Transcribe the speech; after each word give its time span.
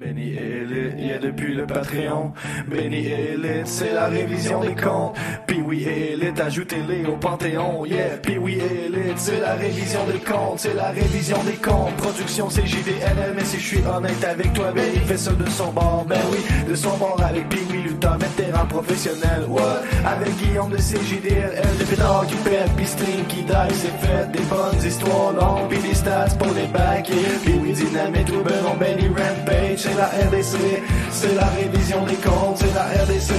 Benny 0.00 0.36
Elite, 0.36 0.94
yeah, 0.96 1.18
depuis 1.18 1.54
le 1.54 1.66
Patreon. 1.66 2.32
Benny 2.68 3.08
Elite, 3.08 3.66
c'est 3.66 3.92
la 3.92 4.06
révision 4.06 4.60
des 4.60 4.76
comptes. 4.76 5.16
Puis 5.48 5.60
oui, 5.60 5.82
Elite, 5.82 6.38
ajoutez-les 6.38 7.04
au 7.06 7.16
Panthéon, 7.16 7.84
yeah. 7.84 8.16
Puis 8.22 8.38
oui, 8.38 8.60
Elite, 8.60 9.16
c'est 9.18 9.40
la 9.40 9.54
révision 9.54 10.06
des 10.06 10.20
comptes, 10.20 10.60
c'est 10.60 10.74
la 10.74 10.90
révision 10.90 11.42
des 11.42 11.54
comptes. 11.54 11.96
Production 11.96 12.46
CJDLM, 12.46 13.34
mais 13.34 13.44
si 13.44 13.58
je 13.58 13.66
suis 13.66 13.82
honnête 13.84 14.22
avec 14.22 14.52
toi, 14.52 14.70
Benny 14.70 14.98
fait 14.98 15.16
ça 15.16 15.32
de 15.32 15.50
son 15.50 15.72
bord. 15.72 16.06
Ben 16.08 16.20
oui, 16.30 16.38
de 16.68 16.76
son 16.76 16.96
bord 16.96 17.20
avec 17.20 17.48
Puis 17.48 17.62
oui, 17.68 17.82
Luther, 17.82 18.18
vétéran 18.18 18.66
professionnel, 18.66 19.46
what? 19.48 19.82
Avec 20.06 20.32
Guillaume 20.36 20.70
de 20.70 20.76
CJDLL, 20.76 21.76
le 21.76 21.84
pétard 21.84 22.24
qui 22.28 22.36
pète, 22.36 22.70
puis 22.76 22.86
stream 22.86 23.26
qui 23.26 23.42
drive, 23.42 23.72
c'est 23.72 24.06
fait. 24.06 24.30
Des 24.30 24.44
bonnes 24.44 24.86
histoires 24.86 25.32
longues, 25.32 25.68
puis 25.68 25.80
des 25.80 25.94
stats 25.94 26.36
pour 26.38 26.54
les 26.54 26.68
bacs. 26.68 27.10
Puis 27.42 27.54
oui, 27.60 27.72
dynamite, 27.72 28.30
ou 28.30 28.44
ben 28.44 28.78
Benny 28.78 29.08
Rampage 29.08 29.87
c'est 29.88 29.96
la 29.96 30.06
RDC, 30.28 30.82
c'est 31.10 31.34
la 31.34 31.46
révision 31.46 32.04
des 32.04 32.16
comptes, 32.16 32.56
c'est 32.56 32.74
la 32.74 32.84
RDC, 32.84 33.32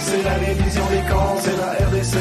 c'est 0.00 0.22
la 0.22 0.34
révision 0.34 0.86
des 0.90 1.02
comptes, 1.10 1.40
c'est 1.40 1.56
la 1.56 1.72
RDC, 1.86 2.16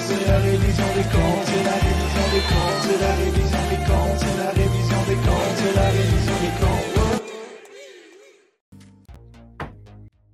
c'est 0.00 0.26
la 0.26 0.38
révision 0.38 0.84
des 0.94 1.02
comptes, 1.02 1.46
c'est 1.46 1.64
la 1.64 1.72
révision 1.72 2.26
des 2.32 2.44
comptes, 2.46 2.82
c'est 2.82 3.00
la 3.00 3.12
révision 3.14 3.62
des 3.70 3.82
comptes, 3.86 4.18
c'est 4.18 4.36
la 4.38 4.50
révision 4.50 5.02
des 5.08 5.14
comptes, 5.16 5.56
c'est 5.56 5.74
la 5.74 5.88
révision 5.88 6.36
des 6.42 6.54
comptes. 6.60 6.86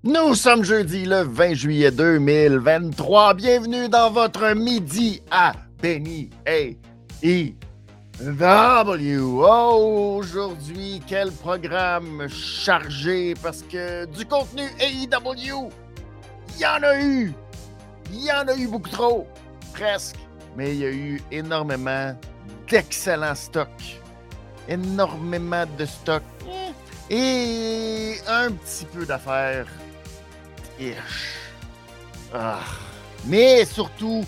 Nous 0.04 0.34
sommes 0.34 0.64
jeudi 0.64 1.04
le 1.04 1.22
20 1.22 1.54
juillet 1.54 1.90
2023. 1.90 3.34
Bienvenue 3.34 3.88
dans 3.88 4.10
votre 4.10 4.54
midi 4.54 5.22
à 5.30 5.52
Benny 5.80 6.30
A. 6.46 6.74
E. 7.24 7.52
W. 8.22 9.18
Aujourd'hui, 9.18 11.02
quel 11.08 11.32
programme 11.32 12.28
chargé? 12.28 13.34
Parce 13.42 13.62
que 13.62 14.04
du 14.04 14.24
contenu 14.24 14.62
AEW, 14.78 15.70
il 16.54 16.60
y 16.60 16.64
en 16.64 16.82
a 16.84 17.00
eu. 17.00 17.34
Il 18.12 18.24
y 18.24 18.30
en 18.30 18.46
a 18.46 18.54
eu 18.54 18.68
beaucoup 18.68 18.90
trop. 18.90 19.26
Presque. 19.74 20.18
Mais 20.56 20.70
il 20.70 20.80
y 20.80 20.84
a 20.84 20.90
eu 20.90 21.20
énormément 21.32 22.16
d'excellents 22.70 23.34
stocks. 23.34 24.00
Énormément 24.68 25.64
de 25.76 25.84
stocks. 25.84 26.22
Et 27.10 28.14
un 28.28 28.52
petit 28.52 28.84
peu 28.84 29.04
d'affaires. 29.04 29.66
Ah. 32.32 32.60
Mais 33.26 33.64
surtout, 33.64 34.24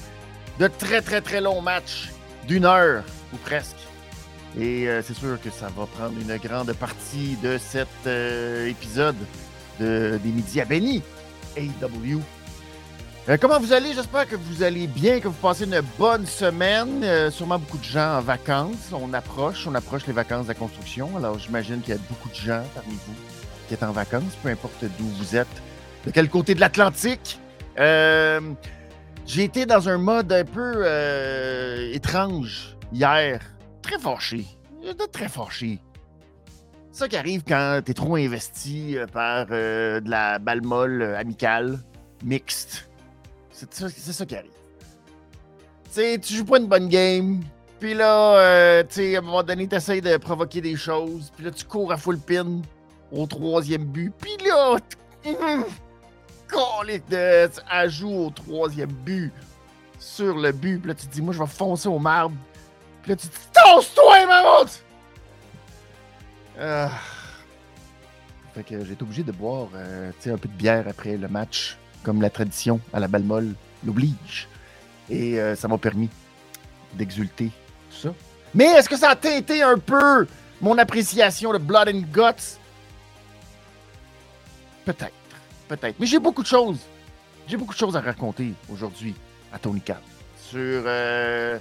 de 0.58 0.66
très, 0.66 1.00
très, 1.00 1.20
très 1.20 1.40
longs 1.40 1.62
matchs 1.62 2.10
d'une 2.48 2.64
heure 2.64 3.04
ou 3.32 3.36
presque. 3.36 3.83
Et 4.58 4.88
euh, 4.88 5.02
c'est 5.02 5.14
sûr 5.14 5.40
que 5.40 5.50
ça 5.50 5.66
va 5.76 5.86
prendre 5.86 6.14
une 6.20 6.36
grande 6.36 6.72
partie 6.74 7.36
de 7.42 7.58
cet 7.58 7.88
euh, 8.06 8.68
épisode 8.68 9.16
de, 9.80 10.18
des 10.22 10.30
Midis 10.30 10.60
à 10.60 10.64
Benny, 10.64 11.02
AW. 11.56 12.20
Euh, 13.28 13.36
comment 13.40 13.58
vous 13.58 13.72
allez? 13.72 13.94
J'espère 13.94 14.28
que 14.28 14.36
vous 14.36 14.62
allez 14.62 14.86
bien, 14.86 15.18
que 15.18 15.26
vous 15.26 15.34
passez 15.34 15.64
une 15.64 15.80
bonne 15.98 16.26
semaine. 16.26 17.30
sûrement 17.30 17.58
beaucoup 17.58 17.78
de 17.78 17.84
gens 17.84 18.18
en 18.18 18.20
vacances. 18.20 18.92
On 18.92 19.12
approche, 19.12 19.66
on 19.66 19.74
approche 19.74 20.06
les 20.06 20.12
vacances 20.12 20.44
de 20.44 20.48
la 20.48 20.54
construction. 20.54 21.16
Alors 21.16 21.38
j'imagine 21.38 21.80
qu'il 21.80 21.94
y 21.94 21.96
a 21.96 22.00
beaucoup 22.08 22.28
de 22.28 22.34
gens 22.34 22.62
parmi 22.74 22.92
vous 22.92 23.14
qui 23.68 23.74
sont 23.74 23.86
en 23.86 23.92
vacances, 23.92 24.36
peu 24.42 24.50
importe 24.50 24.84
d'où 24.98 25.06
vous 25.18 25.34
êtes, 25.34 25.48
de 26.04 26.10
quel 26.10 26.28
côté 26.28 26.54
de 26.54 26.60
l'Atlantique. 26.60 27.40
J'ai 27.78 29.42
été 29.42 29.64
dans 29.64 29.88
un 29.88 29.96
mode 29.96 30.30
un 30.32 30.44
peu 30.44 30.86
étrange 31.92 32.76
hier 32.92 33.40
très 33.84 33.98
fâché. 33.98 34.46
très 35.12 35.28
fâché. 35.28 35.78
C'est 36.90 37.00
ça 37.00 37.08
qui 37.08 37.16
arrive 37.16 37.42
quand 37.46 37.80
tu 37.84 37.90
es 37.90 37.94
trop 37.94 38.16
investi 38.16 38.96
euh, 38.96 39.06
par 39.06 39.46
euh, 39.50 40.00
de 40.00 40.08
la 40.08 40.38
balle 40.38 40.62
molle 40.62 41.02
euh, 41.02 41.18
amicale, 41.18 41.80
mixte. 42.24 42.88
C'est 43.50 43.72
ça, 44.12 44.26
qui 44.26 44.36
arrive. 44.36 44.50
Tu 45.94 46.20
tu 46.20 46.34
joues 46.34 46.44
pas 46.44 46.58
une 46.58 46.66
bonne 46.66 46.88
game, 46.88 47.40
puis 47.78 47.94
là, 47.94 48.82
tu 48.82 48.94
sais, 48.94 49.16
à 49.16 49.20
un 49.20 49.22
moment 49.22 49.42
donné, 49.44 49.68
tu 49.68 49.76
essaies 49.76 50.00
de 50.00 50.16
provoquer 50.16 50.60
des 50.60 50.74
choses, 50.76 51.30
puis 51.36 51.44
là, 51.44 51.52
tu 51.52 51.64
cours 51.64 51.92
à 51.92 51.96
full 51.96 52.18
pin 52.18 52.60
au 53.12 53.26
troisième 53.26 53.84
but, 53.84 54.12
puis 54.20 54.36
là, 54.44 54.76
de 57.10 57.50
ajout 57.70 58.26
au 58.26 58.30
troisième 58.30 58.90
but 58.90 59.32
sur 60.00 60.36
le 60.36 60.50
but, 60.50 60.78
puis 60.78 60.88
là, 60.88 60.94
tu 60.94 61.06
te 61.06 61.12
dis, 61.12 61.22
moi, 61.22 61.32
je 61.32 61.38
vais 61.38 61.46
foncer 61.46 61.88
au 61.88 62.00
marbre 62.00 62.36
puis 63.04 63.10
là, 63.10 63.16
tu 63.16 63.28
te 63.28 63.36
dis, 63.36 63.48
Tosse-toi, 63.52 64.26
maman! 64.26 64.64
Euh... 66.58 66.88
Fait 68.54 68.62
que 68.62 68.82
j'ai 68.82 68.92
été 68.92 69.02
obligé 69.02 69.22
de 69.22 69.32
boire 69.32 69.68
euh, 69.74 70.10
un 70.26 70.38
peu 70.38 70.48
de 70.48 70.54
bière 70.54 70.86
après 70.88 71.18
le 71.18 71.28
match, 71.28 71.76
comme 72.02 72.22
la 72.22 72.30
tradition 72.30 72.80
à 72.94 73.00
la 73.00 73.08
balle 73.08 73.24
molle 73.24 73.54
l'oblige. 73.84 74.48
Et 75.10 75.38
euh, 75.38 75.54
ça 75.54 75.68
m'a 75.68 75.76
permis 75.76 76.08
d'exulter 76.94 77.50
tout 77.90 78.08
ça. 78.08 78.14
Mais 78.54 78.64
est-ce 78.64 78.88
que 78.88 78.96
ça 78.96 79.10
a 79.10 79.16
teinté 79.16 79.62
un 79.62 79.76
peu 79.78 80.26
mon 80.62 80.78
appréciation 80.78 81.52
de 81.52 81.58
Blood 81.58 81.88
and 81.88 82.04
Guts? 82.10 82.58
Peut-être. 84.86 85.12
Peut-être. 85.68 85.96
Mais 86.00 86.06
j'ai 86.06 86.20
beaucoup 86.20 86.42
de 86.42 86.48
choses. 86.48 86.78
J'ai 87.46 87.58
beaucoup 87.58 87.74
de 87.74 87.78
choses 87.78 87.96
à 87.96 88.00
raconter 88.00 88.54
aujourd'hui 88.72 89.14
à 89.52 89.58
Tony 89.58 89.82
Khan. 89.82 89.96
Sur 90.38 90.84
euh, 90.86 91.58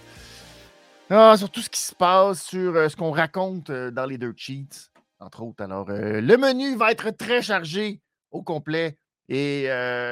ah, 1.09 1.35
sur 1.37 1.49
tout 1.49 1.61
ce 1.61 1.69
qui 1.69 1.81
se 1.81 1.93
passe, 1.93 2.43
sur 2.43 2.75
euh, 2.75 2.87
ce 2.87 2.95
qu'on 2.95 3.11
raconte 3.11 3.69
euh, 3.69 3.91
dans 3.91 4.05
les 4.05 4.17
deux 4.17 4.33
cheats, 4.35 4.89
entre 5.19 5.43
autres. 5.43 5.63
Alors, 5.63 5.89
euh, 5.89 6.21
le 6.21 6.37
menu 6.37 6.75
va 6.75 6.91
être 6.91 7.09
très 7.11 7.41
chargé 7.41 8.01
au 8.31 8.41
complet. 8.41 8.97
Et 9.29 9.67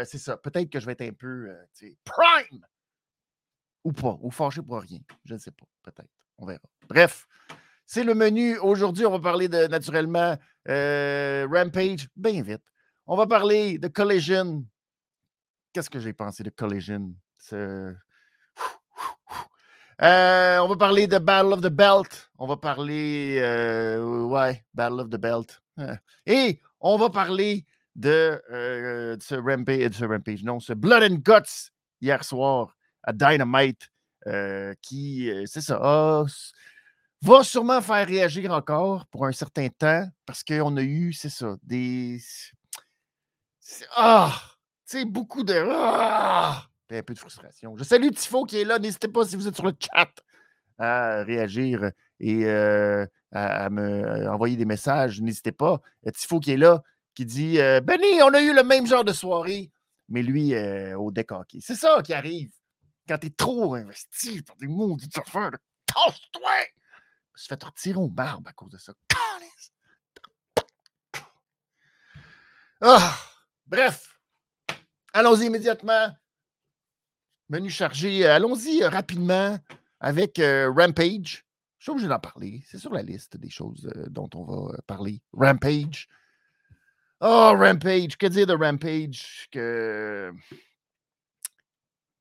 c'est 0.06 0.18
ça. 0.18 0.38
Peut-être 0.38 0.70
que 0.70 0.80
je 0.80 0.86
vais 0.86 0.94
être 0.94 1.02
un 1.02 1.12
peu 1.12 1.54
prime 2.06 2.66
ou 3.84 3.92
pas, 3.92 4.18
ou 4.22 4.32
fâché 4.32 4.62
pour 4.62 4.80
rien. 4.80 5.00
Je 5.26 5.34
ne 5.34 5.40
sais 5.40 5.52
pas. 5.52 5.66
Peut-être. 5.84 6.10
On 6.38 6.46
verra. 6.46 6.62
Bref, 6.88 7.28
c'est 7.86 8.06
le 8.06 8.16
menu. 8.16 8.58
Aujourd'hui, 8.60 9.06
on 9.06 9.12
va 9.12 9.20
parler 9.20 9.50
de, 9.50 9.68
naturellement, 9.68 10.38
Rampage, 10.66 12.08
bien 12.16 12.42
vite. 12.42 12.64
On 13.06 13.18
va 13.18 13.28
parler 13.28 13.78
de 13.78 13.90
Collision. 13.90 14.66
Qu'est-ce 15.74 15.90
que 15.90 16.00
j'ai 16.00 16.14
pensé 16.14 16.42
de 16.44 16.50
Collision? 16.50 17.14
Euh, 20.04 20.58
on 20.58 20.68
va 20.68 20.76
parler 20.78 21.06
de 21.06 21.20
Battle 21.20 21.54
of 21.54 21.62
the 21.62 21.70
Belt. 21.70 22.32
On 22.40 22.48
va 22.48 22.58
parler. 22.58 23.38
Euh, 23.40 24.24
ouais, 24.24 24.64
Battle 24.74 25.00
of 25.02 25.10
the 25.10 25.18
Belt. 25.18 25.62
Euh, 25.78 25.96
et 26.26 26.60
on 26.80 26.98
va 26.98 27.10
parler 27.10 27.66
de, 27.96 28.42
ce, 29.22 29.36
rampage, 29.36 30.44
non, 30.44 30.60
ce 30.60 30.74
Blood 30.74 31.04
and 31.04 31.16
Guts 31.18 31.72
hier 32.00 32.24
soir 32.24 32.76
à 33.04 33.14
Dynamite. 33.14 33.92
qui, 34.82 35.30
c'est 35.46 35.62
ça, 35.62 36.26
va 37.24 37.44
sûrement 37.44 37.82
faire 37.82 38.08
réagir 38.08 38.52
encore 38.52 39.06
pour 39.06 39.28
un 39.28 39.32
certain 39.32 39.68
temps 39.70 40.08
parce 40.26 40.44
qu'on 40.44 40.78
a 40.78 40.82
eu, 40.82 41.14
c'est 41.14 41.30
ça, 41.30 41.56
des. 41.62 42.20
Ah! 43.96 44.34
Tu 44.90 44.98
sais, 44.98 45.06
beaucoup 45.06 45.44
de. 45.44 45.64
Ah! 45.70 46.71
Un 47.00 47.04
peu 47.04 47.14
de 47.14 47.20
frustration. 47.20 47.76
Je 47.78 47.84
salue 47.84 48.10
Tifo 48.10 48.46
qui 48.46 48.60
est 48.60 48.66
là. 48.66 48.80
N'hésitez 48.80 49.08
pas 49.08 49.26
si 49.26 49.36
vous 49.36 49.48
êtes 49.48 49.56
sur 49.56 49.66
le 49.66 49.74
chat 49.80 50.10
à 50.78 51.24
réagir 51.24 51.92
et 52.20 52.46
euh, 52.46 53.06
à, 53.32 53.70
me 53.70 54.28
envoyer 54.30 54.56
des 54.56 54.66
messages. 54.66 55.22
N'hésitez 55.22 55.52
pas. 55.52 55.82
Tifo 56.14 56.40
qui 56.40 56.52
est 56.52 56.58
là, 56.58 56.82
qui 57.14 57.26
dit 57.26 57.60
euh, 57.60 57.82
Benny, 57.82 58.22
on 58.24 58.34
a 58.34 58.42
eu 58.42 58.54
le 58.54 58.64
même 58.64 58.88
genre 58.88 59.04
de 59.04 59.14
soirée, 59.14 59.72
mais 60.10 60.24
lui 60.24 60.54
euh, 60.54 60.98
au 60.98 61.12
deck 61.12 61.30
C'est 61.60 61.76
ça 61.76 62.02
qui 62.04 62.14
arrive 62.14 62.52
quand 63.08 63.18
tu 63.18 63.28
es 63.28 63.32
trop 63.32 63.76
investi 63.76 64.42
dans 64.44 64.56
des 64.56 64.68
maudites 64.68 65.18
affaires. 65.18 65.52
Casse-toi! 65.86 66.52
Je 67.34 67.34
me 67.34 67.38
suis 67.38 67.48
fait 67.48 67.64
retirer 67.64 68.00
au 68.00 68.10
barbe 68.10 68.48
à 68.48 68.54
cause 68.54 68.72
de 68.72 68.78
ça. 68.78 68.94
Ah! 72.82 73.16
Bref, 73.68 74.20
allons-y 75.14 75.46
immédiatement 75.46 76.10
Menu 77.52 77.70
chargé. 77.70 78.26
Euh, 78.26 78.34
allons-y 78.34 78.82
euh, 78.82 78.88
rapidement 78.88 79.60
avec 80.00 80.40
euh, 80.40 80.72
Rampage. 80.72 81.46
Je 81.80 81.84
suis 81.84 81.92
obligé 81.92 82.08
d'en 82.08 82.20
parler. 82.20 82.64
C'est 82.66 82.78
sur 82.78 82.94
la 82.94 83.04
liste 83.04 83.36
des 83.36 83.50
choses 83.50 83.92
dont 84.08 84.30
on 84.36 84.46
va 84.46 84.78
parler. 84.88 85.22
Rampage. 85.34 86.08
Oh, 87.20 87.52
Rampage. 87.54 88.18
Que 88.18 88.28
dire 88.28 88.48
de 88.48 88.54
Rampage? 88.54 89.50
Que. 89.52 90.32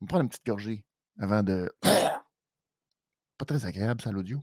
On 0.01 0.05
va 0.05 0.09
prendre 0.09 0.25
une 0.25 0.31
petite 0.31 0.47
gorgée 0.47 0.83
avant 1.21 1.45
de. 1.45 1.71
Pas 1.83 3.45
très 3.47 3.65
agréable, 3.65 4.03
ça, 4.03 4.11
l'audio. 4.11 4.43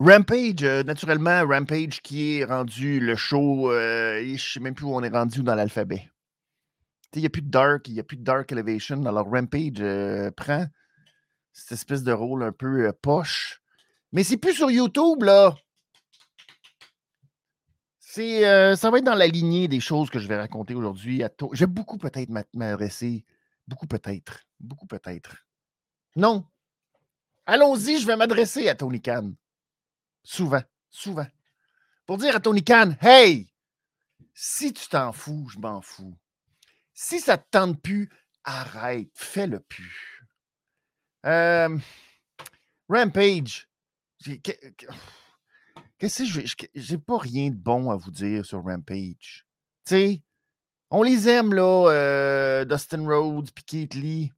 Rampage, 0.00 0.64
naturellement, 0.84 1.46
Rampage 1.46 2.00
qui 2.02 2.38
est 2.38 2.44
rendu 2.44 2.98
le 2.98 3.14
show, 3.14 3.70
je 3.70 4.32
ne 4.32 4.36
sais 4.36 4.60
même 4.60 4.74
plus 4.74 4.86
où 4.86 4.94
on 4.94 5.02
est 5.02 5.10
rendu 5.10 5.42
dans 5.42 5.54
l'alphabet. 5.54 6.10
Il 7.14 7.20
n'y 7.20 7.26
a 7.26 7.30
plus 7.30 7.42
de 7.42 7.50
Dark, 7.50 7.88
il 7.88 7.94
n'y 7.94 8.00
a 8.00 8.04
plus 8.04 8.16
de 8.16 8.22
Dark 8.22 8.52
Elevation. 8.52 9.04
Alors 9.04 9.28
Rampage 9.28 9.80
euh, 9.80 10.30
prend 10.30 10.66
cette 11.52 11.72
espèce 11.72 12.02
de 12.02 12.12
rôle 12.12 12.42
un 12.44 12.52
peu 12.52 12.86
euh, 12.86 12.92
poche. 12.92 13.60
Mais 14.12 14.22
c'est 14.24 14.36
plus 14.36 14.54
sur 14.54 14.70
YouTube, 14.70 15.22
là. 15.22 15.54
C'est, 17.98 18.46
euh, 18.46 18.74
ça 18.74 18.90
va 18.90 18.98
être 18.98 19.04
dans 19.04 19.14
la 19.14 19.28
lignée 19.28 19.68
des 19.68 19.80
choses 19.80 20.10
que 20.10 20.18
je 20.18 20.26
vais 20.26 20.36
raconter 20.36 20.74
aujourd'hui. 20.74 21.22
Je 21.52 21.60
vais 21.60 21.66
beaucoup 21.66 21.96
peut-être 21.96 22.28
m'adresser. 22.54 23.24
Beaucoup 23.68 23.86
peut-être. 23.86 24.40
Beaucoup 24.58 24.86
peut-être. 24.86 25.36
Non. 26.16 26.44
Allons-y, 27.46 28.00
je 28.00 28.06
vais 28.06 28.16
m'adresser 28.16 28.68
à 28.68 28.74
Tony 28.74 29.00
Khan. 29.00 29.32
Souvent. 30.24 30.62
Souvent. 30.90 31.26
Pour 32.04 32.18
dire 32.18 32.34
à 32.34 32.40
Tony 32.40 32.64
Khan, 32.64 32.96
hey, 33.00 33.48
si 34.34 34.72
tu 34.72 34.88
t'en 34.88 35.12
fous, 35.12 35.48
je 35.52 35.58
m'en 35.60 35.80
fous. 35.80 36.16
Si 37.02 37.18
ça 37.18 37.38
ne 37.38 37.42
te 37.42 37.46
tente 37.50 37.80
plus, 37.80 38.10
arrête, 38.44 39.08
fais-le 39.14 39.60
plus. 39.60 40.28
Rampage. 42.90 43.70
Qu'est-ce 45.98 46.18
que 46.18 46.24
je 46.26 46.66
J'ai 46.74 46.98
pas 46.98 47.16
rien 47.16 47.48
de 47.48 47.56
bon 47.56 47.90
à 47.90 47.96
vous 47.96 48.10
dire 48.10 48.44
sur 48.44 48.62
Rampage. 48.62 49.46
Tu 49.86 49.94
sais, 49.94 50.22
on 50.90 51.02
les 51.02 51.26
aime, 51.26 51.54
là, 51.54 51.88
euh, 51.90 52.66
Dustin 52.66 53.06
Rhodes, 53.08 53.50
puis 53.52 53.64
Keith 53.64 53.94
Lee, 53.94 54.30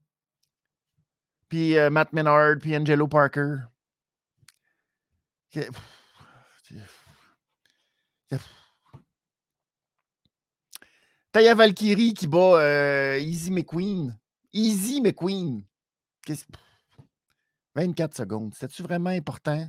puis 1.49 1.77
euh, 1.77 1.89
Matt 1.89 2.13
Menard, 2.13 2.59
puis 2.61 2.77
Angelo 2.77 3.09
Parker. 3.09 3.57
Taya 11.33 11.55
Valkyrie 11.55 12.13
qui 12.13 12.27
bat 12.27 12.61
euh, 12.61 13.19
Easy 13.19 13.51
McQueen. 13.51 14.17
Easy 14.53 15.01
McQueen. 15.01 15.63
24 17.75 18.15
secondes. 18.15 18.53
C'est-tu 18.55 18.83
vraiment 18.83 19.09
important? 19.09 19.67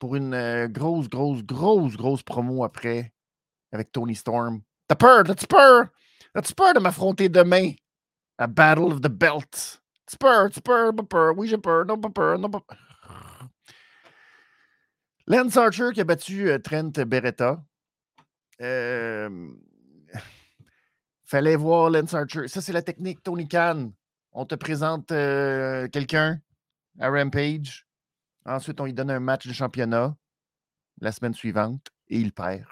pour 0.00 0.16
une 0.16 0.34
euh, 0.34 0.66
grosse, 0.66 1.08
grosse, 1.08 1.44
grosse, 1.44 1.96
grosse 1.96 2.22
promo 2.24 2.64
après 2.64 3.12
avec 3.70 3.92
Tony 3.92 4.16
Storm? 4.16 4.62
T'as 4.88 4.96
peur, 4.96 5.22
t'as-tu 5.22 5.46
peur? 5.46 5.86
T'as-tu 6.34 6.54
peur 6.54 6.74
de 6.74 6.80
m'affronter 6.80 7.28
demain 7.28 7.72
à 8.38 8.48
Battle 8.48 8.92
of 8.92 9.00
the 9.00 9.08
Belt? 9.08 9.80
T'as 10.06 10.16
peur, 10.18 10.50
t'as 10.50 10.60
peur, 10.60 10.96
pas 10.96 11.02
peur. 11.04 11.34
Oui, 11.36 11.46
j'ai 11.46 11.58
peur, 11.58 11.84
non, 11.84 12.00
pas 12.00 12.10
peur, 12.10 12.40
pas 12.50 12.62
Lance 15.26 15.56
Archer 15.56 15.90
qui 15.94 16.00
a 16.00 16.04
battu 16.04 16.50
euh, 16.50 16.58
Trent 16.58 16.90
Beretta. 17.06 17.62
Euh, 18.60 19.48
fallait 21.30 21.54
voir 21.54 21.90
Lance 21.90 22.12
Archer. 22.12 22.48
Ça, 22.48 22.60
c'est 22.60 22.72
la 22.72 22.82
technique 22.82 23.22
Tony 23.22 23.46
Khan. 23.46 23.92
On 24.32 24.46
te 24.46 24.56
présente 24.56 25.06
quelqu'un 25.06 26.40
à 26.98 27.08
Rampage. 27.08 27.86
Ensuite, 28.44 28.80
on 28.80 28.84
lui 28.84 28.94
donne 28.94 29.12
un 29.12 29.20
match 29.20 29.46
de 29.46 29.52
championnat 29.52 30.16
la 31.00 31.12
semaine 31.12 31.34
suivante 31.34 31.86
et 32.08 32.18
il 32.18 32.32
perd. 32.32 32.66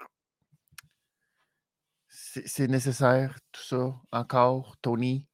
C'est 2.07 2.67
nécessaire, 2.67 3.39
tout 3.51 3.63
ça, 3.63 3.95
encore, 4.11 4.75
Tony. 4.81 5.25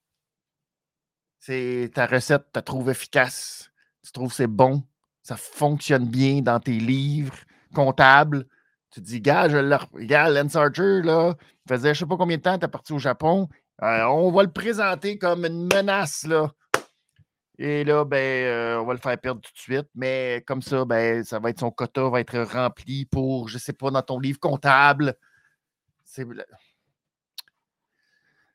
C'est 1.40 1.92
ta 1.96 2.06
recette, 2.06 2.46
tu 2.54 2.62
trouves 2.62 2.92
efficace. 2.92 3.72
Tu 4.04 4.12
trouves 4.12 4.34
c'est 4.34 4.48
bon. 4.48 4.84
Ça 5.24 5.36
fonctionne 5.36 6.08
bien 6.08 6.42
dans 6.42 6.60
tes 6.60 6.78
livres 6.78 7.38
comptables. 7.74 8.48
Tu 8.96 9.02
dis, 9.02 9.20
gars, 9.20 9.50
je 9.50 10.06
Gars, 10.06 10.30
Lance 10.30 10.56
Archer, 10.56 11.02
là, 11.02 11.36
faisait 11.68 11.94
je 11.94 12.00
sais 12.00 12.06
pas 12.06 12.16
combien 12.16 12.38
de 12.38 12.42
temps, 12.42 12.58
tu 12.58 12.64
es 12.64 12.70
parti 12.70 12.94
au 12.94 12.98
Japon. 12.98 13.50
Euh, 13.84 14.06
on 14.06 14.32
va 14.32 14.44
le 14.44 14.52
présenter 14.54 15.18
comme 15.18 15.44
une 15.44 15.66
menace, 15.66 16.26
là. 16.26 16.50
Et 17.58 17.84
là, 17.84 18.06
ben, 18.06 18.18
euh, 18.18 18.80
on 18.80 18.86
va 18.86 18.94
le 18.94 19.00
faire 19.00 19.20
perdre 19.20 19.42
tout 19.42 19.52
de 19.52 19.60
suite. 19.60 19.90
Mais 19.96 20.46
comme 20.48 20.62
ça, 20.62 20.86
ben, 20.86 21.26
ça 21.26 21.40
va 21.40 21.50
être 21.50 21.60
son 21.60 21.72
quota 21.72 22.08
va 22.10 22.22
être 22.22 22.40
rempli 22.40 23.04
pour, 23.06 23.50
je 23.50 23.56
ne 23.56 23.60
sais 23.60 23.74
pas, 23.74 23.92
dans 23.92 24.02
ton 24.02 24.18
livre 24.18 24.40
comptable. 24.40 25.18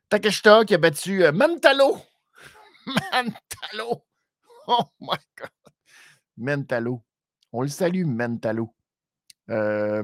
Takeshita 0.08 0.64
qui 0.64 0.74
a 0.74 0.78
battu 0.78 1.22
euh, 1.22 1.32
Mentalo. 1.32 1.98
Mentalo. 2.86 4.06
Oh 4.68 4.84
my 5.02 5.18
God. 5.36 5.50
Mentalo. 6.38 7.02
On 7.52 7.60
le 7.60 7.68
salue, 7.68 8.06
Mentalo. 8.06 8.74
Euh, 9.50 10.02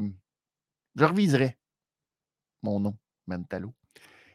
je 0.97 1.05
reviserai 1.05 1.57
mon 2.63 2.81
nom, 2.81 2.97
Mentalo. 3.27 3.73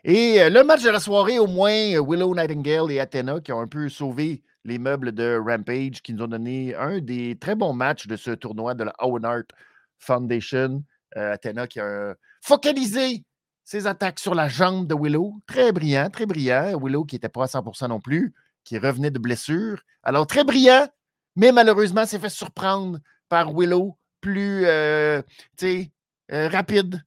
Et 0.04 0.50
le 0.50 0.64
match 0.64 0.84
de 0.84 0.90
la 0.90 1.00
soirée, 1.00 1.38
au 1.38 1.48
moins, 1.48 2.02
Willow 2.02 2.34
Nightingale 2.34 2.92
et 2.92 3.00
Athena 3.00 3.40
qui 3.40 3.52
ont 3.52 3.60
un 3.60 3.68
peu 3.68 3.90
sauvé 3.90 4.42
les 4.64 4.78
meubles 4.78 5.12
de 5.12 5.40
Rampage 5.44 6.02
qui 6.02 6.14
nous 6.14 6.24
ont 6.24 6.28
donné 6.28 6.76
un 6.76 7.00
des 7.00 7.38
très 7.40 7.56
bons 7.56 7.74
matchs 7.74 8.08
de 8.08 8.16
ce 8.16 8.32
tournoi 8.32 8.74
de 8.74 8.86
la 8.86 8.94
Owen 9.00 9.26
Art 9.26 9.44
Foundation. 10.00 10.84
Euh, 11.18 11.34
Athena 11.34 11.68
qui 11.68 11.80
a 11.80 12.16
focalisé 12.42 13.24
ses 13.64 13.86
attaques 13.86 14.20
sur 14.20 14.34
la 14.34 14.48
jambe 14.48 14.88
de 14.88 14.96
Willow. 14.96 15.36
Très 15.46 15.72
brillant, 15.72 16.10
très 16.10 16.26
brillant. 16.26 16.80
Willow 16.82 17.06
qui 17.06 17.16
n'était 17.16 17.30
pas 17.30 17.44
à 17.44 17.48
100% 17.48 17.90
non 17.90 18.00
plus, 18.00 18.34
qui 18.64 18.78
revenait 18.78 19.12
de 19.12 19.20
blessure. 19.20 19.82
Alors, 20.04 20.26
très 20.26 20.44
brillant, 20.44 20.88
mais 21.36 21.52
malheureusement, 21.52 22.06
s'est 22.06 22.20
fait 22.20 22.30
surprendre 22.30 23.00
par 23.30 23.54
Willow, 23.54 23.98
plus 24.20 24.66
euh, 24.66 25.22
euh, 26.32 26.48
rapide 26.50 27.04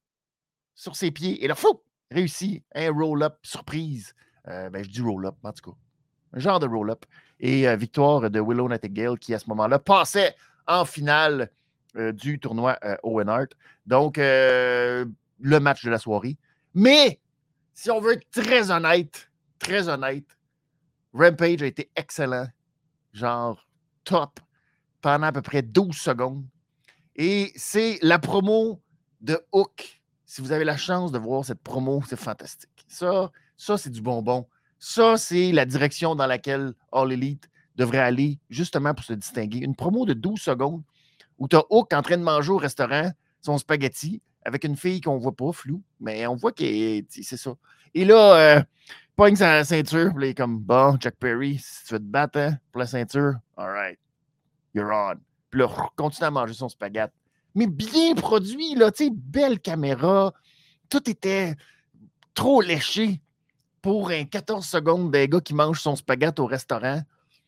sur 0.73 0.95
ses 0.95 1.11
pieds. 1.11 1.43
Et 1.43 1.47
là, 1.47 1.55
fou, 1.55 1.81
réussi 2.11 2.63
un 2.73 2.91
roll-up 2.91 3.37
surprise. 3.43 4.13
ben, 4.45 4.83
je 4.83 4.89
dis 4.89 5.01
roll-up, 5.01 5.35
en 5.43 5.51
tout 5.51 5.71
cas. 5.71 5.77
Un 6.33 6.39
genre 6.39 6.59
de 6.59 6.67
roll-up 6.67 7.05
et 7.39 7.67
euh, 7.67 7.75
victoire 7.75 8.29
de 8.29 8.39
Willow 8.39 8.69
Nightingale 8.69 9.19
qui, 9.19 9.33
à 9.33 9.39
ce 9.39 9.49
moment-là, 9.49 9.79
passait 9.79 10.35
en 10.67 10.85
finale 10.85 11.51
euh, 11.95 12.11
du 12.11 12.39
tournoi 12.39 12.77
euh, 12.83 12.95
Owen 13.03 13.29
Hart. 13.29 13.51
Donc, 13.85 14.17
le 14.17 15.05
match 15.59 15.83
de 15.85 15.91
la 15.91 15.99
soirée. 15.99 16.37
Mais, 16.73 17.19
si 17.73 17.91
on 17.91 17.99
veut 17.99 18.13
être 18.13 18.29
très 18.31 18.71
honnête, 18.71 19.29
très 19.59 19.89
honnête, 19.89 20.25
Rampage 21.13 21.61
a 21.61 21.67
été 21.67 21.91
excellent, 21.95 22.47
genre 23.13 23.65
top, 24.03 24.39
pendant 25.01 25.27
à 25.27 25.31
peu 25.31 25.41
près 25.41 25.61
12 25.61 25.95
secondes. 25.95 26.45
Et 27.15 27.53
c'est 27.55 27.99
la 28.01 28.19
promo 28.19 28.81
de 29.21 29.39
Hook. 29.51 30.01
Si 30.25 30.41
vous 30.41 30.51
avez 30.51 30.65
la 30.65 30.77
chance 30.77 31.11
de 31.11 31.19
voir 31.19 31.45
cette 31.45 31.61
promo, 31.61 32.01
c'est 32.07 32.19
fantastique. 32.19 32.85
Ça, 32.87 33.31
ça 33.57 33.77
c'est 33.77 33.89
du 33.89 34.01
bonbon. 34.01 34.47
Ça, 34.79 35.17
c'est 35.17 35.51
la 35.51 35.65
direction 35.65 36.15
dans 36.15 36.27
laquelle 36.27 36.73
All 36.91 37.11
Elite 37.11 37.49
devrait 37.75 37.99
aller 37.99 38.39
justement 38.49 38.93
pour 38.93 39.05
se 39.05 39.13
distinguer. 39.13 39.59
Une 39.59 39.75
promo 39.75 40.05
de 40.05 40.13
12 40.13 40.39
secondes 40.39 40.83
où 41.37 41.47
tu 41.47 41.55
as 41.55 41.63
Hook 41.69 41.93
en 41.93 42.01
train 42.01 42.17
de 42.17 42.23
manger 42.23 42.51
au 42.51 42.57
restaurant 42.57 43.11
son 43.41 43.57
spaghetti 43.57 44.21
avec 44.43 44.63
une 44.63 44.77
fille 44.77 45.01
qu'on 45.01 45.17
voit 45.17 45.35
pas, 45.35 45.51
flou, 45.51 45.81
mais 45.99 46.25
on 46.27 46.35
voit 46.35 46.51
que 46.51 46.63
c'est 47.09 47.37
ça. 47.37 47.55
Et 47.93 48.05
là, 48.05 48.57
euh, 48.57 48.63
pogne 49.15 49.35
sa 49.35 49.63
ceinture, 49.63 50.11
il 50.17 50.23
est 50.25 50.33
comme 50.35 50.59
Bon, 50.59 50.97
Jack 50.99 51.15
Perry, 51.15 51.57
si 51.57 51.85
tu 51.85 51.93
veux 51.93 51.99
te 51.99 52.05
battre 52.05 52.39
hein, 52.39 52.57
pour 52.71 52.79
la 52.79 52.85
ceinture, 52.85 53.33
all 53.57 53.71
right, 53.71 53.99
you're 54.73 54.91
on. 54.91 55.15
Puis 55.49 55.61
là, 55.61 55.67
continue 55.95 56.27
à 56.27 56.31
manger 56.31 56.53
son 56.53 56.69
spaghetti. 56.69 57.13
Mais 57.55 57.67
bien 57.67 58.13
produit, 58.15 58.75
là, 58.75 58.91
tu 58.91 59.05
sais, 59.05 59.11
belle 59.13 59.59
caméra, 59.59 60.33
tout 60.89 61.09
était 61.09 61.55
trop 62.33 62.61
léché 62.61 63.21
pour 63.81 64.09
un 64.09 64.25
14 64.25 64.65
secondes 64.65 65.11
d'un 65.11 65.25
gars 65.25 65.41
qui 65.41 65.53
mange 65.53 65.79
son 65.79 65.95
spaghette 65.95 66.39
au 66.39 66.45
restaurant. 66.45 67.01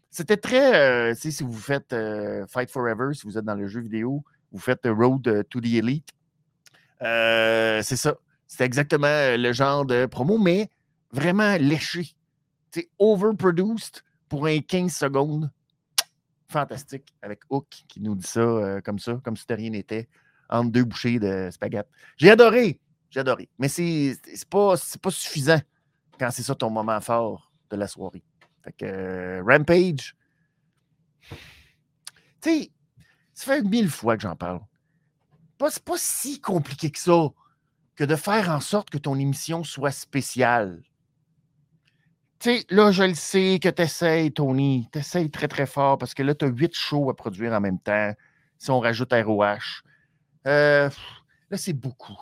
C'était 0.10 0.38
très, 0.38 0.76
euh, 0.76 1.14
tu 1.14 1.22
sais, 1.22 1.32
si 1.32 1.44
vous 1.44 1.52
faites 1.54 1.94
euh, 1.94 2.46
Fight 2.48 2.72
Forever, 2.72 3.14
si 3.14 3.28
vous 3.28 3.38
êtes 3.38 3.46
dans 3.46 3.56
le 3.56 3.68
jeu 3.68 3.82
vidéo, 3.82 4.24
vous 4.52 4.60
faites 4.60 4.82
Road 4.86 5.46
to 5.50 5.60
the 5.60 5.74
Elite. 5.74 6.10
Euh, 7.02 7.82
c'est 7.84 7.98
ça. 7.98 8.16
C'était 8.48 8.64
exactement 8.64 9.36
le 9.36 9.52
genre 9.52 9.86
de 9.86 10.06
promo, 10.06 10.38
mais 10.38 10.70
vraiment 11.12 11.58
léché. 11.58 12.16
C'est 12.72 12.90
overproduced 12.98 14.04
pour 14.30 14.46
un 14.46 14.60
15 14.60 14.94
secondes. 14.94 15.52
Fantastique. 16.50 17.13
Avec 17.22 17.42
Hook 17.50 17.68
qui 17.88 18.00
nous 18.01 18.16
dit 18.16 18.27
ça 18.27 18.82
comme 18.84 19.00
ça, 19.00 19.20
comme 19.24 19.38
si 19.38 19.46
de 19.48 19.54
rien 19.54 19.70
n'était, 19.70 20.08
entre 20.50 20.72
deux 20.72 20.84
bouchées 20.84 21.20
de 21.20 21.50
spaghetti. 21.51 21.89
J'ai 22.18 22.32
adoré. 22.32 22.80
J'ai 23.10 23.20
adoré. 23.22 23.50
Mais 23.58 23.68
c'est 23.68 24.18
pas, 24.50 24.75
pas 25.01 25.12
suffisant 25.12 25.60
quand 26.20 26.32
c'est 26.32 26.44
ça 26.44 26.56
ton 26.56 26.70
moment 26.70 27.00
fort 27.01 27.51
de 27.70 27.75
la 27.75 27.88
soirée. 27.88 28.24
Fait 28.63 28.74
que 28.74 28.86
euh, 28.86 29.44
Rampage, 29.46 30.16
tu 31.30 31.38
sais, 32.42 32.72
ça 33.34 33.46
fait 33.54 33.62
mille 33.62 33.89
fois 33.89 34.16
que 34.16 34.24
j'en 34.24 34.36
parle. 34.36 34.62
C'est 35.70 35.84
pas 35.84 35.98
si 35.98 36.39
compliqué 36.39 36.92
que 36.92 37.00
ça 37.00 37.30
que 37.96 38.04
de 38.04 38.16
faire 38.16 38.50
en 38.50 38.60
sorte 38.60 38.89
que 38.89 38.98
ton 38.98 39.18
émission 39.18 39.63
soit 39.63 39.92
spéciale. 39.92 40.84
Tu 42.39 42.51
sais, 42.51 42.65
là, 42.70 42.91
je 42.91 43.03
le 43.03 43.15
sais 43.15 43.60
que 43.62 43.70
tu 43.70 43.82
essayes, 43.82 44.32
Tony. 44.32 44.88
Tu 44.91 45.00
essayes 45.00 45.29
très, 45.32 45.48
très 45.48 45.65
fort 45.65 45.98
parce 45.98 46.13
que 46.13 46.22
là, 46.22 46.36
tu 46.36 46.46
as 46.46 46.50
huit 46.50 46.75
shows 46.75 47.10
à 47.10 47.15
produire 47.15 47.53
en 47.53 47.62
même 47.62 47.79
temps. 47.79 48.13
Si 48.60 48.70
on 48.70 48.79
rajoute 48.79 49.12
ROH. 49.12 49.84
Euh, 50.46 50.89
là, 51.50 51.58
c'est 51.58 51.74
beaucoup. 51.74 52.20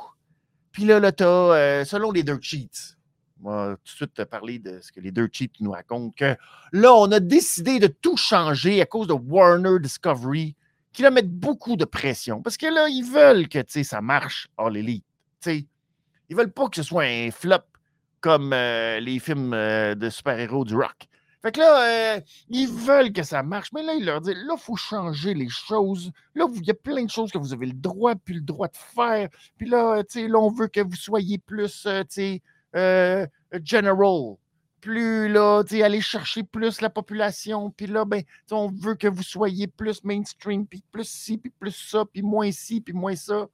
Puis 0.71 0.85
là, 0.85 0.99
là 0.99 1.11
tu 1.11 1.23
euh, 1.23 1.83
selon 1.85 2.11
les 2.11 2.23
Dirt 2.23 2.41
Cheats, 2.41 2.95
moi, 3.39 3.75
tout 3.83 3.91
de 3.91 3.95
suite 3.95 4.13
te 4.13 4.21
parler 4.21 4.59
de 4.59 4.79
ce 4.81 4.91
que 4.91 4.99
les 4.99 5.11
deux 5.11 5.29
cheats 5.31 5.47
nous 5.59 5.71
racontent, 5.71 6.13
que 6.15 6.35
là, 6.71 6.93
on 6.93 7.11
a 7.11 7.19
décidé 7.19 7.79
de 7.79 7.87
tout 7.87 8.17
changer 8.17 8.81
à 8.81 8.85
cause 8.85 9.07
de 9.07 9.13
Warner 9.13 9.79
Discovery, 9.79 10.55
qui 10.93 11.01
va 11.01 11.11
mettre 11.11 11.29
beaucoup 11.29 11.75
de 11.75 11.85
pression. 11.85 12.41
Parce 12.41 12.57
que 12.57 12.67
là, 12.67 12.87
ils 12.87 13.03
veulent 13.03 13.49
que 13.49 13.59
ça 13.83 14.01
marche 14.01 14.47
All 14.57 14.77
Elite. 14.77 15.05
sais, 15.41 15.65
ils 16.29 16.35
veulent 16.35 16.51
pas 16.51 16.69
que 16.69 16.77
ce 16.77 16.83
soit 16.83 17.03
un 17.03 17.29
flop 17.31 17.59
comme 18.25 18.53
euh, 18.53 18.99
les 19.01 19.19
films 19.19 19.53
euh, 19.53 19.93
de 19.93 20.09
super-héros 20.09 20.65
du 20.65 20.73
rock. 20.75 21.07
Fait 21.43 21.51
que 21.51 21.59
là, 21.59 22.15
euh, 22.15 22.21
ils 22.49 22.67
veulent 22.67 23.13
que 23.13 23.21
ça 23.21 23.43
marche, 23.43 23.71
mais 23.71 23.83
là, 23.83 23.93
ils 23.93 24.03
leur 24.03 24.19
disent, 24.19 24.33
là, 24.33 24.55
il 24.57 24.59
faut 24.59 24.75
changer 24.75 25.35
les 25.35 25.47
choses. 25.47 26.11
Là, 26.33 26.47
il 26.55 26.65
y 26.65 26.71
a 26.71 26.73
plein 26.73 27.03
de 27.03 27.09
choses 27.11 27.31
que 27.31 27.37
vous 27.37 27.53
avez 27.53 27.67
le 27.67 27.73
droit, 27.73 28.15
puis 28.15 28.33
le 28.33 28.41
droit 28.41 28.67
de 28.67 28.77
faire. 28.77 29.29
Puis 29.59 29.69
là, 29.69 30.03
tu 30.03 30.27
là, 30.27 30.39
on 30.39 30.49
veut 30.49 30.69
que 30.69 30.79
vous 30.79 30.95
soyez 30.95 31.37
plus, 31.37 31.87
tu 32.09 32.41
sais, 32.73 33.29
general. 33.63 34.37
Plus, 34.81 35.29
là, 35.29 35.63
tu 35.63 35.83
aller 35.83 36.01
chercher 36.01 36.41
plus 36.41 36.81
la 36.81 36.89
population. 36.89 37.69
Puis 37.69 37.85
là, 37.85 38.05
ben, 38.05 38.23
on 38.49 38.71
veut 38.71 38.95
que 38.95 39.07
vous 39.07 39.21
soyez 39.21 39.67
plus 39.67 40.03
mainstream, 40.03 40.65
puis 40.65 40.83
plus 40.91 41.07
ci, 41.07 41.37
puis 41.37 41.51
plus 41.51 41.75
ça, 41.75 42.05
puis 42.11 42.23
moins 42.23 42.51
ci, 42.51 42.81
puis 42.81 42.93
moins 42.95 43.15
ça. 43.15 43.45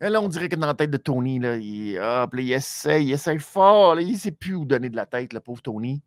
Et 0.00 0.08
là, 0.08 0.20
on 0.20 0.28
dirait 0.28 0.48
que 0.48 0.54
dans 0.54 0.66
la 0.66 0.74
tête 0.74 0.90
de 0.90 0.96
Tony, 0.96 1.40
là, 1.40 1.56
il, 1.56 1.98
hop, 1.98 2.34
il 2.38 2.52
essaie, 2.52 3.04
il 3.04 3.12
essaie 3.12 3.38
fort. 3.38 3.96
Là, 3.96 4.02
il 4.02 4.12
ne 4.12 4.18
sait 4.18 4.30
plus 4.30 4.54
où 4.54 4.64
donner 4.64 4.90
de 4.90 4.96
la 4.96 5.06
tête, 5.06 5.32
le 5.32 5.40
pauvre 5.40 5.60
Tony. 5.60 6.02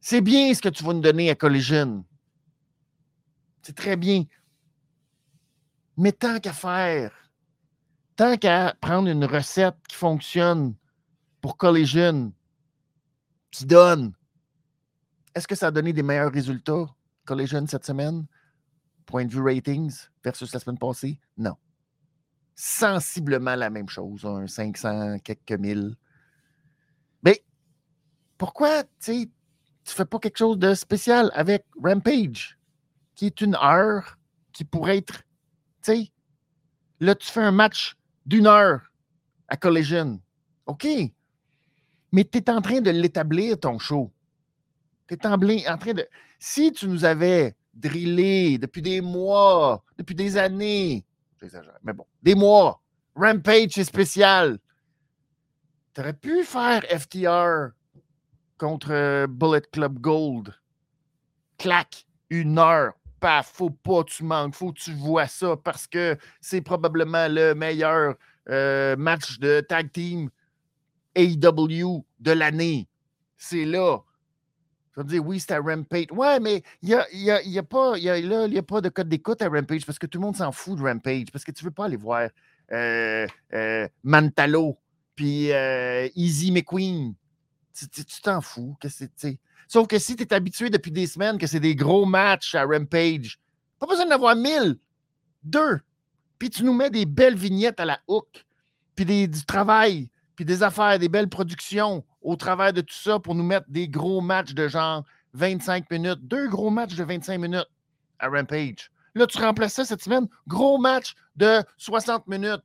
C'est 0.00 0.22
bien 0.22 0.54
ce 0.54 0.62
que 0.62 0.70
tu 0.70 0.82
vas 0.82 0.94
nous 0.94 1.00
donner 1.00 1.28
à 1.28 1.34
Collision. 1.34 2.04
C'est 3.62 3.76
très 3.76 3.96
bien. 3.96 4.24
Mais 5.98 6.12
tant 6.12 6.38
qu'à 6.38 6.54
faire, 6.54 7.12
tant 8.16 8.36
qu'à 8.38 8.74
prendre 8.80 9.08
une 9.08 9.24
recette 9.24 9.76
qui 9.86 9.96
fonctionne 9.96 10.74
pour 11.42 11.58
Collision, 11.58 12.32
qui 13.50 13.66
donne, 13.66 14.14
est-ce 15.34 15.46
que 15.46 15.54
ça 15.54 15.66
a 15.66 15.70
donné 15.70 15.92
des 15.92 16.02
meilleurs 16.02 16.32
résultats, 16.32 16.86
Collision, 17.26 17.66
cette 17.66 17.84
semaine? 17.84 18.26
Point 19.04 19.26
de 19.26 19.32
vue 19.32 19.42
ratings 19.42 19.94
versus 20.24 20.52
la 20.54 20.60
semaine 20.60 20.78
passée? 20.78 21.20
Non 21.36 21.56
sensiblement 22.60 23.54
la 23.54 23.70
même 23.70 23.88
chose, 23.88 24.24
un 24.24 24.48
500, 24.48 25.20
quelques 25.20 25.52
mille. 25.52 25.94
Mais 27.22 27.44
pourquoi 28.36 28.82
tu 29.00 29.12
ne 29.12 29.26
fais 29.84 30.04
pas 30.04 30.18
quelque 30.18 30.38
chose 30.38 30.58
de 30.58 30.74
spécial 30.74 31.30
avec 31.34 31.64
Rampage, 31.80 32.58
qui 33.14 33.26
est 33.26 33.40
une 33.40 33.54
heure, 33.54 34.18
qui 34.52 34.64
pourrait 34.64 34.98
être, 34.98 35.22
là, 36.98 37.14
tu 37.14 37.30
fais 37.30 37.42
un 37.42 37.52
match 37.52 37.94
d'une 38.26 38.48
heure 38.48 38.80
à 39.46 39.56
Collision. 39.56 40.20
OK. 40.66 40.86
Mais 42.10 42.24
tu 42.24 42.38
es 42.38 42.50
en 42.50 42.60
train 42.60 42.80
de 42.80 42.90
l'établir, 42.90 43.60
ton 43.60 43.78
show. 43.78 44.10
Tu 45.06 45.14
es 45.14 45.26
en 45.26 45.78
train 45.78 45.94
de. 45.94 46.08
Si 46.40 46.72
tu 46.72 46.88
nous 46.88 47.04
avais 47.04 47.54
drillé 47.72 48.58
depuis 48.58 48.82
des 48.82 49.00
mois, 49.00 49.84
depuis 49.96 50.16
des 50.16 50.36
années, 50.36 51.04
mais 51.82 51.92
bon, 51.92 52.06
des 52.22 52.34
mois. 52.34 52.82
Rampage, 53.14 53.70
c'est 53.72 53.84
spécial. 53.84 54.58
Tu 55.94 56.00
aurais 56.00 56.12
pu 56.12 56.44
faire 56.44 56.82
FTR 56.84 57.74
contre 58.58 58.92
euh, 58.92 59.26
Bullet 59.26 59.62
Club 59.72 59.98
Gold. 59.98 60.54
Clac, 61.58 62.06
une 62.30 62.58
heure. 62.58 62.92
Paf, 63.20 63.50
faut 63.52 63.70
pas 63.70 64.04
tu 64.04 64.22
manques, 64.22 64.54
faut 64.54 64.72
que 64.72 64.78
tu 64.78 64.92
vois 64.92 65.26
ça 65.26 65.56
parce 65.56 65.88
que 65.88 66.16
c'est 66.40 66.60
probablement 66.60 67.26
le 67.28 67.52
meilleur 67.52 68.14
euh, 68.48 68.94
match 68.96 69.40
de 69.40 69.60
tag 69.60 69.90
team 69.90 70.30
AEW 71.16 72.04
de 72.20 72.30
l'année. 72.30 72.88
C'est 73.36 73.64
là. 73.64 73.98
Je 74.98 75.02
veux 75.04 75.08
dire, 75.08 75.24
oui, 75.24 75.38
c'est 75.38 75.52
à 75.52 75.60
Rampage. 75.60 76.06
Ouais, 76.10 76.40
mais 76.40 76.64
il 76.82 76.88
n'y 76.88 76.94
a, 76.96 77.06
y 77.12 77.30
a, 77.30 77.40
y 77.42 77.56
a, 77.56 77.62
pas, 77.62 77.96
y 77.98 78.10
a, 78.10 78.18
y 78.18 78.58
a 78.58 78.62
pas 78.64 78.80
de 78.80 78.88
code 78.88 79.08
d'écoute 79.08 79.40
à 79.40 79.48
Rampage 79.48 79.86
parce 79.86 79.96
que 79.96 80.06
tout 80.06 80.18
le 80.18 80.26
monde 80.26 80.36
s'en 80.36 80.50
fout 80.50 80.76
de 80.76 80.82
Rampage 80.82 81.26
parce 81.32 81.44
que 81.44 81.52
tu 81.52 81.62
ne 81.64 81.68
veux 81.68 81.74
pas 81.74 81.84
aller 81.84 81.96
voir 81.96 82.28
euh, 82.72 83.24
euh, 83.54 83.88
Mantalo 84.02 84.76
puis 85.14 85.52
euh, 85.52 86.08
Easy 86.16 86.50
McQueen. 86.50 87.14
Tu 87.72 88.04
t'en 88.20 88.40
fous. 88.40 88.76
Que 88.80 88.88
Sauf 89.68 89.86
que 89.86 90.00
si 90.00 90.16
tu 90.16 90.24
es 90.24 90.34
habitué 90.34 90.68
depuis 90.68 90.90
des 90.90 91.06
semaines 91.06 91.38
que 91.38 91.46
c'est 91.46 91.60
des 91.60 91.76
gros 91.76 92.04
matchs 92.04 92.56
à 92.56 92.64
Rampage, 92.64 93.38
pas 93.78 93.86
besoin 93.86 94.04
d'en 94.04 94.16
avoir 94.16 94.34
mille. 94.34 94.78
Deux. 95.44 95.78
Puis 96.40 96.50
tu 96.50 96.64
nous 96.64 96.74
mets 96.74 96.90
des 96.90 97.06
belles 97.06 97.36
vignettes 97.36 97.78
à 97.78 97.84
la 97.84 98.00
hook, 98.08 98.44
puis 98.96 99.04
du 99.04 99.44
travail, 99.44 100.10
puis 100.34 100.44
des 100.44 100.64
affaires, 100.64 100.98
des 100.98 101.08
belles 101.08 101.28
productions 101.28 102.04
au 102.22 102.36
travers 102.36 102.72
de 102.72 102.80
tout 102.80 102.94
ça 102.94 103.18
pour 103.18 103.34
nous 103.34 103.44
mettre 103.44 103.66
des 103.68 103.88
gros 103.88 104.20
matchs 104.20 104.54
de 104.54 104.68
genre 104.68 105.04
25 105.34 105.90
minutes, 105.90 106.20
deux 106.22 106.48
gros 106.48 106.70
matchs 106.70 106.96
de 106.96 107.04
25 107.04 107.38
minutes 107.38 107.68
à 108.18 108.28
Rampage. 108.28 108.90
Là, 109.14 109.26
tu 109.26 109.38
remplaces 109.38 109.74
ça 109.74 109.84
cette 109.84 110.02
semaine, 110.02 110.28
gros 110.46 110.78
match 110.78 111.14
de 111.36 111.62
60 111.76 112.26
minutes. 112.26 112.62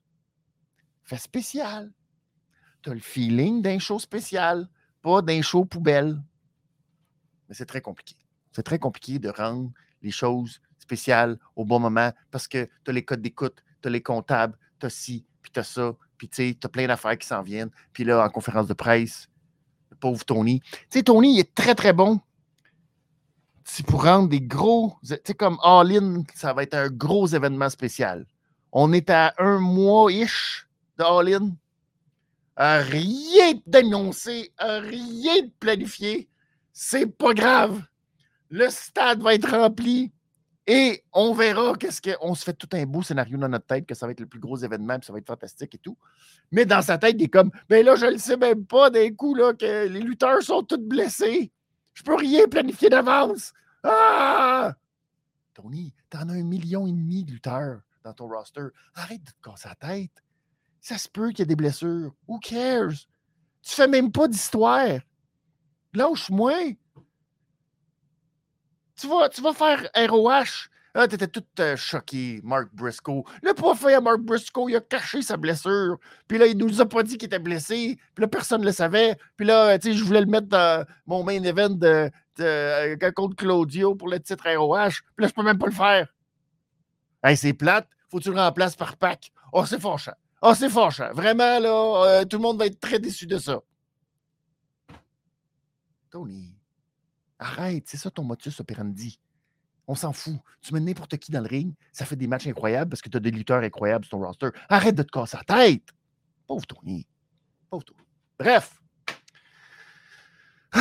Fait 1.04 1.18
spécial. 1.18 1.92
Tu 2.82 2.90
as 2.90 2.94
le 2.94 3.00
feeling 3.00 3.62
d'un 3.62 3.80
show 3.80 4.00
spécial, 4.00 4.68
pas 5.02 5.22
d'un 5.22 5.42
show 5.42 5.66
poubelle. 5.66 6.22
Mais 7.48 7.56
c'est 7.56 7.66
très 7.66 7.82
compliqué. 7.82 8.16
C'est 8.52 8.64
très 8.64 8.80
compliqué 8.80 9.20
de 9.20 9.30
rendre 9.30 9.72
les 10.02 10.12
choses 10.12 10.62
spéciales 10.78 11.40
au 11.56 11.66
bon 11.66 11.80
moment 11.80 12.12
parce 12.30 12.48
que 12.48 12.70
tu 12.84 12.92
as 12.92 12.94
les 12.94 13.04
codes 13.04 13.22
d'écoute, 13.22 13.64
tu 13.82 13.88
as 13.88 13.92
les 13.92 14.02
comptables, 14.02 14.58
tu 14.80 14.86
as 14.86 14.90
ci, 14.90 15.26
puis 15.42 15.52
tu 15.52 15.60
as 15.60 15.64
ça, 15.64 15.94
puis 16.18 16.30
tu 16.30 16.58
as 16.64 16.70
plein 16.70 16.88
d'affaires 16.88 17.18
qui 17.18 17.28
s'en 17.28 17.42
viennent. 17.42 17.72
Puis 17.94 18.04
là, 18.04 18.24
en 18.24 18.30
conférence 18.30 18.68
de 18.68 18.74
presse, 18.74 19.30
pauvre 20.04 20.26
Tony. 20.26 20.60
Tu 20.60 21.00
sais, 21.00 21.04
Tony, 21.04 21.40
est 21.40 21.56
très, 21.56 21.76
très 21.76 21.94
bon. 21.94 22.20
C'est 23.64 23.86
pour 23.86 24.04
rendre 24.04 24.28
des 24.28 24.42
gros. 24.42 24.98
Tu 25.08 25.16
sais, 25.24 25.34
comme 25.34 25.58
All-In, 25.64 26.24
ça 26.36 26.52
va 26.52 26.64
être 26.64 26.74
un 26.74 26.90
gros 26.90 27.26
événement 27.28 27.70
spécial. 27.70 28.26
On 28.74 28.92
est 28.92 29.10
à 29.10 29.34
un 29.38 29.60
mois-ish 29.60 30.68
de 30.98 31.04
All-In. 31.06 31.52
Rien 32.58 33.54
d'annoncé, 33.66 34.52
rien 34.60 35.44
de 35.44 35.52
planifié. 35.58 36.28
C'est 36.74 37.08
pas 37.08 37.34
grave. 37.34 37.82
Le 38.50 38.70
stade 38.70 39.22
va 39.22 39.36
être 39.36 39.50
rempli. 39.50 40.12
Et 40.66 41.04
on 41.12 41.34
verra 41.34 41.76
qu'est-ce 41.76 42.02
qu'on 42.02 42.36
se 42.36 42.44
fait 42.44 42.54
tout 42.54 42.70
un 42.74 42.86
beau 42.86 43.04
scénario 43.04 43.38
dans 43.38 43.50
notre 43.50 43.66
tête, 43.66 43.86
que 43.86 43.96
ça 43.96 44.06
va 44.06 44.14
être 44.14 44.22
le 44.22 44.28
plus 44.28 44.40
gros 44.40 44.56
événement, 44.56 44.98
puis 44.98 45.06
ça 45.06 45.14
va 45.14 45.20
être 45.20 45.28
fantastique 45.28 45.76
et 45.76 45.78
tout. 45.78 45.98
Mais 46.52 46.66
dans 46.66 46.82
sa 46.82 46.98
tête, 46.98 47.16
il 47.20 47.24
est 47.24 47.30
comme, 47.30 47.52
ben 47.68 47.86
là, 47.86 47.96
je 47.96 48.06
ne 48.06 48.12
le 48.12 48.18
sais 48.18 48.38
même 48.38 48.66
pas 48.66 48.90
d'un 48.90 49.12
coup, 49.14 49.36
là, 49.36 49.54
que 49.54 49.88
les 49.88 50.00
lutteurs 50.00 50.42
sont 50.42 50.64
tous 50.64 50.78
blessés. 50.78 51.52
Je 51.94 52.04
peux 52.04 52.16
rien 52.16 52.48
planifier 52.48 52.90
d'avance. 52.90 53.52
Ah! 53.84 54.74
Tony, 55.54 55.94
t'en 56.10 56.30
as 56.30 56.34
un 56.34 56.44
million 56.44 56.88
et 56.88 56.92
demi 56.92 57.26
de 57.26 57.32
lutteurs 57.32 57.82
dans 58.04 58.14
ton 58.14 58.28
roster. 58.28 58.68
Arrête 58.96 59.24
de 59.24 59.32
te 59.32 59.50
casser 59.50 59.70
la 59.70 59.76
tête. 59.76 60.24
Ça 60.80 60.98
se 60.98 61.10
peut 61.10 61.30
qu'il 61.30 61.40
y 61.40 61.42
ait 61.44 61.46
des 61.46 61.56
blessures. 61.56 62.14
Who 62.28 62.40
cares? 62.40 63.08
Tu 63.62 63.74
fais 63.76 63.88
même 63.88 64.12
pas 64.12 64.28
d'histoire. 64.28 65.00
Lâche-moi. 65.94 66.76
Tu 69.00 69.08
vas, 69.08 69.30
tu 69.30 69.42
vas 69.42 69.54
faire 69.54 69.90
ROH. 70.10 70.70
Ah, 70.96 71.08
t'étais 71.08 71.28
tout 71.28 71.44
euh, 71.60 71.76
choqué, 71.76 72.40
Mark 72.44 72.70
Briscoe. 72.72 73.24
Le 73.42 73.96
à 73.96 74.02
Mark 74.02 74.20
Briscoe, 74.20 74.70
il 74.70 74.76
a 74.76 74.80
caché 74.80 75.24
sa 75.24 75.38
blessure. 75.38 75.98
Puis 76.28 76.38
là, 76.38 76.46
il 76.46 76.56
nous 76.56 76.82
a 76.82 76.86
pas 76.86 77.02
dit 77.02 77.18
qu'il 77.18 77.26
était 77.26 77.40
blessé. 77.40 77.98
Puis 78.14 78.22
là, 78.22 78.28
personne 78.28 78.62
ne 78.62 78.68
le 78.68 78.72
savait. 78.72 79.18
Puis 79.36 79.48
là, 79.48 79.80
tu 79.80 79.90
sais, 79.92 79.98
je 79.98 80.04
voulais 80.04 80.22
le 80.22 80.28
mettre 80.28 80.48
dans 80.48 80.86
mon 81.08 81.24
main 81.24 81.42
event 81.42 81.72
de, 81.72 82.12
euh, 82.42 83.12
contre 83.16 83.36
Claudio 83.36 83.96
pour 83.96 84.08
le 84.08 84.20
titre 84.20 84.48
ROH. 84.48 85.02
Puis 85.16 85.24
là, 85.24 85.28
je 85.28 85.34
peux 85.34 85.42
même 85.42 85.58
pas 85.58 85.66
le 85.66 85.72
faire. 85.72 86.14
Hey, 87.24 87.38
c'est 87.38 87.54
plate. 87.54 87.88
Faut 88.12 88.20
que 88.20 88.24
tu 88.24 88.32
le 88.32 88.40
remplaces 88.40 88.76
par 88.76 88.96
Pac. 88.96 89.32
Oh, 89.52 89.66
c'est 89.66 89.82
fâchant. 89.82 90.14
Oh, 90.44 90.54
c'est 90.54 90.70
fâchant. 90.70 91.12
Vraiment, 91.14 91.58
là, 91.58 92.06
euh, 92.06 92.26
tout 92.26 92.38
le 92.38 92.44
monde 92.44 92.60
va 92.60 92.68
être 92.68 92.80
très 92.80 93.00
déçu 93.00 93.26
de 93.26 93.40
ça. 93.40 93.60
Tony. 96.12 96.53
Arrête, 97.40 97.84
c'est 97.88 97.98
ça 97.98 98.12
ton 98.12 98.24
motus 98.24 98.60
operandi. 98.60 99.20
On 99.88 99.96
s'en 99.96 100.14
fout. 100.14 100.38
Tu 100.62 100.74
mets 100.74 100.80
n'importe 100.80 101.18
qui 101.18 101.32
dans 101.32 101.42
le 101.42 101.48
ring, 101.48 101.74
ça 101.92 102.06
fait 102.06 102.16
des 102.16 102.28
matchs 102.28 102.48
incroyables 102.48 102.90
parce 102.90 103.02
que 103.02 103.10
tu 103.10 103.18
as 103.18 103.20
des 103.20 103.32
lutteurs 103.32 103.62
incroyables 103.62 104.06
sur 104.06 104.18
ton 104.18 104.26
roster. 104.26 104.50
Arrête 104.70 104.96
de 104.96 105.04
te 105.04 105.12
casser 105.12 105.38
la 105.38 105.44
tête. 105.44 105.90
Pauvre 106.48 106.66
Tony. 106.66 107.06
Pauvre 107.70 107.84
Tony. 107.84 108.00
Bref. 108.40 108.82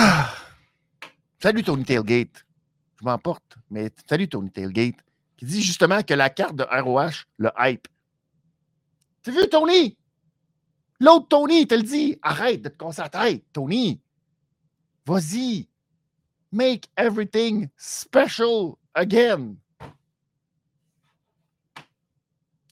Salut 1.42 1.64
Tony 1.64 1.84
Tailgate. 1.84 2.46
Je 3.00 3.04
m'emporte, 3.04 3.56
mais 3.68 3.90
salut 4.08 4.28
Tony 4.28 4.50
Tailgate. 4.50 5.02
Qui 5.36 5.44
dit 5.44 5.60
justement 5.60 6.02
que 6.04 6.14
la 6.14 6.30
carte 6.30 6.54
de 6.54 6.62
ROH, 6.62 7.24
le 7.38 7.50
hype. 7.58 7.88
Tu 9.24 9.32
vu, 9.32 9.48
Tony? 9.48 9.96
L'autre 11.00 11.26
Tony, 11.28 11.66
te 11.66 11.74
le 11.74 11.82
dit. 11.82 12.16
Arrête 12.22 12.62
de 12.62 12.68
te 12.68 12.76
casser 12.76 13.02
la 13.02 13.08
tête, 13.08 13.44
Tony. 13.52 14.00
Vas-y. 15.04 15.68
Make 16.52 16.88
everything 16.98 17.70
special 17.78 18.78
again. 18.94 19.56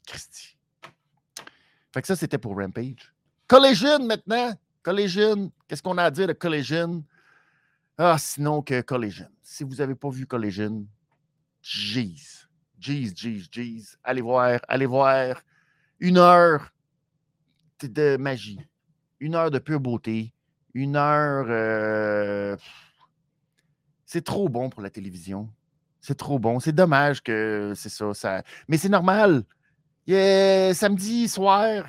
Christy. 0.06 0.58
Fait 1.92 2.02
que 2.02 2.06
ça, 2.06 2.14
c'était 2.14 2.36
pour 2.38 2.56
Rampage. 2.56 3.12
Collision 3.48 4.00
maintenant. 4.06 4.54
Collision. 4.82 5.50
Qu'est-ce 5.66 5.82
qu'on 5.82 5.96
a 5.96 6.04
à 6.04 6.10
dire 6.10 6.26
de 6.26 6.34
Collision? 6.34 7.02
Ah, 7.96 8.18
sinon 8.18 8.60
que 8.62 8.82
Collision. 8.82 9.28
Si 9.42 9.64
vous 9.64 9.76
n'avez 9.76 9.94
pas 9.94 10.10
vu 10.10 10.26
Collision, 10.26 10.86
jeez. 11.62 12.14
Jeez, 12.78 13.14
jeez, 13.14 13.48
jeez. 13.50 13.96
Allez 14.04 14.22
voir, 14.22 14.60
allez 14.68 14.86
voir 14.86 15.42
une 15.98 16.18
heure 16.18 16.70
de 17.82 18.16
magie, 18.18 18.60
une 19.20 19.34
heure 19.34 19.50
de 19.50 19.58
pure 19.58 19.80
beauté, 19.80 20.34
une 20.74 20.96
heure. 20.96 21.46
euh, 21.48 22.56
c'est 24.10 24.24
trop 24.24 24.48
bon 24.48 24.68
pour 24.68 24.82
la 24.82 24.90
télévision. 24.90 25.48
C'est 26.00 26.16
trop 26.16 26.40
bon. 26.40 26.58
C'est 26.58 26.72
dommage 26.72 27.22
que 27.22 27.74
c'est 27.76 27.88
ça. 27.88 28.42
Mais 28.66 28.76
c'est 28.76 28.88
normal. 28.88 29.44
Est 30.08 30.74
samedi 30.74 31.28
soir, 31.28 31.84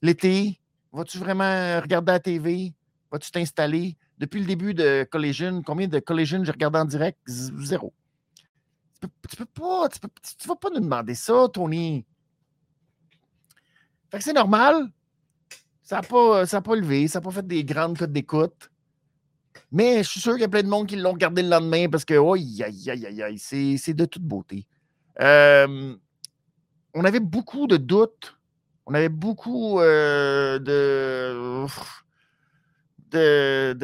l'été, 0.00 0.58
vas-tu 0.90 1.18
vraiment 1.18 1.80
regarder 1.80 2.10
la 2.10 2.18
TV? 2.18 2.72
Vas-tu 3.12 3.30
t'installer? 3.30 3.96
Depuis 4.18 4.40
le 4.40 4.46
début 4.46 4.74
de 4.74 5.06
Collision, 5.08 5.62
combien 5.62 5.86
de 5.86 6.00
Collision 6.00 6.42
j'ai 6.42 6.50
regardé 6.50 6.80
en 6.80 6.84
direct? 6.84 7.20
Zéro. 7.26 7.92
Tu 9.00 9.36
peux, 9.36 9.44
pas, 9.44 9.88
tu, 9.88 10.48
vas 10.48 10.56
pas 10.56 10.70
nous 10.70 10.80
demander 10.80 11.14
ça, 11.14 11.46
Tony. 11.52 12.04
Fait 14.10 14.18
que 14.18 14.24
c'est 14.24 14.32
normal. 14.32 14.90
Ça 15.84 15.96
n'a 15.96 16.02
pas, 16.02 16.44
ça 16.44 16.60
pas 16.60 16.74
levé, 16.74 17.06
ça 17.06 17.20
n'a 17.20 17.24
pas 17.24 17.30
fait 17.30 17.46
des 17.46 17.62
grandes 17.62 17.96
cotes 17.96 18.12
d'écoute. 18.12 18.71
Mais 19.72 20.02
je 20.02 20.08
suis 20.08 20.20
sûr 20.20 20.32
qu'il 20.32 20.42
y 20.42 20.44
a 20.44 20.48
plein 20.48 20.62
de 20.62 20.68
monde 20.68 20.86
qui 20.86 20.96
l'ont 20.96 21.12
regardé 21.12 21.42
le 21.42 21.48
lendemain 21.48 21.88
parce 21.90 22.04
que, 22.04 22.14
oh, 22.14 22.34
aïe, 22.34 22.62
aïe, 22.62 22.90
aïe, 22.90 23.22
aïe, 23.22 23.38
c'est 23.38 23.94
de 23.94 24.04
toute 24.04 24.22
beauté. 24.22 24.66
On 25.18 27.04
avait 27.04 27.20
beaucoup 27.20 27.66
de 27.66 27.78
doutes. 27.78 28.36
On 28.86 28.94
avait 28.94 29.08
beaucoup 29.08 29.80
euh, 29.80 30.58
de 30.58 31.66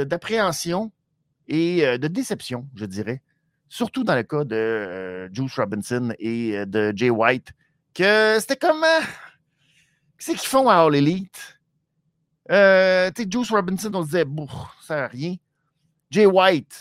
d'appréhension 0.04 0.92
et 1.46 1.86
euh, 1.86 1.98
de 1.98 2.08
déception, 2.08 2.68
je 2.74 2.84
dirais. 2.84 3.22
Surtout 3.68 4.02
dans 4.02 4.14
le 4.14 4.22
cas 4.22 4.44
de 4.44 4.56
euh, 4.56 5.28
Juice 5.32 5.54
Robinson 5.56 6.12
et 6.18 6.66
de 6.66 6.92
Jay 6.96 7.10
White, 7.10 7.52
que 7.94 8.36
c'était 8.40 8.56
comme. 8.56 8.84
Qu'est-ce 10.18 10.30
qu'ils 10.30 10.48
font 10.48 10.68
à 10.68 10.76
All 10.76 10.96
Elite? 10.96 11.58
Euh, 12.50 13.10
tu 13.14 13.22
sais, 13.22 13.28
Juice 13.30 13.50
Robinson, 13.50 13.90
on 13.94 14.02
se 14.02 14.06
disait, 14.06 14.24
ça 14.24 14.86
sert 14.86 15.04
à 15.04 15.06
rien. 15.08 15.36
Jay 16.10 16.26
White, 16.26 16.74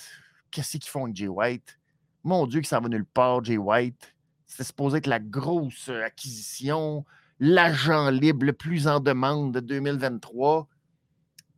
qu'est-ce 0.52 0.78
qu'ils 0.78 0.90
font 0.90 1.04
avec 1.04 1.16
Jay 1.16 1.28
White? 1.28 1.78
Mon 2.24 2.48
Dieu, 2.48 2.62
qu'il 2.62 2.68
s'en 2.68 2.82
va 2.82 2.90
nulle 2.90 3.06
part, 3.06 3.44
Jay 3.44 3.58
White. 3.58 4.16
C'était 4.46 4.64
supposé 4.64 4.98
être 4.98 5.08
la 5.08 5.20
grosse 5.20 5.90
euh, 5.90 6.04
acquisition, 6.04 7.06
l'agent 7.40 8.10
libre 8.10 8.46
le 8.46 8.54
plus 8.54 8.88
en 8.88 9.00
demande 9.00 9.54
de 9.54 9.60
2023. 9.60 10.68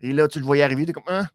Et 0.01 0.13
là, 0.13 0.27
tu 0.27 0.39
le 0.39 0.45
voyais 0.45 0.63
arriver, 0.63 0.85
tu 0.85 0.91
es 0.91 0.93
comme, 0.93 1.03
hein? 1.07 1.27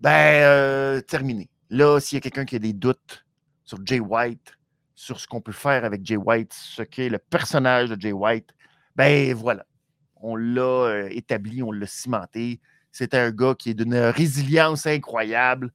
Ben, 0.00 0.42
euh, 0.44 1.00
terminé. 1.00 1.48
Là, 1.70 1.98
s'il 2.00 2.16
y 2.16 2.18
a 2.18 2.20
quelqu'un 2.20 2.44
qui 2.44 2.56
a 2.56 2.58
des 2.58 2.72
doutes 2.72 3.26
sur 3.64 3.78
Jay 3.84 4.00
White, 4.00 4.52
sur 4.94 5.20
ce 5.20 5.26
qu'on 5.26 5.40
peut 5.40 5.52
faire 5.52 5.84
avec 5.84 6.04
Jay 6.04 6.16
White, 6.16 6.52
ce 6.52 6.82
qu'est 6.82 7.08
le 7.08 7.18
personnage 7.18 7.88
de 7.88 8.00
Jay 8.00 8.12
White, 8.12 8.50
ben 8.96 9.32
voilà. 9.34 9.64
On 10.16 10.36
l'a 10.36 10.62
euh, 10.62 11.08
établi, 11.10 11.62
on 11.62 11.70
l'a 11.70 11.86
cimenté. 11.86 12.60
C'était 12.98 13.18
un 13.18 13.30
gars 13.30 13.54
qui 13.56 13.70
est 13.70 13.74
d'une 13.74 13.94
résilience 13.94 14.84
incroyable 14.84 15.70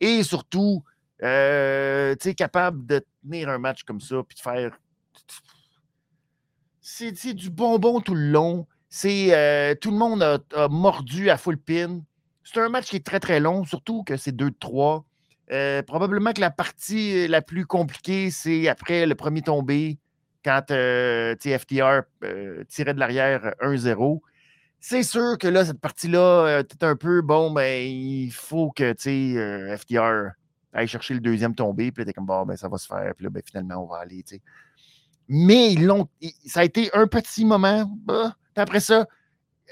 et 0.00 0.24
surtout, 0.24 0.82
euh, 1.22 2.16
tu 2.16 2.30
sais, 2.30 2.34
capable 2.34 2.84
de 2.84 3.06
tenir 3.22 3.50
un 3.50 3.58
match 3.58 3.84
comme 3.84 4.00
ça 4.00 4.16
puis 4.26 4.34
de 4.34 4.40
faire. 4.40 4.76
C'est 6.80 7.16
c'est 7.16 7.34
du 7.34 7.50
bonbon 7.50 8.00
tout 8.00 8.16
le 8.16 8.32
long. 8.32 8.66
C'est 8.88 9.32
euh, 9.32 9.76
tout 9.80 9.92
le 9.92 9.96
monde 9.96 10.24
a, 10.24 10.68
mordu 10.68 11.30
à 11.30 11.36
full 11.36 11.56
pin. 11.56 12.00
C'est 12.42 12.60
un 12.60 12.68
match 12.68 12.86
qui 12.86 12.96
est 12.96 13.06
très 13.06 13.20
très 13.20 13.38
long, 13.38 13.64
surtout 13.64 14.02
que 14.02 14.16
c'est 14.16 14.32
2 14.32 14.50
de 14.50 14.56
3. 14.58 15.04
Euh, 15.52 15.84
probablement 15.84 16.32
que 16.32 16.40
la 16.40 16.50
partie 16.50 17.28
la 17.28 17.42
plus 17.42 17.64
compliquée, 17.64 18.32
c'est 18.32 18.66
après 18.66 19.06
le 19.06 19.14
premier 19.14 19.42
tombé, 19.42 19.98
quand 20.44 20.72
euh, 20.72 21.36
FTR 21.36 22.02
tirait 22.68 22.94
de 22.94 22.98
l'arrière 22.98 23.54
1-0. 23.60 24.20
C'est 24.88 25.02
sûr 25.02 25.36
que 25.36 25.48
là, 25.48 25.64
cette 25.64 25.80
partie-là, 25.80 26.62
t'es 26.62 26.84
un 26.84 26.94
peu 26.94 27.20
bon, 27.20 27.50
ben, 27.50 27.84
il 27.90 28.30
faut 28.30 28.70
que 28.70 28.92
tu 28.92 29.02
sais, 29.02 29.36
euh, 29.36 30.30
aille 30.72 30.86
chercher 30.86 31.14
le 31.14 31.18
deuxième 31.20 31.56
tombé, 31.56 31.90
puis 31.90 32.02
là, 32.02 32.06
t'es 32.06 32.12
comme 32.12 32.26
bon, 32.26 32.46
ben, 32.46 32.56
ça 32.56 32.68
va 32.68 32.78
se 32.78 32.86
faire, 32.86 33.12
puis 33.16 33.24
là, 33.24 33.30
ben, 33.30 33.42
finalement, 33.44 33.82
on 33.82 33.88
va 33.88 33.98
aller. 33.98 34.24
Mais 35.26 35.72
ils 35.72 35.90
ça 36.46 36.60
a 36.60 36.64
été 36.64 36.88
un 36.94 37.08
petit 37.08 37.44
moment, 37.44 37.90
bah, 38.04 38.36
après 38.54 38.78
ça, 38.78 39.08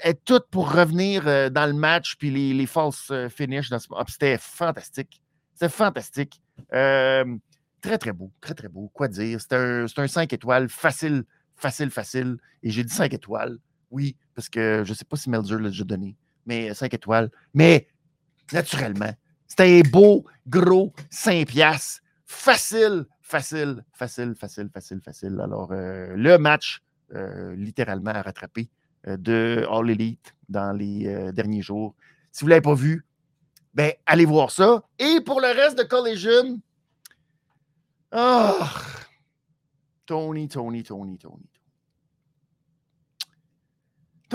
est 0.03 0.21
tout 0.25 0.41
pour 0.51 0.73
revenir 0.73 1.25
euh, 1.29 1.49
dans 1.49 1.65
le 1.65 1.71
match, 1.71 2.17
puis 2.17 2.29
les, 2.29 2.53
les 2.53 2.65
false 2.65 3.07
euh, 3.11 3.29
finishes, 3.29 3.69
dans 3.69 3.79
ce- 3.79 3.87
ah, 3.95 4.03
c'était 4.09 4.37
fantastique. 4.37 5.21
C'était 5.53 5.69
fantastique. 5.69 6.41
Très, 6.69 7.97
très 7.99 8.11
beau, 8.11 8.33
très, 8.41 8.53
très 8.53 8.67
beau. 8.67 8.91
Quoi 8.93 9.07
dire? 9.07 9.39
C'est 9.39 9.53
un, 9.53 9.85
un 9.85 10.07
5 10.07 10.33
étoiles, 10.33 10.67
facile, 10.67 11.23
facile, 11.55 11.89
facile. 11.89 12.35
Et 12.63 12.69
j'ai 12.69 12.83
dit 12.83 12.93
5 12.93 13.13
étoiles, 13.13 13.59
oui, 13.95 14.17
parce 14.35 14.49
que 14.49 14.83
je 14.83 14.91
ne 14.91 14.95
sais 14.95 15.05
pas 15.05 15.15
si 15.15 15.29
Melzer 15.29 15.57
l'a 15.57 15.69
déjà 15.69 15.85
donné, 15.85 16.17
mais 16.45 16.73
5 16.73 16.93
étoiles. 16.93 17.31
Mais 17.53 17.87
naturellement, 18.51 19.13
c'était 19.47 19.79
un 19.79 19.89
beau, 19.89 20.25
gros 20.45 20.91
5 21.09 21.47
piastres. 21.47 22.01
Facile, 22.25 23.05
facile, 23.21 23.85
facile, 23.93 24.35
facile, 24.35 24.69
facile, 24.69 25.01
facile. 25.01 25.39
Alors, 25.41 25.69
euh, 25.71 26.13
le 26.17 26.37
match, 26.37 26.83
euh, 27.13 27.55
littéralement, 27.55 28.11
à 28.11 28.21
rattraper 28.21 28.69
euh, 29.07 29.15
de 29.15 29.65
All 29.71 29.89
Elite 29.89 30.35
dans 30.49 30.73
les 30.73 31.31
derniers 31.31 31.61
jours. 31.61 31.95
Si 32.33 32.41
vous 32.41 32.47
ne 32.47 32.49
l'avez 32.49 32.61
pas 32.61 32.75
vu, 32.75 33.05
ben, 33.73 33.93
allez 34.05 34.25
voir 34.25 34.51
ça. 34.51 34.83
Et 34.99 35.21
pour 35.21 35.39
le 35.39 35.47
reste 35.47 35.77
de 35.77 35.83
Collision, 35.83 36.59
ah, 38.11 38.73
Tony, 40.05 40.49
Tony, 40.49 40.83
Tony, 40.83 41.17
Tony. 41.17 41.49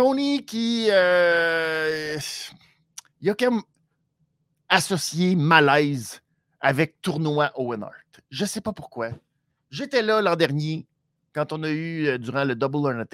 Tony 0.01 0.47
qui. 0.47 0.87
euh, 0.91 2.17
il 3.21 3.29
a 3.29 3.35
comme 3.35 3.61
associé 4.71 5.37
malaise 5.37 6.23
avec 6.59 7.03
tournoi 7.03 7.53
Owen 7.55 7.83
Hart. 7.83 8.23
Je 8.31 8.45
ne 8.45 8.49
sais 8.49 8.63
pas 8.63 8.73
pourquoi. 8.73 9.11
J'étais 9.69 10.01
là 10.01 10.23
l'an 10.23 10.37
dernier 10.37 10.87
quand 11.35 11.53
on 11.53 11.63
a 11.65 11.69
eu, 11.69 12.07
euh, 12.07 12.17
durant 12.17 12.45
le 12.45 12.55
Double 12.55 12.79
or 12.79 13.05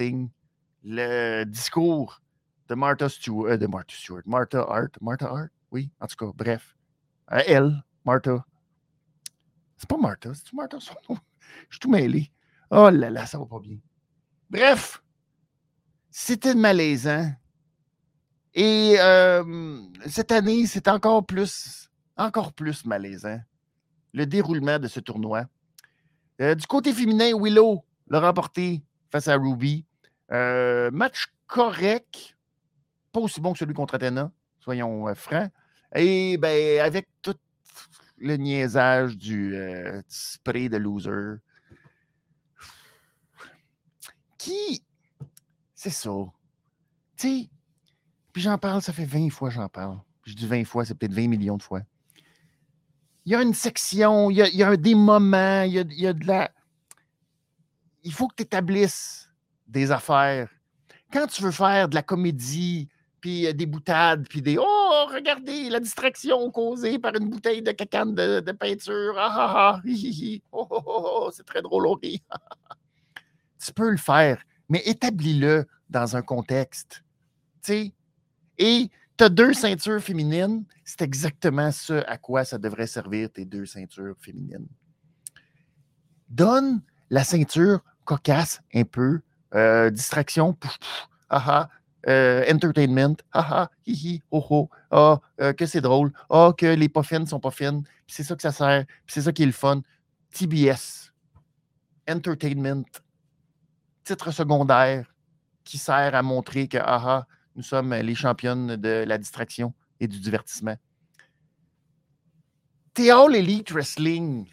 le 0.85 1.43
discours 1.43 2.21
de 2.69 2.75
Martha 2.75 3.09
Stewart, 3.09 3.51
euh, 3.51 3.57
de 3.57 3.67
Martha 3.67 3.93
Stewart, 3.93 4.21
Martha 4.25 4.59
Hart, 4.59 4.91
Martha 5.01 5.25
Hart, 5.25 5.49
oui, 5.71 5.91
en 5.99 6.07
tout 6.07 6.15
cas, 6.15 6.31
bref. 6.33 6.73
Elle, 7.27 7.83
Martha. 8.05 8.45
C'est 9.75 9.89
pas 9.89 9.97
Martha, 9.97 10.33
c'est 10.33 10.53
Martha 10.53 10.79
son 10.79 10.95
nom? 11.09 11.17
Je 11.69 11.75
suis 11.75 11.79
tout 11.81 11.89
mêlé. 11.89 12.31
Oh 12.71 12.89
là 12.89 13.09
là, 13.09 13.25
ça 13.25 13.37
va 13.39 13.45
pas 13.45 13.59
bien. 13.59 13.77
Bref, 14.49 15.03
c'était 16.19 16.55
malaisant. 16.55 17.31
Et 18.55 18.95
euh, 18.97 19.79
cette 20.07 20.31
année, 20.31 20.65
c'est 20.65 20.87
encore 20.87 21.23
plus, 21.23 21.91
encore 22.17 22.53
plus 22.53 22.85
malaisant. 22.85 23.39
Le 24.15 24.25
déroulement 24.25 24.79
de 24.79 24.87
ce 24.87 24.99
tournoi. 24.99 25.45
Euh, 26.41 26.55
du 26.55 26.65
côté 26.65 26.91
féminin, 26.91 27.33
Willow 27.39 27.85
l'a 28.07 28.19
remporté 28.19 28.81
face 29.11 29.27
à 29.27 29.35
Ruby. 29.35 29.85
Euh, 30.31 30.89
match 30.89 31.27
correct, 31.45 32.35
pas 33.11 33.19
aussi 33.19 33.39
bon 33.39 33.53
que 33.53 33.59
celui 33.59 33.75
contre 33.75 33.93
Athena, 33.93 34.31
soyons 34.59 35.13
francs. 35.13 35.51
Et 35.93 36.37
ben, 36.37 36.79
avec 36.79 37.07
tout 37.21 37.37
le 38.17 38.37
niaisage 38.37 39.15
du 39.15 39.55
spray 40.07 40.67
de 40.67 40.77
loser, 40.77 41.35
qui, 44.39 44.81
c'est 45.89 46.07
ça, 46.07 46.11
tu 47.17 47.27
sais, 47.27 47.49
puis 48.33 48.41
j'en 48.41 48.57
parle, 48.57 48.81
ça 48.81 48.93
fait 48.93 49.05
20 49.05 49.29
fois 49.29 49.49
que 49.49 49.55
j'en 49.55 49.69
parle. 49.69 49.97
Je 50.25 50.33
dis 50.33 50.45
20 50.45 50.65
fois, 50.65 50.85
c'est 50.85 50.93
peut-être 50.93 51.13
20 51.13 51.27
millions 51.27 51.57
de 51.57 51.63
fois. 51.63 51.81
Il 53.25 53.31
y 53.31 53.35
a 53.35 53.41
une 53.41 53.53
section, 53.53 54.29
il 54.29 54.37
y 54.37 54.63
a, 54.63 54.77
des 54.77 54.95
moments, 54.95 55.63
il 55.63 55.73
y 55.73 56.07
a, 56.07 56.13
de 56.13 56.27
la. 56.27 56.51
Il 58.03 58.13
faut 58.13 58.27
que 58.27 58.35
tu 58.35 58.43
établisses 58.43 59.29
des 59.65 59.91
affaires. 59.91 60.49
Quand 61.11 61.27
tu 61.27 61.41
veux 61.41 61.51
faire 61.51 61.89
de 61.89 61.95
la 61.95 62.03
comédie, 62.03 62.89
puis 63.21 63.47
euh, 63.47 63.53
des 63.53 63.65
boutades, 63.65 64.27
puis 64.27 64.41
des 64.41 64.57
Oh, 64.59 65.07
regardez 65.11 65.69
la 65.69 65.79
distraction 65.79 66.51
causée 66.51 66.99
par 66.99 67.15
une 67.15 67.29
bouteille 67.29 67.61
de 67.61 67.71
cacane 67.71 68.13
de, 68.13 68.51
peinture. 68.51 69.15
Ah 69.17 69.33
ah 69.35 69.53
ah. 69.75 69.81
Oh, 70.51 70.67
oh, 70.69 70.81
oh, 70.85 71.09
oh, 71.25 71.29
c'est 71.33 71.45
très 71.45 71.61
drôle, 71.61 71.87
on 71.87 71.93
rit. 71.93 72.21
tu 73.65 73.73
peux 73.73 73.89
le 73.89 73.97
faire, 73.97 74.41
mais 74.69 74.81
établis-le 74.85 75.65
dans 75.89 76.15
un 76.15 76.21
contexte. 76.21 77.03
Tu 77.63 77.71
sais? 77.71 77.93
Et 78.57 78.89
tu 79.17 79.23
as 79.23 79.29
deux 79.29 79.53
ceintures 79.53 80.01
féminines, 80.01 80.65
c'est 80.83 81.01
exactement 81.01 81.71
ce 81.71 82.05
à 82.07 82.17
quoi 82.17 82.45
ça 82.45 82.57
devrait 82.57 82.87
servir 82.87 83.31
tes 83.31 83.45
deux 83.45 83.65
ceintures 83.65 84.15
féminines. 84.19 84.67
Donne 86.29 86.81
la 87.09 87.23
ceinture 87.23 87.81
cocasse 88.05 88.61
un 88.73 88.83
peu, 88.83 89.21
euh, 89.55 89.89
distraction, 89.89 90.53
pouf, 90.53 90.77
pouf, 90.77 91.09
ah 91.29 91.43
ah, 91.47 91.69
euh, 92.07 92.45
entertainment, 92.51 93.15
ah 93.33 93.47
ah, 93.51 93.71
hi 93.85 93.93
hi, 93.93 94.21
oh 94.31 94.45
oh, 94.49 94.69
ah, 94.91 95.19
euh, 95.41 95.53
que 95.53 95.65
c'est 95.65 95.81
drôle, 95.81 96.11
ah, 96.29 96.53
que 96.57 96.65
les 96.65 96.89
pas 96.89 97.03
fines 97.03 97.25
sont 97.25 97.39
pas 97.39 97.51
fines, 97.51 97.83
c'est 98.07 98.23
ça 98.23 98.35
que 98.35 98.41
ça 98.41 98.51
sert, 98.51 98.85
c'est 99.07 99.21
ça 99.21 99.31
qui 99.31 99.43
est 99.43 99.47
le 99.47 99.51
fun. 99.51 99.81
TBS, 100.31 101.11
entertainment, 102.07 102.85
titre 104.07 104.31
secondaire, 104.31 105.13
qui 105.65 105.77
sert 105.77 106.15
à 106.15 106.23
montrer 106.23 106.69
que, 106.69 106.77
ah, 106.77 107.01
ah 107.05 107.27
nous 107.55 107.63
sommes 107.63 107.93
les 107.93 108.15
championnes 108.15 108.77
de 108.77 109.03
la 109.05 109.17
distraction 109.17 109.73
et 109.99 110.07
du 110.07 110.19
divertissement. 110.19 110.77
T'es 112.93 113.11
All 113.11 113.35
Elite 113.35 113.71
Wrestling. 113.71 114.47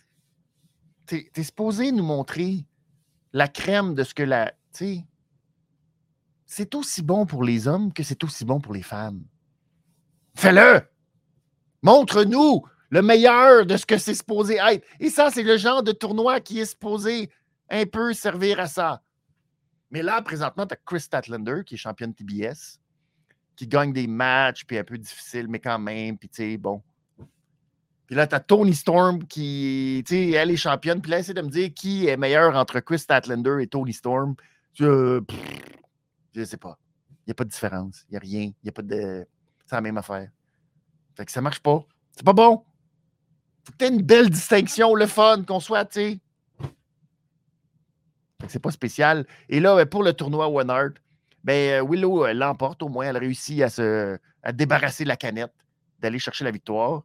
T'es 1.07 1.31
es 1.37 1.43
supposé 1.45 1.93
nous 1.93 2.03
montrer 2.03 2.67
la 3.33 3.47
crème 3.47 3.95
de 3.95 4.03
ce 4.03 4.13
que 4.13 4.23
la. 4.23 4.53
C'est 6.47 6.75
aussi 6.75 7.03
bon 7.03 7.25
pour 7.25 7.45
les 7.45 7.69
hommes 7.69 7.93
que 7.93 8.03
c'est 8.03 8.25
aussi 8.25 8.45
bon 8.45 8.61
pour 8.61 8.75
les 8.75 8.83
femmes. 8.83 9.25
Fais-le! 10.35 10.83
Montre-nous 11.83 12.65
le 12.91 13.03
meilleur 13.03 13.67
de 13.67 13.77
ce 13.77 13.87
que 13.87 13.99
c'est 13.99 14.15
supposé 14.15 14.57
être. 14.57 14.85
Et 14.99 15.11
ça, 15.11 15.31
c'est 15.31 15.43
le 15.43 15.59
genre 15.59 15.83
de 15.83 15.93
tournoi 15.93 16.41
qui 16.41 16.59
est 16.59 16.67
supposé 16.67 17.31
un 17.71 17.87
peu 17.87 18.13
servir 18.15 18.59
à 18.59 18.67
ça. 18.67 19.04
Mais 19.95 20.03
là, 20.03 20.21
présentement, 20.23 20.67
tu 20.67 20.75
as 20.75 20.77
Chris 20.85 20.99
Statlander, 20.99 21.63
qui 21.65 21.77
est 21.77 21.79
championne 21.79 22.13
TBS, 22.13 22.81
qui 23.55 23.69
gagne 23.69 23.93
des 23.93 24.09
matchs, 24.09 24.65
puis 24.65 24.77
un 24.77 24.83
peu 24.83 24.99
difficile, 24.99 25.47
mais 25.47 25.61
quand 25.61 25.79
même, 25.79 26.19
puis 26.19 26.29
tu 26.29 26.59
bon. 26.59 26.83
Puis 28.07 28.17
là, 28.17 28.27
tu 28.27 28.35
as 28.35 28.41
Tony 28.41 28.75
Storm 28.75 29.25
qui, 29.25 30.03
tu 30.05 30.33
elle 30.33 30.51
est 30.51 30.57
championne, 30.57 31.01
puis 31.01 31.13
là, 31.13 31.21
essaie 31.21 31.33
de 31.33 31.43
me 31.43 31.49
dire 31.49 31.73
qui 31.73 32.09
est 32.09 32.17
meilleur 32.17 32.57
entre 32.57 32.81
Chris 32.81 32.99
Statlander 32.99 33.59
et 33.61 33.69
Tony 33.69 33.93
Storm. 33.93 34.35
Je, 34.73 35.23
ne 36.35 36.45
sais 36.45 36.57
pas. 36.57 36.77
Il 37.09 37.29
n'y 37.29 37.31
a 37.31 37.35
pas 37.35 37.45
de 37.45 37.51
différence. 37.51 38.05
Il 38.09 38.15
n'y 38.15 38.17
a 38.17 38.21
rien. 38.21 38.43
Il 38.47 38.65
n'y 38.65 38.71
a 38.71 38.73
pas 38.73 38.83
de. 38.83 39.25
C'est 39.65 39.77
la 39.77 39.81
même 39.81 39.97
affaire. 39.97 40.29
Fait 41.17 41.25
que 41.25 41.31
ça 41.31 41.41
marche 41.41 41.61
pas. 41.61 41.87
C'est 42.11 42.27
pas 42.27 42.33
bon. 42.33 42.65
Faut 43.65 43.87
une 43.87 44.03
belle 44.03 44.29
distinction, 44.29 44.97
le 44.97 45.07
fun, 45.07 45.45
qu'on 45.45 45.61
soit, 45.61 45.85
tu 45.85 46.01
sais. 46.01 46.21
C'est 48.49 48.59
pas 48.61 48.71
spécial. 48.71 49.27
Et 49.49 49.61
là, 49.61 49.77
ben, 49.77 49.87
pour 49.87 50.03
le 50.03 50.13
tournoi 50.13 50.49
One 50.49 50.71
Art, 50.71 50.91
ben, 51.45 51.83
euh, 51.83 51.89
Willow 51.89 52.27
euh, 52.27 52.33
l'emporte 52.33 52.83
au 52.83 52.89
moins. 52.89 53.07
Elle 53.07 53.19
réussit 53.19 53.63
à 53.63 53.71
se 53.71 54.19
à 54.43 54.53
débarrasser 54.53 55.05
la 55.05 55.17
canette, 55.17 55.55
d'aller 56.01 56.19
chercher 56.19 56.45
la 56.45 56.51
victoire. 56.51 57.03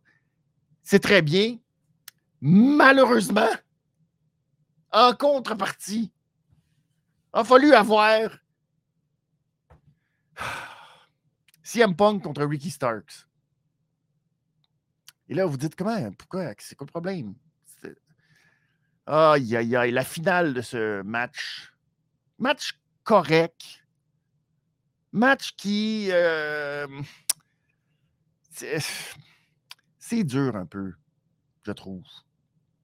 C'est 0.83 0.99
très 0.99 1.21
bien. 1.21 1.57
Malheureusement, 2.41 3.49
en 4.91 5.13
contrepartie, 5.13 6.11
a 7.31 7.43
fallu 7.43 7.73
avoir 7.73 8.29
CM 11.63 11.95
Punk 11.95 12.23
contre 12.23 12.43
Ricky 12.43 12.71
Starks. 12.71 13.27
Et 15.29 15.35
là, 15.35 15.45
vous 15.45 15.57
dites 15.57 15.75
comment? 15.75 16.11
Pourquoi? 16.13 16.53
C'est 16.57 16.75
quoi 16.75 16.85
le 16.85 16.91
problème? 16.91 17.35
Aïe, 19.11 19.57
aïe, 19.57 19.75
aïe. 19.75 19.91
La 19.91 20.03
finale 20.03 20.53
de 20.53 20.61
ce 20.61 21.01
match. 21.01 21.73
Match 22.37 22.73
correct. 23.03 23.83
Match 25.11 25.55
qui. 25.55 26.09
Euh, 26.11 26.85
c'est 29.97 30.23
dur 30.23 30.55
un 30.55 30.67
peu, 30.67 30.93
je 31.63 31.71
trouve. 31.71 32.03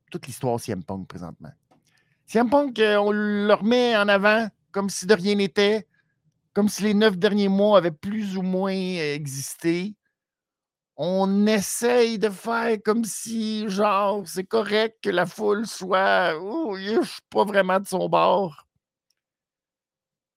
Toute 0.10 0.26
l'histoire 0.26 0.60
CM 0.60 0.84
Punk 0.84 1.08
présentement. 1.08 1.54
CM 2.26 2.50
Punk, 2.50 2.80
euh, 2.80 2.98
on 2.98 3.12
le 3.12 3.54
remet 3.54 3.96
en 3.96 4.08
avant 4.08 4.50
comme 4.72 4.90
si 4.90 5.06
de 5.06 5.14
rien 5.14 5.36
n'était, 5.36 5.88
comme 6.54 6.70
si 6.70 6.82
les 6.82 6.96
neuf 6.96 7.20
derniers 7.20 7.50
mois 7.50 7.78
avaient 7.78 7.92
plus 7.92 8.36
ou 8.36 8.42
moins 8.42 8.72
existé 8.72 9.94
on 10.98 11.46
essaye 11.48 12.18
de 12.20 12.30
faire 12.30 12.78
comme 12.84 13.04
si, 13.04 13.70
genre, 13.70 14.28
c'est 14.28 14.46
correct 14.46 14.98
que 15.04 15.10
la 15.10 15.26
foule 15.26 15.68
soit, 15.68 16.38
oh, 16.40 16.78
je 16.78 17.02
suis 17.04 17.22
pas 17.30 17.44
vraiment 17.44 17.80
de 17.80 17.88
son 17.88 18.08
bord. 18.08 18.66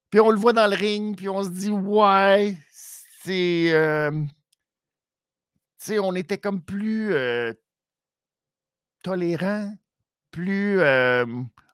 Puis 0.09 0.19
on 0.19 0.31
le 0.31 0.37
voit 0.37 0.53
dans 0.53 0.67
le 0.67 0.75
ring, 0.75 1.15
puis 1.15 1.29
on 1.29 1.43
se 1.43 1.49
dit, 1.49 1.69
ouais, 1.69 2.57
c'est. 3.23 3.71
Euh, 3.73 4.11
tu 4.11 4.27
sais, 5.77 5.99
on 5.99 6.15
était 6.15 6.37
comme 6.37 6.61
plus 6.61 7.13
euh, 7.13 7.53
tolérant, 9.03 9.71
plus. 10.31 10.79
Euh, 10.81 11.25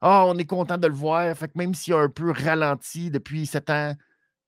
ah, 0.02 0.26
on 0.28 0.38
est 0.38 0.45
content 0.45 0.78
de 0.78 0.88
le 0.88 0.93
voir. 0.93 1.36
Fait 1.38 1.48
que 1.48 1.58
même 1.58 1.74
s'il 1.74 1.93
a 1.93 2.00
un 2.00 2.10
peu 2.10 2.32
ralenti 2.32 3.10
depuis 3.10 3.45
sept 3.45 3.69
ans, 3.69 3.95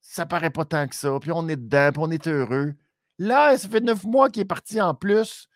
ça 0.01 0.25
paraît 0.25 0.49
pas 0.51 0.65
tant 0.65 0.87
que 0.87 0.95
ça. 0.95 1.17
Puis 1.21 1.31
on 1.31 1.47
est 1.47 1.55
dedans, 1.55 1.91
puis 1.93 2.03
on 2.05 2.11
est 2.11 2.27
heureux. 2.27 2.75
Là, 3.19 3.57
ça 3.57 3.67
fait 3.67 3.79
neuf 3.79 4.03
mois 4.03 4.29
qu'il 4.29 4.41
est 4.41 4.45
parti 4.45 4.79
en 4.79 4.93
plus. 4.93 5.49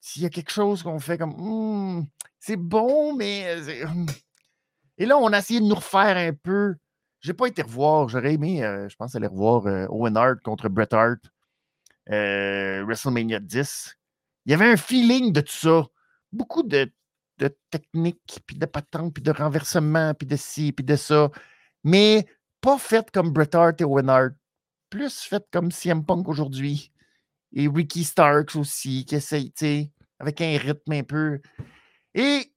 S'il 0.00 0.22
y 0.22 0.26
a 0.26 0.30
quelque 0.30 0.50
chose 0.50 0.82
qu'on 0.82 0.98
fait 0.98 1.16
comme 1.16 1.34
«Hum, 1.34 2.06
c'est 2.40 2.56
bon, 2.56 3.14
mais. 3.14 3.44
Euh, 3.46 3.86
hum». 3.86 4.06
Et 4.98 5.06
là, 5.06 5.16
on 5.18 5.32
a 5.32 5.38
essayé 5.38 5.60
de 5.60 5.66
nous 5.66 5.74
refaire 5.74 6.16
un 6.16 6.32
peu. 6.32 6.74
J'ai 7.20 7.34
pas 7.34 7.46
été 7.46 7.62
revoir. 7.62 8.08
J'aurais 8.08 8.34
aimé, 8.34 8.64
euh, 8.64 8.88
je 8.88 8.96
pense, 8.96 9.14
aller 9.14 9.28
revoir 9.28 9.66
euh, 9.66 9.86
Owen 9.90 10.16
Hart 10.16 10.40
contre 10.42 10.68
Bret 10.68 10.92
Hart, 10.92 11.20
WrestleMania 12.08 13.38
10. 13.38 13.96
Il 14.46 14.50
y 14.50 14.54
avait 14.54 14.70
un 14.70 14.76
feeling 14.76 15.32
de 15.32 15.40
tout 15.40 15.52
ça. 15.52 15.86
Beaucoup 16.32 16.62
de, 16.64 16.92
de 17.38 17.56
technique, 17.70 18.40
puis 18.46 18.56
de 18.56 18.66
patente, 18.66 19.14
puis 19.14 19.22
de 19.22 19.30
renversement, 19.30 20.14
puis 20.14 20.26
de 20.26 20.36
ci, 20.36 20.72
puis 20.72 20.84
de 20.84 20.96
ça. 20.96 21.30
Mais 21.84 22.26
pas 22.60 22.78
fait 22.78 23.10
comme 23.10 23.30
Bret 23.30 23.54
Hart 23.54 23.80
et 23.80 23.84
Owen 23.84 24.08
Hart 24.08 24.34
plus 24.92 25.22
fait 25.22 25.42
comme 25.50 25.72
CM 25.72 26.04
Punk 26.04 26.28
aujourd'hui. 26.28 26.92
Et 27.54 27.66
Ricky 27.66 28.04
Starks 28.04 28.54
aussi, 28.56 29.06
qui 29.06 29.14
essaye, 29.14 29.50
tu 29.52 29.86
avec 30.18 30.40
un 30.40 30.58
rythme 30.58 30.92
un 30.92 31.02
peu. 31.02 31.40
Et 32.14 32.52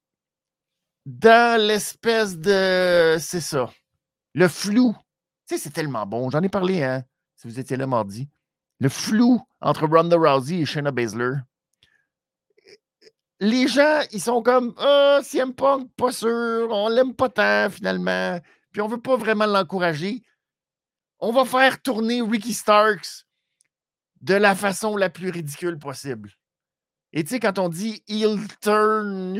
dans 1.06 1.62
l'espèce 1.62 2.38
de. 2.38 3.16
C'est 3.20 3.42
ça. 3.42 3.72
Le 4.34 4.50
flou. 4.50 4.94
Tu 5.48 5.56
sais, 5.56 5.62
c'est 5.62 5.70
tellement 5.70 6.06
bon. 6.06 6.30
J'en 6.30 6.42
ai 6.42 6.50
parlé, 6.50 6.84
hein, 6.84 7.04
si 7.36 7.48
vous 7.48 7.58
étiez 7.58 7.78
là 7.78 7.88
mardi. 7.88 8.30
Le 8.80 8.90
flou 8.90 9.42
entre 9.62 9.88
Ronda 9.88 10.18
Rousey 10.18 10.60
et 10.60 10.66
Shayna 10.66 10.92
Baszler. 10.92 11.36
Les 13.40 13.68
gens, 13.68 14.02
ils 14.12 14.22
sont 14.22 14.42
comme 14.42 14.74
Ah, 14.78 15.20
CM 15.24 15.54
Punk, 15.54 15.90
pas 15.96 16.12
sûr, 16.12 16.68
on 16.70 16.90
l'aime 16.90 17.14
pas 17.14 17.30
tant 17.30 17.70
finalement, 17.70 18.40
puis 18.72 18.82
on 18.82 18.88
veut 18.88 19.02
pas 19.02 19.16
vraiment 19.16 19.46
l'encourager 19.46 20.22
on 21.26 21.32
va 21.32 21.44
faire 21.44 21.82
tourner 21.82 22.22
Ricky 22.22 22.54
Starks 22.54 23.26
de 24.22 24.36
la 24.36 24.54
façon 24.54 24.96
la 24.96 25.10
plus 25.10 25.32
ridicule 25.32 25.80
possible. 25.80 26.32
Et 27.14 27.24
tu 27.24 27.32
sais, 27.32 27.40
quand 27.40 27.58
on 27.58 27.68
dit 27.68 28.04
il 28.08 28.48
turn, 28.62 29.36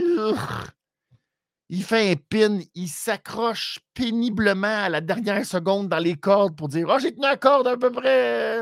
il 1.70 1.84
fait 1.84 2.12
un 2.12 2.16
pin, 2.16 2.60
il 2.74 2.88
s'accroche 2.88 3.80
péniblement 3.94 4.86
à 4.86 4.90
la 4.90 5.00
dernière 5.00 5.46
seconde 5.46 5.88
dans 5.88 6.00
les 6.00 6.16
cordes 6.16 6.56
pour 6.56 6.70
dire 6.70 6.88
Oh, 6.90 6.98
j'ai 7.00 7.12
tenu 7.12 7.22
la 7.22 7.38
corde 7.38 7.68
à 7.68 7.78
peu 7.78 7.92
près 7.92 8.62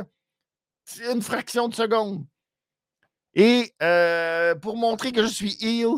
une 1.09 1.21
fraction 1.21 1.69
de 1.69 1.75
seconde. 1.75 2.25
Et 3.36 3.73
euh, 3.81 4.53
pour 4.55 4.75
montrer 4.75 5.13
que 5.13 5.21
je 5.21 5.27
suis 5.27 5.55
heel, 5.62 5.93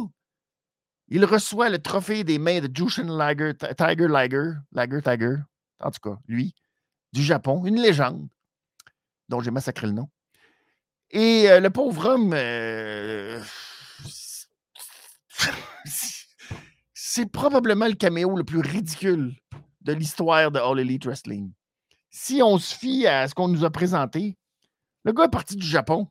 il 1.08 1.26
reçoit 1.26 1.70
le 1.70 1.80
trophée 1.80 2.24
des 2.24 2.38
mains 2.38 2.60
de 2.60 2.70
Jushin 2.72 3.18
Liger, 3.18 3.54
Tiger 3.56 4.08
Liger, 4.08 4.52
Liger 4.72 5.02
Tiger, 5.02 5.36
en 5.80 5.90
tout 5.90 6.12
cas, 6.12 6.20
lui 6.28 6.54
du 7.16 7.24
Japon, 7.24 7.66
une 7.66 7.82
légende, 7.82 8.28
dont 9.30 9.40
j'ai 9.40 9.50
massacré 9.50 9.88
le 9.88 9.94
nom. 9.94 10.10
Et 11.12 11.50
euh, 11.50 11.62
le 11.62 11.70
pauvre 11.70 12.10
homme, 12.10 12.34
euh, 12.34 13.42
c'est 16.94 17.26
probablement 17.32 17.88
le 17.88 17.94
caméo 17.94 18.36
le 18.36 18.44
plus 18.44 18.60
ridicule 18.60 19.34
de 19.82 19.94
l'histoire 19.94 20.52
de 20.52 20.60
All 20.60 20.78
Elite 20.78 21.06
Wrestling. 21.06 21.54
Si 22.10 22.42
on 22.44 22.58
se 22.58 22.76
fie 22.76 23.08
à 23.08 23.30
ce 23.30 23.34
qu'on 23.34 23.48
nous 23.48 23.64
a 23.64 23.70
présenté, 23.70 24.38
le 25.06 25.14
gars 25.14 25.26
est 25.26 25.30
parti 25.30 25.56
du 25.56 25.66
Japon, 25.66 26.10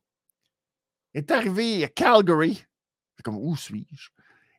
est 1.12 1.31
arrivé 1.31 1.85
à 1.85 1.88
Calgary. 1.88 2.64
Comme, 3.23 3.37
où 3.37 3.57
suis-je? 3.57 4.09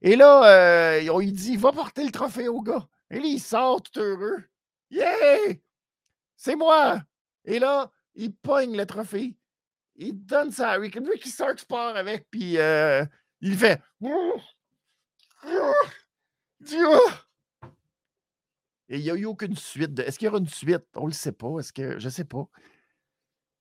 Et 0.02 0.16
là, 0.16 0.46
euh, 0.46 1.10
on 1.12 1.22
dit, 1.22 1.58
va 1.58 1.72
porter 1.72 2.04
le 2.04 2.12
trophée 2.12 2.48
au 2.48 2.62
gars. 2.62 2.88
Et 3.10 3.20
là, 3.20 3.26
il 3.26 3.40
sort 3.40 3.82
tout 3.82 4.00
heureux. 4.00 4.44
Yeah! 4.92 5.56
C'est 6.46 6.56
moi! 6.56 7.02
Et 7.46 7.58
là, 7.58 7.90
il 8.14 8.32
pogne 8.32 8.78
le 8.78 8.86
trophée. 8.86 9.36
Il 9.96 10.14
donne 10.28 10.52
ça 10.52 10.74
à 10.74 10.78
Rick. 10.78 10.94
Ricky 10.94 11.32
Starks 11.32 11.66
part 11.66 11.96
avec, 11.96 12.30
puis 12.30 12.60
euh, 12.60 13.04
il 13.42 13.58
fait. 13.58 13.82
Et 18.90 18.98
il 18.98 19.02
n'y 19.02 19.10
a 19.10 19.16
eu 19.16 19.26
aucune 19.26 19.56
suite. 19.56 19.98
Est-ce 19.98 20.20
qu'il 20.20 20.28
y 20.28 20.30
aura 20.30 20.38
une 20.38 20.48
suite? 20.48 20.86
On 20.94 21.06
ne 21.06 21.08
le 21.08 21.14
sait 21.14 21.32
pas. 21.32 21.58
Est-ce 21.58 21.74
que. 21.74 21.98
Je 21.98 22.06
ne 22.06 22.12
sais 22.12 22.26
pas. 22.26 22.48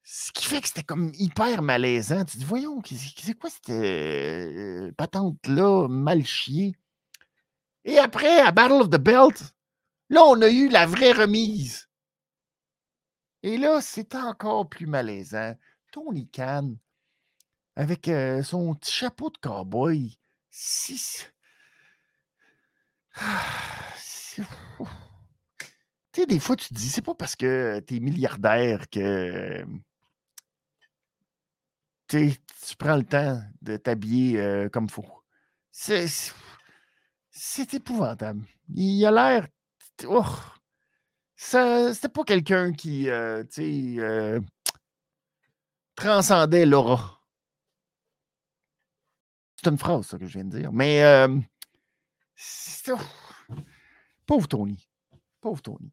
Ce 0.02 0.30
qui 0.30 0.44
fait 0.44 0.60
que 0.60 0.68
c'était 0.68 0.82
comme 0.82 1.10
hyper 1.14 1.62
malaisant. 1.62 2.26
Tu 2.26 2.36
dis, 2.36 2.44
voyons, 2.44 2.82
c'est 2.84 3.32
quoi 3.32 3.48
cette 3.48 3.70
euh, 3.70 4.92
patente-là 4.98 5.88
mal 5.88 6.22
chiée? 6.26 6.76
Et 7.84 7.98
après, 7.98 8.40
à 8.40 8.52
Battle 8.52 8.82
of 8.82 8.90
the 8.90 9.00
Belt, 9.00 9.42
là, 10.10 10.22
on 10.24 10.42
a 10.42 10.50
eu 10.50 10.68
la 10.68 10.84
vraie 10.84 11.12
remise. 11.12 11.83
Et 13.44 13.58
là, 13.58 13.82
c'est 13.82 14.14
encore 14.14 14.66
plus 14.70 14.86
malaisant. 14.86 15.54
Tony 15.92 16.26
Khan, 16.30 16.76
avec 17.76 18.08
euh, 18.08 18.42
son 18.42 18.74
petit 18.74 18.90
chapeau 18.90 19.28
de 19.28 19.36
cowboy, 19.36 20.18
si... 20.50 21.26
Tu 26.10 26.20
sais, 26.20 26.26
des 26.26 26.40
fois, 26.40 26.56
tu 26.56 26.68
te 26.68 26.74
dis, 26.74 26.88
c'est 26.88 27.02
pas 27.02 27.14
parce 27.14 27.36
que 27.36 27.80
tu 27.80 27.96
es 27.96 28.00
milliardaire 28.00 28.88
que 28.88 29.64
tu 32.08 32.76
prends 32.78 32.96
le 32.96 33.04
temps 33.04 33.42
de 33.62 33.76
t'habiller 33.76 34.40
euh, 34.40 34.68
comme 34.68 34.88
faut. 34.88 35.04
C'est, 35.70 36.06
c'est 37.30 37.74
épouvantable. 37.74 38.46
Il 38.74 39.04
a 39.04 39.10
l'air. 39.10 39.48
Oh, 40.06 40.24
c'était 41.44 42.08
pas 42.08 42.24
quelqu'un 42.24 42.72
qui, 42.72 43.08
euh, 43.08 43.44
euh, 43.58 44.40
transcendait 45.94 46.66
l'aura. 46.66 47.20
C'est 49.56 49.70
une 49.70 49.78
phrase, 49.78 50.06
ça, 50.06 50.18
que 50.18 50.26
je 50.26 50.38
viens 50.38 50.44
de 50.44 50.58
dire. 50.58 50.72
Mais, 50.72 51.02
pauvre 54.26 54.48
Tony. 54.48 54.88
Pauvre 55.40 55.62
Tony. 55.62 55.92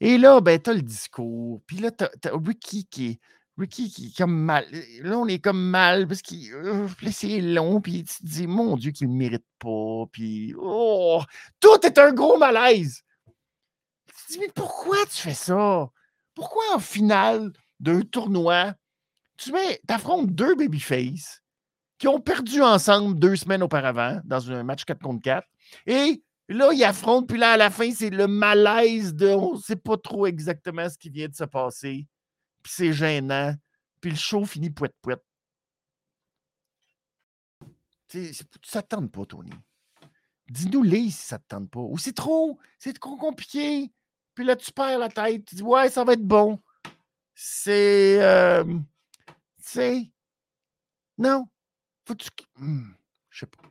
Et 0.00 0.16
là, 0.16 0.40
ben, 0.40 0.58
t'as 0.58 0.72
le 0.72 0.82
discours. 0.82 1.60
Puis 1.66 1.76
là, 1.76 1.90
t'as, 1.90 2.08
as 2.24 2.36
Ricky 2.36 2.86
qui 2.86 3.06
est. 3.06 3.20
Ricky 3.58 3.90
qui 3.90 4.06
est 4.06 4.16
comme 4.16 4.34
mal. 4.34 4.64
Là, 5.02 5.18
on 5.18 5.26
est 5.26 5.38
comme 5.38 5.62
mal 5.62 6.08
parce 6.08 6.22
qu'il. 6.22 6.52
Euh, 6.54 6.88
c'est 7.12 7.40
long, 7.40 7.80
puis 7.82 8.04
tu 8.04 8.22
te 8.22 8.26
dis, 8.26 8.46
mon 8.46 8.76
Dieu, 8.76 8.92
qu'il 8.92 9.10
ne 9.10 9.16
mérite 9.16 9.44
pas. 9.58 10.06
Puis. 10.10 10.54
Oh! 10.58 11.22
Tout 11.60 11.84
est 11.84 11.98
un 11.98 12.12
gros 12.12 12.38
malaise. 12.38 13.02
Tu 14.30 14.38
dis, 14.38 14.44
mais 14.44 14.52
pourquoi 14.54 15.04
tu 15.06 15.16
fais 15.16 15.34
ça? 15.34 15.90
Pourquoi 16.34 16.62
en 16.76 16.78
finale 16.78 17.52
d'un 17.80 18.02
tournoi, 18.02 18.74
tu 19.36 19.50
mets, 19.50 19.80
affrontes 19.88 20.30
deux 20.30 20.54
babyface 20.54 21.40
qui 21.98 22.06
ont 22.06 22.20
perdu 22.20 22.62
ensemble 22.62 23.18
deux 23.18 23.34
semaines 23.34 23.64
auparavant 23.64 24.20
dans 24.24 24.52
un 24.52 24.62
match 24.62 24.84
4 24.84 25.02
contre 25.02 25.22
4 25.22 25.48
et 25.86 26.22
Là, 26.50 26.72
ils 26.72 26.82
affrontent, 26.82 27.26
puis 27.26 27.38
là, 27.38 27.52
à 27.52 27.56
la 27.56 27.70
fin, 27.70 27.92
c'est 27.92 28.10
le 28.10 28.26
malaise 28.26 29.14
de 29.14 29.28
on 29.28 29.54
ne 29.54 29.60
sait 29.60 29.76
pas 29.76 29.96
trop 29.96 30.26
exactement 30.26 30.88
ce 30.88 30.98
qui 30.98 31.08
vient 31.08 31.28
de 31.28 31.34
se 31.34 31.44
passer. 31.44 32.08
Puis 32.64 32.72
c'est 32.74 32.92
gênant. 32.92 33.54
Puis 34.00 34.10
le 34.10 34.16
show 34.16 34.44
finit 34.44 34.70
pouet 34.70 34.90
pouet. 35.00 35.14
Ça 38.64 38.82
ne 39.00 39.06
pas, 39.06 39.26
Tony. 39.26 39.52
Dis-nous-les 40.48 41.10
si 41.10 41.22
ça 41.22 41.36
ne 41.36 41.42
te 41.42 41.46
tente 41.46 41.70
pas. 41.70 41.80
Ou 41.80 41.96
c'est 41.98 42.16
trop, 42.16 42.58
c'est 42.80 42.98
trop 42.98 43.16
compliqué. 43.16 43.92
Puis 44.40 44.46
là, 44.46 44.56
tu 44.56 44.72
perds 44.72 44.98
la 44.98 45.10
tête. 45.10 45.44
Tu 45.44 45.56
dis, 45.56 45.62
ouais, 45.62 45.90
ça 45.90 46.02
va 46.02 46.14
être 46.14 46.26
bon. 46.26 46.58
C'est. 47.34 48.16
Euh, 48.22 48.64
tu 48.64 48.72
sais. 49.58 50.10
Non. 51.18 51.46
Faut 52.06 52.14
que 52.14 52.24
tu. 52.24 52.30
Hmm, 52.56 52.92
je 53.28 53.40
sais 53.40 53.46
pas. 53.46 53.68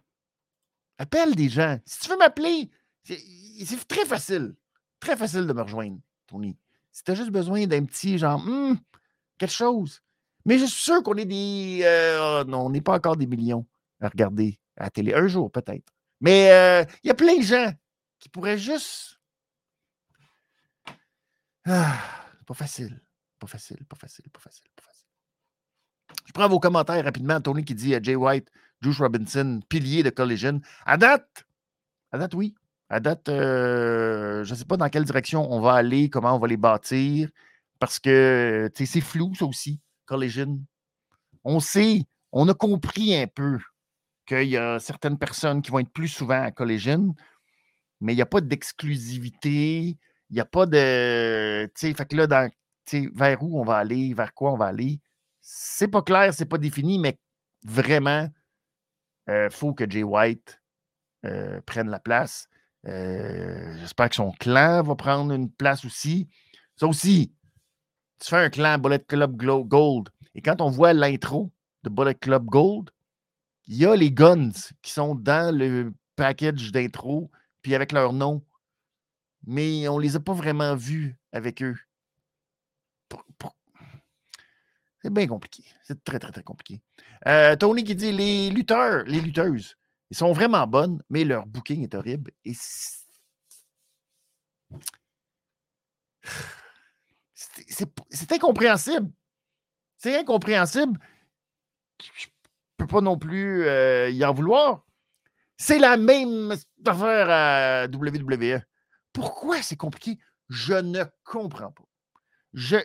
Appelle 1.00 1.34
des 1.34 1.50
gens. 1.50 1.80
Si 1.88 2.02
tu 2.02 2.10
veux 2.10 2.18
m'appeler, 2.18 2.70
c'est 3.04 3.88
très 3.88 4.06
facile. 4.06 4.54
Très 5.00 5.18
facile 5.18 5.48
de 5.48 5.54
me 5.54 5.64
rejoindre, 5.64 5.98
Tony. 6.28 6.56
Si 6.92 7.04
tu 7.04 7.10
as 7.10 7.16
juste 7.16 7.32
besoin 7.32 7.66
d'un 7.66 7.84
petit 7.86 8.20
genre, 8.20 8.40
hum, 8.46 8.78
quelque 9.40 9.50
chose. 9.50 10.04
Mais 10.46 10.60
je 10.60 10.66
suis 10.66 10.84
sûr 10.84 11.02
qu'on 11.02 11.16
est 11.16 11.26
des. 11.26 11.80
Euh, 11.82 12.44
non, 12.44 12.68
on 12.68 12.70
n'est 12.70 12.82
pas 12.82 12.94
encore 12.94 13.18
des 13.18 13.26
millions 13.26 13.66
à 14.02 14.10
regarder 14.10 14.60
à 14.78 14.84
la 14.84 14.90
télé. 14.92 15.16
Un 15.16 15.26
jour, 15.26 15.52
peut-être. 15.52 15.92
Mais 16.22 16.52
euh, 16.52 16.86
il 17.04 17.08
y 17.08 17.10
a 17.10 17.16
plein 17.16 17.38
de 17.38 17.44
gens 17.44 17.72
qui 18.20 18.30
pourraient 18.30 18.60
juste. 18.60 19.19
Ah, 21.66 22.00
pas 22.46 22.54
facile. 22.54 23.02
Pas 23.40 23.48
facile, 23.48 23.86
pas 23.86 23.96
facile, 23.96 24.30
pas 24.30 24.40
facile, 24.40 24.66
pas 24.76 24.84
facile. 24.84 25.06
Je 26.26 26.34
prends 26.34 26.50
vos 26.50 26.60
commentaires 26.60 27.04
rapidement. 27.04 27.40
Tony 27.40 27.64
qui 27.64 27.74
dit 27.74 27.96
à 27.96 28.02
Jay 28.02 28.16
White, 28.16 28.50
Juice 28.82 29.00
Robinson, 29.00 29.62
pilier 29.70 30.04
de 30.04 30.10
Collision. 30.10 30.60
À 30.86 30.98
date, 30.98 31.46
à 32.12 32.18
date, 32.18 32.34
oui. 32.34 32.54
À 32.90 33.00
date, 33.00 33.30
euh, 33.30 34.44
je 34.44 34.52
ne 34.52 34.58
sais 34.58 34.66
pas 34.66 34.76
dans 34.76 34.90
quelle 34.90 35.06
direction 35.06 35.52
on 35.52 35.62
va 35.62 35.74
aller, 35.74 36.10
comment 36.10 36.36
on 36.36 36.40
va 36.40 36.48
les 36.48 36.58
bâtir, 36.58 37.30
parce 37.78 38.00
que 38.00 38.70
c'est 38.76 39.02
flou, 39.02 39.36
ça 39.36 39.46
aussi, 39.46 39.80
Collision. 40.06 40.60
On 41.44 41.60
sait, 41.60 42.02
on 42.32 42.48
a 42.50 42.54
compris 42.56 43.16
un 43.16 43.28
peu 43.28 43.60
qu'il 44.26 44.50
y 44.50 44.58
a 44.58 44.80
certaines 44.80 45.20
personnes 45.20 45.62
qui 45.62 45.70
vont 45.70 45.80
être 45.80 45.94
plus 45.94 46.08
souvent 46.08 46.42
à 46.42 46.52
Collision, 46.52 47.16
mais 48.02 48.14
il 48.14 48.16
n'y 48.16 48.24
a 48.24 48.28
pas 48.28 48.42
d'exclusivité, 48.42 49.98
il 50.30 50.36
n'y 50.36 50.40
a 50.40 50.46
pas 50.46 50.66
de. 50.66 51.66
Tu 51.76 51.88
sais, 51.88 51.94
fait 51.94 52.06
que 52.06 52.16
là, 52.16 52.28
dans, 52.28 52.50
vers 53.14 53.44
où 53.44 53.60
on 53.60 53.64
va 53.64 53.78
aller, 53.78 54.14
vers 54.14 54.34
quoi 54.34 54.54
on 54.54 54.58
va 54.58 54.66
aller, 54.66 55.00
c'est 55.42 55.88
pas 55.88 56.02
clair, 56.02 56.34
c'est 56.34 56.46
pas 56.46 56.58
défini, 56.58 57.00
mais 57.00 57.18
vraiment, 57.64 58.30
il 59.28 59.34
euh, 59.34 59.50
faut 59.50 59.74
que 59.74 59.90
Jay 59.90 60.04
White 60.04 60.62
euh, 61.26 61.62
prenne 61.66 61.90
la 61.90 62.00
place. 62.00 62.48
Euh, 62.88 63.76
j'espère 63.80 64.10
que 64.10 64.16
son 64.16 64.32
clan 64.32 64.84
va 64.84 64.96
prendre 64.96 65.34
une 65.34 65.52
place 65.52 65.84
aussi. 65.86 66.30
Ça 66.76 66.88
aussi, 66.88 67.34
tu 68.20 68.30
fais 68.30 68.38
un 68.38 68.50
clan 68.50 68.78
Bullet 68.78 69.00
Club 69.00 69.36
Gold. 69.36 70.10
Et 70.36 70.42
quand 70.42 70.62
on 70.62 70.70
voit 70.70 70.94
l'intro 70.94 71.52
de 71.84 71.90
Bullet 71.90 72.16
Club 72.16 72.46
Gold, 72.46 72.90
il 73.68 73.78
y 73.78 73.86
a 73.86 73.96
les 73.96 74.12
guns 74.12 74.52
qui 74.82 74.92
sont 74.92 75.14
dans 75.16 75.56
le 75.56 75.94
package 76.16 76.72
d'intro, 76.72 77.30
puis 77.62 77.76
avec 77.76 77.92
leur 77.92 78.14
nom. 78.14 78.44
Mais 79.46 79.88
on 79.88 79.98
ne 79.98 80.04
les 80.04 80.16
a 80.16 80.20
pas 80.20 80.34
vraiment 80.34 80.76
vus 80.76 81.18
avec 81.32 81.64
eux. 81.64 81.78
C'est 85.02 85.14
bien 85.14 85.28
compliqué. 85.28 85.64
C'est 85.84 86.04
très, 86.04 86.20
très, 86.20 86.32
très 86.32 86.44
compliqué. 86.44 86.82
Euh, 87.28 87.56
Tony 87.56 87.84
qui 87.84 87.96
dit 87.96 88.12
les 88.12 88.50
lutteurs, 88.50 89.04
les 89.06 89.22
lutteuses, 89.22 89.76
ils 90.10 90.18
sont 90.18 90.34
vraiment 90.34 90.68
bonnes, 90.68 91.02
mais 91.10 91.24
leur 91.24 91.46
booking 91.46 91.84
est 91.84 91.96
horrible. 91.96 92.32
C'est 98.10 98.32
incompréhensible. 98.32 99.12
C'est 99.98 100.18
incompréhensible. 100.18 101.00
Je 102.02 102.28
ne 102.28 102.32
peux 102.78 102.88
pas 102.88 103.02
non 103.02 103.18
plus 103.18 103.66
euh, 103.68 104.10
y 104.10 104.24
en 104.26 104.34
vouloir. 104.34 104.86
C'est 105.58 105.80
la 105.80 105.98
même 105.98 106.56
affaire 106.86 107.30
à 107.30 107.88
WWE. 107.88 108.62
Pourquoi 109.14 109.62
c'est 109.62 109.76
compliqué? 109.76 110.18
Je 110.50 110.74
ne 110.74 111.04
comprends 111.24 111.72
pas. 111.72 111.84
Je, 112.54 112.78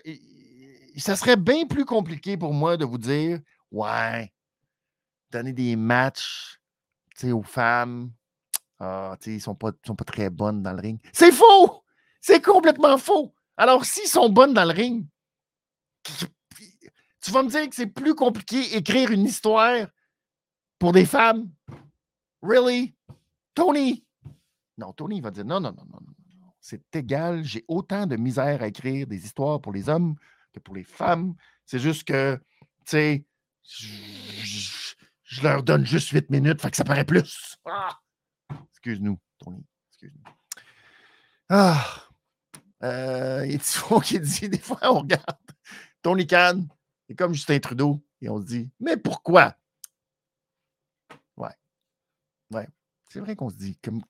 ça 0.97 1.17
serait 1.17 1.37
bien 1.37 1.67
plus 1.67 1.85
compliqué 1.85 2.37
pour 2.37 2.53
moi 2.53 2.77
de 2.77 2.85
vous 2.85 2.99
dire 2.99 3.41
Ouais, 3.71 4.33
donner 5.31 5.53
des 5.53 5.77
matchs 5.77 6.61
aux 7.25 7.43
femmes. 7.43 8.13
Ah, 8.79 9.17
ils 9.27 9.35
ne 9.35 9.39
sont 9.39 9.55
pas, 9.55 9.73
sont 9.87 9.95
très 9.95 10.31
bonnes 10.31 10.63
dans 10.63 10.73
le 10.73 10.81
ring. 10.81 11.01
C'est 11.13 11.33
faux! 11.33 11.85
C'est 12.21 12.43
complètement 12.43 12.99
faux! 12.99 13.35
Alors, 13.57 13.85
s'ils 13.85 14.09
sont 14.09 14.29
bonnes 14.29 14.53
dans 14.53 14.65
le 14.65 14.73
ring, 14.73 15.07
tu 16.03 17.31
vas 17.31 17.43
me 17.43 17.49
dire 17.49 17.69
que 17.69 17.75
c'est 17.75 17.87
plus 17.87 18.15
compliqué 18.15 18.77
écrire 18.77 19.11
une 19.11 19.25
histoire 19.25 19.87
pour 20.79 20.93
des 20.93 21.07
femmes? 21.07 21.51
Really? 22.43 22.95
Tony? 23.55 24.05
Non, 24.77 24.93
Tony 24.93 25.21
va 25.21 25.31
dire 25.31 25.45
non, 25.45 25.61
non, 25.61 25.73
non, 25.73 25.85
non. 25.91 26.14
C'est 26.65 26.97
égal, 26.97 27.45
j'ai 27.45 27.63
autant 27.69 28.07
de 28.07 28.17
misère 28.17 28.63
à 28.63 28.69
écrire 28.69 29.07
des 29.07 29.27
histoires 29.27 29.61
pour 29.61 29.71
les 29.71 29.91
hommes 29.91 30.17
que 30.55 30.61
pour 30.61 30.75
les 30.75 30.83
femmes. 30.83 31.35
C'est 31.67 31.79
juste 31.79 32.05
que, 32.05 32.41
tu 32.87 32.91
sais, 32.91 33.27
je, 33.65 35.43
leur 35.43 35.63
donne 35.63 35.85
juste 35.85 36.09
8 36.09 36.31
minutes, 36.31 36.63
fait 36.63 36.71
que 36.71 36.79
ça 36.79 36.85
paraît 36.85 37.05
plus. 37.05 37.59
Ah! 37.67 38.01
Excuse-nous, 38.71 39.19
Tony. 39.39 39.63
Excuse-nous. 39.91 40.23
Ah! 41.51 42.09
Euh, 42.83 43.43
et 43.43 43.59
tu 43.59 44.01
qui 44.03 44.19
dit, 44.21 44.49
des 44.49 44.59
fois, 44.59 44.79
on 44.85 45.01
regarde 45.01 45.37
Tony 46.01 46.27
Khan, 46.27 46.67
et 47.11 47.15
comme 47.15 47.35
Justin 47.35 47.59
Trudeau, 47.59 48.03
et 48.23 48.31
on 48.31 48.41
se 48.41 48.47
dit, 48.47 48.71
mais 48.81 48.97
pourquoi? 48.97 49.55
Ouais. 51.37 51.55
Ouais. 52.51 52.67
C'est 53.11 53.21
vrai 53.21 53.37
qu'on 53.37 53.51
se 53.51 53.57
dit, 53.57 53.77
comme. 53.85 54.01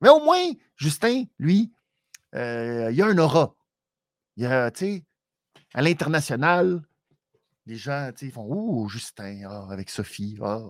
Mais 0.00 0.08
au 0.08 0.20
moins, 0.20 0.52
Justin, 0.76 1.24
lui, 1.38 1.72
euh, 2.34 2.88
il 2.90 2.96
y 2.96 3.02
a 3.02 3.06
un 3.06 3.18
aura. 3.18 3.54
Il 4.36 4.42
y 4.44 4.46
a, 4.46 4.70
tu 4.70 4.78
sais, 4.78 5.04
à 5.74 5.82
l'international, 5.82 6.82
les 7.66 7.76
gens, 7.76 8.10
tu 8.16 8.26
sais, 8.26 8.32
font 8.32 8.46
Oh, 8.48 8.88
Justin, 8.88 9.42
ah, 9.48 9.68
avec 9.70 9.90
Sophie. 9.90 10.38
Ah. 10.42 10.60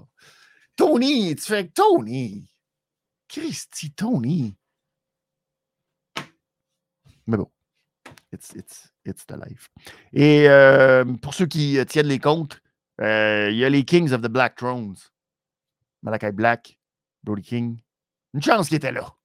Tony, 0.77 1.35
tu 1.35 1.43
fais 1.43 1.69
Tony. 1.69 2.49
Christy, 3.29 3.93
Tony. 3.93 4.57
Mais 7.27 7.37
bon, 7.37 7.51
it's, 8.33 8.55
it's, 8.55 8.93
it's 9.05 9.27
the 9.27 9.37
life. 9.37 9.69
Et 10.13 10.49
euh, 10.49 11.05
pour 11.05 11.35
ceux 11.35 11.47
qui 11.47 11.79
tiennent 11.87 12.07
les 12.07 12.21
comptes, 12.21 12.63
euh, 13.01 13.51
il 13.51 13.57
y 13.57 13.65
a 13.65 13.69
les 13.69 13.85
Kings 13.85 14.13
of 14.13 14.23
the 14.23 14.29
Black 14.29 14.57
Thrones. 14.57 14.97
Malakai 16.03 16.33
Black, 16.33 16.79
Brody 17.25 17.43
King. 17.43 17.81
Une 18.37 18.43
chance 18.43 18.69
qu'il 18.69 18.77
était 18.77 18.93
là. 18.93 19.17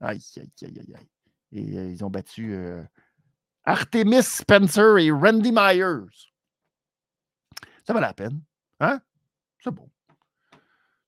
Aïe, 0.00 0.18
aïe, 0.38 0.50
aïe, 0.62 0.80
aïe, 0.80 0.94
aïe. 0.96 1.08
Et 1.52 1.76
euh, 1.76 1.90
ils 1.90 2.02
ont 2.02 2.08
battu 2.08 2.54
euh, 2.54 2.82
Artemis 3.64 4.22
Spencer 4.22 4.96
et 4.96 5.10
Randy 5.10 5.52
Myers. 5.52 6.30
Ça 7.86 7.92
valait 7.92 8.06
la 8.06 8.14
peine. 8.14 8.42
Hein? 8.80 8.98
C'est 9.62 9.70
bon. 9.70 9.90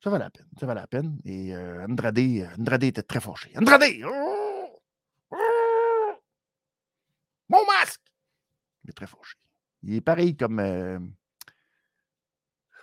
Ça 0.04 0.10
valait 0.10 0.24
la 0.24 0.30
peine. 0.30 0.46
Ça 0.60 0.66
valait 0.66 0.82
la 0.82 0.86
peine. 0.86 1.18
Et 1.24 1.56
euh, 1.56 1.86
Andrade, 1.86 2.18
Andrade 2.58 2.84
était 2.84 3.02
très 3.02 3.20
fâché. 3.20 3.50
Andrade! 3.56 3.82
Mon 7.48 7.64
masque! 7.64 8.02
Il 8.84 8.90
est 8.90 8.92
très 8.92 9.06
fâché. 9.06 9.38
Il 9.84 9.94
est 9.94 10.02
pareil 10.02 10.36
comme 10.36 11.10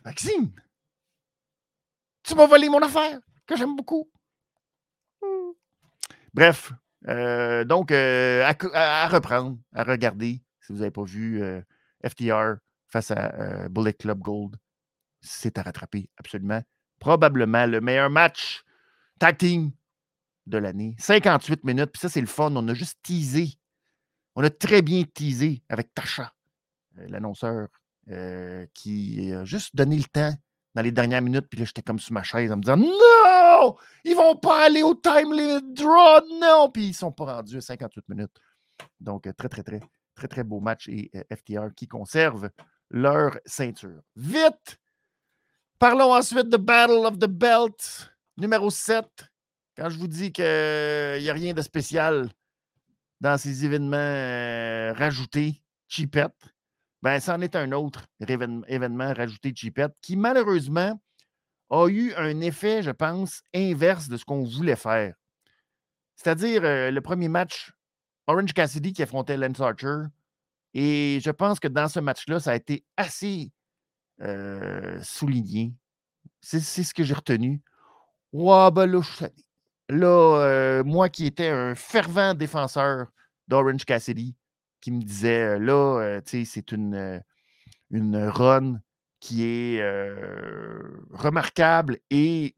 Maxime. 0.03 0.51
Tu 2.23 2.33
m'as 2.33 2.47
volé 2.47 2.67
mon 2.67 2.81
affaire, 2.81 3.19
que 3.45 3.55
j'aime 3.55 3.75
beaucoup. 3.75 4.09
Bref, 6.33 6.73
euh, 7.07 7.63
donc, 7.63 7.91
à, 7.91 8.49
à, 8.49 9.07
reprendre, 9.07 9.57
à 9.73 9.83
regarder, 9.83 10.41
si 10.61 10.73
vous 10.73 10.79
n'avez 10.79 10.91
pas 10.91 11.03
vu 11.03 11.41
FTR 12.05 12.55
face 12.87 13.11
à 13.11 13.67
Bullet 13.69 13.93
Club 13.93 14.19
Gold, 14.19 14.55
c'est 15.21 15.57
à 15.57 15.63
rattraper, 15.63 16.09
absolument. 16.17 16.61
Probablement 16.99 17.65
le 17.65 17.81
meilleur 17.81 18.09
match 18.09 18.63
tag 19.19 19.37
team 19.37 19.71
de 20.47 20.57
l'année. 20.57 20.95
58 20.99 21.63
minutes, 21.63 21.91
puis 21.91 21.99
ça, 21.99 22.09
c'est 22.09 22.21
le 22.21 22.27
fun. 22.27 22.51
On 22.55 22.67
a 22.67 22.73
juste 22.73 22.99
teasé. 23.03 23.53
On 24.35 24.43
a 24.43 24.49
très 24.49 24.81
bien 24.81 25.03
teasé 25.03 25.61
avec 25.69 25.93
Tasha, 25.93 26.33
euh, 26.97 27.07
l'annonceur, 27.07 27.67
euh, 28.09 28.65
qui 28.73 29.31
a 29.33 29.45
juste 29.45 29.75
donné 29.75 29.97
le 29.97 30.03
temps 30.03 30.33
dans 30.75 30.81
les 30.81 30.91
dernières 30.91 31.21
minutes. 31.21 31.47
Puis 31.49 31.59
là, 31.59 31.65
j'étais 31.65 31.81
comme 31.81 31.99
sur 31.99 32.13
ma 32.13 32.23
chaise 32.23 32.51
en 32.51 32.57
me 32.57 32.61
disant 32.61 32.77
Non! 32.77 33.48
Ils 34.03 34.15
vont 34.15 34.35
pas 34.35 34.65
aller 34.65 34.83
au 34.83 34.95
time 34.95 35.33
limit 35.33 35.73
draw, 35.73 36.21
non! 36.39 36.69
Puis 36.69 36.87
ils 36.87 36.93
sont 36.93 37.11
pas 37.11 37.35
rendus 37.35 37.57
à 37.57 37.61
58 37.61 38.09
minutes. 38.09 38.37
Donc, 38.99 39.27
euh, 39.27 39.33
très, 39.33 39.49
très, 39.49 39.63
très, 39.63 39.81
très, 40.15 40.27
très 40.27 40.43
beau 40.43 40.59
match. 40.59 40.87
Et 40.87 41.11
FTR 41.31 41.73
qui 41.75 41.87
conserve 41.87 42.49
leur 42.89 43.37
ceinture. 43.45 44.01
Vite! 44.15 44.79
Parlons 45.77 46.13
ensuite 46.13 46.49
de 46.49 46.57
Battle 46.57 47.05
of 47.05 47.17
the 47.17 47.27
Belt, 47.27 48.11
numéro 48.37 48.69
7. 48.69 49.05
Quand 49.77 49.89
je 49.89 49.97
vous 49.97 50.07
dis 50.07 50.31
qu'il 50.33 50.43
n'y 50.43 51.29
a 51.29 51.33
rien 51.33 51.53
de 51.53 51.61
spécial 51.61 52.29
dans 53.21 53.37
ces 53.37 53.63
événements 53.63 53.95
euh, 53.97 54.93
rajoutés, 54.93 55.61
cheapette, 55.87 56.35
ben, 57.01 57.19
c'en 57.21 57.39
est 57.39 57.55
un 57.55 57.71
autre 57.71 58.05
événement 58.27 59.13
rajouté 59.13 59.53
cheapette 59.55 59.93
qui, 60.01 60.17
malheureusement, 60.17 60.99
a 61.69 61.87
eu 61.87 62.13
un 62.15 62.41
effet, 62.41 62.81
je 62.83 62.91
pense, 62.91 63.41
inverse 63.53 64.09
de 64.09 64.17
ce 64.17 64.25
qu'on 64.25 64.43
voulait 64.43 64.75
faire. 64.75 65.13
C'est-à-dire, 66.15 66.63
euh, 66.63 66.91
le 66.91 67.01
premier 67.01 67.29
match, 67.29 67.71
Orange 68.27 68.53
Cassidy 68.53 68.93
qui 68.93 69.03
affrontait 69.03 69.37
Lance 69.37 69.61
Archer. 69.61 70.03
Et 70.73 71.19
je 71.23 71.31
pense 71.31 71.59
que 71.59 71.67
dans 71.67 71.87
ce 71.87 71.99
match-là, 71.99 72.39
ça 72.39 72.51
a 72.51 72.55
été 72.55 72.83
assez 72.97 73.51
euh, 74.21 74.99
souligné. 75.01 75.73
C'est 76.41 76.59
ce 76.59 76.93
que 76.93 77.03
j'ai 77.03 77.13
retenu. 77.13 77.61
Ouais, 78.31 78.71
ben 78.71 78.85
là, 78.85 79.01
Là, 79.89 80.41
euh, 80.41 80.83
moi 80.83 81.09
qui 81.09 81.25
étais 81.25 81.49
un 81.49 81.73
fervent 81.73 82.35
défenseur 82.35 83.07
d'Orange 83.47 83.85
Cassidy, 83.85 84.35
qui 84.81 84.91
me 84.91 85.01
disait, 85.01 85.57
là, 85.57 86.21
tu 86.21 86.45
sais, 86.45 86.45
c'est 86.45 86.71
une, 86.71 87.21
une 87.89 88.17
run 88.17 88.79
qui 89.19 89.43
est 89.43 89.83
remarquable 91.11 91.99
et 92.09 92.55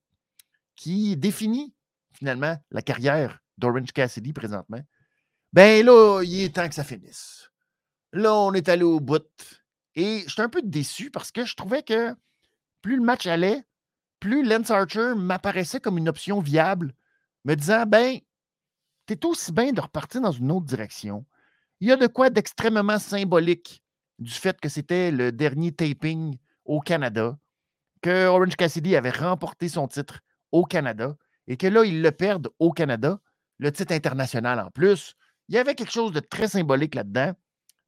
qui 0.76 1.16
définit 1.18 1.74
finalement 2.14 2.58
la 2.72 2.82
carrière 2.82 3.40
d'Orange 3.58 3.92
Cassidy 3.92 4.34
présentement. 4.34 4.82
Ben 5.54 5.86
là, 5.86 6.22
il 6.24 6.44
est 6.44 6.56
temps 6.56 6.68
que 6.68 6.76
ça 6.76 6.84
finisse. 6.84 7.50
Là, 8.14 8.34
on 8.36 8.54
est 8.54 8.70
allé 8.70 8.84
au 8.84 9.00
bout. 9.00 9.26
Et 9.96 10.24
j'étais 10.28 10.42
un 10.42 10.50
peu 10.50 10.62
déçu 10.62 11.12
parce 11.12 11.32
que 11.32 11.46
je 11.46 11.56
trouvais 11.56 11.84
que 11.84 12.16
plus 12.82 12.96
le 12.96 13.04
match 13.04 13.28
allait, 13.28 13.64
plus 14.20 14.44
Lance 14.44 14.72
Archer 14.72 15.14
m'apparaissait 15.16 15.80
comme 15.80 15.98
une 15.98 16.10
option 16.10 16.40
viable, 16.40 16.94
me 17.44 17.56
disant 17.56 17.86
ben, 17.86 18.20
t'es 19.06 19.26
aussi 19.26 19.52
bien 19.52 19.74
de 19.74 19.82
repartir 19.82 20.22
dans 20.22 20.32
une 20.32 20.52
autre 20.52 20.66
direction. 20.66 21.26
Il 21.80 21.90
y 21.90 21.92
a 21.92 21.98
de 21.98 22.08
quoi 22.08 22.30
d'extrêmement 22.30 23.00
symbolique 23.00 23.84
du 24.20 24.32
fait 24.32 24.60
que 24.60 24.70
c'était 24.70 25.12
le 25.12 25.32
dernier 25.32 25.72
taping 25.72 26.38
au 26.66 26.80
Canada, 26.80 27.38
que 28.02 28.28
Orange 28.28 28.56
Cassidy 28.56 28.96
avait 28.96 29.12
remporté 29.12 29.70
son 29.70 29.88
titre 29.88 30.20
au 30.52 30.66
Canada 30.66 31.16
et 31.48 31.58
que 31.58 31.68
là, 31.68 31.84
ils 31.84 32.02
le 32.02 32.12
perdent 32.12 32.50
au 32.60 32.72
Canada, 32.72 33.20
le 33.60 33.72
titre 33.72 33.94
international 33.94 34.60
en 34.60 34.72
plus. 34.72 35.16
Il 35.50 35.56
y 35.56 35.58
avait 35.58 35.76
quelque 35.76 35.92
chose 35.92 36.12
de 36.12 36.20
très 36.20 36.48
symbolique 36.48 36.96
là-dedans. 36.96 37.34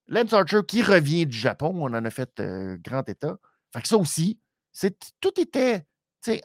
Lance 0.08 0.34
Archer 0.34 0.62
qui 0.68 0.84
revient 0.84 1.26
du 1.26 1.38
Japon, 1.38 1.74
on 1.76 1.94
en 1.94 2.06
a 2.06 2.10
fait 2.10 2.40
euh, 2.40 2.78
grand 2.78 3.08
état. 3.08 3.38
Fait 3.74 3.82
que 3.82 3.88
ça 3.88 3.98
aussi, 3.98 4.40
tout 5.22 5.40
était 5.40 5.86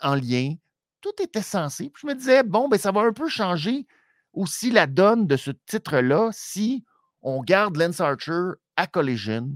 en 0.02 0.14
lien, 0.14 0.54
tout 1.00 1.12
était 1.20 1.42
censé. 1.42 1.92
Je 2.00 2.06
me 2.06 2.14
disais, 2.14 2.42
bon, 2.42 2.68
ben, 2.68 2.78
ça 2.78 2.92
va 2.92 3.02
un 3.02 3.12
peu 3.12 3.28
changer 3.28 3.86
aussi 4.32 4.70
la 4.70 4.86
donne 4.86 5.26
de 5.26 5.36
ce 5.36 5.50
titre-là 5.66 6.30
si 6.32 6.84
on 7.22 7.42
garde 7.42 7.76
Lance 7.76 8.00
Archer 8.00 8.52
à 8.76 8.86
Collision, 8.86 9.50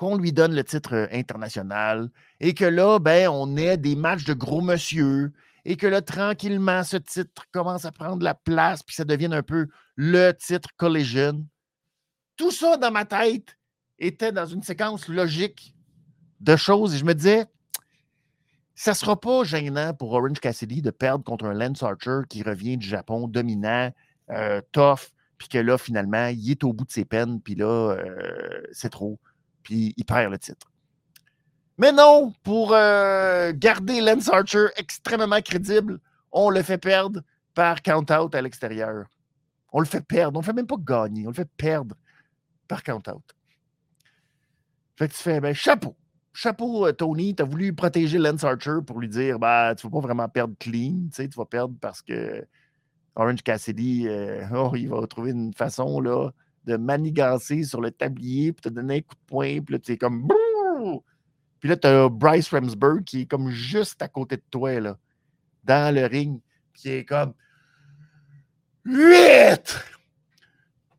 qu'on 0.00 0.16
lui 0.16 0.32
donne 0.32 0.54
le 0.54 0.64
titre 0.64 0.94
euh, 0.94 1.06
international 1.12 2.08
et 2.40 2.54
que 2.54 2.64
là, 2.64 2.98
ben, 2.98 3.28
on 3.28 3.58
ait 3.58 3.76
des 3.76 3.96
matchs 3.96 4.24
de 4.24 4.32
gros 4.32 4.62
monsieur 4.62 5.30
et 5.66 5.76
que 5.76 5.86
là, 5.86 6.00
tranquillement, 6.00 6.84
ce 6.84 6.96
titre 6.96 7.44
commence 7.52 7.84
à 7.84 7.92
prendre 7.92 8.24
la 8.24 8.32
place 8.32 8.82
puis 8.82 8.96
ça 8.96 9.04
devienne 9.04 9.34
un 9.34 9.42
peu 9.42 9.68
le 9.96 10.32
titre 10.32 10.70
Collision 10.78 11.44
tout 12.40 12.50
ça 12.50 12.78
dans 12.78 12.90
ma 12.90 13.04
tête 13.04 13.58
était 13.98 14.32
dans 14.32 14.46
une 14.46 14.62
séquence 14.62 15.08
logique 15.08 15.74
de 16.40 16.56
choses 16.56 16.94
et 16.94 16.96
je 16.96 17.04
me 17.04 17.12
disais, 17.12 17.44
ça 18.74 18.92
ne 18.92 18.96
sera 18.96 19.20
pas 19.20 19.44
gênant 19.44 19.92
pour 19.92 20.14
Orange 20.14 20.40
Cassidy 20.40 20.80
de 20.80 20.90
perdre 20.90 21.22
contre 21.22 21.44
un 21.44 21.52
Lance 21.52 21.82
Archer 21.82 22.20
qui 22.30 22.42
revient 22.42 22.78
du 22.78 22.88
Japon, 22.88 23.28
dominant, 23.28 23.92
euh, 24.30 24.62
tough, 24.72 25.10
puis 25.36 25.48
que 25.48 25.58
là, 25.58 25.76
finalement, 25.76 26.28
il 26.28 26.50
est 26.50 26.64
au 26.64 26.72
bout 26.72 26.86
de 26.86 26.90
ses 26.90 27.04
peines, 27.04 27.42
puis 27.42 27.56
là, 27.56 27.66
euh, 27.66 28.62
c'est 28.72 28.88
trop, 28.88 29.18
puis 29.62 29.94
il 29.96 30.04
perd 30.04 30.30
le 30.30 30.38
titre. 30.38 30.70
Mais 31.78 31.92
non, 31.92 32.32
pour 32.42 32.74
euh, 32.74 33.52
garder 33.54 34.00
Lance 34.00 34.28
Archer 34.28 34.66
extrêmement 34.76 35.40
crédible, 35.40 35.98
on 36.30 36.50
le 36.50 36.62
fait 36.62 36.78
perdre 36.78 37.22
par 37.54 37.80
count-out 37.80 38.34
à 38.34 38.42
l'extérieur. 38.42 39.06
On 39.72 39.80
le 39.80 39.86
fait 39.86 40.02
perdre, 40.02 40.38
on 40.38 40.40
ne 40.40 40.44
le 40.44 40.46
fait 40.46 40.52
même 40.52 40.66
pas 40.66 40.76
gagner, 40.78 41.26
on 41.26 41.30
le 41.30 41.34
fait 41.34 41.48
perdre 41.56 41.96
par 42.68 42.82
count-out. 42.82 43.22
Fait 44.96 45.08
que 45.08 45.14
tu 45.14 45.22
fais, 45.22 45.40
ben, 45.40 45.54
chapeau. 45.54 45.96
Chapeau, 46.34 46.86
euh, 46.86 46.92
Tony, 46.92 47.34
tu 47.34 47.42
as 47.42 47.46
voulu 47.46 47.72
protéger 47.72 48.18
Lance 48.18 48.44
Archer 48.44 48.80
pour 48.86 49.00
lui 49.00 49.08
dire, 49.08 49.38
bah, 49.38 49.74
tu 49.74 49.86
ne 49.86 49.90
vas 49.90 50.00
pas 50.00 50.06
vraiment 50.06 50.28
perdre 50.28 50.54
clean, 50.60 51.08
tu 51.12 51.26
vas 51.28 51.46
perdre 51.46 51.74
parce 51.80 52.02
que 52.02 52.46
Orange 53.14 53.42
Cassidy, 53.42 54.06
euh, 54.06 54.44
oh, 54.54 54.72
il 54.76 54.88
va 54.88 55.06
trouver 55.06 55.30
une 55.30 55.54
façon 55.54 56.00
là, 56.00 56.30
de 56.70 56.76
manigancer 56.76 57.64
sur 57.64 57.80
le 57.80 57.90
tablier 57.90 58.52
pour 58.52 58.62
te 58.62 58.68
donner 58.68 58.98
un 58.98 59.00
coup 59.00 59.14
de 59.14 59.26
poing, 59.26 59.60
puis 59.60 59.74
là, 59.74 59.78
tu 59.78 59.92
es 59.92 59.96
comme, 59.96 60.28
puis 61.58 61.68
là, 61.68 61.76
tu 61.76 61.86
as 61.86 62.08
Bryce 62.08 62.50
Ramsburg 62.50 63.04
qui 63.04 63.22
est 63.22 63.26
comme 63.26 63.50
juste 63.50 64.00
à 64.02 64.08
côté 64.08 64.36
de 64.36 64.42
toi, 64.50 64.78
là, 64.80 64.98
dans 65.64 65.94
le 65.94 66.06
ring, 66.06 66.40
qui 66.74 66.90
est 66.90 67.04
comme 67.04 67.34
8, 68.84 69.84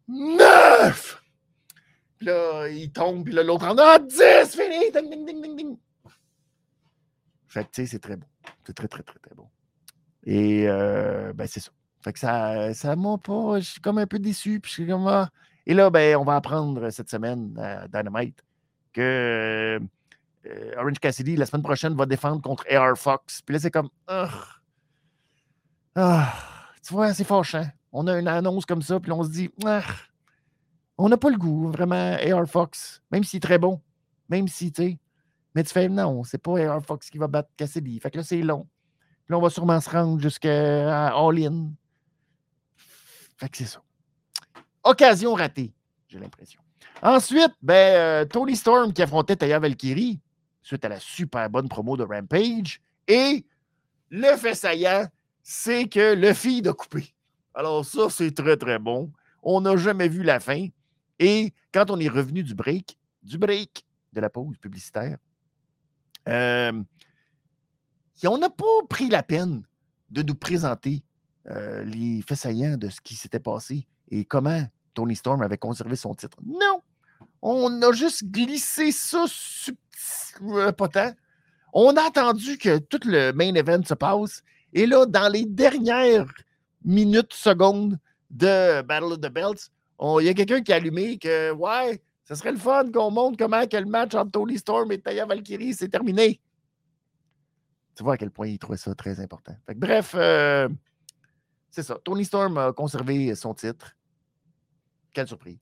9, 0.07 1.23
puis 2.17 2.27
là, 2.27 2.67
il 2.67 2.91
tombe, 2.91 3.23
puis 3.23 3.33
là, 3.33 3.43
l'autre 3.43 3.65
en 3.65 3.77
a 3.77 3.97
10, 3.97 4.15
fini! 4.49 4.91
Ding, 4.91 5.09
ding, 5.09 5.25
ding, 5.25 5.41
ding, 5.41 5.55
ding. 5.55 5.77
Fait 7.47 7.63
que, 7.63 7.69
tu 7.71 7.81
sais, 7.81 7.85
c'est 7.87 7.99
très 7.99 8.15
bon. 8.15 8.27
C'est 8.65 8.73
très, 8.73 8.87
très, 8.87 9.03
très, 9.03 9.19
très 9.19 9.35
bon. 9.35 9.47
Et, 10.23 10.67
euh, 10.67 11.33
ben, 11.33 11.47
c'est 11.47 11.59
ça. 11.59 11.71
Fait 12.03 12.13
que 12.13 12.19
ça, 12.19 12.73
ça 12.73 12.95
m'a 12.95 13.17
pas. 13.17 13.59
Je 13.59 13.71
suis 13.71 13.81
comme 13.81 13.97
un 13.97 14.07
peu 14.07 14.19
déçu. 14.19 14.59
Puis 14.59 14.69
je 14.69 14.73
suis 14.73 14.87
comme. 14.87 15.07
Ah. 15.07 15.29
Et 15.65 15.73
là, 15.73 15.89
ben, 15.89 16.17
on 16.17 16.23
va 16.23 16.35
apprendre 16.35 16.89
cette 16.89 17.09
semaine 17.09 17.57
à 17.59 17.87
Dynamite 17.87 18.43
que 18.93 19.79
euh, 20.47 20.71
Orange 20.77 20.99
Cassidy, 20.99 21.35
la 21.35 21.45
semaine 21.45 21.63
prochaine, 21.63 21.95
va 21.95 22.05
défendre 22.05 22.41
contre 22.41 22.65
AR 22.71 22.97
Fox. 22.97 23.41
Puis 23.41 23.53
là, 23.53 23.59
c'est 23.59 23.71
comme. 23.71 23.89
Ah, 25.95 26.33
tu 26.85 26.93
vois, 26.93 27.13
c'est 27.13 27.23
fâchant. 27.23 27.67
On 27.91 28.07
a 28.07 28.17
une 28.17 28.27
annonce 28.27 28.65
comme 28.65 28.81
ça, 28.81 28.99
puis 28.99 29.11
on 29.11 29.23
se 29.23 29.29
dit. 29.29 29.51
On 30.97 31.09
n'a 31.09 31.17
pas 31.17 31.29
le 31.29 31.37
goût, 31.37 31.69
vraiment, 31.69 32.15
AR 32.15 32.47
Fox, 32.47 33.01
même 33.11 33.23
s'il 33.23 33.37
est 33.37 33.41
très 33.41 33.57
bon, 33.57 33.81
même 34.29 34.47
si, 34.47 34.71
tu 34.71 34.83
sais. 34.83 34.99
Mais 35.53 35.63
tu 35.63 35.73
fais, 35.73 35.89
non, 35.89 36.23
c'est 36.23 36.37
pas 36.37 36.59
AR 36.59 36.83
Fox 36.83 37.09
qui 37.09 37.17
va 37.17 37.27
battre 37.27 37.49
Cassidy. 37.57 37.99
Fait 37.99 38.11
que 38.11 38.17
là, 38.17 38.23
c'est 38.23 38.41
long. 38.41 38.67
Puis 39.25 39.33
là, 39.33 39.37
on 39.37 39.41
va 39.41 39.49
sûrement 39.49 39.79
se 39.81 39.89
rendre 39.89 40.19
jusqu'à 40.21 41.07
All-In. 41.07 41.71
Fait 43.37 43.49
que 43.49 43.57
c'est 43.57 43.65
ça. 43.65 43.81
Occasion 44.83 45.33
ratée, 45.33 45.71
j'ai 46.07 46.19
l'impression. 46.19 46.61
Ensuite, 47.01 47.53
ben, 47.61 47.73
euh, 47.73 48.25
Tony 48.25 48.55
Storm 48.55 48.93
qui 48.93 49.01
affrontait 49.01 49.35
Taya 49.35 49.59
Valkyrie 49.59 50.19
suite 50.61 50.85
à 50.85 50.89
la 50.89 50.99
super 50.99 51.49
bonne 51.49 51.67
promo 51.67 51.97
de 51.97 52.03
Rampage. 52.03 52.81
Et 53.07 53.45
le 54.09 54.35
fait 54.37 54.55
saillant, 54.55 55.07
c'est 55.41 55.87
que 55.87 56.13
le 56.13 56.33
feed 56.33 56.67
a 56.67 56.73
coupé. 56.73 57.13
Alors, 57.53 57.85
ça, 57.85 58.09
c'est 58.09 58.31
très, 58.31 58.57
très 58.57 58.79
bon. 58.79 59.11
On 59.41 59.61
n'a 59.61 59.75
jamais 59.77 60.07
vu 60.07 60.23
la 60.23 60.39
fin. 60.39 60.67
Et 61.19 61.53
quand 61.73 61.89
on 61.89 61.99
est 61.99 62.07
revenu 62.07 62.43
du 62.43 62.53
break, 62.53 62.97
du 63.23 63.37
break 63.37 63.83
de 64.13 64.21
la 64.21 64.29
pause 64.29 64.57
publicitaire, 64.57 65.17
euh, 66.27 66.81
on 68.23 68.37
n'a 68.37 68.49
pas 68.49 68.65
pris 68.89 69.09
la 69.09 69.23
peine 69.23 69.63
de 70.11 70.21
nous 70.21 70.35
présenter 70.35 71.03
euh, 71.47 71.83
les 71.83 72.21
faits 72.21 72.37
saillants 72.37 72.77
de 72.77 72.89
ce 72.89 73.01
qui 73.01 73.15
s'était 73.15 73.39
passé 73.39 73.87
et 74.11 74.25
comment 74.25 74.63
Tony 74.93 75.15
Storm 75.15 75.41
avait 75.41 75.57
conservé 75.57 75.95
son 75.95 76.13
titre? 76.13 76.37
Non! 76.45 76.81
On 77.41 77.81
a 77.81 77.91
juste 77.91 78.23
glissé 78.25 78.91
ça 78.91 79.25
euh, 80.43 80.71
pas 80.71 80.87
tant. 80.87 81.11
On 81.73 81.95
a 81.95 82.07
attendu 82.07 82.57
que 82.57 82.77
tout 82.77 82.99
le 83.05 83.31
main 83.31 83.53
event 83.55 83.83
se 83.83 83.93
passe. 83.93 84.43
Et 84.73 84.85
là, 84.85 85.05
dans 85.05 85.31
les 85.31 85.45
dernières 85.45 86.25
minutes, 86.83 87.33
secondes 87.33 87.97
de 88.29 88.81
Battle 88.81 89.13
of 89.13 89.21
the 89.21 89.31
Belts, 89.31 89.71
il 90.19 90.25
y 90.25 90.29
a 90.29 90.33
quelqu'un 90.33 90.61
qui 90.61 90.73
a 90.73 90.77
allumé 90.77 91.17
que, 91.17 91.51
ouais, 91.51 92.01
ce 92.25 92.35
serait 92.35 92.51
le 92.51 92.57
fun 92.57 92.91
qu'on 92.91 93.11
montre 93.11 93.37
comment 93.37 93.65
que 93.67 93.77
le 93.77 93.85
match 93.85 94.15
entre 94.15 94.31
Tony 94.31 94.57
Storm 94.57 94.91
et 94.91 94.99
Taya 94.99 95.25
Valkyrie 95.25 95.73
s'est 95.73 95.89
terminé. 95.89 96.39
Tu 97.95 98.03
vois 98.03 98.13
à 98.13 98.17
quel 98.17 98.31
point 98.31 98.47
il 98.47 98.57
trouvait 98.57 98.77
ça 98.77 98.95
très 98.95 99.19
important. 99.19 99.55
bref, 99.75 100.13
euh, 100.15 100.69
c'est 101.69 101.83
ça. 101.83 101.99
Tony 102.03 102.25
Storm 102.25 102.57
a 102.57 102.73
conservé 102.73 103.35
son 103.35 103.53
titre. 103.53 103.95
Quelle 105.13 105.27
surprise. 105.27 105.59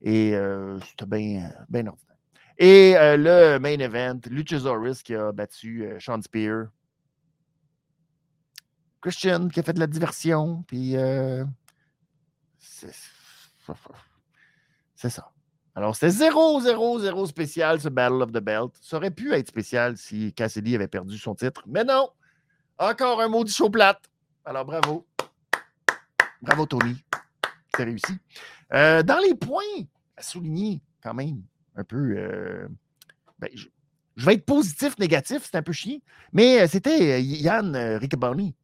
Et 0.00 0.34
euh, 0.34 0.78
c'était 0.80 1.06
bien, 1.06 1.52
bien 1.68 1.86
ordinaire. 1.86 2.16
Et 2.58 2.96
euh, 2.96 3.16
le 3.16 3.58
main 3.58 3.78
event, 3.78 4.20
Luchasaurus 4.30 5.02
qui 5.02 5.14
a 5.14 5.32
battu 5.32 5.88
Sean 5.98 6.20
Spear. 6.20 6.66
Christian 9.00 9.48
qui 9.48 9.60
a 9.60 9.62
fait 9.62 9.72
de 9.72 9.80
la 9.80 9.86
diversion. 9.86 10.62
Puis 10.66 10.96
c'est 14.94 15.10
ça. 15.10 15.32
Alors, 15.74 15.96
c'était 15.96 16.28
0-0-0 16.28 17.26
spécial, 17.26 17.80
ce 17.80 17.88
Battle 17.88 18.22
of 18.22 18.30
the 18.30 18.40
Belt. 18.40 18.72
Ça 18.80 18.98
aurait 18.98 19.10
pu 19.10 19.32
être 19.32 19.48
spécial 19.48 19.96
si 19.96 20.32
Cassidy 20.34 20.74
avait 20.74 20.88
perdu 20.88 21.16
son 21.16 21.34
titre, 21.34 21.62
mais 21.66 21.82
non! 21.82 22.10
Encore 22.78 23.20
un 23.22 23.28
maudit 23.28 23.52
show 23.52 23.70
plate. 23.70 24.02
Alors, 24.44 24.64
bravo. 24.64 25.06
Bravo, 26.42 26.66
Tony. 26.66 26.96
C'est 27.76 27.84
réussi. 27.84 28.18
Euh, 28.74 29.02
dans 29.02 29.18
les 29.18 29.34
points 29.34 29.62
à 30.16 30.22
souligner, 30.22 30.80
quand 31.02 31.14
même, 31.14 31.42
un 31.76 31.84
peu. 31.84 32.14
Euh, 32.16 32.68
ben, 33.38 33.48
je, 33.54 34.26
vais 34.26 34.34
être 34.34 34.44
positif, 34.44 34.98
négatif, 34.98 35.42
c'est 35.44 35.56
un 35.56 35.62
peu 35.62 35.72
chiant, 35.72 35.98
mais 36.32 36.60
euh, 36.60 36.66
c'était 36.66 37.22
Yann 37.22 37.74
Riccaboni, 37.76 38.54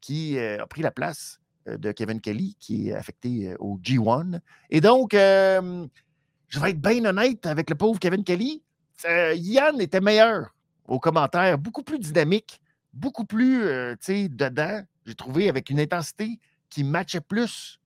qui 0.00 0.38
a 0.38 0.66
pris 0.66 0.82
la 0.82 0.90
place 0.90 1.40
de 1.66 1.92
Kevin 1.92 2.20
Kelly 2.20 2.56
qui 2.58 2.88
est 2.88 2.94
affecté 2.94 3.54
au 3.58 3.78
G1. 3.78 4.40
Et 4.70 4.80
donc, 4.80 5.10
je 5.12 6.58
vais 6.58 6.70
être 6.70 6.80
bien 6.80 7.04
honnête 7.04 7.44
avec 7.44 7.68
le 7.68 7.76
pauvre 7.76 8.00
Kevin 8.00 8.24
Kelly. 8.24 8.62
Yann 9.04 9.78
était 9.78 10.00
meilleur 10.00 10.54
aux 10.88 10.98
commentaires, 10.98 11.58
beaucoup 11.58 11.82
plus 11.82 11.98
dynamique, 11.98 12.62
beaucoup 12.94 13.26
plus, 13.26 13.60
dedans. 14.08 14.82
J'ai 15.04 15.14
trouvé 15.14 15.50
avec 15.50 15.68
une 15.68 15.80
intensité 15.80 16.40
qui 16.70 16.82
matchait 16.82 17.20
plus 17.20 17.79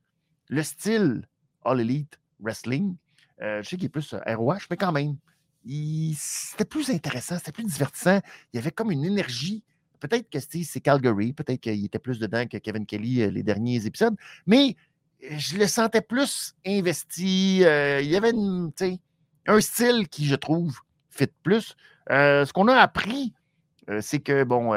le 0.49 0.63
style 0.63 1.27
All 1.65 1.81
Elite 1.81 2.19
Wrestling. 2.41 2.97
je 3.41 3.63
sais 3.63 3.77
qu'il 3.77 3.87
est 3.87 3.89
plus 3.89 4.15
ROH, 4.15 4.67
mais 4.71 4.77
quand 4.77 4.93
même, 4.93 5.17
c'était 6.17 6.65
plus 6.65 6.91
intéressant, 6.91 7.39
c'était 7.39 7.53
plus 7.53 7.65
divertissant. 7.65 8.21
Il 8.53 8.57
y 8.57 8.59
avait 8.59 8.71
comme 8.71 8.91
une 8.91 9.05
énergie 9.05 9.63
Peut-être 10.05 10.29
que 10.29 10.39
c'est 10.39 10.81
Calgary, 10.81 11.33
peut-être 11.33 11.63
qu'il 11.63 11.83
était 11.83 11.99
plus 11.99 12.19
dedans 12.19 12.47
que 12.47 12.59
Kevin 12.59 12.85
Kelly 12.85 13.23
euh, 13.23 13.31
les 13.31 13.43
derniers 13.43 13.87
épisodes, 13.87 14.15
mais 14.47 14.77
euh, 15.25 15.29
je 15.39 15.57
le 15.57 15.67
sentais 15.67 16.03
plus 16.03 16.55
investi. 16.67 17.65
Euh, 17.65 18.03
il 18.03 18.11
y 18.11 18.17
avait 18.17 18.33
un 19.47 19.61
style 19.63 20.07
qui, 20.09 20.27
je 20.27 20.35
trouve, 20.35 20.79
fit 21.09 21.31
plus. 21.43 21.75
ce 22.11 22.53
qu'on 22.53 22.69
a 22.69 22.75
appris, 22.75 23.33
c'est 24.01 24.21
que, 24.21 24.45
bon, 24.45 24.73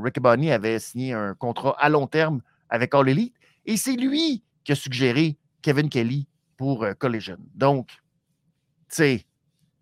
Rick 0.00 0.20
Bonnie 0.20 0.52
avait 0.52 0.78
signé 0.78 1.12
un 1.12 1.34
contrat 1.34 1.74
à 1.80 1.88
long 1.88 2.06
terme 2.06 2.40
avec 2.70 2.94
All 2.94 3.08
Elite 3.08 3.34
et 3.66 3.76
c'est 3.76 3.96
lui 3.96 4.44
qui 4.68 4.72
a 4.72 4.74
suggéré 4.74 5.38
Kevin 5.62 5.88
Kelly 5.88 6.28
pour 6.58 6.86
Collision. 6.98 7.38
Donc, 7.54 7.88
tu 7.88 8.96
sais, 8.96 9.26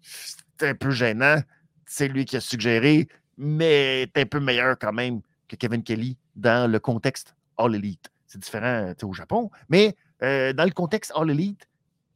c'est 0.01 0.68
un 0.68 0.76
peu 0.76 0.93
gênant. 0.93 1.43
C'est 1.87 2.07
lui 2.07 2.24
qui 2.24 2.37
a 2.37 2.41
suggéré 2.41 3.09
mais 3.37 4.03
est 4.03 4.16
un 4.16 4.26
peu 4.26 4.39
meilleur 4.39 4.78
quand 4.78 4.93
même 4.93 5.22
que 5.49 5.57
Kevin 5.57 5.82
Kelly 5.82 6.16
dans 6.37 6.70
le 6.70 6.78
contexte 6.78 7.34
All 7.59 7.74
Elite. 7.74 8.12
C'est 8.28 8.39
différent 8.39 8.93
au 9.03 9.12
Japon, 9.12 9.51
mais 9.68 9.97
euh, 10.22 10.53
dans 10.53 10.64
le 10.64 10.70
contexte 10.70 11.11
All 11.16 11.30
Elite, 11.30 11.66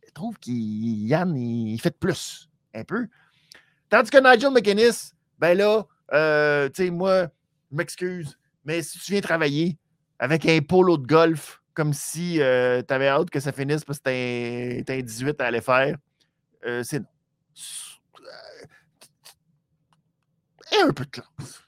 je 0.07 0.13
trouve 0.13 0.39
qu'Yann, 0.39 1.37
il, 1.37 1.81
fait 1.81 1.99
plus, 1.99 2.49
un 2.73 2.85
peu. 2.85 3.09
Tandis 3.89 4.11
que 4.11 4.19
Nigel 4.19 4.53
McInnes, 4.53 4.95
ben 5.41 5.59
là, 5.59 5.85
euh, 6.13 6.69
tu 6.69 6.85
sais, 6.85 6.91
moi, 6.91 7.27
je 7.73 7.77
m'excuse, 7.77 8.39
mais 8.65 8.81
si 8.83 9.01
tu 9.01 9.11
viens 9.11 9.21
travailler 9.21 9.77
avec 10.21 10.47
un 10.47 10.61
polo 10.61 10.99
de 10.99 11.07
golf, 11.09 11.60
comme 11.75 11.93
si 11.93 12.41
euh, 12.41 12.83
tu 12.87 12.93
avais 12.93 13.09
hâte 13.09 13.31
que 13.31 13.41
ça 13.41 13.53
finisse 13.53 13.85
parce 13.85 13.99
que 13.99 14.91
un 14.91 15.03
18 15.03 15.41
à 15.41 15.47
aller 15.47 15.61
faire, 15.61 15.97
c'est 16.83 17.01
non 17.01 17.07
et 20.73 20.83
un 20.83 20.93
peu 20.93 21.05
de 21.05 21.11
classe. 21.11 21.63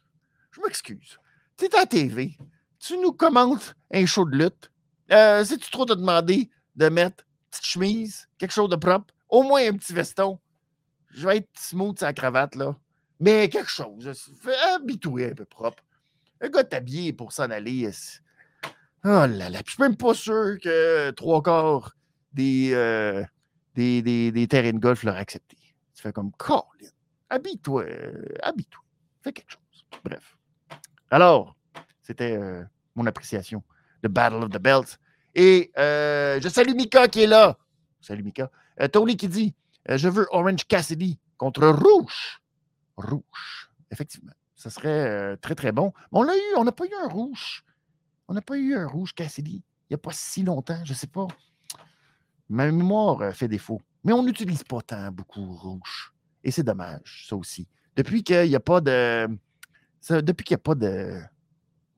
Je 0.51 0.61
m'excuse. 0.61 1.19
Tu 1.57 1.65
es 1.67 1.75
à 1.75 1.81
la 1.81 1.87
TV, 1.87 2.37
tu 2.79 2.99
nous 2.99 3.13
commentes 3.13 3.75
un 3.93 4.07
show 4.07 4.25
de 4.25 4.37
lutte. 4.37 4.71
Euh, 5.11 5.45
si 5.45 5.59
tu 5.59 5.71
trop 5.71 5.85
te 5.85 5.93
demander 5.93 6.51
de 6.77 6.89
mettre 6.89 7.25
une 7.25 7.51
petite 7.51 7.67
chemise, 7.67 8.29
quelque 8.39 8.53
chose 8.53 8.71
de 8.71 8.77
propre, 8.77 9.13
au 9.29 9.43
moins 9.43 9.67
un 9.69 9.77
petit 9.77 9.93
veston, 9.93 10.39
je 11.11 11.27
vais 11.27 11.39
être 11.39 11.49
smooth 11.59 11.99
sa 11.99 12.13
cravate, 12.13 12.55
là. 12.55 12.77
Mais 13.21 13.49
quelque 13.49 13.71
chose. 13.71 14.11
Habille-toi 14.75 15.31
un 15.31 15.35
peu 15.35 15.45
propre. 15.45 15.83
Un 16.41 16.49
gars 16.49 16.65
t'habiller 16.65 17.13
pour 17.13 17.33
s'en 17.33 17.51
aller. 17.51 17.91
Oh 19.05 19.27
là 19.27 19.51
là. 19.51 19.63
Puis 19.63 19.65
je 19.67 19.73
suis 19.73 19.83
même 19.83 19.97
pas 19.97 20.15
sûr 20.15 20.59
que 20.63 21.11
trois 21.11 21.43
quarts 21.43 21.97
des, 22.33 22.71
euh, 22.73 23.25
des, 23.75 24.03
des, 24.03 24.49
terrains 24.49 24.73
de 24.73 24.79
golf 24.79 25.03
l'auraient 25.03 25.21
accepté. 25.21 25.57
Tu 25.95 26.03
fais 26.03 26.13
comme 26.13 26.31
Colin. 26.33 26.63
Habille-toi. 27.31 27.85
Euh, 27.85 28.25
habille-toi. 28.43 28.83
Fais 29.23 29.33
quelque 29.33 29.51
chose. 29.51 29.87
Bref. 30.05 30.37
Alors, 31.11 31.57
c'était 32.03 32.37
euh, 32.37 32.63
mon 32.95 33.07
appréciation 33.07 33.63
de 34.03 34.09
Battle 34.09 34.45
of 34.45 34.51
the 34.51 34.59
Belts. 34.59 34.99
Et 35.35 35.73
euh, 35.79 36.41
je 36.41 36.49
salue 36.49 36.75
Mika 36.75 37.09
qui 37.09 37.23
est 37.23 37.27
là. 37.27 37.57
Salut 38.01 38.23
Mika. 38.23 38.51
Tony 38.93 39.17
qui 39.17 39.29
dit 39.29 39.55
Je 39.89 40.09
veux 40.09 40.27
Orange 40.31 40.65
Cassidy 40.67 41.19
contre 41.37 41.67
Rouge. 41.67 42.41
Rouge. 42.97 43.71
Effectivement. 43.91 44.33
Ça 44.55 44.71
serait 44.71 45.37
très, 45.39 45.55
très 45.55 45.73
bon. 45.73 45.93
Mais 46.13 46.19
on 46.19 46.23
l'a 46.23 46.37
eu. 46.37 46.57
On 46.57 46.65
n'a 46.65 46.73
pas 46.73 46.85
eu 46.85 46.95
un 47.03 47.09
rouge. 47.09 47.65
On 48.29 48.35
n'a 48.35 48.43
pas 48.43 48.57
eu 48.57 48.75
un 48.75 48.87
rouge 48.87 49.15
Cassidy. 49.15 49.63
Il 49.89 49.93
n'y 49.93 49.95
a 49.95 49.99
pas 49.99 50.13
si 50.13 50.43
longtemps. 50.43 50.81
Je 50.85 50.93
ne 50.93 50.97
sais 50.97 51.07
pas. 51.07 51.27
Ma 52.49 52.71
mémoire 52.71 53.35
fait 53.35 53.49
défaut. 53.49 53.81
Mais 54.05 54.13
on 54.13 54.23
n'utilise 54.23 54.65
pas 54.65 54.81
tant 54.83 55.11
beaucoup 55.11 55.55
rouge. 55.57 56.13
Et 56.45 56.51
c'est 56.51 56.63
dommage, 56.63 57.27
ça 57.29 57.37
aussi. 57.37 57.69
Depuis 57.97 58.25
qu'il 58.25 58.49
n'y 58.49 58.57
a 58.57 58.61
pas 58.61 58.81
de. 58.81 59.29
depuis 60.09 60.45
qu'il 60.45 60.55
n'y 60.55 60.61
a 60.61 60.65
pas 60.65 60.75
de. 60.75 61.21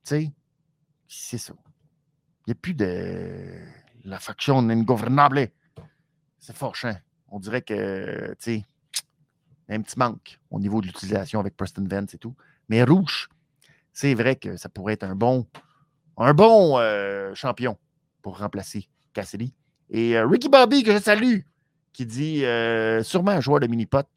Tu 0.03 0.09
sais, 0.09 0.33
c'est 1.07 1.37
ça. 1.37 1.53
Il 2.45 2.49
n'y 2.49 2.51
a 2.51 2.55
plus 2.55 2.73
de. 2.73 3.59
La 4.03 4.19
faction 4.19 4.57
ingouvernable. 4.69 5.49
C'est 6.39 6.55
fort 6.55 6.75
chiant. 6.75 6.95
On 7.29 7.39
dirait 7.39 7.63
que, 7.63 8.35
tu 8.39 8.59
sais, 8.59 8.65
un 9.67 9.81
petit 9.81 9.97
manque 9.97 10.39
au 10.51 10.59
niveau 10.59 10.79
de 10.79 10.85
l'utilisation 10.85 11.39
avec 11.39 11.57
Preston 11.57 11.87
Vance 11.89 12.13
et 12.13 12.19
tout. 12.19 12.35
Mais 12.69 12.83
Rouge, 12.83 13.29
c'est 13.93 14.13
vrai 14.13 14.35
que 14.35 14.57
ça 14.57 14.69
pourrait 14.69 14.93
être 14.93 15.03
un 15.03 15.15
bon, 15.15 15.47
un 16.17 16.33
bon 16.33 16.77
euh, 16.79 17.33
champion 17.33 17.77
pour 18.21 18.39
remplacer 18.39 18.87
Cassidy. 19.13 19.53
Et 19.89 20.17
euh, 20.17 20.25
Ricky 20.25 20.49
Bobby, 20.49 20.83
que 20.83 20.91
je 20.93 20.99
salue, 20.99 21.39
qui 21.93 22.05
dit 22.05 22.45
euh, 22.45 23.03
sûrement 23.03 23.31
un 23.31 23.41
joueur 23.41 23.59
de 23.59 23.67
mini-pot 23.67 24.07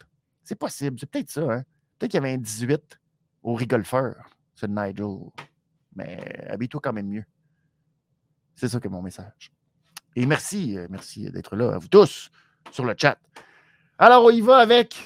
c'est 0.45 0.55
possible. 0.55 0.99
C'est 0.99 1.11
peut-être 1.11 1.31
ça. 1.31 1.43
Hein? 1.43 1.65
Peut-être 1.99 2.13
qu'il 2.13 2.21
y 2.23 2.25
avait 2.25 2.33
un 2.33 2.39
18 2.39 2.99
au 3.43 3.55
rigolfeur, 3.55 4.15
ce 4.55 4.65
Nigel. 4.65 5.31
Mais 5.95 6.47
habille-toi 6.49 6.81
quand 6.83 6.93
même 6.95 7.09
mieux. 7.09 7.25
C'est 8.55 8.69
ça 8.69 8.81
que 8.81 8.89
mon 8.89 9.03
message. 9.03 9.53
Et 10.17 10.25
merci, 10.25 10.79
merci 10.89 11.31
d'être 11.31 11.55
là, 11.55 11.75
à 11.75 11.79
vous 11.79 11.89
tous, 11.89 12.31
sur 12.71 12.87
le 12.87 12.95
chat. 12.97 13.19
Alors, 13.99 14.25
on 14.25 14.31
y 14.31 14.41
va 14.41 14.57
avec 14.57 14.97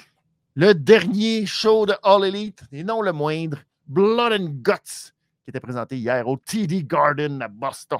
le 0.55 0.73
dernier 0.73 1.45
show 1.45 1.85
de 1.85 1.93
All 2.03 2.23
Elite, 2.23 2.63
et 2.71 2.85
non 2.85 3.01
le 3.01 3.11
moindre, 3.11 3.57
Blood 3.87 4.39
and 4.39 4.45
Guts, 4.61 5.13
qui 5.43 5.49
était 5.49 5.59
présenté 5.59 5.97
hier 5.97 6.27
au 6.27 6.37
TD 6.37 6.83
Garden 6.83 7.41
à 7.41 7.47
Boston. 7.47 7.99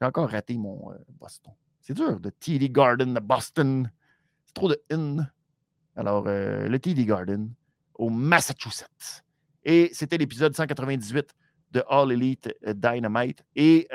J'ai 0.00 0.06
encore 0.06 0.30
raté 0.30 0.56
mon 0.56 0.92
euh, 0.92 0.96
Boston. 1.20 1.52
C'est 1.80 1.94
dur, 1.94 2.20
de 2.20 2.30
TD 2.30 2.70
Garden 2.70 3.16
à 3.16 3.20
Boston. 3.20 3.90
C'est 4.44 4.54
trop 4.54 4.68
de 4.68 4.80
in. 4.90 5.26
Alors, 5.96 6.24
euh, 6.26 6.68
le 6.68 6.78
TD 6.78 7.04
Garden 7.04 7.52
au 7.94 8.08
Massachusetts. 8.08 9.24
Et 9.64 9.90
c'était 9.92 10.18
l'épisode 10.18 10.54
198 10.54 11.34
de 11.72 11.84
All 11.88 12.12
Elite 12.12 12.54
euh, 12.66 12.74
Dynamite. 12.74 13.44
Et 13.56 13.88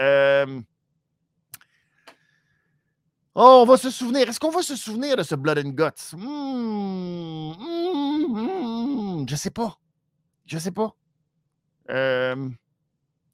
oh, 3.34 3.62
on 3.62 3.66
va 3.66 3.78
se 3.78 3.90
souvenir. 3.90 4.28
Est-ce 4.28 4.40
qu'on 4.40 4.52
va 4.52 4.62
se 4.62 4.76
souvenir 4.76 5.16
de 5.16 5.24
ce 5.24 5.36
Blood 5.36 5.60
and 5.60 5.70
Guts? 5.70 6.16
Hmm, 6.16 7.54
hmm, 7.58 9.26
je 9.28 9.36
sais 9.36 9.52
pas. 9.52 9.78
Je 10.46 10.58
sais 10.58 10.72
pas. 10.72 10.96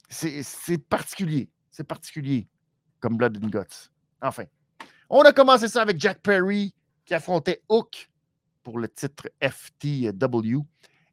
C'est 0.10 0.78
particulier. 0.90 1.50
C'est 1.72 1.84
particulier 1.84 2.48
comme 3.00 3.18
Blood 3.18 3.44
and 3.44 3.48
Guts. 3.48 3.90
Enfin, 4.22 4.46
on 5.10 5.22
a 5.22 5.34
commencé 5.34 5.68
ça 5.68 5.82
avec 5.82 6.00
Jack 6.00 6.20
Perry 6.22 6.74
qui 7.06 7.14
affrontait 7.14 7.62
Hook 7.68 8.10
pour 8.64 8.80
le 8.80 8.88
titre 8.88 9.30
FTW. 9.42 10.60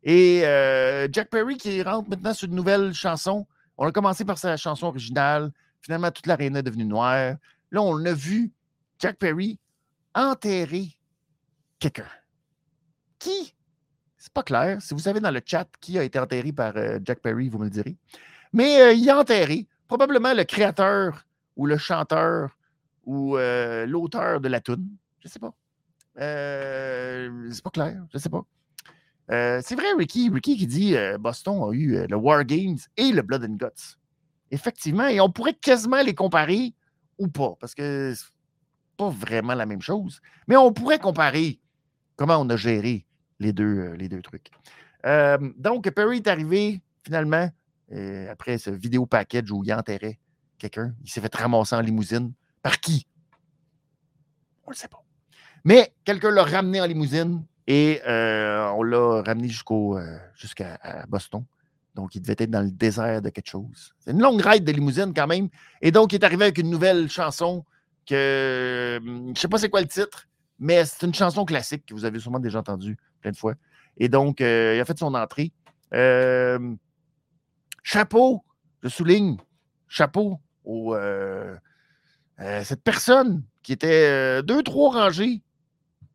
Et 0.03 0.43
euh, 0.45 1.09
Jack 1.11 1.31
Perry 1.31 1.57
qui 1.57 1.83
rentre 1.83 2.09
maintenant 2.09 2.33
sur 2.33 2.49
une 2.49 2.55
nouvelle 2.55 2.95
chanson. 2.95 3.47
On 3.77 3.87
a 3.87 3.93
commencé 3.93 4.25
par 4.25 4.39
sa 4.39 4.57
chanson 4.57 4.87
originale. 4.87 5.51
Finalement, 5.83 6.11
toute 6.11 6.27
l'arène 6.27 6.57
est 6.57 6.63
devenue 6.63 6.85
noire. 6.85 7.37
Là, 7.71 7.83
on 7.83 8.05
a 8.05 8.13
vu 8.13 8.53
Jack 8.99 9.17
Perry 9.19 9.59
enterrer 10.15 10.89
quelqu'un. 11.79 12.07
Qui? 13.19 13.55
C'est 14.21 14.35
pas 14.35 14.43
clair. 14.43 14.83
Si 14.83 14.93
vous 14.93 15.01
savez 15.01 15.19
dans 15.19 15.31
le 15.31 15.41
chat 15.45 15.67
qui 15.81 15.99
a 15.99 16.05
été 16.05 16.19
enterré 16.19 16.53
par 16.53 16.77
euh, 16.77 16.99
Jack 17.03 17.21
Perry, 17.21 17.49
vous 17.49 17.59
me 17.59 17.65
le 17.65 17.71
direz. 17.71 17.97
Mais 18.53 18.83
euh, 18.83 18.93
il 18.93 19.09
a 19.09 19.19
enterré 19.19 19.67
probablement 19.89 20.35
le 20.35 20.45
créateur 20.45 21.25
ou 21.57 21.65
le 21.65 21.79
chanteur 21.79 22.51
ou 23.07 23.39
euh, 23.39 23.87
l'auteur 23.87 24.43
de 24.43 24.49
la 24.49 24.61
tune. 24.61 24.87
Je 25.21 25.29
sais 25.29 25.39
pas. 25.39 25.55
c'est 26.17 27.65
pas 27.65 27.71
clair. 27.71 28.05
Je 28.13 28.19
sais 28.19 28.29
pas. 28.29 28.43
c'est 29.63 29.75
vrai, 29.75 29.95
Ricky. 29.97 30.29
Ricky 30.29 30.59
qui 30.59 30.67
dit 30.67 30.95
Boston 31.19 31.71
a 31.71 31.73
eu 31.73 32.07
le 32.07 32.17
War 32.17 32.45
Games 32.45 32.79
et 32.99 33.13
le 33.13 33.23
Blood 33.23 33.45
and 33.45 33.57
Guts. 33.57 33.97
Effectivement, 34.51 35.07
et 35.07 35.21
on 35.21 35.31
pourrait 35.31 35.55
quasiment 35.55 36.03
les 36.03 36.15
comparer 36.15 36.75
ou 37.19 37.29
pas, 37.29 37.55
parce 37.59 37.75
que 37.75 38.13
c'est 38.15 38.27
pas 38.99 39.09
vraiment 39.09 39.55
la 39.55 39.65
même 39.65 39.81
chose. 39.81 40.21
Mais 40.47 40.57
on 40.57 40.75
pourrait 40.75 40.99
comparer 40.99 41.59
comment 42.17 42.39
on 42.39 42.51
a 42.51 42.57
géré 42.57 43.07
les 43.41 43.53
deux, 43.53 43.79
euh, 43.79 43.97
les 43.97 44.09
deux 44.09 44.23
trucs. 44.23 44.51
Euh, 45.07 45.39
donc, 45.57 45.91
Perry 45.91 46.19
est 46.19 46.29
arrivé 46.29 46.81
finalement 47.03 47.51
euh, 47.93 48.31
après 48.31 48.59
ce 48.59 48.71
vidéo 48.71 49.07
package 49.07 49.51
où 49.51 49.65
il 49.65 49.73
enterrait 49.73 50.19
quelqu'un. 50.59 50.95
Il 51.03 51.11
s'est 51.11 51.21
fait 51.21 51.35
ramasser 51.35 51.75
en 51.75 51.81
limousine. 51.81 52.33
Par 52.63 52.79
qui? 52.79 53.07
On 54.65 54.71
ne 54.71 54.75
le 54.75 54.79
sait 54.79 54.89
pas. 54.89 55.03
Mais 55.65 55.93
quelqu'un 56.05 56.31
l'a 56.31 56.45
ramené 56.45 56.81
en 56.81 56.87
limousine 56.87 57.45
et 57.67 58.01
on 58.05 58.83
l'a 58.83 59.23
ramené 59.23 59.49
jusqu'à 59.49 60.79
Boston. 61.09 61.45
Donc, 61.95 62.15
il 62.15 62.21
devait 62.21 62.37
être 62.39 62.51
dans 62.51 62.63
le 62.63 62.71
désert 62.71 63.21
de 63.21 63.31
quelque 63.31 63.49
chose. 63.49 63.95
C'est 63.99 64.13
une 64.13 64.21
longue 64.21 64.41
ride 64.41 64.65
de 64.65 64.73
limousine 64.73 65.13
quand 65.15 65.27
même. 65.27 65.49
Et 65.81 65.91
donc, 65.91 66.13
il 66.13 66.17
est 66.17 66.25
arrivé 66.25 66.45
avec 66.45 66.59
une 66.59 66.71
nouvelle 66.71 67.09
chanson 67.09 67.65
que 68.07 69.01
je 69.03 69.09
ne 69.09 69.35
sais 69.35 69.49
pas 69.49 69.59
c'est 69.59 69.71
quoi 69.71 69.81
le 69.81 69.89
titre, 69.89 70.29
mais 70.59 70.85
c'est 70.85 71.07
une 71.07 71.15
chanson 71.15 71.45
classique 71.45 71.87
que 71.87 71.95
vous 71.95 72.05
avez 72.05 72.19
sûrement 72.19 72.39
déjà 72.39 72.61
entendue 72.61 72.97
plein 73.21 73.31
de 73.31 73.37
fois. 73.37 73.55
Et 73.97 74.09
donc, 74.09 74.41
euh, 74.41 74.75
il 74.77 74.81
a 74.81 74.85
fait 74.85 74.99
son 74.99 75.15
entrée. 75.15 75.53
Euh, 75.95 76.75
chapeau, 77.83 78.45
je 78.83 78.89
souligne, 78.89 79.37
chapeau 79.89 80.41
à 80.67 80.71
euh, 80.71 81.57
cette 82.65 82.83
personne 82.83 83.43
qui 83.63 83.73
était 83.73 84.43
deux, 84.43 84.63
trois 84.63 84.93
rangées 84.93 85.43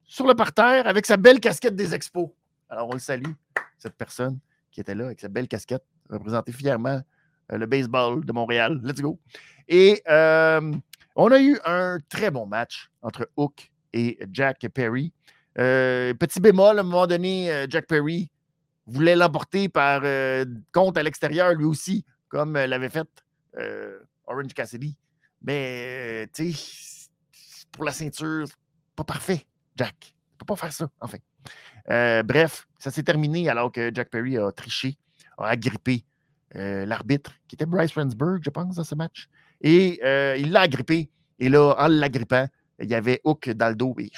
sur 0.04 0.26
le 0.28 0.34
parterre 0.34 0.88
avec 0.88 1.06
sa 1.06 1.18
belle 1.18 1.40
casquette 1.40 1.76
des 1.76 1.94
expos. 1.94 2.30
Alors, 2.70 2.90
on 2.90 2.94
le 2.94 3.00
salue, 3.00 3.34
cette 3.78 3.96
personne 3.96 4.40
qui 4.72 4.80
était 4.80 4.96
là 4.96 5.06
avec 5.06 5.20
sa 5.20 5.28
belle 5.28 5.48
casquette, 5.48 5.86
représentée 6.10 6.52
fièrement 6.52 7.02
le 7.50 7.66
baseball 7.68 8.26
de 8.26 8.32
Montréal. 8.34 8.80
Let's 8.84 9.02
go. 9.02 9.20
Et 9.68 10.02
on 10.08 11.32
a 11.32 11.40
eu 11.40 11.60
un 11.66 12.00
très 12.10 12.32
bon 12.32 12.48
match 12.48 12.90
entre 13.02 13.30
Hook 13.38 13.72
et 13.94 14.18
Jack 14.32 14.68
Perry. 14.74 15.14
Euh, 15.58 16.14
petit 16.14 16.40
bémol, 16.40 16.78
à 16.78 16.82
un 16.82 16.84
moment 16.84 17.08
donné, 17.08 17.52
euh, 17.52 17.66
Jack 17.70 17.88
Perry 17.88 18.30
voulait 18.88 19.16
l'emporter 19.16 19.70
par 19.70 20.02
euh, 20.04 20.46
compte 20.72 20.98
à 20.98 21.04
l'extérieur 21.04 21.54
lui 21.54 21.66
aussi, 21.66 22.06
comme 22.28 22.54
l'avait 22.54 22.90
fait 22.90 23.08
Orange 24.28 24.54
Cassidy. 24.54 24.98
Mais, 25.42 26.28
tu 26.34 26.52
sais, 26.52 27.08
pour 27.72 27.86
la 27.86 27.92
ceinture, 27.92 28.48
pas 28.96 29.04
parfait, 29.04 29.46
Jack. 29.76 29.96
Il 30.02 30.34
ne 30.34 30.38
peut 30.40 30.46
pas 30.46 30.56
faire 30.56 30.74
ça, 30.74 30.90
enfin. 31.00 31.18
bref, 32.24 32.68
ça 32.78 32.92
s'est 32.92 33.04
terminé 33.04 33.48
alors 33.50 33.72
que 33.72 33.92
Jack 33.94 34.10
Perry 34.10 34.38
a 34.38 34.52
triché, 34.52 34.98
a 35.38 35.48
agrippé 35.48 36.04
l'arbitre, 36.54 37.32
qui 37.48 37.56
était 37.56 37.66
Bryce 37.66 37.94
Rensburg, 37.94 38.40
je 38.44 38.50
pense, 38.50 38.76
dans 38.76 38.84
ce 38.84 38.96
match. 38.96 39.30
Et 39.62 40.02
il 40.40 40.52
l'a 40.52 40.62
agrippé. 40.62 41.10
Et 41.40 41.48
là, 41.48 41.76
en 41.78 41.88
l'agrippant, 41.88 42.48
il 42.80 42.90
y 42.90 42.96
avait 42.96 43.22
Hook 43.24 43.50
dans 43.52 43.70
le 43.70 43.76
dos 43.76 43.96
et 44.00 44.10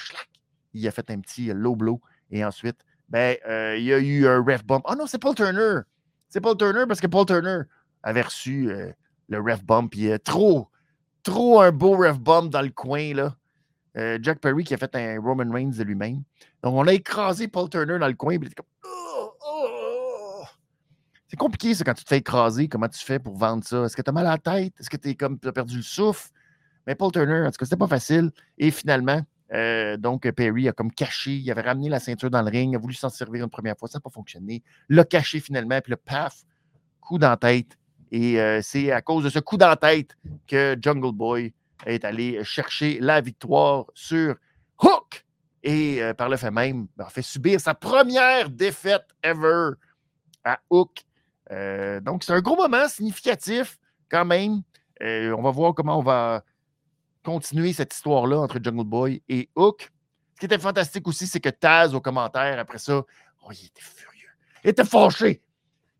il 0.73 0.87
a 0.87 0.91
fait 0.91 1.09
un 1.09 1.19
petit 1.19 1.47
low 1.53 1.75
blow. 1.75 2.01
Et 2.29 2.43
ensuite, 2.43 2.77
ben, 3.09 3.37
euh, 3.47 3.75
il 3.77 3.85
y 3.85 3.93
a 3.93 3.99
eu 3.99 4.27
un 4.27 4.43
ref 4.43 4.65
bump. 4.65 4.83
oh 4.87 4.95
non, 4.95 5.07
c'est 5.07 5.19
Paul 5.19 5.35
Turner. 5.35 5.81
C'est 6.29 6.41
Paul 6.41 6.57
Turner 6.57 6.85
parce 6.87 6.99
que 6.99 7.07
Paul 7.07 7.25
Turner 7.25 7.61
avait 8.03 8.21
reçu 8.21 8.69
euh, 8.69 8.91
le 9.29 9.39
ref 9.39 9.63
bump. 9.63 9.95
Il 9.95 10.11
a 10.11 10.19
trop, 10.19 10.69
trop 11.23 11.61
un 11.61 11.71
beau 11.71 11.95
ref 11.97 12.19
bump 12.19 12.51
dans 12.51 12.61
le 12.61 12.69
coin. 12.69 13.13
là. 13.13 13.35
Euh, 13.97 14.19
Jack 14.21 14.39
Perry 14.39 14.63
qui 14.63 14.73
a 14.73 14.77
fait 14.77 14.95
un 14.95 15.19
Roman 15.19 15.51
Reigns 15.51 15.71
de 15.71 15.83
lui-même. 15.83 16.21
Donc, 16.61 16.75
on 16.75 16.85
a 16.85 16.93
écrasé 16.93 17.47
Paul 17.47 17.69
Turner 17.69 17.97
dans 17.97 18.07
le 18.07 18.13
coin. 18.13 18.37
Comme, 18.37 18.65
oh, 18.85 19.33
oh. 19.41 20.43
C'est 21.27 21.37
compliqué, 21.37 21.73
ça, 21.73 21.83
quand 21.83 21.93
tu 21.93 22.03
te 22.03 22.09
fais 22.09 22.17
écraser. 22.17 22.67
Comment 22.67 22.89
tu 22.89 23.03
fais 23.03 23.19
pour 23.19 23.35
vendre 23.37 23.63
ça? 23.63 23.85
Est-ce 23.85 23.95
que 23.95 24.01
tu 24.01 24.09
as 24.09 24.13
mal 24.13 24.27
à 24.27 24.31
la 24.31 24.37
tête? 24.37 24.73
Est-ce 24.79 24.89
que 24.89 24.97
tu 24.97 25.15
as 25.47 25.51
perdu 25.51 25.77
le 25.77 25.81
souffle? 25.83 26.29
Mais 26.85 26.93
Paul 26.93 27.11
Turner, 27.11 27.41
en 27.41 27.51
tout 27.51 27.57
cas, 27.57 27.65
c'était 27.65 27.75
pas 27.75 27.87
facile. 27.87 28.31
Et 28.57 28.69
finalement, 28.69 29.21
euh, 29.53 29.97
donc 29.97 30.29
Perry 30.31 30.67
a 30.67 30.73
comme 30.73 30.91
caché, 30.91 31.35
il 31.35 31.51
avait 31.51 31.61
ramené 31.61 31.89
la 31.89 31.99
ceinture 31.99 32.29
dans 32.29 32.41
le 32.41 32.49
ring, 32.49 32.75
a 32.75 32.79
voulu 32.79 32.93
s'en 32.93 33.09
servir 33.09 33.43
une 33.43 33.49
première 33.49 33.77
fois, 33.77 33.87
ça 33.87 33.97
n'a 33.97 34.01
pas 34.01 34.09
fonctionné. 34.09 34.63
L'a 34.89 35.05
caché 35.05 35.39
finalement, 35.39 35.79
puis 35.81 35.91
le 35.91 35.97
paf, 35.97 36.43
coup 36.99 37.17
dans 37.17 37.29
la 37.29 37.37
tête. 37.37 37.77
Et 38.11 38.39
euh, 38.39 38.61
c'est 38.61 38.91
à 38.91 39.01
cause 39.01 39.23
de 39.23 39.29
ce 39.29 39.39
coup 39.39 39.57
dans 39.57 39.67
la 39.67 39.75
tête 39.75 40.15
que 40.47 40.77
Jungle 40.81 41.13
Boy 41.13 41.53
est 41.85 42.03
allé 42.05 42.43
chercher 42.43 42.99
la 42.99 43.21
victoire 43.21 43.85
sur 43.93 44.35
Hook. 44.81 45.25
Et 45.63 46.01
euh, 46.01 46.13
par 46.13 46.29
le 46.29 46.37
fait 46.37 46.51
même, 46.51 46.87
ben, 46.95 47.05
a 47.05 47.09
fait 47.09 47.21
subir 47.21 47.59
sa 47.59 47.73
première 47.73 48.49
défaite 48.49 49.05
ever 49.23 49.71
à 50.43 50.59
Hook. 50.69 51.03
donc, 52.01 52.23
c'est 52.23 52.33
un 52.33 52.41
gros 52.41 52.55
moment 52.55 52.87
significatif 52.87 53.77
quand 54.09 54.25
même. 54.25 54.61
on 55.01 55.41
va 55.41 55.51
voir 55.51 55.73
comment 55.73 55.99
on 55.99 56.03
va 56.03 56.43
continuer 57.27 57.73
cette 57.73 57.93
histoire-là 57.93 58.39
entre 58.39 58.57
Jungle 58.63 58.85
Boy 58.85 59.21
et 59.27 59.49
Hook. 59.53 59.91
Ce 60.35 60.39
qui 60.39 60.45
était 60.45 60.57
fantastique 60.57 61.05
aussi, 61.09 61.27
c'est 61.27 61.41
que 61.41 61.49
Taz, 61.49 61.93
au 61.93 61.99
commentaire, 61.99 62.57
après 62.57 62.77
ça, 62.77 63.03
oh, 63.43 63.51
il 63.51 63.65
était 63.65 63.81
furieux. 63.81 64.29
Il 64.63 64.69
était 64.69 64.85
fâché. 64.85 65.41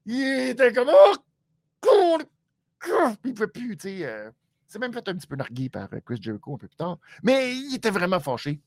Il 0.06 0.52
était 0.52 0.72
comme 0.72 0.88
oh, 0.90 2.18
il 3.26 3.30
ne 3.30 3.34
pouvait 3.34 3.48
plus, 3.48 3.76
tu 3.76 3.90
sais. 3.90 4.06
Euh, 4.06 4.32
c'est 4.68 4.80
même 4.80 4.94
fait 4.94 5.06
un 5.10 5.16
petit 5.16 5.28
peu 5.28 5.36
nargué 5.36 5.68
par 5.68 5.90
euh, 5.92 6.00
Chris 6.06 6.18
Jericho 6.22 6.54
un 6.54 6.58
peu 6.58 6.68
plus 6.70 6.78
tard. 6.78 6.98
Mais 7.24 7.54
il 7.54 7.76
était 7.76 7.90
vraiment 7.90 8.22
fâché. 8.22 8.62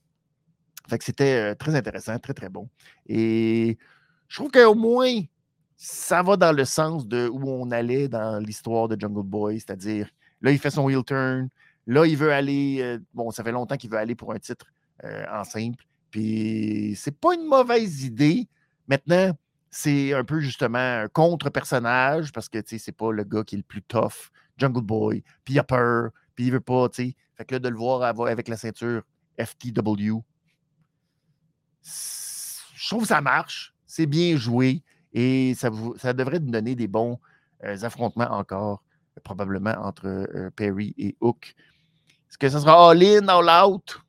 Fait 0.86 0.98
que 0.98 1.04
c'était 1.04 1.52
euh, 1.52 1.54
très 1.54 1.74
intéressant, 1.74 2.18
très, 2.18 2.34
très 2.34 2.50
bon. 2.50 2.68
Et 3.06 3.78
je 4.28 4.36
trouve 4.36 4.50
qu'au 4.50 4.74
moins, 4.74 5.14
ça 5.78 6.22
va 6.22 6.36
dans 6.36 6.52
le 6.52 6.66
sens 6.66 7.06
de 7.06 7.26
où 7.32 7.48
on 7.48 7.70
allait 7.70 8.08
dans 8.08 8.38
l'histoire 8.38 8.86
de 8.86 9.00
Jungle 9.00 9.22
Boy, 9.22 9.60
c'est-à-dire, 9.60 10.10
là, 10.42 10.50
il 10.50 10.58
fait 10.58 10.70
son 10.70 10.90
heel 10.90 11.02
turn, 11.04 11.48
Là, 11.90 12.06
il 12.06 12.16
veut 12.16 12.32
aller. 12.32 12.78
Euh, 12.80 13.00
bon, 13.14 13.32
ça 13.32 13.42
fait 13.42 13.50
longtemps 13.50 13.76
qu'il 13.76 13.90
veut 13.90 13.98
aller 13.98 14.14
pour 14.14 14.32
un 14.32 14.38
titre 14.38 14.66
euh, 15.02 15.24
en 15.28 15.42
simple. 15.42 15.84
Puis 16.12 16.94
c'est 16.96 17.18
pas 17.18 17.34
une 17.34 17.46
mauvaise 17.46 18.04
idée. 18.04 18.48
Maintenant, 18.86 19.36
c'est 19.70 20.14
un 20.14 20.22
peu 20.22 20.38
justement 20.38 20.78
un 20.78 21.08
contre-personnage 21.08 22.30
parce 22.32 22.48
que 22.48 22.58
tu 22.58 22.68
sais, 22.68 22.78
c'est 22.78 22.92
pas 22.92 23.10
le 23.10 23.24
gars 23.24 23.42
qui 23.42 23.56
est 23.56 23.58
le 23.58 23.64
plus 23.64 23.82
tough, 23.82 24.30
Jungle 24.56 24.82
Boy, 24.82 25.24
puis 25.44 25.54
il 25.54 25.58
a 25.58 25.64
peur, 25.64 26.10
puis 26.36 26.46
il 26.46 26.52
veut 26.52 26.60
pas. 26.60 26.86
Fait 26.92 27.14
que 27.44 27.56
là, 27.56 27.58
de 27.58 27.68
le 27.68 27.76
voir 27.76 28.02
avec 28.02 28.46
la 28.46 28.56
ceinture 28.56 29.02
FTW, 29.40 30.20
je 31.82 32.88
trouve 32.88 33.02
que 33.02 33.08
ça 33.08 33.20
marche, 33.20 33.74
c'est 33.86 34.06
bien 34.06 34.36
joué 34.36 34.84
et 35.12 35.54
ça, 35.56 35.70
ça 35.96 36.12
devrait 36.12 36.38
nous 36.38 36.52
donner 36.52 36.76
des 36.76 36.86
bons 36.86 37.18
euh, 37.64 37.82
affrontements 37.82 38.30
encore, 38.30 38.84
probablement 39.24 39.74
entre 39.82 40.50
Perry 40.54 40.94
et 40.96 41.16
Hook. 41.20 41.56
Est-ce 42.30 42.38
que 42.38 42.48
ça 42.48 42.60
sera 42.60 42.90
all-in, 42.90 43.26
all-out? 43.26 44.00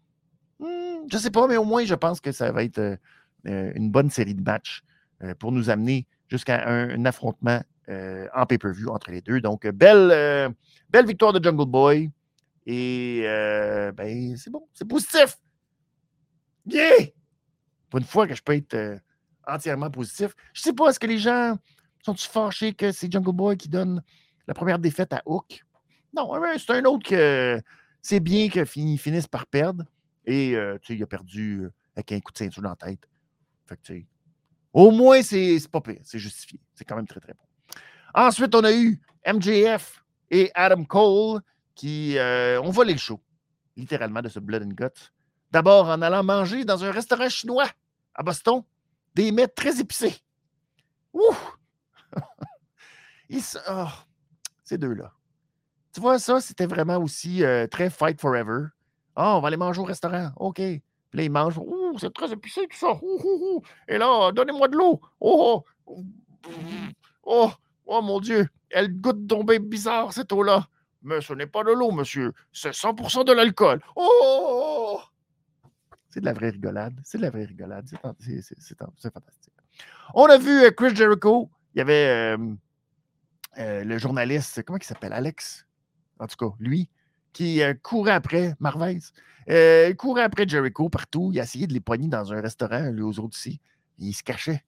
Hmm, 0.59 1.07
je 1.09 1.15
ne 1.15 1.19
sais 1.19 1.31
pas, 1.31 1.47
mais 1.47 1.57
au 1.57 1.63
moins, 1.63 1.83
je 1.85 1.95
pense 1.95 2.21
que 2.21 2.31
ça 2.31 2.51
va 2.51 2.63
être 2.63 2.77
euh, 2.77 2.95
euh, 3.47 3.71
une 3.73 3.89
bonne 3.89 4.11
série 4.11 4.35
de 4.35 4.43
matchs 4.43 4.83
euh, 5.23 5.33
pour 5.33 5.51
nous 5.51 5.71
amener 5.71 6.05
jusqu'à 6.29 6.67
un, 6.69 7.03
affrontement 7.05 7.61
en 8.33 8.45
pay-per-view 8.45 8.89
entre 8.89 9.11
les 9.11 9.19
deux. 9.19 9.41
Donc, 9.41 9.67
belle, 9.67 10.53
victoire 11.05 11.33
de 11.33 11.43
Jungle 11.43 11.65
Boy. 11.65 12.09
Et 12.65 13.23
ben, 13.97 14.37
c'est 14.37 14.49
bon, 14.49 14.65
c'est 14.71 14.87
positif. 14.87 15.37
Yeah! 16.67 17.07
Pour 17.89 17.99
une 17.99 18.05
fois 18.05 18.27
que 18.27 18.35
je 18.35 18.41
peux 18.41 18.55
être 18.55 19.01
entièrement 19.45 19.89
positif. 19.89 20.33
Je 20.53 20.61
ne 20.61 20.63
sais 20.63 20.73
pas, 20.73 20.89
est-ce 20.89 21.01
que 21.01 21.07
les 21.07 21.17
gens 21.17 21.57
sont-ils 22.05 22.29
fâchés 22.29 22.73
que 22.73 22.93
c'est 22.93 23.11
Jungle 23.11 23.33
Boy 23.33 23.57
qui 23.57 23.67
donne 23.67 24.01
la 24.47 24.53
première 24.53 24.79
défaite 24.79 25.11
à 25.11 25.21
Hook? 25.25 25.65
Non, 26.15 26.31
c'est 26.57 26.71
un 26.71 26.85
autre 26.85 27.09
que 27.09 27.61
c'est 28.01 28.19
bien 28.19 28.49
qu'il 28.49 28.65
finisse 28.65 29.27
par 29.27 29.45
perdre. 29.45 29.85
Et 30.25 30.55
euh, 30.55 30.77
il 30.89 31.01
a 31.01 31.07
perdu 31.07 31.61
euh, 31.61 31.73
avec 31.95 32.11
un 32.11 32.19
coup 32.19 32.31
de 32.31 32.37
ceinture 32.37 32.61
dans 32.61 32.69
la 32.69 32.75
tête. 32.75 33.09
Fait 33.65 33.79
que, 33.81 33.93
au 34.73 34.91
moins, 34.91 35.21
c'est 35.21 35.57
pas 35.71 35.81
pire. 35.81 35.99
C'est 36.03 36.19
justifié. 36.19 36.59
C'est 36.75 36.85
quand 36.85 36.95
même 36.95 37.07
très, 37.07 37.19
très 37.19 37.33
bon. 37.33 37.43
Ensuite, 38.13 38.53
on 38.55 38.63
a 38.63 38.73
eu 38.73 38.99
MJF 39.25 40.03
et 40.29 40.51
Adam 40.53 40.83
Cole 40.83 41.41
qui 41.75 42.15
ont 42.19 42.69
volé 42.69 42.93
le 42.93 42.99
show, 42.99 43.19
littéralement, 43.75 44.21
de 44.21 44.29
ce 44.29 44.39
Blood 44.39 44.63
and 44.63 44.73
Guts. 44.75 45.11
D'abord 45.51 45.87
en 45.89 46.01
allant 46.01 46.23
manger 46.23 46.63
dans 46.63 46.83
un 46.83 46.91
restaurant 46.91 47.29
chinois 47.29 47.69
à 48.13 48.23
Boston, 48.23 48.63
des 49.13 49.31
mets 49.31 49.47
très 49.47 49.79
épicés. 49.79 50.15
Ouh! 51.13 51.35
oh, 53.69 53.87
ces 54.63 54.77
deux-là. 54.77 55.11
Tu 55.93 55.99
vois, 55.99 56.19
ça, 56.19 56.39
c'était 56.39 56.65
vraiment 56.65 56.97
aussi 56.97 57.43
euh, 57.43 57.67
très 57.67 57.89
Fight 57.89 58.19
Forever. 58.19 58.67
oh, 59.17 59.21
on 59.21 59.41
va 59.41 59.47
aller 59.47 59.57
manger 59.57 59.81
au 59.81 59.85
restaurant. 59.85 60.31
OK. 60.37 60.55
Puis 60.55 60.81
là, 61.13 61.23
ils 61.23 61.31
mangent. 61.31 61.57
Ouh, 61.57 61.97
c'est 61.99 62.13
très 62.13 62.31
épicé 62.31 62.61
tout 62.67 62.77
ça. 62.77 62.97
Et 63.87 63.97
là, 63.97 64.31
donnez-moi 64.31 64.69
de 64.69 64.77
l'eau. 64.77 65.01
Oh, 65.19 65.65
oh, 65.85 66.03
oh, 67.23 67.51
oh, 67.85 68.01
mon 68.01 68.19
Dieu. 68.21 68.47
Elle 68.69 69.01
goûte 69.01 69.27
tombée 69.27 69.59
bizarre, 69.59 70.13
cette 70.13 70.31
eau-là. 70.31 70.67
Mais 71.03 71.19
ce 71.19 71.33
n'est 71.33 71.47
pas 71.47 71.63
de 71.63 71.71
l'eau, 71.71 71.91
monsieur. 71.91 72.31
C'est 72.53 72.71
100% 72.71 73.25
de 73.25 73.33
l'alcool. 73.33 73.81
Oh! 73.97 75.01
C'est 76.09 76.21
de 76.21 76.25
la 76.25 76.33
vraie 76.33 76.51
rigolade. 76.51 76.97
C'est 77.03 77.17
de 77.17 77.23
la 77.23 77.29
vraie 77.29 77.45
rigolade. 77.45 77.89
C'est 77.89 79.11
fantastique. 79.11 79.53
On 80.13 80.25
a 80.25 80.37
vu 80.37 80.63
euh, 80.63 80.71
Chris 80.71 80.95
Jericho. 80.95 81.49
Il 81.75 81.79
y 81.79 81.81
avait 81.81 82.37
euh, 83.57 83.83
le 83.83 83.97
journaliste, 83.97 84.63
comment 84.63 84.77
il 84.77 84.83
s'appelle? 84.83 85.13
Alex? 85.13 85.65
En 86.21 86.27
tout 86.27 86.37
cas, 86.37 86.55
lui, 86.59 86.87
qui 87.33 87.61
euh, 87.61 87.73
courait 87.81 88.11
après 88.11 88.55
Marvez. 88.59 88.99
Euh, 89.49 89.87
il 89.89 89.95
courait 89.95 90.23
après 90.23 90.47
Jericho 90.47 90.87
partout. 90.89 91.31
Il 91.33 91.39
a 91.39 91.43
essayé 91.43 91.67
de 91.67 91.73
les 91.73 91.79
poigner 91.79 92.07
dans 92.07 92.31
un 92.31 92.41
restaurant, 92.41 92.89
lui 92.91 93.01
aux 93.01 93.19
autres 93.19 93.35
aussi. 93.35 93.59
Il 93.97 94.13
se 94.13 94.23
cachait. 94.23 94.63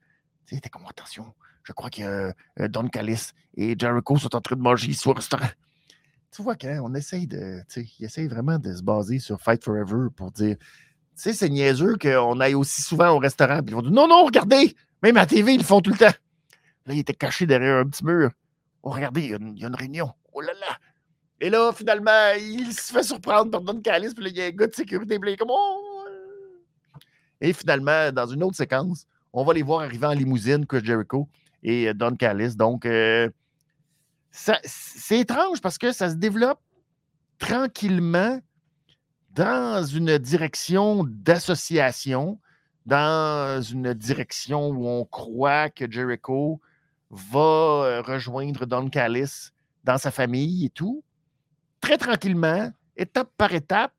Il 0.52 0.58
était 0.58 0.70
comme 0.70 0.86
attention. 0.90 1.34
Je 1.64 1.72
crois 1.74 1.90
que 1.90 2.02
euh, 2.02 2.68
Don 2.68 2.88
Callis 2.88 3.32
et 3.56 3.76
Jericho 3.78 4.18
sont 4.18 4.36
en 4.36 4.42
train 4.42 4.56
de 4.56 4.62
manger 4.62 4.90
ici 4.90 5.08
au 5.08 5.14
restaurant. 5.14 5.50
Tu 6.32 6.42
vois 6.42 6.56
qu'on 6.56 6.94
essaye 6.96 7.28
de. 7.28 7.62
Il 8.00 8.06
essaye 8.06 8.28
vraiment 8.28 8.58
de 8.58 8.74
se 8.74 8.82
baser 8.82 9.20
sur 9.20 9.40
Fight 9.40 9.64
Forever 9.64 10.10
pour 10.16 10.32
dire. 10.32 10.58
Tu 10.58 11.22
sais, 11.22 11.34
c'est 11.34 11.50
niaiseux 11.50 11.96
qu'on 12.02 12.40
aille 12.40 12.56
aussi 12.56 12.82
souvent 12.82 13.12
au 13.12 13.20
restaurant. 13.20 13.62
Puis 13.62 13.70
ils 13.70 13.76
vont 13.76 13.84
dire 13.84 13.92
Non, 13.92 14.08
non, 14.08 14.26
regardez! 14.26 14.76
Même 15.04 15.18
à 15.18 15.28
TV, 15.28 15.54
ils 15.54 15.60
le 15.60 15.64
font 15.64 15.80
tout 15.80 15.92
le 15.92 15.98
temps. 15.98 16.14
Là, 16.86 16.94
il 16.94 17.00
était 17.00 17.14
caché 17.14 17.46
derrière 17.46 17.78
un 17.78 17.86
petit 17.86 18.04
mur. 18.04 18.32
Oh, 18.82 18.90
regardez, 18.90 19.22
il 19.26 19.60
y 19.60 19.64
a 19.64 19.68
une 19.68 19.76
réunion. 19.76 20.12
Oh 20.34 20.42
là 20.42 20.54
là! 20.54 20.78
Et 21.44 21.50
là, 21.50 21.74
finalement, 21.74 22.32
il 22.40 22.72
se 22.72 22.94
fait 22.94 23.04
surprendre 23.04 23.52
par 23.52 23.60
Don 23.60 23.82
Callis, 23.82 24.14
puis 24.16 24.30
il 24.30 24.38
y 24.38 24.42
a 24.42 24.46
un 24.46 24.52
gars 24.52 24.66
de 24.66 24.74
sécurité, 24.74 25.20
puis 25.20 25.36
comme 25.36 25.50
oh! 25.52 26.06
Et 27.42 27.52
finalement, 27.52 28.14
dans 28.14 28.28
une 28.28 28.44
autre 28.44 28.56
séquence, 28.56 29.06
on 29.34 29.44
va 29.44 29.54
les 29.54 29.62
voir 29.62 29.82
arriver 29.82 30.08
en 30.08 30.14
limousine, 30.14 30.66
Chris 30.66 30.86
Jericho 30.86 31.28
et 31.62 31.90
euh, 31.90 31.94
Don 31.94 32.16
Callis. 32.16 32.56
Donc, 32.56 32.86
euh, 32.86 33.30
c'est 34.32 35.20
étrange 35.20 35.60
parce 35.60 35.78
que 35.78 35.92
ça 35.92 36.10
se 36.10 36.16
développe 36.16 36.62
tranquillement 37.40 38.40
dans 39.32 39.84
une 39.84 40.18
direction 40.18 41.04
d'association, 41.04 42.40
dans 42.86 43.62
une 43.62 43.94
direction 43.94 44.70
où 44.70 44.88
on 44.88 45.04
croit 45.04 45.70
que 45.70 45.92
Jericho 45.92 46.62
va 47.12 47.40
euh, 47.40 48.02
rejoindre 48.02 48.66
Don 48.66 48.88
Callis 48.88 49.50
dans 49.84 49.98
sa 49.98 50.10
famille 50.10 50.68
et 50.68 50.70
tout 50.70 51.04
très 51.84 51.98
tranquillement, 51.98 52.72
étape 52.96 53.30
par 53.38 53.54
étape. 53.54 53.92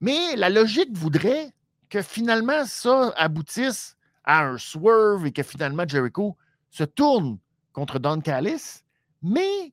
Mais 0.00 0.36
la 0.36 0.50
logique 0.50 0.94
voudrait 0.94 1.50
que 1.88 2.02
finalement 2.02 2.66
ça 2.66 3.10
aboutisse 3.16 3.96
à 4.22 4.44
un 4.44 4.58
swerve 4.58 5.24
et 5.24 5.32
que 5.32 5.42
finalement 5.42 5.88
Jericho 5.88 6.36
se 6.68 6.84
tourne 6.84 7.38
contre 7.72 7.98
Don 7.98 8.20
Callis. 8.20 8.82
Mais 9.22 9.72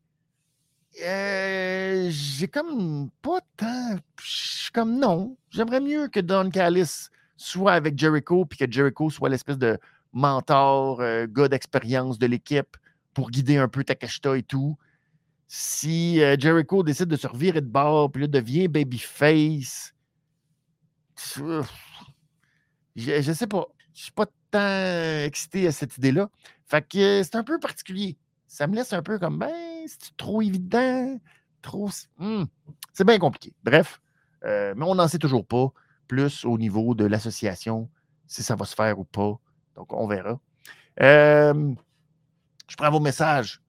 euh, 1.03 2.07
j'ai 2.09 2.47
comme 2.47 3.09
pas 3.22 3.41
tant. 3.57 3.97
comme 4.74 4.97
non. 4.97 5.36
J'aimerais 5.49 5.82
mieux 5.82 6.07
que 6.07 6.22
Don 6.22 6.49
Callis 6.49 7.09
soit 7.36 7.74
avec 7.74 7.99
Jericho 7.99 8.45
puis 8.45 8.57
que 8.57 8.72
Jericho 8.72 9.09
soit 9.09 9.28
l'espèce 9.28 9.57
de 9.57 9.78
mentor, 10.13 11.01
euh, 11.01 11.28
gars 11.28 11.49
d'expérience 11.49 12.18
de 12.18 12.28
l'équipe 12.28 12.78
pour 13.13 13.32
guider 13.32 13.57
un 13.57 13.68
peu 13.68 13.84
Takeshita 13.84 14.38
et 14.38 14.43
tout 14.43 14.78
si 15.47 16.21
euh, 16.21 16.35
Jericho 16.39 16.83
décide 16.83 17.07
de 17.07 17.15
se 17.15 17.27
revirer 17.27 17.61
de 17.61 17.67
bord, 17.67 18.11
puis 18.11 18.21
là 18.21 18.27
devient 18.27 18.67
babyface, 18.67 19.93
je, 21.35 21.63
je 22.95 23.33
sais 23.33 23.47
pas. 23.47 23.65
Je 23.93 24.03
suis 24.03 24.11
pas 24.11 24.25
tant 24.51 25.25
excité 25.25 25.67
à 25.67 25.71
cette 25.71 25.97
idée-là. 25.97 26.29
Fait 26.65 26.85
que 26.85 27.23
c'est 27.23 27.35
un 27.35 27.43
peu 27.43 27.59
particulier. 27.59 28.17
Ça 28.47 28.67
me 28.67 28.75
laisse 28.75 28.93
un 28.93 29.01
peu 29.01 29.19
comme, 29.19 29.39
ben, 29.39 29.85
c'est 29.87 30.15
trop 30.17 30.41
évident, 30.41 31.19
trop. 31.61 31.89
Hmm, 32.17 32.43
c'est 32.93 33.05
bien 33.05 33.19
compliqué. 33.19 33.53
Bref, 33.63 34.01
euh, 34.43 34.73
mais 34.75 34.85
on 34.85 34.95
n'en 34.95 35.07
sait 35.07 35.19
toujours 35.19 35.45
pas 35.45 35.71
plus 36.07 36.45
au 36.45 36.57
niveau 36.57 36.93
de 36.93 37.05
l'association, 37.05 37.89
si 38.27 38.43
ça 38.43 38.55
va 38.55 38.65
se 38.65 38.75
faire 38.75 38.99
ou 38.99 39.05
pas. 39.05 39.39
Donc, 39.75 39.91
on 39.93 40.07
verra. 40.07 40.39
Euh, 41.01 41.73
je 42.67 42.75
prends 42.75 42.91
vos 42.91 42.99
messages 42.99 43.61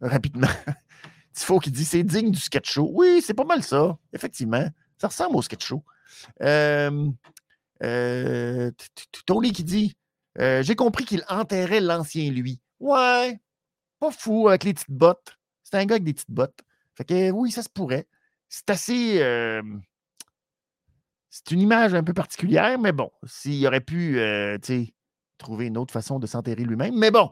rapidement. 0.00 0.48
Tifo 1.38 1.60
qui 1.60 1.70
dit 1.70 1.84
c'est 1.84 2.02
digne 2.02 2.30
du 2.30 2.40
sketch 2.40 2.72
show. 2.72 2.90
Oui, 2.92 3.22
c'est 3.24 3.34
pas 3.34 3.44
mal 3.44 3.62
ça, 3.62 3.96
effectivement. 4.12 4.66
Ça 4.98 5.08
ressemble 5.08 5.36
au 5.36 5.42
sketch 5.42 5.64
show. 5.64 5.84
Euh, 6.42 7.08
euh, 7.82 8.70
Tony 9.24 9.52
qui 9.52 9.62
dit 9.62 9.96
euh, 10.40 10.62
J'ai 10.62 10.74
compris 10.74 11.04
qu'il 11.04 11.24
enterrait 11.28 11.80
l'ancien 11.80 12.30
lui. 12.30 12.60
Ouais, 12.80 13.40
pas 14.00 14.10
fou 14.10 14.48
avec 14.48 14.64
les 14.64 14.74
petites 14.74 14.90
bottes. 14.90 15.38
C'est 15.62 15.76
un 15.76 15.84
gars 15.84 15.94
avec 15.94 16.04
des 16.04 16.14
petites 16.14 16.30
bottes. 16.30 16.58
Fait 16.96 17.04
que 17.04 17.30
oui, 17.30 17.52
ça 17.52 17.62
se 17.62 17.68
pourrait. 17.68 18.08
C'est 18.48 18.70
assez. 18.70 19.18
c'est 21.30 21.50
une 21.52 21.60
image 21.60 21.94
un 21.94 22.02
peu 22.02 22.14
particulière, 22.14 22.78
mais 22.78 22.92
bon, 22.92 23.10
s'il 23.24 23.64
aurait 23.66 23.80
pu 23.80 24.18
trouver 25.36 25.66
une 25.66 25.78
autre 25.78 25.92
façon 25.92 26.18
de 26.18 26.26
s'enterrer 26.26 26.64
lui-même. 26.64 26.98
Mais 26.98 27.12
bon, 27.12 27.30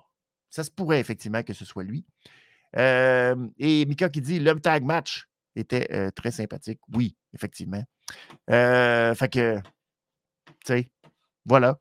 ça 0.50 0.62
se 0.62 0.70
pourrait 0.70 1.00
effectivement 1.00 1.42
que 1.42 1.54
ce 1.54 1.64
soit 1.64 1.82
lui 1.82 2.04
et 2.74 3.86
Mika 3.86 4.08
qui 4.08 4.20
dit 4.20 4.38
le 4.38 4.60
tag 4.60 4.84
match 4.84 5.26
était 5.54 6.10
très 6.12 6.30
sympathique. 6.30 6.80
Oui, 6.94 7.16
effectivement. 7.34 7.82
fait 8.48 9.32
que, 9.32 9.58
tu 9.60 10.54
sais, 10.66 10.90
voilà. 11.44 11.78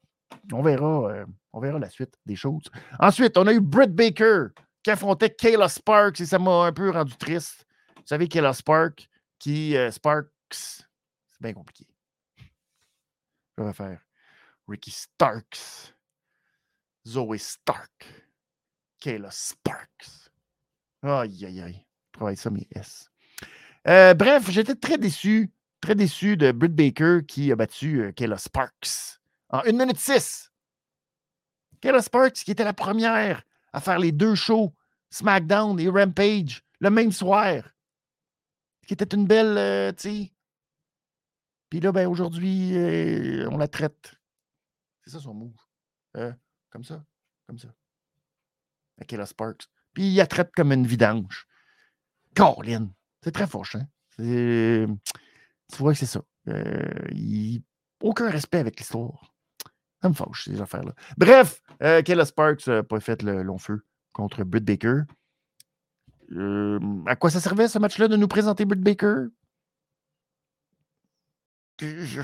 On 0.51 0.61
verra, 0.61 1.25
on 1.53 1.59
verra 1.59 1.79
la 1.79 1.89
suite 1.89 2.15
des 2.25 2.35
choses. 2.35 2.69
Ensuite, 2.99 3.37
on 3.37 3.47
a 3.47 3.53
eu 3.53 3.59
Britt 3.59 3.91
Baker 3.91 4.47
qui 4.83 4.91
affrontait 4.91 5.31
Kayla 5.31 5.69
Sparks 5.69 6.21
et 6.21 6.25
ça 6.25 6.37
m'a 6.37 6.65
un 6.65 6.73
peu 6.73 6.91
rendu 6.91 7.15
triste. 7.15 7.65
Vous 7.97 8.03
savez, 8.05 8.27
Kayla 8.27 8.53
Sparks 8.53 9.09
qui. 9.39 9.75
Sparks, 9.91 10.29
c'est 10.51 11.41
bien 11.41 11.53
compliqué. 11.53 11.87
Je 13.57 13.63
vais 13.63 13.73
faire 13.73 14.01
Ricky 14.67 14.91
Starks, 14.91 15.95
Zoe 17.07 17.37
Stark, 17.37 18.05
Kayla 18.99 19.29
Sparks. 19.31 20.24
Aïe, 21.05 21.45
aïe, 21.45 21.61
aïe. 21.61 21.85
Travaille 22.11 22.35
ça, 22.35 22.49
mes 22.49 22.67
S. 22.71 23.11
Euh, 23.87 24.15
bref, 24.15 24.49
j'étais 24.49 24.73
très 24.73 24.97
déçu, 24.97 25.51
très 25.79 25.93
déçu 25.93 26.35
de 26.35 26.51
Britt 26.51 26.73
Baker 26.73 27.19
qui 27.27 27.51
a 27.51 27.55
battu 27.55 28.01
euh, 28.01 28.11
Kayla 28.11 28.39
Sparks 28.39 29.19
en 29.49 29.59
1 29.59 29.71
minute 29.73 29.99
6. 29.99 30.51
Kayla 31.81 32.01
Sparks 32.01 32.33
qui 32.33 32.49
était 32.49 32.63
la 32.63 32.73
première 32.73 33.43
à 33.71 33.81
faire 33.81 33.99
les 33.99 34.11
deux 34.11 34.33
shows, 34.33 34.73
SmackDown 35.11 35.79
et 35.79 35.89
Rampage, 35.89 36.63
le 36.79 36.89
même 36.89 37.11
soir. 37.11 37.63
Qui 38.87 38.93
était 38.93 39.15
une 39.15 39.27
belle, 39.27 39.57
euh, 39.57 39.91
tu 39.91 40.09
sais. 40.09 40.31
Puis 41.69 41.79
là, 41.81 41.91
ben, 41.91 42.07
aujourd'hui, 42.07 42.71
on 43.51 43.57
la 43.57 43.67
traite. 43.67 44.15
C'est 45.03 45.11
ça 45.11 45.19
son 45.19 45.33
move. 45.33 45.57
comme 46.69 46.83
ça, 46.83 47.03
comme 47.45 47.59
ça. 47.59 47.67
Kayla 49.07 49.25
Sparks. 49.27 49.67
Puis 49.95 50.03
il 50.03 50.15
la 50.15 50.27
traite 50.27 50.51
comme 50.53 50.71
une 50.71 50.85
vidange. 50.85 51.47
Caroline, 52.35 52.91
c'est 53.23 53.31
très 53.31 53.47
fauche. 53.47 53.75
Hein? 53.75 53.87
Tu 54.17 55.77
vois 55.79 55.93
que 55.93 55.99
c'est 55.99 56.05
ça. 56.05 56.21
Euh, 56.47 57.57
aucun 58.01 58.29
respect 58.29 58.59
avec 58.59 58.77
l'histoire. 58.77 59.33
Ça 60.01 60.09
me 60.09 60.13
fâche, 60.13 60.45
ces 60.45 60.61
affaires-là. 60.61 60.93
Bref, 61.17 61.61
euh, 61.81 62.01
Kayla 62.03 62.25
Sparks 62.25 62.67
n'a 62.67 62.83
pas 62.83 62.99
fait 62.99 63.23
le 63.23 63.41
long 63.41 63.57
feu 63.57 63.83
contre 64.13 64.43
Britt 64.43 64.65
Baker. 64.65 65.03
Euh, 66.33 66.79
à 67.07 67.15
quoi 67.15 67.29
ça 67.29 67.39
servait 67.39 67.67
ce 67.67 67.79
match-là 67.79 68.07
de 68.07 68.17
nous 68.17 68.27
présenter 68.27 68.65
Britt 68.65 68.81
Baker? 68.81 69.27
Je, 71.79 72.21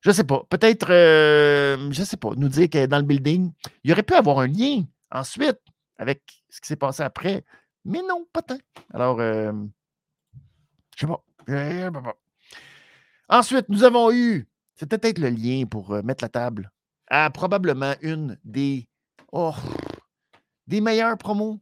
je 0.00 0.10
sais 0.10 0.24
pas. 0.24 0.44
Peut-être, 0.50 0.90
euh, 0.90 1.90
je 1.92 2.02
sais 2.02 2.16
pas, 2.16 2.30
nous 2.36 2.48
dire 2.48 2.68
est 2.72 2.88
dans 2.88 2.98
le 2.98 3.04
building. 3.04 3.52
Il 3.84 3.92
aurait 3.92 4.02
pu 4.02 4.14
avoir 4.14 4.40
un 4.40 4.48
lien 4.48 4.84
ensuite 5.10 5.60
avec 5.98 6.22
ce 6.48 6.60
qui 6.60 6.68
s'est 6.68 6.76
passé 6.76 7.02
après. 7.02 7.44
Mais 7.84 8.02
non, 8.02 8.26
pas 8.32 8.42
tant. 8.42 8.58
Alors, 8.92 9.20
euh, 9.20 9.52
je 10.96 11.06
sais 11.06 11.90
pas. 11.92 12.16
Ensuite, 13.28 13.68
nous 13.68 13.84
avons 13.84 14.12
eu, 14.12 14.46
c'était 14.74 14.98
peut-être 14.98 15.18
le 15.18 15.30
lien 15.30 15.64
pour 15.66 15.92
euh, 15.92 16.02
mettre 16.02 16.24
la 16.24 16.28
table, 16.28 16.70
à 17.08 17.30
probablement 17.30 17.94
une 18.02 18.38
des. 18.44 18.88
Oh, 19.32 19.54
des 20.66 20.80
meilleurs 20.80 21.16
promos. 21.18 21.60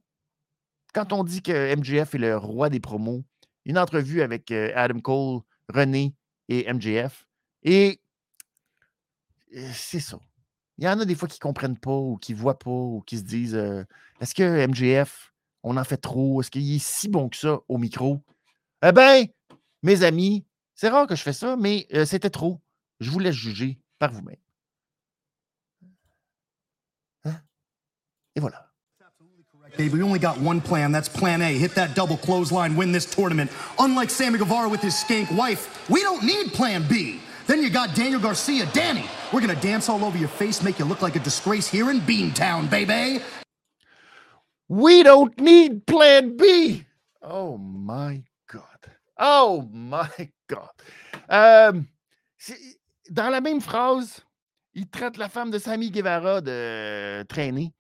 Quand 0.95 1.13
on 1.13 1.25
dit 1.25 1.43
que 1.43 1.75
MJF 1.75 2.15
est 2.15 2.19
le 2.19 2.37
roi 2.37 2.71
des 2.71 2.81
promos, 2.81 3.25
une 3.65 3.79
entrevue 3.79 4.23
avec 4.23 4.51
euh, 4.51 4.71
Adam 4.75 5.01
Cole, 5.01 5.41
René 5.69 6.15
et 6.49 6.73
MJF. 6.73 7.27
Et 7.63 8.01
euh, 9.57 9.71
c'est 9.73 10.01
ça. 10.01 10.19
Il 10.79 10.85
y 10.85 10.89
en 10.89 10.99
a 10.99 11.05
des 11.05 11.15
fois 11.15 11.29
qui 11.29 11.39
ne 11.39 11.43
comprennent 11.43 11.79
pas 11.79 11.97
ou 11.97 12.17
qui 12.17 12.35
ne 12.35 12.39
voient 12.39 12.59
pas 12.59 12.71
ou 12.71 13.03
qui 13.07 13.19
se 13.19 13.23
disent 13.23 13.55
Est-ce 14.21 14.35
que 14.35 14.67
MJF, 14.67 15.33
on 15.63 15.77
en 15.77 15.85
fait 15.85 15.97
trop? 15.97 16.41
Est-ce 16.41 16.51
qu'il 16.51 16.75
est 16.75 16.85
si 16.85 17.09
bon 17.09 17.29
que 17.29 17.37
ça 17.37 17.59
au 17.69 17.79
micro? 17.79 18.21
Eh 18.85 18.93
bien, 18.93 19.25
mes 19.83 20.03
amis, 20.03 20.45
c'est 20.75 20.89
rare 20.89 21.07
que 21.07 21.15
je 21.15 21.23
fais 21.23 21.33
ça, 21.33 21.57
mais 21.57 21.87
c'était 22.05 22.31
trop. 22.31 22.61
Je 23.01 23.11
vous 23.11 23.19
laisse 23.19 23.37
juger 23.37 23.79
par 23.99 24.13
vous-même. 24.13 24.37
Hein? 27.25 27.37
Et 28.35 28.41
voilà. 28.41 28.71
Baby, 29.77 29.97
we 29.97 30.03
only 30.03 30.21
got 30.21 30.39
one 30.41 30.61
plan. 30.61 30.93
That's 30.93 31.09
plan 31.09 31.41
A. 31.41 31.53
Hit 31.59 31.75
that 31.75 31.95
double 31.97 32.17
clothesline, 32.17 32.77
win 32.77 32.93
this 32.93 33.07
tournament. 33.07 33.51
Unlike 33.79 34.11
Sammy 34.11 34.39
Guevara 34.39 34.69
with 34.69 34.81
his 34.81 34.95
skank 34.95 35.33
wife, 35.33 35.89
we 35.89 36.01
don't 36.03 36.23
need 36.23 36.53
plan 36.53 36.83
B. 36.87 37.19
Then 37.47 37.63
you 37.63 37.71
got 37.71 37.95
Daniel 37.95 38.21
Garcia. 38.21 38.67
Danny, 38.73 39.05
we're 39.33 39.41
gonna 39.41 39.61
dance 39.61 39.89
all 39.89 40.05
over 40.05 40.17
your 40.17 40.29
face, 40.29 40.63
make 40.63 40.79
you 40.79 40.87
look 40.87 41.03
like 41.03 41.17
a 41.17 41.21
disgrace 41.21 41.69
here 41.69 41.91
in 41.91 42.01
Beantown, 42.01 42.71
baby. 42.71 43.23
We 44.69 45.03
don't 45.03 45.39
need 45.39 45.87
plan 45.87 46.37
B. 46.37 46.85
Oh 47.23 47.59
my 47.59 48.23
God. 48.51 48.63
Oh 49.19 49.69
my 49.71 50.09
God. 50.49 50.71
Euh, 51.31 51.73
dans 53.11 53.31
la 53.31 53.41
même 53.41 53.61
phrase, 53.61 54.21
il 54.73 54.89
traite 54.89 55.19
la 55.19 55.29
femme 55.29 55.51
de 55.51 55.59
Sammy 55.59 55.91
Guevara 55.91 56.41
de 56.41 57.23
traîner. 57.25 57.73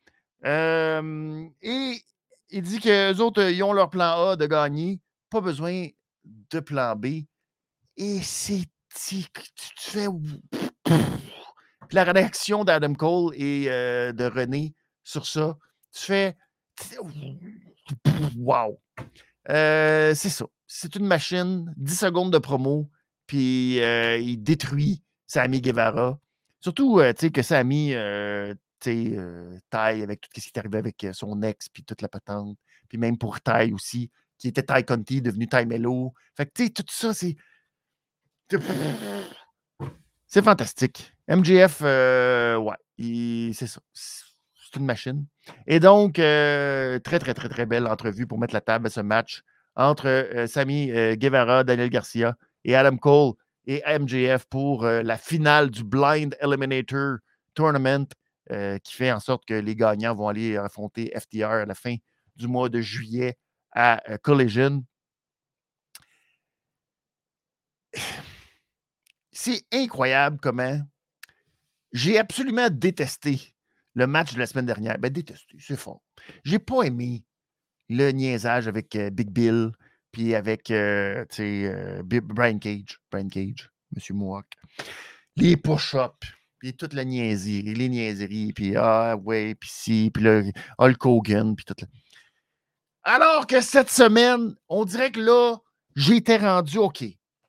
Euh, 0.45 1.47
et 1.63 2.03
il 2.51 2.63
dit 2.63 2.81
que 2.81 3.13
les 3.13 3.21
autres, 3.21 3.43
ils 3.51 3.63
ont 3.63 3.73
leur 3.73 3.89
plan 3.89 4.31
A 4.31 4.37
de 4.37 4.47
gagner. 4.47 5.01
Pas 5.31 5.41
besoin 5.41 5.89
de 6.25 6.61
plan 6.61 6.95
B. 6.95 7.25
Et 7.97 8.21
c'est. 8.23 8.67
Tu 8.95 9.25
fais. 9.79 10.07
La 11.91 12.05
réaction 12.05 12.65
d'Adam 12.65 12.95
Cole 12.95 13.35
et 13.37 13.67
euh, 13.69 14.13
de 14.13 14.25
René 14.25 14.75
sur 15.03 15.27
ça, 15.27 15.57
tu 15.93 16.05
fais. 16.05 16.37
Wow! 18.37 18.81
Euh, 19.51 20.15
c'est 20.15 20.31
ça. 20.31 20.47
C'est 20.67 20.97
une 20.97 21.07
machine, 21.07 21.73
10 21.77 21.99
secondes 21.99 22.33
de 22.33 22.39
promo, 22.39 22.91
puis 23.27 23.77
il 23.77 24.37
détruit 24.43 25.03
Sammy 25.27 25.61
Guevara. 25.61 26.19
Surtout, 26.61 27.01
tu 27.01 27.13
sais, 27.19 27.31
que 27.31 27.43
Sammy, 27.43 27.95
euh, 28.89 29.59
Taille 29.71 30.03
avec 30.03 30.23
tout 30.23 30.41
ce 30.41 30.41
qui 30.41 30.53
est 30.55 30.59
arrivé 30.59 30.79
avec 30.79 31.07
son 31.13 31.43
ex, 31.43 31.69
puis 31.69 31.85
toute 31.85 32.03
la 32.03 32.09
patente. 32.09 32.57
Puis 32.89 32.99
même 32.99 33.19
pour 33.19 33.41
Taille 33.41 33.73
aussi, 33.73 34.11
qui 34.39 34.49
était 34.49 34.63
Ty 34.63 34.85
Conti, 34.85 35.23
devenu 35.23 35.49
Ty 35.49 35.67
Mello. 35.67 36.13
Fait 36.37 36.47
que, 36.47 36.53
tu 36.55 36.65
sais, 36.65 36.71
tout 36.71 36.85
ça, 36.89 37.15
c'est. 37.15 37.37
C'est 40.27 40.45
fantastique. 40.45 41.13
MGF, 41.29 41.81
ouais, 41.81 43.53
c'est 43.53 43.67
ça. 43.67 43.81
C'est 43.93 44.77
une 44.77 44.87
machine. 44.87 45.27
Et 45.67 45.81
donc, 45.81 46.15
très, 46.15 47.01
très, 47.01 47.35
très, 47.35 47.49
très 47.49 47.67
belle 47.67 47.87
entrevue 47.87 48.27
pour 48.27 48.39
mettre 48.39 48.55
la 48.55 48.61
table 48.61 48.87
à 48.89 48.91
ce 48.91 49.01
match 49.01 49.43
entre 49.77 50.45
Sami 50.47 50.89
Guevara, 51.17 51.65
Daniel 51.65 51.91
Garcia 51.91 52.37
et 52.65 52.75
Adam 52.75 52.97
Cole 52.97 53.35
et 53.67 53.83
MJF 53.87 54.45
pour 54.47 54.85
la 54.85 55.17
finale 55.17 55.71
du 55.71 55.85
Blind 55.85 56.37
Eliminator 56.41 57.19
Tournament 57.55 58.07
euh, 58.51 58.79
qui 58.79 58.95
fait 58.95 59.11
en 59.11 59.21
sorte 59.21 59.47
que 59.47 59.55
les 59.55 59.75
gagnants 59.75 60.15
vont 60.15 60.29
aller 60.29 60.59
affronter 60.59 61.11
FTR 61.19 61.47
à 61.47 61.65
la 61.65 61.75
fin 61.75 61.97
du 62.37 62.47
mois 62.47 62.69
de 62.69 62.83
juillet 62.83 63.39
à 63.73 64.03
euh, 64.11 64.19
Collision. 64.19 64.85
C'est 69.37 69.65
incroyable 69.73 70.39
comment 70.41 70.81
j'ai 71.93 72.19
absolument 72.19 72.71
détesté 72.71 73.55
le 73.95 74.07
match 74.07 74.35
de 74.35 74.39
la 74.39 74.47
semaine 74.47 74.67
dernière. 74.67 74.97
Ben, 74.99 75.13
détesté, 75.13 75.57
c'est 75.59 75.77
fort. 75.77 76.03
J'ai 76.45 76.59
pas 76.59 76.83
aimé 76.83 77.25
le 77.89 78.11
niaisage 78.11 78.69
avec 78.69 78.95
euh, 78.97 79.11
Big 79.11 79.31
Bill, 79.31 79.73
puis 80.13 80.35
avec 80.35 80.69
Brian 80.71 82.59
Cage, 82.59 83.01
Brian 83.11 83.29
Cage, 83.29 83.71
M. 83.97 84.17
Mohawk. 84.17 84.47
Les 85.37 85.57
push-ups, 85.57 86.29
puis 86.59 86.75
toute 86.75 86.93
la 86.93 87.05
niaiserie, 87.05 87.63
les 87.63 87.89
niaiseries, 87.89 88.53
puis 88.53 88.77
ah 88.77 89.17
ouais, 89.17 89.57
puis 89.57 89.69
si, 89.73 90.11
puis 90.15 90.23
le 90.23 90.53
Hulk 90.79 91.05
Hogan, 91.05 91.57
puis 91.57 91.65
tout. 91.65 91.75
Alors 93.03 93.49
que 93.49 93.61
cette 93.61 93.91
semaine, 93.91 94.55
on 94.69 94.85
dirait 94.85 95.11
que 95.11 95.21
là, 95.21 95.57
j'étais 95.97 96.37
rendu 96.37 96.79
OK. 96.79 97.05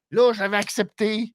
Là, 0.10 0.34
j'avais 0.34 0.58
accepté 0.58 1.34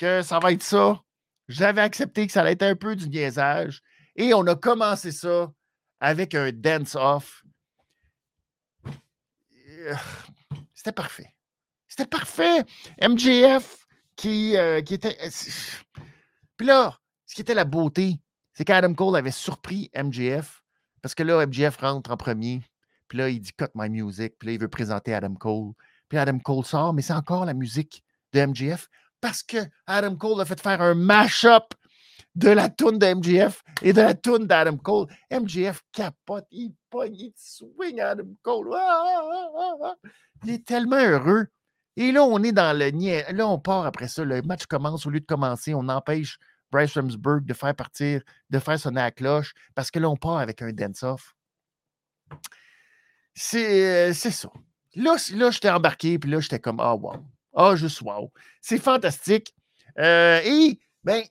que 0.00 0.22
ça 0.22 0.38
va 0.38 0.50
être 0.52 0.62
ça. 0.62 0.98
J'avais 1.46 1.82
accepté 1.82 2.26
que 2.26 2.32
ça 2.32 2.40
allait 2.40 2.52
être 2.52 2.62
un 2.62 2.74
peu 2.74 2.96
du 2.96 3.08
niaisage. 3.08 3.82
Et 4.16 4.32
on 4.34 4.46
a 4.46 4.54
commencé 4.56 5.12
ça 5.12 5.52
avec 6.00 6.34
un 6.34 6.50
dance-off. 6.52 7.44
C'était 10.74 10.92
parfait. 10.92 11.32
C'était 11.86 12.06
parfait. 12.06 12.64
MJF 13.02 13.86
qui, 14.16 14.56
euh, 14.56 14.80
qui 14.80 14.94
était. 14.94 15.18
Puis 16.56 16.66
là, 16.66 16.98
ce 17.26 17.34
qui 17.34 17.42
était 17.42 17.54
la 17.54 17.64
beauté, 17.64 18.20
c'est 18.54 18.64
qu'Adam 18.64 18.94
Cole 18.94 19.16
avait 19.16 19.30
surpris 19.30 19.90
MJF 19.94 20.62
parce 21.02 21.14
que 21.14 21.22
là, 21.22 21.46
MJF 21.46 21.76
rentre 21.76 22.10
en 22.10 22.16
premier. 22.16 22.62
Puis 23.08 23.18
là, 23.18 23.28
il 23.28 23.40
dit 23.40 23.52
Cut 23.52 23.66
my 23.74 23.90
music. 23.90 24.38
Puis 24.38 24.46
là, 24.46 24.52
il 24.54 24.60
veut 24.60 24.68
présenter 24.68 25.12
Adam 25.12 25.34
Cole. 25.34 25.72
Puis 26.08 26.16
Adam 26.16 26.38
Cole 26.38 26.64
sort, 26.64 26.94
mais 26.94 27.02
c'est 27.02 27.12
encore 27.12 27.44
la 27.44 27.54
musique 27.54 28.02
de 28.32 28.46
MJF 28.46 28.88
parce 29.20 29.42
que 29.42 29.58
Adam 29.86 30.16
Cole 30.16 30.40
a 30.40 30.44
fait 30.44 30.60
faire 30.60 30.80
un 30.80 30.94
mash-up 30.94 31.74
de 32.34 32.50
la 32.50 32.68
toune 32.68 32.98
de 32.98 33.06
MJF 33.14 33.62
et 33.82 33.92
de 33.92 34.00
la 34.00 34.14
toune 34.14 34.46
d'Adam 34.46 34.76
Cole. 34.76 35.06
MJF 35.30 35.82
capote, 35.92 36.46
il 36.50 36.74
pogne, 36.88 37.14
il 37.14 37.32
swing 37.36 38.00
Adam 38.00 38.28
Cole. 38.42 38.70
Ah, 38.74 39.20
ah, 39.58 39.74
ah, 39.84 39.94
il 40.44 40.50
est 40.50 40.64
tellement 40.64 40.96
heureux. 40.96 41.48
Et 41.96 42.12
là, 42.12 42.24
on 42.24 42.42
est 42.42 42.52
dans 42.52 42.76
le 42.76 43.32
Là, 43.32 43.48
on 43.48 43.58
part 43.58 43.84
après 43.84 44.08
ça. 44.08 44.24
Le 44.24 44.42
match 44.42 44.66
commence. 44.66 45.06
Au 45.06 45.10
lieu 45.10 45.20
de 45.20 45.26
commencer, 45.26 45.74
on 45.74 45.88
empêche 45.88 46.38
Bryce 46.70 46.94
Ramsburg 46.94 47.44
de 47.44 47.52
faire 47.52 47.74
partir, 47.74 48.22
de 48.48 48.58
faire 48.58 48.78
sonner 48.78 49.00
la 49.00 49.10
cloche, 49.10 49.52
parce 49.74 49.90
que 49.90 49.98
là, 49.98 50.08
on 50.08 50.16
part 50.16 50.38
avec 50.38 50.62
un 50.62 50.72
dance-off. 50.72 51.34
C'est 53.34 54.12
ça. 54.12 54.50
Là, 54.94 55.16
là 55.34 55.50
j'étais 55.50 55.70
embarqué, 55.70 56.18
puis 56.18 56.30
là, 56.30 56.40
j'étais 56.40 56.60
comme, 56.60 56.80
ah, 56.80 56.94
oh, 56.94 57.00
wow. 57.00 57.24
Ah, 57.54 57.76
juste 57.76 58.00
wow. 58.02 58.32
C'est 58.60 58.78
fantastique. 58.78 59.54
Euh, 59.98 60.40
et, 60.44 60.78
ben, 61.04 61.22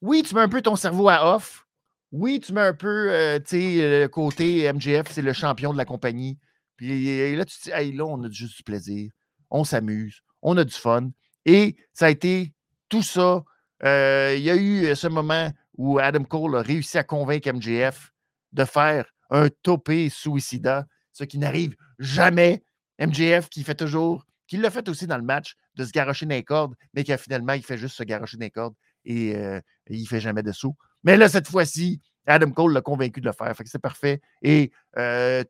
oui, 0.00 0.22
tu 0.22 0.34
mets 0.34 0.42
un 0.42 0.48
peu 0.48 0.62
ton 0.62 0.76
cerveau 0.76 1.08
à 1.08 1.34
off. 1.34 1.66
Oui, 2.12 2.40
tu 2.40 2.52
mets 2.52 2.60
un 2.60 2.74
peu, 2.74 3.12
euh, 3.12 3.38
tu 3.38 3.60
sais, 3.60 4.00
le 4.00 4.06
côté 4.08 4.70
MGF, 4.72 5.10
c'est 5.10 5.22
le 5.22 5.32
champion 5.32 5.72
de 5.72 5.78
la 5.78 5.84
compagnie. 5.84 6.38
Puis 6.76 7.36
là, 7.36 7.44
tu 7.44 7.56
te 7.56 7.62
dis, 7.64 7.70
hey, 7.70 7.92
là, 7.92 8.04
on 8.04 8.22
a 8.22 8.30
juste 8.30 8.56
du 8.58 8.62
plaisir. 8.62 9.10
On 9.50 9.64
s'amuse. 9.64 10.22
On 10.42 10.56
a 10.56 10.64
du 10.64 10.74
fun. 10.74 11.10
Et 11.44 11.76
ça 11.92 12.06
a 12.06 12.10
été 12.10 12.52
tout 12.88 13.02
ça 13.02 13.44
euh, 13.84 14.34
il 14.36 14.42
y 14.42 14.50
a 14.50 14.56
eu 14.56 14.94
ce 14.94 15.08
moment 15.08 15.50
où 15.76 15.98
Adam 15.98 16.24
Cole 16.24 16.56
a 16.56 16.62
réussi 16.62 16.96
à 16.98 17.04
convaincre 17.04 17.52
MJF 17.52 18.12
de 18.52 18.64
faire 18.64 19.04
un 19.30 19.48
topé 19.62 20.08
suicida, 20.08 20.86
ce 21.12 21.24
qui 21.24 21.38
n'arrive 21.38 21.76
jamais. 21.98 22.62
MJF 23.00 23.48
qui 23.48 23.64
fait 23.64 23.74
toujours, 23.74 24.24
qui 24.46 24.56
l'a 24.56 24.70
fait 24.70 24.88
aussi 24.88 25.06
dans 25.06 25.16
le 25.16 25.22
match, 25.22 25.56
de 25.76 25.84
se 25.84 25.90
garocher 25.90 26.26
dans 26.26 26.42
cordes, 26.42 26.74
mais 26.92 27.04
qui 27.04 27.16
finalement, 27.16 27.54
il 27.54 27.64
fait 27.64 27.78
juste 27.78 27.96
se 27.96 28.02
garocher 28.02 28.36
dans 28.36 28.44
les 28.44 28.50
cordes 28.50 28.74
et 29.04 29.34
euh, 29.36 29.60
il 29.88 30.02
ne 30.02 30.06
fait 30.06 30.20
jamais 30.20 30.42
de 30.42 30.52
saut. 30.52 30.76
Mais 31.02 31.16
là, 31.16 31.28
cette 31.28 31.48
fois-ci, 31.48 32.00
Adam 32.26 32.50
Cole 32.50 32.72
l'a 32.72 32.80
convaincu 32.80 33.20
de 33.20 33.26
le 33.26 33.32
faire. 33.32 33.54
c'est 33.64 33.78
parfait. 33.78 34.20
Et 34.42 34.72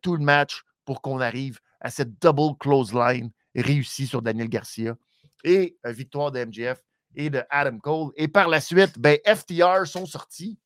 tout 0.03 0.17
le 0.17 0.25
match 0.25 0.63
pour 0.85 1.03
qu'on 1.03 1.21
arrive 1.21 1.61
à 1.81 1.91
cette 1.91 2.21
double 2.21 2.57
close 2.59 2.93
line 2.93 3.31
réussie 3.55 4.07
sur 4.07 4.23
Daniel 4.23 4.49
Garcia. 4.49 4.97
Et 5.45 5.77
victoire 5.85 6.33
de 6.33 6.45
MJF 6.45 6.83
et 7.15 7.31
de 7.31 7.43
Adam 7.51 7.79
Cole. 7.79 8.13
Et 8.17 8.29
par 8.29 8.49
la 8.49 8.61
suite, 8.61 8.99
ben, 8.99 9.19
FTR 9.25 9.87
sont 9.87 10.07
sortis. 10.07 10.59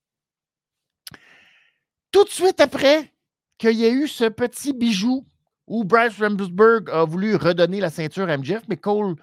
Tout 2.11 2.25
de 2.25 2.31
suite 2.31 2.61
après 2.61 3.13
qu'il 3.59 3.75
y 3.75 3.85
a 3.85 3.91
eu 3.91 4.09
ce 4.09 4.25
petit 4.25 4.73
bijou 4.73 5.27
où 5.69 5.85
Bryce 5.85 6.19
Ramsburg 6.19 6.91
a 6.91 7.05
voulu 7.05 7.37
redonner 7.37 7.81
la 7.81 7.91
ceinture 7.91 8.29
à 8.29 8.37
MJF, 8.37 8.63
mais 8.69 8.77
Cole, 8.77 9.17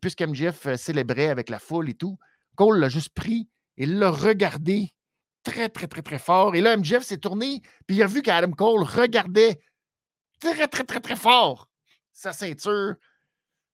puisqu'MJF 0.00 0.66
euh, 0.66 0.76
célébrait 0.76 1.28
avec 1.28 1.48
la 1.48 1.58
foule 1.58 1.88
et 1.88 1.94
tout, 1.94 2.18
Cole 2.56 2.78
l'a 2.78 2.88
juste 2.88 3.14
pris 3.14 3.48
et 3.76 3.86
l'a 3.86 4.10
regardé 4.10 4.92
très, 5.42 5.68
très, 5.68 5.86
très, 5.86 6.02
très 6.02 6.18
fort. 6.18 6.54
Et 6.54 6.60
là, 6.60 6.76
MJF 6.76 7.02
s'est 7.02 7.18
tourné, 7.18 7.62
puis 7.86 7.96
il 7.96 8.02
a 8.02 8.06
vu 8.06 8.22
qu'Adam 8.22 8.52
Cole 8.52 8.82
regardait 8.82 9.60
très, 10.40 10.68
très, 10.68 10.84
très, 10.84 11.00
très 11.00 11.16
fort 11.16 11.68
sa 12.12 12.32
ceinture 12.32 12.94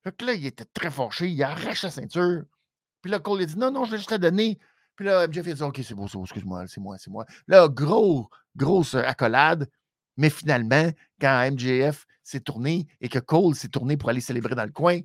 fait 0.02 0.16
que 0.16 0.24
là, 0.24 0.34
il 0.34 0.46
était 0.46 0.64
très 0.64 0.90
fâché, 0.90 1.28
il 1.28 1.42
arrache 1.42 1.82
la 1.82 1.90
ceinture. 1.90 2.42
Puis 3.02 3.10
là, 3.10 3.18
Cole, 3.18 3.42
il 3.42 3.46
dit 3.46 3.58
non, 3.58 3.70
non, 3.70 3.84
je 3.84 3.92
vais 3.92 3.98
juste 3.98 4.10
la 4.10 4.18
donner. 4.18 4.58
Puis 4.96 5.04
là, 5.04 5.26
Jeff, 5.30 5.46
il 5.46 5.54
dit 5.54 5.62
OK, 5.62 5.80
c'est 5.82 5.94
beau, 5.94 6.08
c'est 6.08 6.18
excuse-moi, 6.18 6.66
c'est 6.66 6.80
moi, 6.80 6.96
c'est 6.98 7.10
moi. 7.10 7.26
Là, 7.46 7.68
gros, 7.68 8.30
grosse 8.56 8.94
accolade. 8.94 9.68
Mais 10.20 10.28
finalement, 10.28 10.90
quand 11.18 11.50
MJF 11.50 12.06
s'est 12.22 12.40
tourné 12.40 12.86
et 13.00 13.08
que 13.08 13.18
Cole 13.18 13.54
s'est 13.54 13.70
tourné 13.70 13.96
pour 13.96 14.10
aller 14.10 14.20
célébrer 14.20 14.54
dans 14.54 14.66
le 14.66 14.70
coin, 14.70 15.00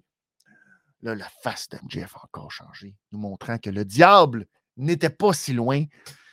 là, 1.03 1.15
la 1.15 1.29
face 1.41 1.69
de 1.69 1.77
MJF 1.77 2.17
a 2.17 2.25
encore 2.25 2.51
changé, 2.51 2.93
nous 3.13 3.19
montrant 3.19 3.57
que 3.57 3.69
le 3.69 3.85
diable 3.85 4.45
n'était 4.75 5.09
pas 5.09 5.31
si 5.31 5.53
loin. 5.53 5.85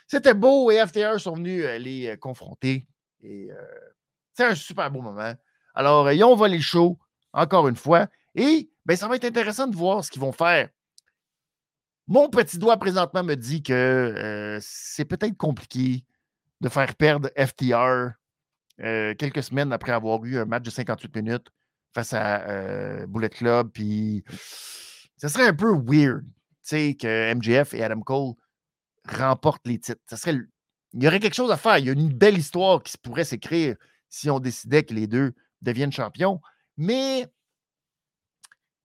C'était 0.08 0.34
beau 0.34 0.72
et 0.72 0.84
FTR 0.84 1.20
sont 1.20 1.36
venus 1.36 1.64
euh, 1.64 1.78
les 1.78 2.08
euh, 2.08 2.16
confronter. 2.16 2.84
Et 3.22 3.52
euh, 3.52 3.56
c'est 4.34 4.46
un 4.46 4.56
super 4.56 4.90
beau 4.90 5.00
moment. 5.00 5.32
Alors, 5.76 6.10
ils 6.10 6.24
ont 6.24 6.34
volé 6.34 6.56
le 6.56 6.62
show, 6.64 6.98
encore 7.32 7.68
une 7.68 7.76
fois. 7.76 8.08
Et 8.34 8.68
ben, 8.84 8.96
ça 8.96 9.06
va 9.06 9.14
être 9.14 9.24
intéressant 9.24 9.68
de 9.68 9.76
voir 9.76 10.04
ce 10.04 10.10
qu'ils 10.10 10.22
vont 10.22 10.32
faire. 10.32 10.68
Mon 12.08 12.28
petit 12.28 12.58
doigt 12.58 12.78
présentement 12.78 13.22
me 13.22 13.36
dit 13.36 13.62
que 13.62 14.58
c'est 14.60 15.04
peut-être 15.04 15.36
compliqué 15.36 16.04
de 16.60 16.68
faire 16.68 16.96
perdre 16.96 17.30
FTR 17.38 18.16
quelques 18.78 19.42
semaines 19.42 19.72
après 19.72 19.92
avoir 19.92 20.24
eu 20.24 20.38
un 20.38 20.44
match 20.44 20.64
de 20.64 20.70
58 20.70 21.16
minutes 21.16 21.48
face 21.94 22.12
à 22.12 23.06
Bullet 23.06 23.30
Club. 23.30 23.70
Puis, 23.72 24.24
ça 25.16 25.28
serait 25.28 25.46
un 25.46 25.54
peu 25.54 25.72
weird, 25.72 26.22
tu 26.24 26.30
sais, 26.62 26.94
que 26.94 27.34
MJF 27.34 27.74
et 27.74 27.82
Adam 27.84 28.00
Cole 28.00 28.34
remportent 29.08 29.66
les 29.66 29.78
titres. 29.78 30.00
Ça 30.06 30.16
serait, 30.16 30.36
il 30.92 31.02
y 31.02 31.06
aurait 31.06 31.20
quelque 31.20 31.34
chose 31.34 31.50
à 31.50 31.56
faire. 31.56 31.78
Il 31.78 31.86
y 31.86 31.90
a 31.90 31.92
une 31.92 32.12
belle 32.12 32.38
histoire 32.38 32.82
qui 32.82 32.96
pourrait 32.98 33.24
s'écrire 33.24 33.76
si 34.08 34.30
on 34.30 34.40
décidait 34.40 34.82
que 34.82 34.94
les 34.94 35.06
deux 35.06 35.32
deviennent 35.60 35.92
champions. 35.92 36.40
Mais 36.76 37.26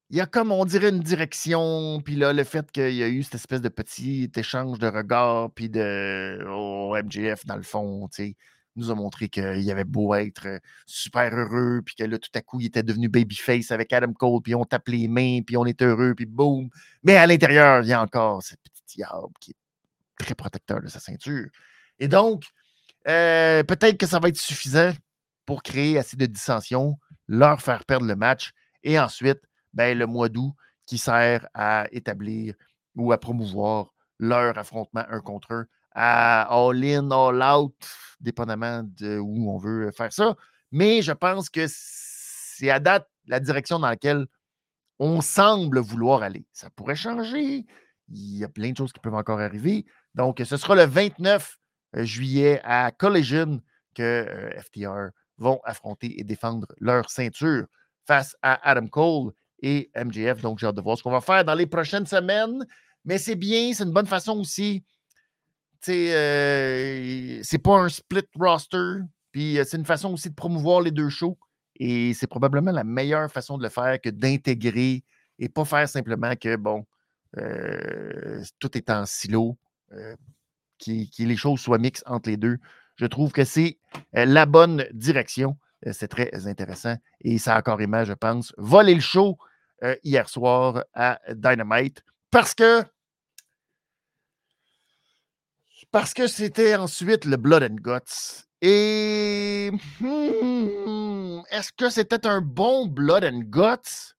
il 0.09 0.17
y 0.17 0.21
a 0.21 0.25
comme, 0.25 0.51
on 0.51 0.63
dirait, 0.63 0.89
une 0.89 1.01
direction, 1.01 2.01
puis 2.01 2.15
là, 2.15 2.31
le 2.31 2.43
fait 2.43 2.71
qu'il 2.71 2.93
y 2.93 3.03
a 3.03 3.09
eu 3.09 3.23
cette 3.23 3.35
espèce 3.35 3.61
de 3.61 3.69
petit 3.69 4.31
échange 4.35 4.79
de 4.79 4.87
regards, 4.87 5.51
puis 5.51 5.69
de 5.69 6.45
oh, 6.49 6.95
MJF, 6.95 7.45
dans 7.45 7.57
le 7.57 7.63
fond, 7.63 8.07
tu 8.07 8.23
sais, 8.23 8.35
nous 8.77 8.91
a 8.91 8.95
montré 8.95 9.29
qu'il 9.29 9.69
avait 9.71 9.83
beau 9.83 10.13
être 10.13 10.47
euh, 10.47 10.59
super 10.85 11.33
heureux, 11.35 11.81
puis 11.85 11.95
que 11.95 12.03
là, 12.03 12.17
tout 12.17 12.29
à 12.33 12.41
coup, 12.41 12.59
il 12.59 12.67
était 12.67 12.83
devenu 12.83 13.09
babyface 13.09 13.71
avec 13.71 13.91
Adam 13.93 14.13
Cole, 14.13 14.41
puis 14.41 14.55
on 14.55 14.65
tape 14.65 14.87
les 14.87 15.07
mains, 15.07 15.41
puis 15.45 15.57
on 15.57 15.65
est 15.65 15.81
heureux, 15.81 16.13
puis 16.15 16.25
boum. 16.25 16.69
Mais 17.03 17.17
à 17.17 17.27
l'intérieur, 17.27 17.83
il 17.83 17.89
y 17.89 17.93
a 17.93 18.01
encore 18.01 18.41
ce 18.43 18.55
petit 18.55 18.83
diable 18.97 19.33
qui 19.39 19.51
est 19.51 20.23
très 20.23 20.35
protecteur 20.35 20.81
de 20.81 20.87
sa 20.87 20.99
ceinture. 20.99 21.47
Et 21.99 22.07
donc, 22.07 22.43
euh, 23.07 23.63
peut-être 23.63 23.97
que 23.97 24.07
ça 24.07 24.19
va 24.19 24.29
être 24.29 24.37
suffisant 24.37 24.91
pour 25.45 25.63
créer 25.63 25.97
assez 25.97 26.17
de 26.17 26.25
dissension, 26.25 26.97
leur 27.27 27.61
faire 27.61 27.85
perdre 27.85 28.05
le 28.05 28.15
match, 28.15 28.51
et 28.83 28.99
ensuite, 28.99 29.41
ben, 29.73 29.97
le 29.97 30.05
mois 30.05 30.29
d'août 30.29 30.53
qui 30.85 30.97
sert 30.97 31.47
à 31.53 31.87
établir 31.91 32.55
ou 32.95 33.11
à 33.11 33.17
promouvoir 33.19 33.93
leur 34.19 34.57
affrontement 34.57 35.05
un 35.09 35.19
contre 35.19 35.51
un 35.51 35.67
à 35.99 36.43
all-in, 36.43 37.09
all-out, 37.09 37.75
dépendamment 38.21 38.83
de 38.83 39.17
où 39.17 39.49
on 39.49 39.57
veut 39.57 39.91
faire 39.91 40.13
ça. 40.13 40.35
Mais 40.71 41.01
je 41.01 41.11
pense 41.11 41.49
que 41.49 41.65
c'est 41.67 42.69
à 42.69 42.79
date 42.79 43.09
la 43.25 43.39
direction 43.39 43.79
dans 43.79 43.87
laquelle 43.87 44.27
on 44.99 45.21
semble 45.21 45.79
vouloir 45.79 46.21
aller. 46.21 46.45
Ça 46.53 46.69
pourrait 46.69 46.95
changer. 46.95 47.65
Il 48.09 48.37
y 48.37 48.43
a 48.43 48.47
plein 48.47 48.71
de 48.71 48.77
choses 48.77 48.93
qui 48.93 48.99
peuvent 48.99 49.15
encore 49.15 49.39
arriver. 49.39 49.85
Donc, 50.13 50.39
ce 50.45 50.55
sera 50.55 50.75
le 50.75 50.83
29 50.85 51.57
euh, 51.95 52.03
juillet 52.03 52.61
à 52.63 52.91
Collision 52.91 53.59
que 53.95 54.03
euh, 54.03 54.61
FTR 54.61 55.09
vont 55.39 55.59
affronter 55.63 56.19
et 56.19 56.23
défendre 56.23 56.67
leur 56.79 57.09
ceinture 57.09 57.65
face 58.05 58.35
à 58.43 58.69
Adam 58.69 58.87
Cole 58.87 59.31
et 59.63 59.89
MJF. 59.95 60.41
Donc, 60.41 60.59
j'ai 60.59 60.67
hâte 60.67 60.75
de 60.75 60.81
voir 60.81 60.95
ce 60.95 61.01
qu'on 61.01 61.11
va 61.11 61.21
faire 61.21 61.43
dans 61.43 61.55
les 61.55 61.65
prochaines 61.67 62.05
semaines. 62.05 62.65
Mais 63.03 63.17
c'est 63.17 63.35
bien, 63.35 63.73
c'est 63.73 63.83
une 63.83 63.93
bonne 63.93 64.05
façon 64.05 64.39
aussi. 64.39 64.83
Euh, 65.89 67.39
c'est 67.43 67.57
pas 67.57 67.77
un 67.77 67.89
split 67.89 68.25
roster. 68.39 69.01
Puis 69.31 69.59
euh, 69.59 69.63
c'est 69.65 69.77
une 69.77 69.85
façon 69.85 70.13
aussi 70.13 70.29
de 70.29 70.35
promouvoir 70.35 70.81
les 70.81 70.91
deux 70.91 71.09
shows. 71.09 71.37
Et 71.79 72.13
c'est 72.13 72.27
probablement 72.27 72.71
la 72.71 72.83
meilleure 72.83 73.31
façon 73.31 73.57
de 73.57 73.63
le 73.63 73.69
faire 73.69 74.01
que 74.01 74.09
d'intégrer 74.09 75.03
et 75.39 75.49
pas 75.49 75.65
faire 75.65 75.87
simplement 75.87 76.35
que, 76.35 76.55
bon, 76.55 76.85
euh, 77.37 78.43
tout 78.59 78.75
est 78.75 78.89
en 78.89 79.05
silo, 79.05 79.57
euh, 79.93 80.15
que 80.83 81.23
les 81.23 81.35
choses 81.35 81.59
soient 81.59 81.77
mixtes 81.77 82.03
entre 82.07 82.29
les 82.29 82.37
deux. 82.37 82.57
Je 82.95 83.05
trouve 83.05 83.31
que 83.31 83.43
c'est 83.43 83.77
la 84.13 84.47
bonne 84.47 84.85
direction. 84.91 85.55
c'est 85.91 86.07
très 86.07 86.47
intéressant. 86.47 86.95
Et 87.21 87.37
ça 87.37 87.55
a 87.55 87.61
carrément, 87.61 88.03
je 88.03 88.13
pense, 88.13 88.53
volé 88.57 88.95
le 88.95 89.01
show 89.01 89.37
hier 90.03 90.27
soir 90.27 90.83
à 90.95 91.19
Dynamite 91.31 92.01
parce 92.31 92.55
que 92.55 92.83
parce 95.91 96.13
que 96.13 96.27
c'était 96.27 96.75
ensuite 96.75 97.25
le 97.25 97.37
Blood 97.37 97.63
and 97.63 97.75
Guts. 97.75 98.45
Et 98.61 99.71
hmm, 99.99 101.41
est-ce 101.51 101.71
que 101.71 101.89
c'était 101.89 102.25
un 102.25 102.41
bon 102.41 102.87
Blood 102.87 103.23
and 103.23 103.41
Guts? 103.45 104.15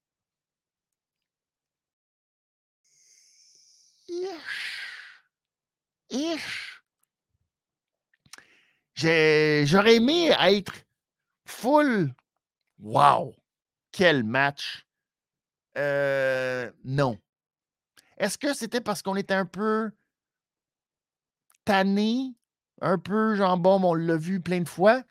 J'aurais 8.95 9.97
aimé 9.97 10.31
être 10.41 10.73
full. 11.47 12.15
Wow! 12.79 13.35
Quel 13.93 14.25
match! 14.25 14.87
Euh, 15.77 16.71
non. 16.85 17.19
Est-ce 18.17 18.39
que 18.39 18.55
c'était 18.55 18.81
parce 18.81 19.03
qu'on 19.03 19.17
était 19.17 19.35
un 19.35 19.47
peu 19.47 19.91
tanné, 21.69 22.35
un 22.81 22.97
peu 22.97 23.35
genre 23.35 23.59
bon, 23.59 23.79
on 23.85 23.93
l'a 23.93 24.17
vu 24.17 24.41
plein 24.41 24.61
de 24.61 24.69
fois? 24.69 25.03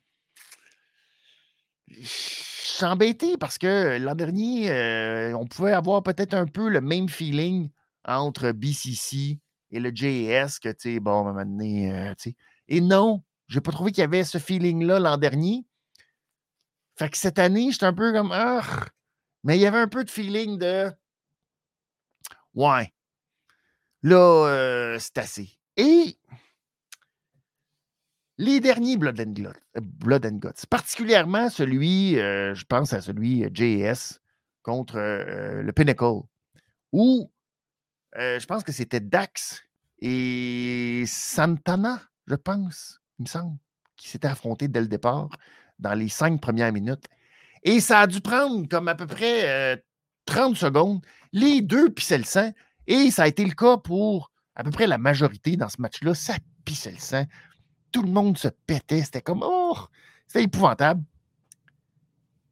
Je 1.87 2.07
suis 2.07 2.83
embêté 2.83 3.37
parce 3.37 3.59
que 3.59 3.99
l'an 3.99 4.15
dernier, 4.15 4.71
euh, 4.71 5.37
on 5.37 5.45
pouvait 5.45 5.73
avoir 5.73 6.01
peut-être 6.01 6.33
un 6.33 6.47
peu 6.47 6.67
le 6.69 6.81
même 6.81 7.09
feeling 7.09 7.69
entre 8.05 8.51
BCC 8.53 9.39
et 9.69 9.79
le 9.79 9.91
JS 9.93 10.57
que, 10.59 10.69
tu 10.69 10.93
sais, 10.93 10.99
bon, 10.99 11.27
à 11.27 11.29
un 11.29 11.45
moment 11.45 11.63
euh, 11.63 12.15
tu 12.15 12.31
sais. 12.31 12.35
Et 12.67 12.81
non, 12.81 13.23
j'ai 13.47 13.61
pas 13.61 13.71
trouvé 13.71 13.91
qu'il 13.91 14.01
y 14.01 14.05
avait 14.05 14.23
ce 14.23 14.39
feeling-là 14.39 14.99
l'an 14.99 15.17
dernier. 15.17 15.63
Fait 16.97 17.09
que 17.11 17.17
cette 17.17 17.37
année, 17.37 17.71
j'étais 17.71 17.85
un 17.85 17.93
peu 17.93 18.11
comme, 18.13 18.31
ah, 18.33 18.63
mais 19.43 19.59
il 19.59 19.61
y 19.61 19.67
avait 19.67 19.77
un 19.77 19.87
peu 19.87 20.03
de 20.03 20.09
feeling 20.09 20.57
de 20.57 20.91
Ouais, 22.55 22.91
là, 24.01 24.47
euh, 24.47 24.97
c'est 24.99 25.19
assez. 25.19 25.57
Et 25.77 26.17
les 28.37 28.59
derniers 28.59 28.97
Blood 28.97 29.19
and, 29.19 29.31
Guts, 29.31 29.47
euh, 29.77 29.81
Blood 29.81 30.25
and 30.25 30.39
particulièrement 30.69 31.49
celui, 31.49 32.19
euh, 32.19 32.53
je 32.53 32.65
pense 32.65 32.93
à 32.93 33.01
celui 33.01 33.43
JS 33.53 34.19
contre 34.63 34.97
le 34.97 35.71
Pinnacle, 35.71 36.23
où 36.91 37.31
je 38.15 38.45
pense 38.45 38.63
que 38.63 38.73
c'était 38.73 38.99
Dax 38.99 39.63
et 39.99 41.05
Santana, 41.07 42.01
je 42.27 42.35
pense, 42.35 42.99
il 43.17 43.23
me 43.23 43.27
semble, 43.27 43.57
qui 43.95 44.09
s'étaient 44.09 44.27
affrontés 44.27 44.67
dès 44.67 44.81
le 44.81 44.87
départ 44.87 45.29
dans 45.79 45.93
les 45.93 46.09
cinq 46.09 46.41
premières 46.41 46.73
minutes. 46.73 47.05
Et 47.63 47.79
ça 47.79 48.01
a 48.01 48.07
dû 48.07 48.19
prendre 48.19 48.67
comme 48.67 48.89
à 48.89 48.95
peu 48.95 49.07
près 49.07 49.81
30 50.27 50.55
secondes. 50.55 51.01
Les 51.33 51.61
deux 51.61 51.89
pissaient 51.89 52.19
le 52.19 52.23
sang. 52.23 52.51
Et 52.85 53.09
ça 53.11 53.23
a 53.23 53.27
été 53.27 53.43
le 53.43 53.53
cas 53.53 53.77
pour 53.77 54.31
à 54.55 54.63
peu 54.63 54.71
près 54.71 54.87
la 54.87 54.97
majorité 54.97 55.57
dans 55.57 55.69
ce 55.69 55.81
match-là. 55.81 56.13
Ça 56.13 56.35
pissait 56.65 56.91
le 56.91 56.99
sang. 56.99 57.25
Tout 57.97 58.03
le 58.03 58.11
monde 58.11 58.37
se 58.37 58.47
pétait. 58.47 59.01
C'était 59.01 59.23
comme, 59.23 59.41
oh, 59.43 59.75
c'était 60.27 60.43
épouvantable. 60.43 61.01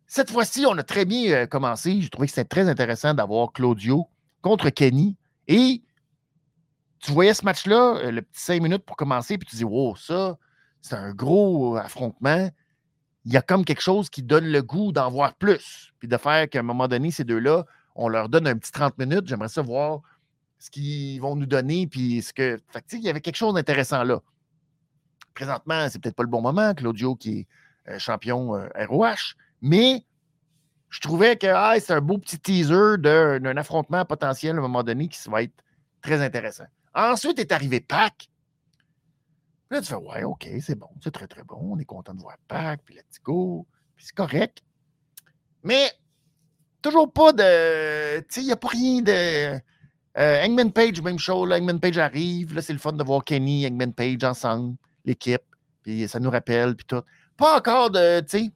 Cette 0.07 0.31
fois-ci, 0.31 0.65
on 0.65 0.75
a 0.75 0.81
très 0.81 1.05
bien 1.05 1.45
commencé. 1.45 2.01
J'ai 2.01 2.09
trouvé 2.09 2.27
que 2.27 2.33
c'était 2.33 2.47
très 2.47 2.67
intéressant 2.67 3.13
d'avoir 3.13 3.51
Claudio 3.51 4.07
contre 4.41 4.71
Kenny. 4.71 5.17
Et 5.47 5.83
tu 6.97 7.11
voyais 7.11 7.35
ce 7.35 7.45
match-là, 7.45 8.09
le 8.09 8.23
petit 8.23 8.41
cinq 8.41 8.63
minutes 8.63 8.85
pour 8.85 8.95
commencer, 8.95 9.37
puis 9.37 9.47
tu 9.47 9.55
dis, 9.57 9.63
wow, 9.63 9.95
ça, 9.95 10.35
c'est 10.81 10.95
un 10.95 11.13
gros 11.13 11.75
affrontement 11.75 12.49
il 13.25 13.33
y 13.33 13.37
a 13.37 13.41
comme 13.41 13.65
quelque 13.65 13.81
chose 13.81 14.09
qui 14.09 14.23
donne 14.23 14.45
le 14.45 14.61
goût 14.63 14.91
d'en 14.91 15.09
voir 15.09 15.35
plus. 15.35 15.91
Puis 15.99 16.07
de 16.07 16.17
faire 16.17 16.47
qu'à 16.49 16.59
un 16.59 16.63
moment 16.63 16.87
donné, 16.87 17.11
ces 17.11 17.23
deux-là, 17.23 17.65
on 17.95 18.07
leur 18.07 18.29
donne 18.29 18.47
un 18.47 18.57
petit 18.57 18.71
30 18.71 18.97
minutes. 18.97 19.27
J'aimerais 19.27 19.49
savoir 19.49 20.01
ce 20.59 20.69
qu'ils 20.69 21.19
vont 21.19 21.35
nous 21.35 21.47
donner. 21.47 21.87
Puis 21.87 22.21
ce 22.21 22.33
que. 22.33 22.59
Il 22.93 23.03
y 23.03 23.09
avait 23.09 23.21
quelque 23.21 23.35
chose 23.35 23.55
d'intéressant 23.55 24.03
là. 24.03 24.21
Présentement, 25.35 25.87
c'est 25.89 25.99
peut-être 25.99 26.15
pas 26.15 26.23
le 26.23 26.29
bon 26.29 26.41
moment, 26.41 26.73
Claudio 26.73 27.15
qui 27.15 27.39
est 27.39 27.47
euh, 27.89 27.99
champion 27.99 28.51
ROH, 28.75 29.05
euh, 29.05 29.15
mais 29.61 30.03
je 30.89 30.99
trouvais 31.01 31.37
que 31.37 31.47
ah, 31.47 31.75
c'est 31.79 31.93
un 31.93 32.01
beau 32.01 32.17
petit 32.17 32.39
teaser 32.39 32.97
d'un 32.97 33.57
affrontement 33.57 34.03
potentiel 34.05 34.55
à 34.55 34.59
un 34.59 34.61
moment 34.61 34.81
donné 34.81 35.07
qui 35.07 35.29
va 35.29 35.43
être 35.43 35.53
très 36.01 36.21
intéressant. 36.21 36.65
Ensuite 36.95 37.37
est 37.37 37.51
arrivé 37.51 37.81
Pac, 37.81 38.27
là, 39.69 39.81
tu 39.81 39.87
fais, 39.87 39.95
ouais, 39.95 40.23
OK, 40.23 40.47
c'est 40.61 40.75
bon, 40.75 40.89
c'est 41.03 41.11
très, 41.11 41.27
très 41.27 41.43
bon. 41.43 41.59
On 41.61 41.77
est 41.77 41.85
content 41.85 42.13
de 42.13 42.21
voir 42.21 42.37
Pac, 42.47 42.81
puis 42.83 42.95
let's 42.95 43.21
go, 43.23 43.67
puis 43.95 44.05
c'est 44.05 44.15
correct. 44.15 44.63
Mais 45.63 45.91
toujours 46.81 47.11
pas 47.11 47.33
de. 47.33 48.19
Tu 48.21 48.25
sais, 48.29 48.41
il 48.41 48.45
n'y 48.45 48.51
a 48.51 48.55
pas 48.55 48.69
rien 48.69 49.01
de. 49.01 49.59
Euh, 50.17 50.69
Page, 50.73 51.01
même 51.01 51.19
chose. 51.19 51.49
Là, 51.49 51.57
Hangman 51.57 51.79
Page 51.79 51.97
arrive. 51.97 52.53
Là, 52.53 52.61
c'est 52.61 52.73
le 52.73 52.79
fun 52.79 52.93
de 52.93 53.03
voir 53.03 53.23
Kenny, 53.23 53.67
Hangman 53.67 53.91
Page 53.91 54.23
ensemble, 54.23 54.77
l'équipe. 55.05 55.43
Puis 55.83 56.07
ça 56.07 56.19
nous 56.19 56.29
rappelle, 56.29 56.75
puis 56.75 56.85
tout. 56.85 57.01
Pas 57.37 57.57
encore 57.57 57.91
de, 57.91 58.21
tu 58.21 58.39
sais, 58.39 58.51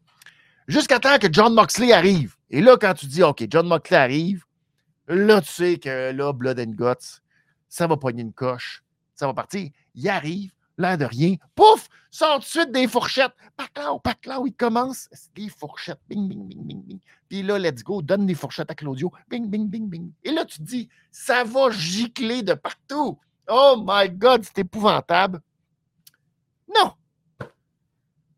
jusqu'à 0.68 1.00
temps 1.00 1.18
que 1.18 1.28
John 1.32 1.54
Moxley 1.54 1.94
arrive. 1.94 2.36
Et 2.50 2.62
là, 2.62 2.78
quand 2.78 2.94
tu 2.94 3.06
dis, 3.06 3.24
OK, 3.24 3.46
John 3.50 3.68
Moxley 3.68 3.98
arrive, 3.98 4.44
là, 5.08 5.42
tu 5.42 5.52
sais 5.52 5.78
que 5.78 6.12
là, 6.12 6.34
Blood 6.34 6.60
and 6.60 6.72
Guts, 6.72 7.22
ça 7.68 7.88
va 7.88 7.98
pogner 7.98 8.24
une 8.24 8.34
coche, 8.34 8.84
ça 9.16 9.28
va 9.28 9.34
partir. 9.34 9.70
Il 9.94 10.10
arrive, 10.10 10.52
l'air 10.78 10.98
de 10.98 11.06
rien, 11.06 11.36
pouf, 11.56 11.88
sort 12.10 12.36
tout 12.36 12.46
de 12.46 12.46
suite 12.46 12.72
des 12.72 12.88
fourchettes. 12.88 13.34
Paclao, 13.56 14.00
paclao, 14.00 14.48
il 14.48 14.54
commence, 14.54 15.10
des 15.36 15.50
fourchettes, 15.50 16.00
bing, 16.08 16.28
bing, 16.28 16.48
bing, 16.48 16.64
bing, 16.64 16.84
bing. 16.84 17.00
Puis 17.28 17.44
là, 17.44 17.60
let's 17.60 17.84
go, 17.84 18.02
donne 18.02 18.26
des 18.26 18.34
fourchettes 18.34 18.72
à 18.72 18.76
Claudio, 18.76 19.12
bing, 19.30 19.48
bing, 19.48 19.68
bing, 19.68 19.88
bing. 19.88 20.12
Et 20.24 20.32
là, 20.32 20.46
tu 20.46 20.58
te 20.60 20.64
dis, 20.64 20.90
ça 21.12 21.44
va 21.44 21.70
gicler 21.70 22.42
de 22.42 22.54
partout. 22.54 23.20
Oh 23.48 23.84
my 23.86 24.10
God, 24.10 24.44
c'est 24.44 24.60
épouvantable. 24.60 25.42
Non. 26.76 26.94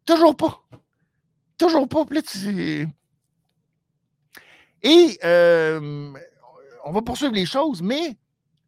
Toujours 0.06 0.36
pas. 0.36 0.62
Toujours 1.58 1.88
pas. 1.88 2.06
Et 4.84 5.20
euh, 5.24 6.14
on 6.86 6.92
va 6.92 7.02
poursuivre 7.02 7.34
les 7.34 7.46
choses, 7.46 7.82
mais 7.82 8.18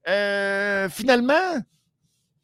euh, 0.08 0.88
finalement, 0.90 1.58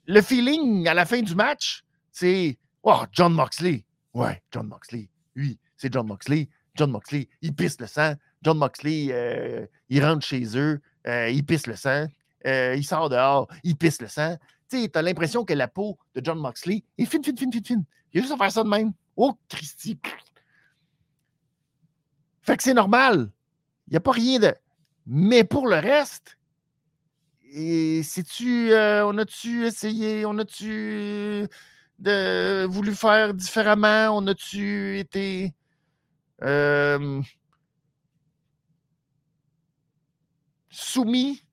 le 0.07 0.21
feeling 0.21 0.87
à 0.87 0.93
la 0.93 1.05
fin 1.05 1.21
du 1.21 1.35
match, 1.35 1.83
c'est 2.11 2.57
Oh, 2.81 3.03
John 3.11 3.33
Moxley. 3.33 3.85
Ouais, 4.13 4.41
John 4.51 4.67
Moxley. 4.67 5.09
Oui, 5.35 5.59
c'est 5.77 5.93
John 5.93 6.07
Moxley. 6.07 6.49
John 6.75 6.91
Moxley, 6.91 7.27
il 7.41 7.53
pisse 7.53 7.79
le 7.79 7.87
sang. 7.87 8.13
John 8.41 8.57
Moxley, 8.57 9.09
euh, 9.11 9.67
il 9.89 10.03
rentre 10.03 10.25
chez 10.25 10.57
eux, 10.57 10.81
il 11.05 11.45
pisse 11.45 11.67
le 11.67 11.75
sang. 11.75 12.07
il 12.45 12.83
sort 12.83 13.09
dehors, 13.09 13.47
il 13.63 13.75
pisse 13.75 14.01
le 14.01 14.07
sang. 14.07 14.37
Tu 14.69 14.89
as 14.93 15.01
l'impression 15.01 15.45
que 15.45 15.53
la 15.53 15.67
peau 15.67 15.97
de 16.13 16.21
John 16.23 16.39
Moxley 16.39 16.83
est 16.97 17.05
fine, 17.05 17.23
fine, 17.23 17.37
fine, 17.37 17.51
fine, 17.51 17.65
fine. 17.65 17.85
Il 18.13 18.19
a 18.19 18.21
juste 18.21 18.33
à 18.33 18.37
faire 18.37 18.51
ça 18.51 18.63
de 18.63 18.69
même. 18.69 18.93
Oh, 19.15 19.33
Christy. 19.47 19.99
Fait 22.41 22.57
que 22.57 22.63
c'est 22.63 22.73
normal. 22.73 23.31
Il 23.87 23.91
n'y 23.91 23.97
a 23.97 24.01
pas 24.01 24.11
rien 24.11 24.39
de. 24.39 24.53
Mais 25.05 25.43
pour 25.43 25.67
le 25.67 25.77
reste, 25.77 26.37
et 27.51 28.01
tu 28.27 28.71
euh, 28.71 29.05
on 29.07 29.17
a-tu 29.17 29.65
essayé, 29.65 30.25
on 30.25 30.37
a-tu 30.37 31.47
de, 31.97 32.65
voulu 32.65 32.93
faire 32.93 33.33
différemment, 33.33 34.15
on 34.15 34.27
a-tu 34.27 34.99
été 34.99 35.53
euh, 36.43 37.21
soumis 40.69 41.43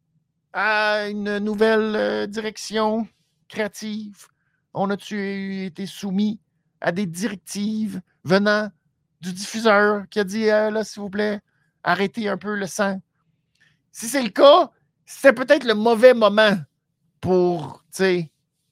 à 0.56 1.08
une 1.10 1.38
nouvelle 1.38 1.94
euh, 1.94 2.26
direction 2.26 3.06
créative? 3.46 4.26
On 4.72 4.88
a-tu 4.88 5.64
été 5.66 5.84
soumis 5.84 6.40
à 6.80 6.92
des 6.92 7.04
directives 7.04 8.00
venant 8.24 8.70
du 9.20 9.34
diffuseur 9.34 10.08
qui 10.08 10.18
a 10.18 10.24
dit 10.24 10.46
là, 10.46 10.82
s'il 10.82 11.02
vous 11.02 11.10
plaît, 11.10 11.40
arrêtez 11.84 12.28
un 12.28 12.38
peu 12.38 12.56
le 12.56 12.66
sang? 12.66 13.00
Si 13.92 14.08
c'est 14.08 14.22
le 14.22 14.30
cas, 14.30 14.70
c'est 15.04 15.34
peut-être 15.34 15.64
le 15.64 15.74
mauvais 15.74 16.14
moment 16.14 16.56
pour 17.20 17.84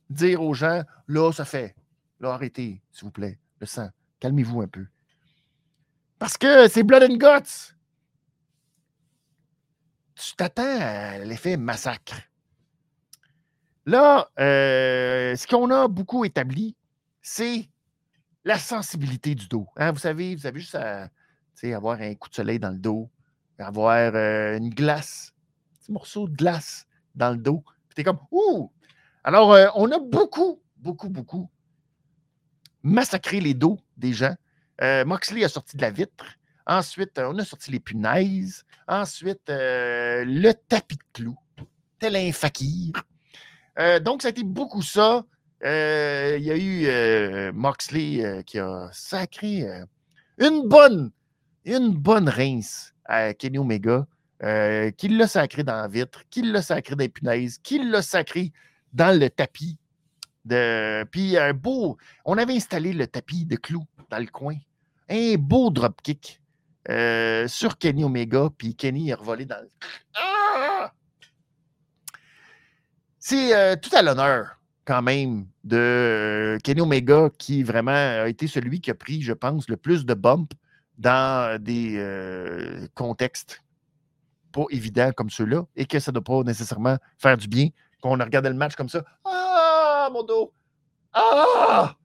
dire 0.09 0.43
aux 0.43 0.55
gens 0.55 0.83
là, 1.07 1.33
ça 1.33 1.45
fait. 1.45 1.75
Là, 2.21 2.33
arrêtez, 2.33 2.81
s'il 2.93 3.05
vous 3.05 3.11
plaît, 3.11 3.39
le 3.61 3.67
sang. 3.67 3.89
Calmez-vous 4.21 4.63
un 4.63 4.69
peu. 4.69 4.87
Parce 6.19 6.39
que 6.39 6.67
c'est 6.69 6.83
Blood 6.83 7.03
and 7.03 7.17
Guts. 7.17 7.74
Tu 10.27 10.37
t'attends 10.37 10.81
à 10.81 11.19
l'effet 11.19 11.59
massacre? 11.59 12.15
Là, 13.85 14.31
euh, 14.41 15.37
ce 15.37 15.47
qu'on 15.47 15.71
a 15.71 15.87
beaucoup 15.87 16.25
établi, 16.25 16.75
c'est 17.21 17.69
la 18.43 18.59
sensibilité 18.59 19.35
du 19.35 19.49
dos. 19.49 19.67
Hein? 19.77 19.93
Vous 19.93 19.99
savez, 19.99 20.35
vous 20.35 20.47
avez 20.47 20.61
juste 20.61 20.77
à 20.77 21.11
avoir 21.75 22.01
un 22.01 22.15
coup 22.15 22.31
de 22.31 22.35
soleil 22.35 22.59
dans 22.59 22.71
le 22.71 22.79
dos, 22.79 23.11
avoir 23.59 24.15
euh, 24.15 24.57
une 24.57 24.71
glace 24.71 25.35
petit 25.79 25.93
morceau 25.93 26.27
de 26.27 26.35
glace 26.35 26.87
dans 27.15 27.33
le 27.33 27.37
dos. 27.37 27.63
Puis 27.89 27.97
t'es 27.97 28.05
comme, 28.05 28.21
ouh! 28.31 28.73
Alors, 29.25 29.53
euh, 29.53 29.67
on 29.75 29.91
a 29.91 29.99
beaucoup, 29.99 30.63
beaucoup, 30.79 31.11
beaucoup 31.11 31.51
massacré 32.83 33.41
les 33.41 33.53
dos 33.53 33.79
des 33.99 34.15
gens. 34.15 34.35
Moxley 35.05 35.45
a 35.45 35.49
sorti 35.51 35.77
de 35.77 35.83
la 35.83 35.91
vitre. 35.91 36.25
Ensuite, 36.67 37.19
on 37.19 37.39
a 37.39 37.45
sorti 37.45 37.71
les 37.71 37.81
punaises. 37.81 38.65
Ensuite, 38.89 39.49
euh, 39.51 40.25
le 40.27 40.53
tapis 40.53 40.97
de 40.97 41.03
clous, 41.13 41.39
tel 41.99 42.17
un 42.17 42.33
fakir. 42.33 42.93
donc, 44.03 44.23
ça 44.23 44.29
a 44.29 44.31
été 44.31 44.45
beaucoup 44.45 44.83
ça. 44.83 45.25
Il 45.63 46.43
y 46.43 46.51
a 46.51 46.57
eu 46.57 47.53
Moxley 47.53 48.43
qui 48.47 48.59
a 48.59 48.89
sacré 48.93 49.67
une 50.39 50.69
bonne, 50.69 51.11
une 51.65 51.91
bonne 51.91 52.29
rince 52.29 52.95
à 53.05 53.35
Kenny 53.35 53.59
Omega. 53.59 54.07
Euh, 54.43 54.91
qu'il 54.91 55.17
l'a 55.17 55.27
sacré 55.27 55.63
dans 55.63 55.77
la 55.77 55.89
vitre, 55.89 56.23
qu'il 56.29 56.53
l'a 56.53 56.61
sacré 56.61 56.95
dans 56.97 57.03
les 57.03 57.09
punaises, 57.09 57.59
qu'il 57.63 57.91
l'a 57.91 58.03
sacré 58.03 58.53
dans 58.93 59.19
le 59.19 59.31
tapis. 59.31 59.79
De... 60.45 61.05
Puis 61.11 61.39
un 61.39 61.55
beau. 61.55 61.97
On 62.27 62.37
avait 62.37 62.55
installé 62.55 62.93
le 62.93 63.07
tapis 63.07 63.47
de 63.47 63.57
clous 63.57 63.87
dans 64.11 64.19
le 64.19 64.27
coin. 64.27 64.57
Un 65.09 65.37
beau 65.37 65.71
dropkick 65.71 66.43
euh, 66.91 67.49
sur 67.49 67.79
Kenny 67.79 68.05
Omega, 68.05 68.49
puis 68.57 68.75
Kenny 68.75 69.11
est 69.11 69.15
revolé 69.15 69.45
dans 69.45 69.61
le. 69.61 69.69
Ah! 70.17 70.93
C'est 73.19 73.57
euh, 73.57 73.77
tout 73.77 73.95
à 73.95 74.03
l'honneur, 74.03 74.59
quand 74.85 75.03
même, 75.03 75.47
de 75.65 76.59
Kenny 76.63 76.81
Omega, 76.81 77.31
qui 77.39 77.63
vraiment 77.63 77.93
a 77.93 78.29
été 78.29 78.47
celui 78.47 78.81
qui 78.81 78.91
a 78.91 78.95
pris, 78.95 79.23
je 79.23 79.33
pense, 79.33 79.69
le 79.69 79.77
plus 79.77 80.05
de 80.05 80.15
bump 80.15 80.53
dans 80.99 81.61
des 81.61 82.89
contextes 82.95 83.65
pas 84.55 84.65
évident 84.71 85.11
comme 85.13 85.31
ceux-là 85.31 85.65
et 85.75 85.85
que 85.85 85.99
ça 85.99 86.13
ne 86.13 86.19
doit 86.19 86.25
pas 86.25 86.43
nécessairement 86.45 86.97
faire 87.19 87.37
du 87.37 87.49
bien 87.49 87.69
qu'on 88.01 88.21
a 88.21 88.25
regardé 88.25 88.49
le 88.49 88.55
match 88.55 88.77
comme 88.77 88.89
ça. 88.89 89.05
Ah, 89.25 90.09
mon 90.13 90.23
dos! 90.23 90.53
Ah! 91.13 91.97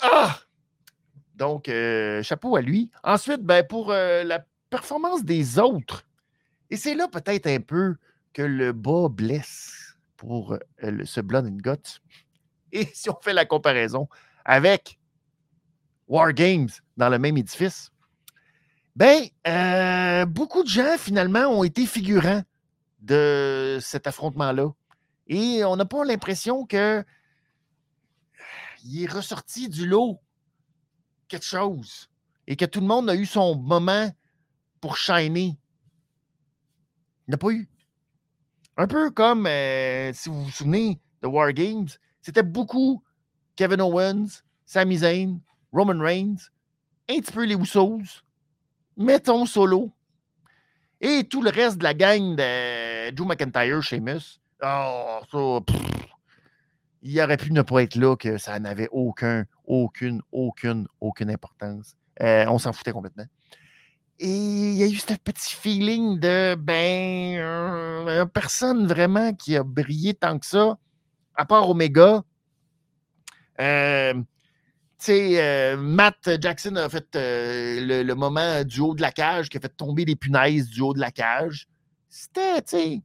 Ah! 0.00 0.38
Donc, 1.42 1.68
euh, 1.68 2.22
chapeau 2.22 2.54
à 2.54 2.60
lui. 2.60 2.88
Ensuite, 3.02 3.42
ben, 3.42 3.66
pour 3.66 3.90
euh, 3.90 4.22
la 4.22 4.46
performance 4.70 5.24
des 5.24 5.58
autres, 5.58 6.06
et 6.70 6.76
c'est 6.76 6.94
là 6.94 7.08
peut-être 7.08 7.48
un 7.48 7.58
peu 7.58 7.96
que 8.32 8.42
le 8.42 8.70
bas 8.70 9.08
blesse 9.08 9.96
pour 10.16 10.52
euh, 10.52 11.04
ce 11.04 11.20
Blood 11.20 11.46
and 11.46 11.56
Guts. 11.56 12.00
Et 12.72 12.86
si 12.94 13.10
on 13.10 13.18
fait 13.20 13.32
la 13.32 13.44
comparaison 13.44 14.08
avec 14.44 15.00
War 16.06 16.32
Games 16.32 16.68
dans 16.96 17.08
le 17.08 17.18
même 17.18 17.36
édifice, 17.36 17.90
ben, 18.94 19.26
beaucoup 20.26 20.62
de 20.62 20.68
gens, 20.68 20.96
finalement, 20.96 21.46
ont 21.46 21.64
été 21.64 21.86
figurants 21.86 22.44
de 23.00 23.78
cet 23.80 24.06
affrontement-là. 24.06 24.68
Et 25.26 25.64
on 25.64 25.74
n'a 25.74 25.86
pas 25.86 26.04
l'impression 26.04 26.66
que 26.66 27.04
il 28.84 29.02
est 29.02 29.10
ressorti 29.10 29.68
du 29.68 29.88
lot 29.88 30.20
quelque 31.32 31.46
chose 31.46 32.08
et 32.46 32.56
que 32.56 32.64
tout 32.66 32.80
le 32.80 32.86
monde 32.86 33.08
a 33.08 33.14
eu 33.14 33.24
son 33.24 33.56
moment 33.56 34.10
pour 34.80 34.96
shiner. 34.96 35.56
Il 37.26 37.30
n'a 37.30 37.38
pas 37.38 37.50
eu. 37.50 37.68
Un 38.76 38.86
peu 38.86 39.10
comme, 39.10 39.46
euh, 39.46 40.12
si 40.12 40.28
vous 40.28 40.44
vous 40.44 40.50
souvenez 40.50 41.00
de 41.22 41.28
War 41.28 41.52
Games, 41.52 41.88
c'était 42.20 42.42
beaucoup 42.42 43.02
Kevin 43.56 43.80
Owens, 43.80 44.42
Sami 44.66 44.98
Zayn, 44.98 45.40
Roman 45.72 46.00
Reigns, 46.00 46.50
un 47.08 47.20
petit 47.20 47.32
peu 47.32 47.44
les 47.44 47.54
Usos, 47.54 48.22
mettons 48.96 49.46
solo. 49.46 49.90
Et 51.00 51.24
tout 51.24 51.42
le 51.42 51.50
reste 51.50 51.78
de 51.78 51.84
la 51.84 51.94
gang 51.94 52.36
de 52.36 53.10
Drew 53.10 53.26
McIntyre, 53.26 53.82
Sheamus, 53.82 54.40
oh, 54.62 55.20
ça, 55.30 55.38
il 57.02 57.20
aurait 57.20 57.36
pu 57.36 57.52
ne 57.52 57.62
pas 57.62 57.82
être 57.82 57.96
là, 57.96 58.16
que 58.16 58.38
ça 58.38 58.58
n'avait 58.58 58.88
aucun, 58.92 59.44
aucune, 59.64 60.22
aucune, 60.30 60.86
aucune 61.00 61.30
importance. 61.30 61.96
Euh, 62.20 62.44
on 62.48 62.58
s'en 62.58 62.72
foutait 62.72 62.92
complètement. 62.92 63.26
Et 64.18 64.28
il 64.28 64.74
y 64.74 64.82
a 64.84 64.86
eu 64.86 64.94
ce 64.94 65.14
petit 65.14 65.54
feeling 65.54 66.20
de, 66.20 66.54
ben, 66.54 67.38
euh, 67.38 68.24
personne 68.26 68.86
vraiment 68.86 69.34
qui 69.34 69.56
a 69.56 69.64
brillé 69.64 70.14
tant 70.14 70.38
que 70.38 70.46
ça, 70.46 70.78
à 71.34 71.44
part 71.44 71.68
Omega. 71.68 72.22
Euh, 73.60 74.14
sais, 75.02 75.42
euh, 75.42 75.76
Matt 75.76 76.30
Jackson 76.40 76.76
a 76.76 76.88
fait 76.88 77.16
euh, 77.16 78.04
le, 78.04 78.14
moment 78.14 78.62
du 78.62 78.80
haut 78.80 78.94
de 78.94 79.02
la 79.02 79.10
cage, 79.10 79.48
qui 79.48 79.56
a 79.56 79.60
fait 79.60 79.76
tomber 79.76 80.04
les 80.04 80.16
punaises 80.16 80.68
du 80.68 80.80
haut 80.80 80.94
de 80.94 81.00
la 81.00 81.10
cage. 81.10 81.68
C'était, 82.08 82.62
tu 82.62 82.76
sais, 82.76 83.02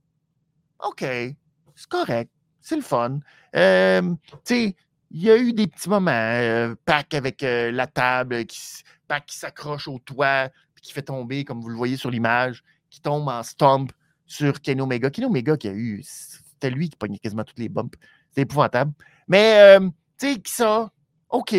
OK, 0.86 1.02
c'est 1.02 1.90
correct, 1.90 2.32
c'est 2.62 2.76
le 2.76 2.82
fun. 2.82 3.20
Euh, 3.56 4.02
tu 4.02 4.38
sais, 4.44 4.76
il 5.12 5.22
y 5.22 5.32
a 5.32 5.38
eu 5.38 5.54
des 5.54 5.68
petits 5.68 5.90
moments, 5.90 6.74
Pac 6.86 7.14
avec 7.14 7.42
la 7.42 7.88
table, 7.88 8.46
qui, 8.46 8.60
Pac 9.08 9.26
qui 9.26 9.38
s'accroche 9.38 9.88
au 9.88 10.00
toit, 10.00 10.50
puis 10.74 10.82
qui 10.82 10.94
fait 10.94 11.02
tomber, 11.02 11.46
comme 11.46 11.62
vous 11.62 11.70
le 11.70 11.78
voyez 11.78 11.98
sur 11.98 12.12
l'image, 12.12 12.64
qui 12.90 13.02
tombe 13.02 13.28
en 13.28 13.44
stomp 13.44 13.92
sur 14.26 14.60
Kenny 14.62 14.82
Omega. 14.82 15.10
Kenny 15.10 15.28
Omega 15.28 15.56
qui 15.56 15.70
a 15.70 15.74
eu, 15.74 16.04
c'était 16.04 16.70
lui 16.70 16.90
qui 16.90 16.98
pognait 16.98 17.20
quasiment 17.20 17.46
toutes 17.46 17.60
les 17.60 17.70
bumps. 17.70 17.98
C'était 18.30 18.42
épouvantable. 18.42 18.92
Mais, 19.30 19.80
tu 20.20 20.34
sais, 20.34 20.42
ça? 20.46 20.92
OK, 21.30 21.56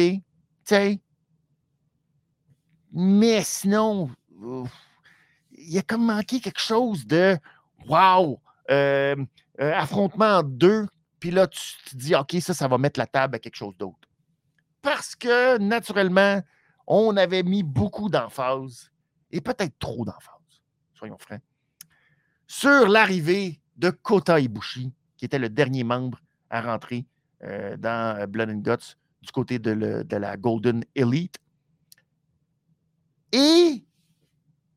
sais. 0.68 1.00
Mais 2.92 3.42
sinon, 3.42 4.10
il 5.52 5.78
a 5.78 5.82
comme 5.82 6.06
manqué 6.06 6.40
quelque 6.40 6.60
chose 6.60 7.06
de 7.06 7.36
wow, 7.86 8.40
euh, 8.70 9.16
euh, 9.60 9.74
affrontement 9.74 10.38
en 10.38 10.42
deux, 10.42 10.86
puis 11.20 11.30
là, 11.30 11.46
tu 11.46 11.60
te 11.90 11.96
dis, 11.96 12.14
OK, 12.14 12.36
ça, 12.40 12.54
ça 12.54 12.68
va 12.68 12.78
mettre 12.78 12.98
la 12.98 13.06
table 13.06 13.36
à 13.36 13.38
quelque 13.38 13.56
chose 13.56 13.76
d'autre. 13.76 14.08
Parce 14.82 15.16
que, 15.16 15.58
naturellement, 15.58 16.40
on 16.86 17.16
avait 17.16 17.42
mis 17.42 17.62
beaucoup 17.62 18.08
d'emphase, 18.08 18.90
et 19.30 19.40
peut-être 19.40 19.78
trop 19.78 20.04
d'emphase, 20.04 20.62
soyons 20.94 21.18
francs, 21.18 21.40
sur 22.46 22.88
l'arrivée 22.88 23.60
de 23.76 23.90
Kota 23.90 24.40
Ibushi, 24.40 24.92
qui 25.16 25.24
était 25.24 25.38
le 25.38 25.48
dernier 25.48 25.84
membre 25.84 26.20
à 26.50 26.62
rentrer 26.62 27.06
euh, 27.44 27.76
dans 27.76 28.28
Blood 28.28 28.50
and 28.50 28.58
Guts 28.58 28.96
du 29.20 29.30
côté 29.32 29.58
de, 29.58 30.16
la 30.16 30.36
Golden 30.36 30.84
Elite. 30.94 31.38
Et 33.32 33.84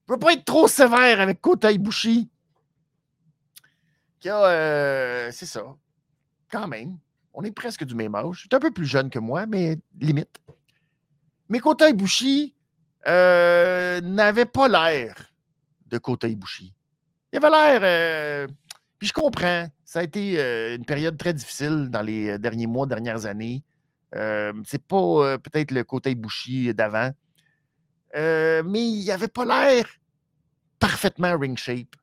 ne 0.08 0.14
veux 0.14 0.20
pas 0.20 0.34
être 0.34 0.44
trop 0.44 0.68
sévère 0.68 1.22
avec 1.22 1.39
Kota 1.39 1.72
Ibushi. 1.72 2.30
Euh, 4.26 5.30
c'est 5.32 5.46
ça. 5.46 5.64
Quand 6.52 6.68
même. 6.68 6.97
On 7.34 7.43
est 7.43 7.52
presque 7.52 7.86
du 7.86 7.95
même 7.95 8.16
âge. 8.16 8.47
Tu 8.49 8.56
un 8.56 8.60
peu 8.60 8.72
plus 8.72 8.86
jeune 8.86 9.10
que 9.10 9.20
moi, 9.20 9.45
mais 9.45 9.78
limite. 9.99 10.39
Mais 11.49 11.60
Kota 11.60 11.89
Ibushi 11.89 12.54
euh, 13.08 14.02
n'avait 14.02 14.45
pas 14.45 14.68
l'air 14.68 15.16
de 15.88 15.97
Kota 15.97 16.28
Ibushi. 16.28 16.74
Il 17.32 17.38
avait 17.38 17.49
l'air. 17.49 17.80
Euh, 17.84 18.47
puis 18.99 19.08
je 19.08 19.14
comprends. 19.14 19.68
Ça 19.86 19.99
a 19.99 20.04
été 20.04 20.39
une 20.76 20.86
période 20.86 21.18
très 21.18 21.34
difficile 21.34 21.89
dans 21.89 22.02
les 22.02 22.38
derniers 22.38 22.68
mois, 22.68 22.86
dernières 22.86 23.26
années. 23.26 23.64
c'est 24.14 24.86
pas 24.88 25.38
peut-être 25.38 25.72
le 25.72 25.84
Kota 25.84 26.10
Ibushi 26.10 26.74
d'avant. 26.74 27.12
mais 28.14 28.89
il 28.89 29.06
n'avait 29.06 29.28
pas 29.28 29.45
l'air 29.45 29.86
parfaitement 30.80 31.38
ring 31.38 31.58
shape. 31.58 31.95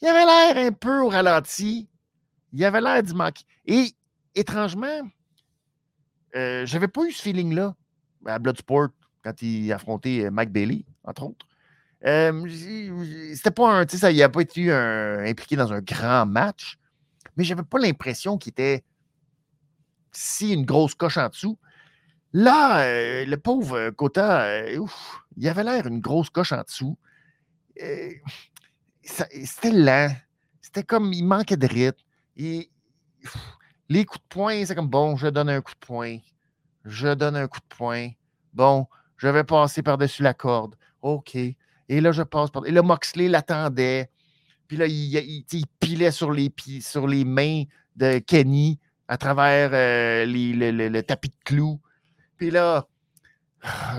Il 0.00 0.08
avait 0.08 0.24
l'air 0.24 0.66
un 0.68 0.72
peu 0.72 1.00
au 1.00 1.08
ralenti. 1.08 1.88
Il 2.54 2.64
avait 2.64 2.80
l'air 2.80 3.02
du 3.02 3.12
manquer. 3.14 3.44
Et 3.66 3.92
étrangement, 4.34 5.00
euh, 6.36 6.64
j'avais 6.64 6.86
pas 6.86 7.04
eu 7.04 7.10
ce 7.10 7.20
feeling-là 7.20 7.74
à 8.26 8.38
Bloodsport 8.38 8.88
quand 9.24 9.42
il 9.42 9.72
affrontait 9.72 10.24
euh, 10.24 10.30
Mike 10.30 10.50
Bailey, 10.50 10.84
entre 11.02 11.24
autres. 11.24 11.46
Euh, 12.06 12.46
c'était 13.34 13.50
pas 13.50 13.80
un. 13.80 13.88
Sais, 13.88 14.14
il 14.14 14.18
n'a 14.18 14.28
pas 14.28 14.42
été 14.42 14.72
impliqué 14.72 15.56
dans 15.56 15.72
un 15.72 15.80
grand 15.80 16.26
match, 16.26 16.78
mais 17.36 17.42
j'avais 17.42 17.62
pas 17.64 17.78
l'impression 17.78 18.38
qu'il 18.38 18.50
était 18.50 18.84
si 20.12 20.52
une 20.52 20.64
grosse 20.64 20.94
coche 20.94 21.16
en 21.16 21.28
dessous. 21.28 21.58
Là, 22.32 22.82
euh, 22.82 23.24
le 23.24 23.36
pauvre 23.36 23.90
Kota, 23.90 24.68
il 25.36 25.48
avait 25.48 25.64
l'air 25.64 25.86
une 25.86 26.00
grosse 26.00 26.30
coche 26.30 26.52
en 26.52 26.62
dessous. 26.62 26.96
C'était 29.02 29.72
lent. 29.72 30.14
C'était 30.60 30.84
comme, 30.84 31.12
il 31.12 31.24
manquait 31.24 31.56
de 31.56 31.66
rythme. 31.66 32.03
Et, 32.36 32.70
les 33.88 34.04
coups 34.04 34.22
de 34.22 34.28
poing, 34.28 34.64
c'est 34.64 34.74
comme, 34.74 34.88
bon, 34.88 35.16
je 35.16 35.26
donne 35.28 35.48
un 35.48 35.60
coup 35.60 35.72
de 35.72 35.86
poing. 35.86 36.18
Je 36.84 37.14
donne 37.14 37.36
un 37.36 37.48
coup 37.48 37.60
de 37.60 37.76
poing. 37.76 38.08
Bon, 38.52 38.86
je 39.16 39.28
vais 39.28 39.44
passer 39.44 39.82
par-dessus 39.82 40.22
la 40.22 40.34
corde. 40.34 40.76
OK. 41.02 41.34
Et 41.36 42.00
là, 42.00 42.12
je 42.12 42.22
passe 42.22 42.50
par. 42.50 42.66
Et 42.66 42.70
là, 42.70 42.82
Moxley 42.82 43.28
l'attendait. 43.28 44.10
Puis 44.68 44.76
là, 44.76 44.86
il, 44.86 45.44
pilait 45.78 46.10
sur 46.10 46.32
les, 46.32 46.52
les 47.08 47.24
mains 47.24 47.64
de 47.96 48.18
Kenny 48.18 48.78
à 49.06 49.18
travers 49.18 49.70
euh, 49.72 50.24
le, 50.26 51.00
tapis 51.02 51.28
de 51.28 51.36
clous. 51.44 51.80
Puis 52.36 52.50
là, 52.50 52.86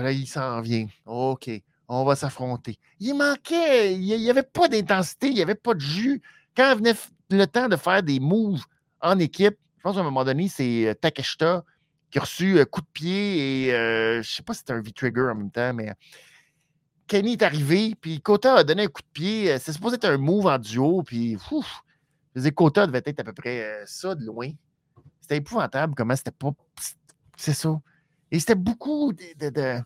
là, 0.00 0.10
il 0.10 0.26
s'en 0.26 0.60
vient. 0.60 0.86
OK 1.06 1.50
on 1.88 2.04
va 2.04 2.16
s'affronter. 2.16 2.78
Il 3.00 3.14
manquait, 3.14 3.94
il 3.94 4.00
n'y 4.00 4.30
avait 4.30 4.42
pas 4.42 4.68
d'intensité, 4.68 5.28
il 5.28 5.34
n'y 5.34 5.42
avait 5.42 5.54
pas 5.54 5.74
de 5.74 5.80
jus. 5.80 6.22
Quand 6.56 6.74
venait 6.76 6.94
le 7.30 7.46
temps 7.46 7.68
de 7.68 7.76
faire 7.76 8.02
des 8.02 8.20
moves 8.20 8.64
en 9.00 9.18
équipe, 9.18 9.56
je 9.78 9.82
pense 9.82 9.94
qu'à 9.94 10.00
un 10.00 10.04
moment 10.04 10.24
donné, 10.24 10.48
c'est 10.48 10.88
euh, 10.88 10.94
Takeshita 10.94 11.64
qui 12.10 12.18
a 12.18 12.22
reçu 12.22 12.60
un 12.60 12.64
coup 12.64 12.80
de 12.80 12.86
pied 12.92 13.66
et 13.66 13.74
euh, 13.74 14.22
je 14.22 14.30
sais 14.30 14.42
pas 14.42 14.54
si 14.54 14.60
c'était 14.60 14.72
un 14.72 14.80
V-trigger 14.80 15.28
en 15.32 15.34
même 15.34 15.50
temps, 15.50 15.74
mais 15.74 15.92
Kenny 17.06 17.32
est 17.32 17.42
arrivé, 17.42 17.94
puis 18.00 18.20
Kota 18.20 18.56
a 18.56 18.64
donné 18.64 18.84
un 18.84 18.88
coup 18.88 19.02
de 19.02 19.12
pied. 19.12 19.52
Euh, 19.52 19.58
c'est 19.60 19.72
supposé 19.72 19.96
être 19.96 20.06
un 20.06 20.18
move 20.18 20.46
en 20.46 20.58
duo, 20.58 21.02
puis 21.02 21.36
ouf, 21.50 21.82
je 22.34 22.40
disais, 22.40 22.52
Kota 22.52 22.86
devait 22.86 23.02
être 23.04 23.20
à 23.20 23.24
peu 23.24 23.32
près 23.32 23.82
ça 23.86 24.14
de 24.14 24.24
loin. 24.24 24.50
C'était 25.20 25.36
épouvantable 25.36 25.94
comment 25.96 26.14
c'était 26.14 26.30
pas. 26.30 26.50
C'est 27.36 27.54
ça. 27.54 27.80
Et 28.30 28.38
c'était 28.38 28.54
beaucoup 28.54 29.12
de 29.12 29.82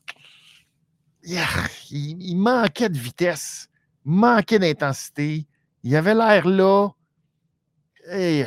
il, 1.91 2.37
manquait 2.37 2.89
de 2.89 2.99
vitesse, 2.99 3.69
manquait 4.05 4.59
d'intensité. 4.59 5.47
Il 5.83 5.97
avait 5.97 6.15
l'air 6.15 6.47
là. 6.47 6.91
Et, 8.13 8.45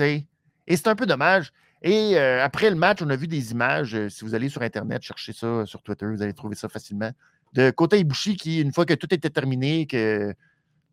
et 0.00 0.76
c'est 0.76 0.88
un 0.88 0.94
peu 0.94 1.06
dommage. 1.06 1.52
Et 1.82 2.16
euh, 2.18 2.44
après 2.44 2.68
le 2.68 2.76
match, 2.76 3.00
on 3.00 3.08
a 3.08 3.16
vu 3.16 3.26
des 3.26 3.52
images. 3.52 3.94
Euh, 3.94 4.08
si 4.08 4.24
vous 4.24 4.34
allez 4.34 4.48
sur 4.48 4.62
Internet, 4.62 5.02
cherchez 5.02 5.32
ça 5.32 5.64
sur 5.64 5.82
Twitter, 5.82 6.06
vous 6.06 6.22
allez 6.22 6.34
trouver 6.34 6.54
ça 6.54 6.68
facilement. 6.68 7.10
De 7.54 7.70
Kota 7.70 7.96
Ibushi 7.96 8.36
qui, 8.36 8.60
une 8.60 8.72
fois 8.72 8.84
que 8.84 8.94
tout 8.94 9.12
était 9.12 9.30
terminé, 9.30 9.86
que 9.86 10.34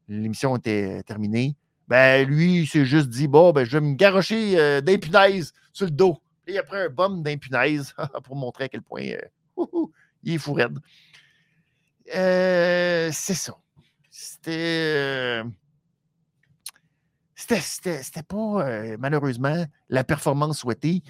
l'émission 0.08 0.56
était 0.56 1.04
terminée, 1.04 1.56
ben 1.88 2.28
lui, 2.28 2.62
il 2.62 2.68
s'est 2.68 2.86
juste 2.86 3.10
dit 3.10 3.28
Bon, 3.28 3.52
ben, 3.52 3.66
je 3.66 3.78
vais 3.78 3.82
me 3.82 3.96
garrocher 3.96 4.60
euh, 4.60 4.82
sur 5.74 5.86
le 5.86 5.92
dos. 5.92 6.18
Et 6.48 6.58
après 6.58 6.86
un 6.86 6.90
bum 6.90 7.22
d'impunaise 7.22 7.94
pour 8.24 8.36
montrer 8.36 8.66
à 8.66 8.70
quel 8.70 8.82
point 8.82 9.02
il 10.24 10.34
est 10.34 10.38
fou 10.38 10.54
raide. 10.54 10.80
Euh, 12.16 13.10
c'est 13.12 13.34
ça. 13.34 13.58
C'était. 14.10 15.44
C'était 17.48 18.24
pas, 18.24 18.36
euh, 18.36 18.98
malheureusement, 19.00 19.66
la 19.90 20.04
performance 20.04 20.60
souhaitée. 20.60 21.02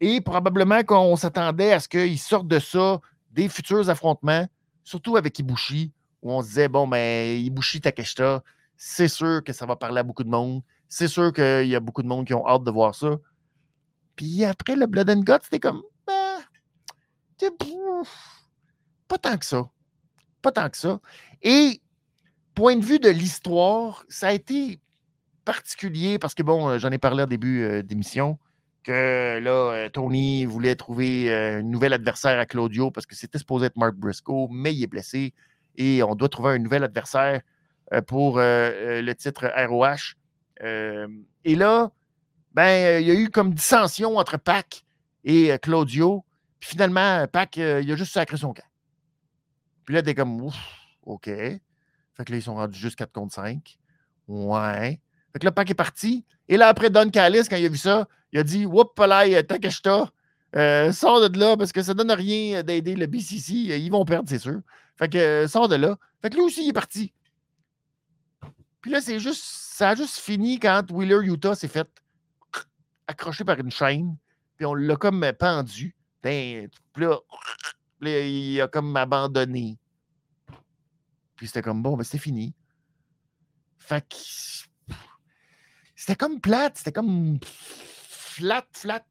Et 0.00 0.20
probablement 0.20 0.82
qu'on 0.84 1.16
s'attendait 1.16 1.72
à 1.72 1.80
ce 1.80 1.88
qu'il 1.88 2.18
sorte 2.18 2.46
de 2.46 2.58
ça 2.58 3.00
des 3.30 3.48
futurs 3.48 3.88
affrontements, 3.90 4.46
surtout 4.84 5.16
avec 5.16 5.38
Ibushi, 5.38 5.92
où 6.22 6.32
on 6.32 6.42
se 6.42 6.48
disait, 6.48 6.68
bon, 6.68 6.86
mais 6.86 7.36
ben, 7.36 7.46
Ibushi 7.46 7.80
Takeshita, 7.80 8.42
c'est 8.76 9.08
sûr 9.08 9.42
que 9.42 9.52
ça 9.52 9.66
va 9.66 9.76
parler 9.76 10.00
à 10.00 10.02
beaucoup 10.02 10.24
de 10.24 10.28
monde. 10.28 10.62
C'est 10.88 11.08
sûr 11.08 11.32
qu'il 11.32 11.66
y 11.66 11.74
a 11.74 11.80
beaucoup 11.80 12.02
de 12.02 12.08
monde 12.08 12.26
qui 12.26 12.34
ont 12.34 12.46
hâte 12.46 12.64
de 12.64 12.70
voir 12.70 12.94
ça. 12.94 13.16
Puis 14.16 14.44
après, 14.44 14.76
le 14.76 14.86
Blood 14.86 15.10
and 15.10 15.20
Guts, 15.20 15.42
c'était 15.42 15.60
comme, 15.60 15.82
ben, 16.06 16.38
pas 19.08 19.18
tant 19.18 19.36
que 19.36 19.44
ça. 19.44 19.68
Pas 20.40 20.52
tant 20.52 20.68
que 20.70 20.76
ça. 20.76 21.00
Et 21.42 21.80
point 22.54 22.76
de 22.76 22.84
vue 22.84 22.98
de 22.98 23.08
l'histoire, 23.08 24.04
ça 24.08 24.28
a 24.28 24.32
été 24.32 24.80
particulier 25.44 26.18
parce 26.18 26.34
que, 26.34 26.42
bon, 26.42 26.68
euh, 26.68 26.78
j'en 26.78 26.90
ai 26.90 26.98
parlé 26.98 27.22
au 27.22 27.26
début 27.26 27.62
euh, 27.62 27.82
d'émission, 27.82 28.38
que 28.82 29.38
là, 29.38 29.50
euh, 29.50 29.88
Tony 29.88 30.44
voulait 30.44 30.74
trouver 30.76 31.34
un 31.34 31.62
nouvel 31.62 31.92
adversaire 31.92 32.38
à 32.38 32.46
Claudio 32.46 32.90
parce 32.90 33.06
que 33.06 33.14
c'était 33.14 33.38
supposé 33.38 33.66
être 33.66 33.76
Mark 33.76 33.94
Briscoe, 33.94 34.48
mais 34.50 34.74
il 34.74 34.82
est 34.82 34.88
blessé 34.88 35.32
et 35.76 36.02
on 36.02 36.14
doit 36.14 36.28
trouver 36.28 36.52
un 36.52 36.58
nouvel 36.58 36.84
adversaire 36.84 37.40
pour 38.06 38.38
le 38.38 39.12
titre 39.12 39.50
ROH. 39.56 40.14
et 41.44 41.54
là, 41.54 41.90
ben, 42.52 43.00
il 43.02 43.06
y 43.06 43.10
a 43.10 43.14
eu 43.14 43.28
comme 43.30 43.52
dissension 43.54 44.16
entre 44.16 44.36
Pac 44.36 44.84
et 45.24 45.56
Claudio. 45.60 46.24
Puis 46.60 46.70
finalement, 46.70 47.26
Pac, 47.26 47.56
il 47.56 47.90
a 47.90 47.96
juste 47.96 48.12
sacré 48.12 48.36
son 48.36 48.52
camp. 48.52 48.62
Puis 49.84 49.94
là, 49.94 50.02
t'es 50.02 50.14
comme, 50.14 50.40
ouf, 50.40 50.56
OK. 51.04 51.26
Fait 51.26 52.24
que 52.24 52.32
là, 52.32 52.38
ils 52.38 52.42
sont 52.42 52.54
rendus 52.54 52.78
juste 52.78 52.96
4 52.96 53.12
contre 53.12 53.34
5. 53.34 53.78
Ouais. 54.28 55.00
Fait 55.34 55.40
que 55.40 55.44
là, 55.44 55.52
Pac 55.52 55.68
est 55.68 55.74
parti. 55.74 56.24
Et 56.48 56.56
là, 56.56 56.68
après, 56.68 56.90
Don 56.90 57.10
Callis, 57.10 57.48
quand 57.50 57.56
il 57.56 57.66
a 57.66 57.68
vu 57.68 57.76
ça, 57.76 58.06
il 58.32 58.38
a 58.38 58.44
dit, 58.44 58.66
Whoop, 58.66 58.94
palais, 58.94 59.42
Takeshita, 59.42 60.08
euh, 60.54 60.92
sors 60.92 61.28
de 61.28 61.38
là 61.38 61.56
parce 61.56 61.72
que 61.72 61.82
ça 61.82 61.94
donne 61.94 62.12
rien 62.12 62.62
d'aider 62.62 62.94
le 62.94 63.06
BCC. 63.06 63.52
Ils 63.52 63.90
vont 63.90 64.04
perdre, 64.04 64.28
c'est 64.28 64.38
sûr. 64.38 64.60
Fait 64.96 65.08
que 65.08 65.18
euh, 65.18 65.48
sors 65.48 65.68
de 65.68 65.74
là. 65.74 65.98
Fait 66.22 66.30
que 66.30 66.36
lui 66.36 66.42
aussi, 66.44 66.64
il 66.64 66.68
est 66.68 66.72
parti. 66.72 67.12
Puis 68.80 68.92
là, 68.92 69.00
c'est 69.00 69.18
juste, 69.18 69.42
ça 69.42 69.90
a 69.90 69.94
juste 69.96 70.18
fini 70.18 70.60
quand 70.60 70.88
Wheeler 70.92 71.26
Utah 71.26 71.56
s'est 71.56 71.66
fait 71.66 71.88
accrocher 73.08 73.42
par 73.42 73.58
une 73.58 73.72
chaîne. 73.72 74.16
Puis 74.56 74.66
on 74.66 74.74
l'a 74.74 74.94
comme 74.94 75.26
pendu. 75.36 75.96
Puis 76.22 76.68
là, 76.96 77.18
il 78.00 78.60
a 78.60 78.68
comme 78.68 78.96
abandonné. 78.96 79.76
Puis 81.34 81.48
c'était 81.48 81.62
comme 81.62 81.82
bon, 81.82 81.96
ben 81.96 82.04
c'est 82.04 82.18
fini. 82.18 82.54
Fait 83.78 84.06
que 84.08 84.16
c'était 85.94 86.16
comme 86.16 86.40
plate, 86.40 86.78
c'était 86.78 86.92
comme 86.92 87.38
flat, 87.42 88.66
flat. 88.72 89.04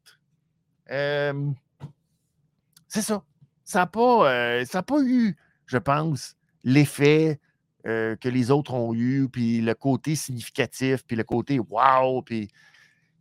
c'est 2.88 3.02
ça. 3.02 3.22
Ça 3.64 3.80
n'a 3.80 3.86
pas, 3.86 4.30
euh, 4.30 4.64
pas 4.86 5.02
eu, 5.02 5.36
je 5.66 5.78
pense, 5.78 6.36
l'effet 6.64 7.40
euh, 7.86 8.14
que 8.16 8.28
les 8.28 8.50
autres 8.50 8.74
ont 8.74 8.94
eu, 8.94 9.28
puis 9.28 9.60
le 9.60 9.74
côté 9.74 10.14
significatif, 10.14 11.04
puis 11.06 11.16
le 11.16 11.24
côté 11.24 11.58
wow, 11.58 12.22
puis 12.22 12.50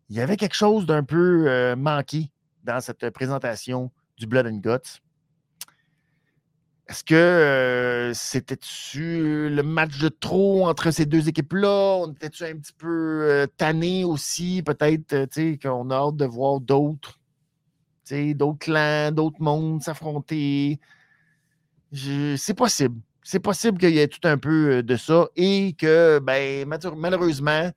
il 0.10 0.18
y 0.18 0.22
avait 0.22 0.38
quelque 0.38 0.56
chose 0.56 0.86
d'un 0.86 1.04
peu 1.04 1.46
euh, 1.48 1.76
manqué 1.76 2.30
dans 2.64 2.82
cette 2.82 3.10
présentation 3.12 3.92
du 4.18 4.28
Blood 4.28 4.48
and 4.48 4.58
Guts. 4.58 5.02
Est-ce 6.90 7.04
que 7.06 8.12
c'était-tu 8.14 9.50
le 9.50 9.62
match 9.64 10.00
de 10.00 10.10
trop 10.10 10.68
entre 10.68 10.92
ces 10.92 11.06
deux 11.06 11.30
équipes-là? 11.30 11.98
On 12.02 12.12
était-tu 12.12 12.44
un 12.44 12.58
petit 12.58 12.74
peu 12.74 13.48
tanné 13.58 14.04
aussi? 14.04 14.62
Peut-être 14.64 15.28
qu'on 15.62 15.90
a 15.92 15.96
hâte 15.96 16.18
de 16.18 16.26
voir 16.26 16.60
d'autres, 16.60 17.20
d'autres 18.12 18.60
clans, 18.60 19.12
d'autres 19.12 19.42
mondes 19.42 19.82
s'affronter? 19.82 20.80
C'est 21.94 22.54
possible. 22.54 23.00
C'est 23.24 23.40
possible 23.40 23.78
qu'il 23.78 23.92
y 23.92 24.00
ait 24.00 24.10
tout 24.10 24.28
un 24.28 24.38
peu 24.38 24.84
de 24.84 24.96
ça 24.98 25.28
et 25.38 25.74
que, 25.78 26.20
ben, 26.20 26.68
malheureusement, 26.98 27.72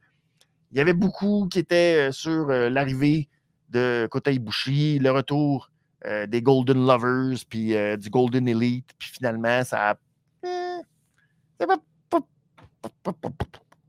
il 0.72 0.78
y 0.78 0.80
avait 0.80 0.94
beaucoup 0.94 1.46
qui 1.46 1.60
étaient 1.60 2.10
sur 2.10 2.46
l'arrivée 2.48 3.28
de 3.70 4.08
Kota 4.10 4.32
Ibushi, 4.32 4.98
le 4.98 5.12
retour 5.12 5.70
euh, 6.06 6.26
des 6.26 6.40
Golden 6.40 6.86
Lovers, 6.86 7.38
puis 7.48 7.74
euh, 7.74 7.96
du 7.96 8.10
Golden 8.10 8.46
Elite, 8.46 8.88
puis 8.98 9.10
finalement, 9.10 9.64
ça 9.64 9.90
a. 9.90 9.96
Eh, 10.44 11.64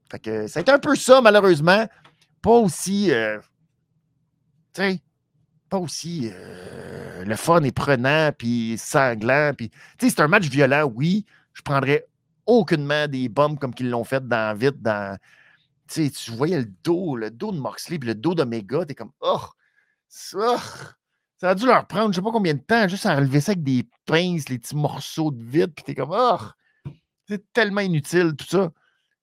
fait 0.09 0.19
que 0.19 0.47
c'est 0.47 0.69
un 0.69 0.79
peu 0.79 0.95
ça, 0.95 1.21
malheureusement. 1.21 1.87
Pas 2.41 2.51
aussi. 2.51 3.11
Euh, 3.11 3.39
tu 4.73 4.81
sais, 4.81 5.01
pas 5.69 5.77
aussi 5.77 6.31
le 7.25 7.35
fun 7.35 7.61
et 7.63 7.71
prenant, 7.71 8.31
puis 8.35 8.77
sanglant. 8.77 9.51
Puis, 9.55 9.69
tu 9.69 9.77
sais, 9.99 10.09
c'est 10.09 10.21
un 10.21 10.27
match 10.27 10.47
violent, 10.47 10.91
oui. 10.95 11.25
Je 11.53 11.61
prendrais 11.61 12.07
aucunement 12.45 13.07
des 13.07 13.29
bombes 13.29 13.59
comme 13.59 13.75
qu'ils 13.75 13.89
l'ont 13.89 14.05
fait 14.05 14.25
dans 14.27 14.57
Vite, 14.57 14.81
dans. 14.81 15.17
Tu 15.87 16.05
sais, 16.05 16.09
tu 16.09 16.31
voyais 16.31 16.59
le 16.59 16.71
dos, 16.83 17.15
le 17.15 17.29
dos 17.29 17.51
de 17.51 17.59
Moxley, 17.59 17.99
puis 17.99 18.07
le 18.07 18.15
dos 18.15 18.33
d'Omega, 18.33 18.85
t'es 18.85 18.95
comme, 18.95 19.11
oh, 19.19 19.41
ça, 20.07 20.55
ça 21.37 21.51
a 21.51 21.55
dû 21.55 21.65
leur 21.65 21.85
prendre 21.87 22.11
je 22.11 22.17
sais 22.17 22.23
pas 22.23 22.31
combien 22.31 22.53
de 22.53 22.59
temps 22.59 22.87
juste 22.87 23.05
à 23.05 23.15
relever 23.15 23.41
ça 23.41 23.51
avec 23.51 23.63
des 23.63 23.87
pinces, 24.05 24.49
les 24.49 24.59
petits 24.59 24.75
morceaux 24.75 25.31
de 25.31 25.43
vide, 25.43 25.73
puis 25.75 25.83
t'es 25.83 25.95
comme, 25.95 26.11
oh, 26.11 26.37
c'est 27.27 27.51
tellement 27.53 27.81
inutile 27.81 28.35
tout 28.35 28.47
ça. 28.47 28.71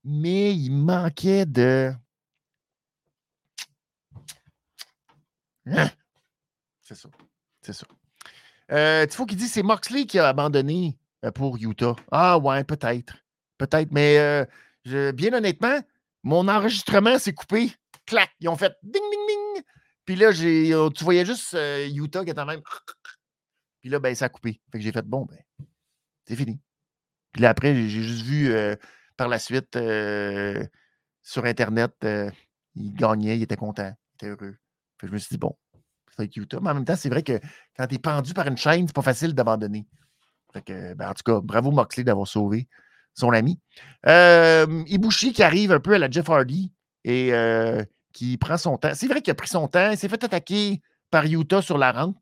Mais 0.04 0.54
il 0.54 0.70
manquait 0.70 1.46
de. 1.46 1.92
Hein? 5.66 5.90
C'est 6.82 6.94
ça. 6.94 7.08
C'est 7.62 7.72
ça. 7.72 7.86
Euh, 8.70 9.06
faut 9.10 9.24
qu'il 9.24 9.38
dit 9.38 9.48
c'est 9.48 9.62
Moxley 9.62 10.04
qui 10.04 10.18
a 10.18 10.28
abandonné 10.28 10.98
euh, 11.24 11.30
pour 11.30 11.56
Utah. 11.56 11.96
Ah 12.10 12.38
ouais, 12.38 12.64
peut-être. 12.64 13.16
Peut-être. 13.56 13.90
Mais 13.90 14.18
euh, 14.18 15.12
bien 15.12 15.32
honnêtement, 15.32 15.80
mon 16.22 16.48
enregistrement 16.48 17.18
s'est 17.18 17.32
coupé. 17.32 17.72
Clac. 18.06 18.30
Ils 18.40 18.48
ont 18.50 18.56
fait 18.56 18.76
ding 18.82 19.02
ding. 19.10 19.23
Puis 20.04 20.16
là, 20.16 20.26
euh, 20.26 20.90
tu 20.90 21.04
voyais 21.04 21.24
juste 21.24 21.54
euh, 21.54 21.88
Utah 21.88 22.24
qui 22.24 22.30
était 22.30 22.44
même. 22.44 22.60
Puis 23.80 23.90
là, 23.90 23.98
ben, 23.98 24.14
ça 24.14 24.26
a 24.26 24.28
coupé. 24.28 24.60
Fait 24.70 24.78
que 24.78 24.84
j'ai 24.84 24.92
fait 24.92 25.06
bon, 25.06 25.26
ben, 25.26 25.38
c'est 26.26 26.36
fini. 26.36 26.60
Puis 27.32 27.42
là, 27.42 27.50
après, 27.50 27.74
j'ai 27.74 27.88
juste 27.88 28.24
vu 28.24 28.52
euh, 28.52 28.76
par 29.16 29.28
la 29.28 29.38
suite 29.38 29.78
sur 31.22 31.44
Internet, 31.44 31.94
il 32.74 32.94
gagnait, 32.94 33.36
il 33.36 33.42
était 33.42 33.56
content, 33.56 33.92
il 33.92 34.14
était 34.14 34.28
heureux. 34.28 34.56
Fait 35.00 35.06
que 35.06 35.08
je 35.08 35.12
me 35.12 35.18
suis 35.18 35.34
dit, 35.34 35.38
bon, 35.38 35.56
c'est 36.16 36.36
Utah. 36.36 36.60
Mais 36.60 36.70
en 36.70 36.74
même 36.74 36.84
temps, 36.84 36.96
c'est 36.96 37.08
vrai 37.08 37.22
que 37.22 37.40
quand 37.76 37.86
tu 37.86 37.96
es 37.96 37.98
pendu 37.98 38.34
par 38.34 38.46
une 38.46 38.56
chaîne, 38.56 38.86
c'est 38.86 38.94
pas 38.94 39.02
facile 39.02 39.34
d'abandonner. 39.34 39.86
Fait 40.52 40.62
que, 40.62 40.94
ben, 40.94 41.10
en 41.10 41.14
tout 41.14 41.22
cas, 41.24 41.40
bravo 41.40 41.70
Moxley 41.70 42.04
d'avoir 42.04 42.28
sauvé 42.28 42.68
son 43.14 43.30
ami. 43.30 43.60
Ibushi 44.06 45.32
qui 45.32 45.42
arrive 45.42 45.72
un 45.72 45.80
peu 45.80 45.94
à 45.94 45.98
la 45.98 46.10
Jeff 46.10 46.28
Hardy 46.28 46.72
et 47.04 47.32
qui 48.14 48.38
prend 48.38 48.56
son 48.56 48.78
temps. 48.78 48.92
C'est 48.94 49.08
vrai 49.08 49.20
qu'il 49.20 49.32
a 49.32 49.34
pris 49.34 49.48
son 49.48 49.68
temps. 49.68 49.90
Il 49.90 49.98
s'est 49.98 50.08
fait 50.08 50.24
attaquer 50.24 50.80
par 51.10 51.26
Utah 51.26 51.60
sur 51.60 51.76
la 51.76 51.92
rampe. 51.92 52.16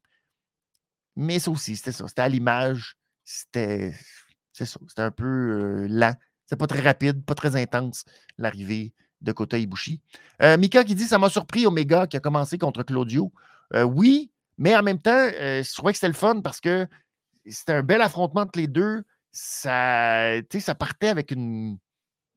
Mais 1.14 1.38
ça 1.38 1.52
aussi, 1.52 1.76
c'était 1.76 1.92
ça. 1.92 2.08
C'était 2.08 2.22
à 2.22 2.28
l'image. 2.28 2.96
C'était. 3.24 3.94
C'est 4.52 4.64
ça. 4.64 4.80
C'était 4.88 5.02
un 5.02 5.10
peu 5.10 5.24
euh, 5.24 5.86
lent. 5.88 6.14
C'était 6.44 6.56
pas 6.56 6.66
très 6.66 6.80
rapide, 6.80 7.24
pas 7.24 7.34
très 7.34 7.54
intense, 7.56 8.04
l'arrivée 8.38 8.92
de 9.20 9.32
Kota 9.32 9.58
Ibushi. 9.58 10.00
Euh, 10.42 10.56
Mika 10.56 10.82
qui 10.82 10.94
dit 10.94 11.04
Ça 11.04 11.18
m'a 11.18 11.28
surpris 11.28 11.66
Omega 11.66 12.06
qui 12.06 12.16
a 12.16 12.20
commencé 12.20 12.58
contre 12.58 12.82
Claudio. 12.82 13.30
Euh, 13.74 13.84
oui, 13.84 14.32
mais 14.58 14.74
en 14.74 14.82
même 14.82 14.98
temps, 14.98 15.28
je 15.30 15.74
trouvais 15.74 15.92
que 15.92 15.98
c'était 15.98 16.08
le 16.08 16.14
fun 16.14 16.40
parce 16.40 16.60
que 16.60 16.88
c'était 17.46 17.74
un 17.74 17.82
bel 17.82 18.00
affrontement 18.00 18.42
entre 18.42 18.58
les 18.58 18.66
deux. 18.66 19.02
Ça, 19.30 20.40
ça 20.58 20.74
partait 20.74 21.08
avec 21.08 21.32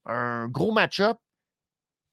un 0.06 0.48
gros 0.48 0.72
match-up 0.72 1.18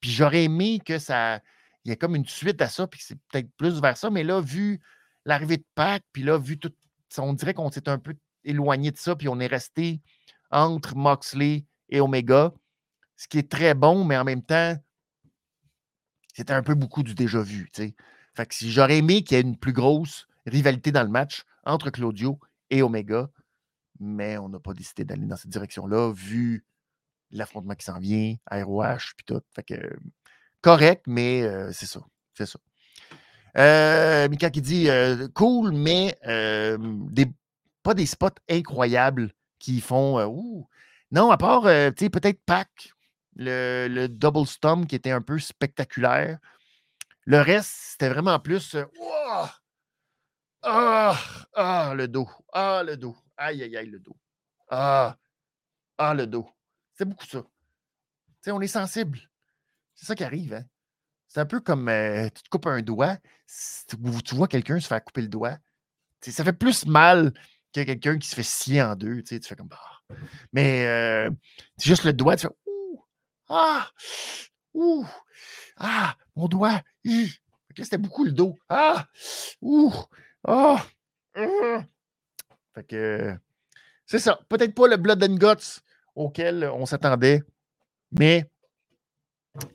puis 0.02 0.10
j'aurais 0.10 0.44
aimé 0.44 0.80
que 0.84 0.98
ça. 0.98 1.40
Il 1.84 1.88
y 1.88 1.92
ait 1.92 1.96
comme 1.96 2.14
une 2.14 2.26
suite 2.26 2.60
à 2.60 2.68
ça, 2.68 2.86
puis 2.86 3.00
c'est 3.02 3.18
peut-être 3.30 3.48
plus 3.56 3.80
vers 3.80 3.96
ça. 3.96 4.10
Mais 4.10 4.24
là, 4.24 4.40
vu 4.40 4.80
l'arrivée 5.24 5.56
de 5.56 5.64
Pâques, 5.74 6.04
puis 6.12 6.22
là, 6.22 6.36
vu 6.36 6.58
tout. 6.58 6.72
On 7.18 7.32
dirait 7.32 7.54
qu'on 7.54 7.70
s'est 7.70 7.88
un 7.88 7.98
peu 7.98 8.14
éloigné 8.44 8.90
de 8.90 8.98
ça, 8.98 9.16
puis 9.16 9.28
on 9.28 9.38
est 9.40 9.46
resté 9.46 10.00
entre 10.50 10.96
Moxley 10.96 11.64
et 11.88 12.00
Omega, 12.00 12.52
ce 13.16 13.28
qui 13.28 13.38
est 13.38 13.50
très 13.50 13.74
bon, 13.74 14.04
mais 14.04 14.16
en 14.16 14.24
même 14.24 14.42
temps, 14.42 14.76
c'était 16.34 16.52
un 16.52 16.62
peu 16.62 16.74
beaucoup 16.74 17.02
du 17.02 17.14
déjà 17.14 17.40
vu. 17.40 17.70
sais. 17.74 17.94
Fait 18.34 18.46
que 18.46 18.54
si 18.54 18.72
j'aurais 18.72 18.98
aimé 18.98 19.22
qu'il 19.22 19.36
y 19.36 19.40
ait 19.40 19.42
une 19.42 19.58
plus 19.58 19.72
grosse 19.72 20.26
rivalité 20.46 20.90
dans 20.90 21.02
le 21.02 21.10
match 21.10 21.44
entre 21.64 21.90
Claudio 21.90 22.40
et 22.70 22.82
Omega, 22.82 23.28
mais 24.00 24.38
on 24.38 24.48
n'a 24.48 24.58
pas 24.58 24.74
décidé 24.74 25.04
d'aller 25.04 25.26
dans 25.26 25.36
cette 25.36 25.50
direction-là, 25.50 26.12
vu 26.12 26.64
l'affrontement 27.32 27.74
qui 27.74 27.84
s'en 27.84 27.98
vient, 27.98 28.34
ROH, 28.50 29.14
puis 29.16 29.24
tout. 29.26 29.40
Fait 29.54 29.62
que 29.62 29.96
correct, 30.60 31.04
mais 31.06 31.42
c'est 31.72 31.86
ça. 31.86 32.00
C'est 32.34 32.46
ça. 32.46 32.58
Euh, 33.58 34.28
Mika 34.28 34.50
qui 34.50 34.62
dit 34.62 34.88
cool, 35.34 35.72
mais 35.72 36.18
pas 37.82 37.94
des 37.94 38.06
spots 38.06 38.28
incroyables 38.48 39.32
qui 39.58 39.80
font 39.80 40.24
ouh. 40.24 40.68
Non, 41.10 41.30
à 41.30 41.36
part 41.36 41.62
peut-être 41.62 42.40
Pac, 42.46 42.68
le, 43.36 43.86
le, 43.88 44.08
double 44.08 44.46
stomp 44.46 44.86
qui 44.86 44.94
était 44.94 45.10
un 45.10 45.20
peu 45.20 45.38
spectaculaire. 45.38 46.38
Le 47.24 47.40
reste, 47.40 47.70
c'était 47.70 48.08
vraiment 48.08 48.38
plus 48.38 48.76
ah, 50.64 51.18
ah, 51.54 51.92
le 51.96 52.06
dos. 52.06 52.28
Ah, 52.52 52.82
le 52.84 52.96
dos. 52.96 53.16
Aïe, 53.36 53.64
aïe, 53.64 53.76
aïe, 53.76 53.90
le 53.90 53.98
dos. 53.98 54.16
Ah, 54.70 55.16
ah, 55.98 56.14
le 56.14 56.26
dos. 56.26 56.48
C'est 56.94 57.04
beaucoup 57.04 57.26
ça. 57.26 57.42
on 58.48 58.60
est 58.60 58.66
sensible. 58.66 59.20
C'est 59.94 60.06
ça 60.06 60.14
qui 60.14 60.24
arrive. 60.24 60.54
Hein? 60.54 60.64
C'est 61.28 61.40
un 61.40 61.46
peu 61.46 61.60
comme 61.60 61.88
euh, 61.88 62.28
tu 62.28 62.42
te 62.42 62.48
coupes 62.50 62.66
un 62.66 62.82
doigt, 62.82 63.16
tu 63.86 64.34
vois 64.34 64.48
quelqu'un 64.48 64.78
se 64.80 64.86
faire 64.86 65.02
couper 65.02 65.22
le 65.22 65.28
doigt. 65.28 65.56
ça 66.20 66.44
fait 66.44 66.52
plus 66.52 66.84
mal 66.86 67.32
que 67.72 67.82
quelqu'un 67.82 68.18
qui 68.18 68.28
se 68.28 68.34
fait 68.34 68.42
scier 68.42 68.82
en 68.82 68.94
deux. 68.96 69.22
Tu 69.22 69.40
fais 69.40 69.56
comme. 69.56 69.68
bah 69.68 69.80
Mais 70.52 70.86
euh, 70.86 71.30
c'est 71.78 71.86
juste 71.86 72.04
le 72.04 72.12
doigt, 72.12 72.36
tu 72.36 72.46
fais! 72.46 72.52
Ah! 73.48 73.90
Ouh! 74.74 75.06
Ah! 75.78 76.16
Mon 76.36 76.48
doigt! 76.48 76.82
C'était 77.76 77.98
beaucoup 77.98 78.24
le 78.24 78.32
dos. 78.32 78.58
Ah! 78.68 79.06
Ouh! 79.62 79.94
Ah! 80.46 80.84
Fait 81.34 82.84
que. 82.86 83.36
C'est 84.04 84.18
ça. 84.18 84.38
Peut-être 84.48 84.74
pas 84.74 84.88
le 84.88 84.96
Blood 84.96 85.24
and 85.24 85.36
Guts 85.36 85.80
auquel 86.14 86.70
on 86.74 86.86
s'attendait, 86.86 87.42
mais 88.12 88.46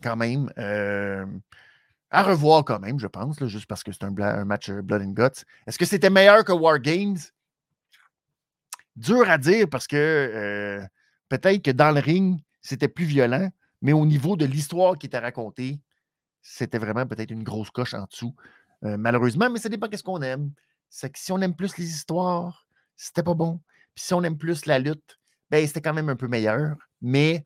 quand 0.02 0.16
même, 0.16 0.52
euh, 0.58 1.26
à 2.10 2.24
revoir 2.24 2.64
quand 2.66 2.80
même, 2.80 3.00
je 3.00 3.08
pense, 3.08 3.44
juste 3.46 3.68
parce 3.68 3.84
que 3.84 3.92
c'est 3.92 4.04
un, 4.04 4.46
match 4.46 4.70
euh, 4.70 4.82
Blood 4.82 5.02
and 5.02 5.12
Guts. 5.12 5.44
Est-ce 5.66 5.78
que 5.78 5.86
c'était 5.86 6.10
meilleur 6.10 6.44
que 6.44 6.52
War 6.52 6.80
Games? 6.80 7.18
Dur 8.96 9.30
à 9.30 9.38
dire 9.38 9.68
parce 9.70 9.88
que 9.88 9.96
euh, 9.96 10.86
peut-être 11.30 11.62
que 11.62 11.72
dans 11.72 11.92
le 11.92 12.00
ring, 12.00 12.40
c'était 12.62 12.88
plus 12.88 13.06
violent, 13.06 13.50
mais 13.82 13.94
au 13.94 14.06
niveau 14.06 14.36
de 14.36 14.46
l'histoire 14.46 14.98
qui 14.98 15.06
était 15.06 15.20
racontée, 15.20 15.80
c'était 16.42 16.80
vraiment 16.80 17.06
peut-être 17.06 17.32
une 17.32 17.44
grosse 17.44 17.70
coche 17.70 17.94
en 17.94 18.06
dessous. 18.06 18.36
malheureusement, 18.82 19.50
mais 19.50 19.60
ça 19.60 19.70
dépend 19.70 19.88
qu'est-ce 19.88 20.04
qu'on 20.04 20.22
aime. 20.22 20.52
C'est 20.90 21.12
que 21.12 21.20
si 21.20 21.32
on 21.32 21.42
aime 21.42 21.56
plus 21.56 21.78
les 21.78 21.90
histoires, 21.90 22.68
c'était 22.96 23.24
pas 23.24 23.34
bon. 23.34 23.60
Puis 23.94 24.06
si 24.06 24.14
on 24.14 24.24
aime 24.24 24.38
plus 24.38 24.66
la 24.66 24.80
lutte, 24.80 25.20
ben, 25.52 25.66
c'était 25.66 25.82
quand 25.82 25.94
même 25.94 26.10
un 26.10 26.16
peu 26.16 26.28
meilleur. 26.28 26.76
Mais 27.02 27.46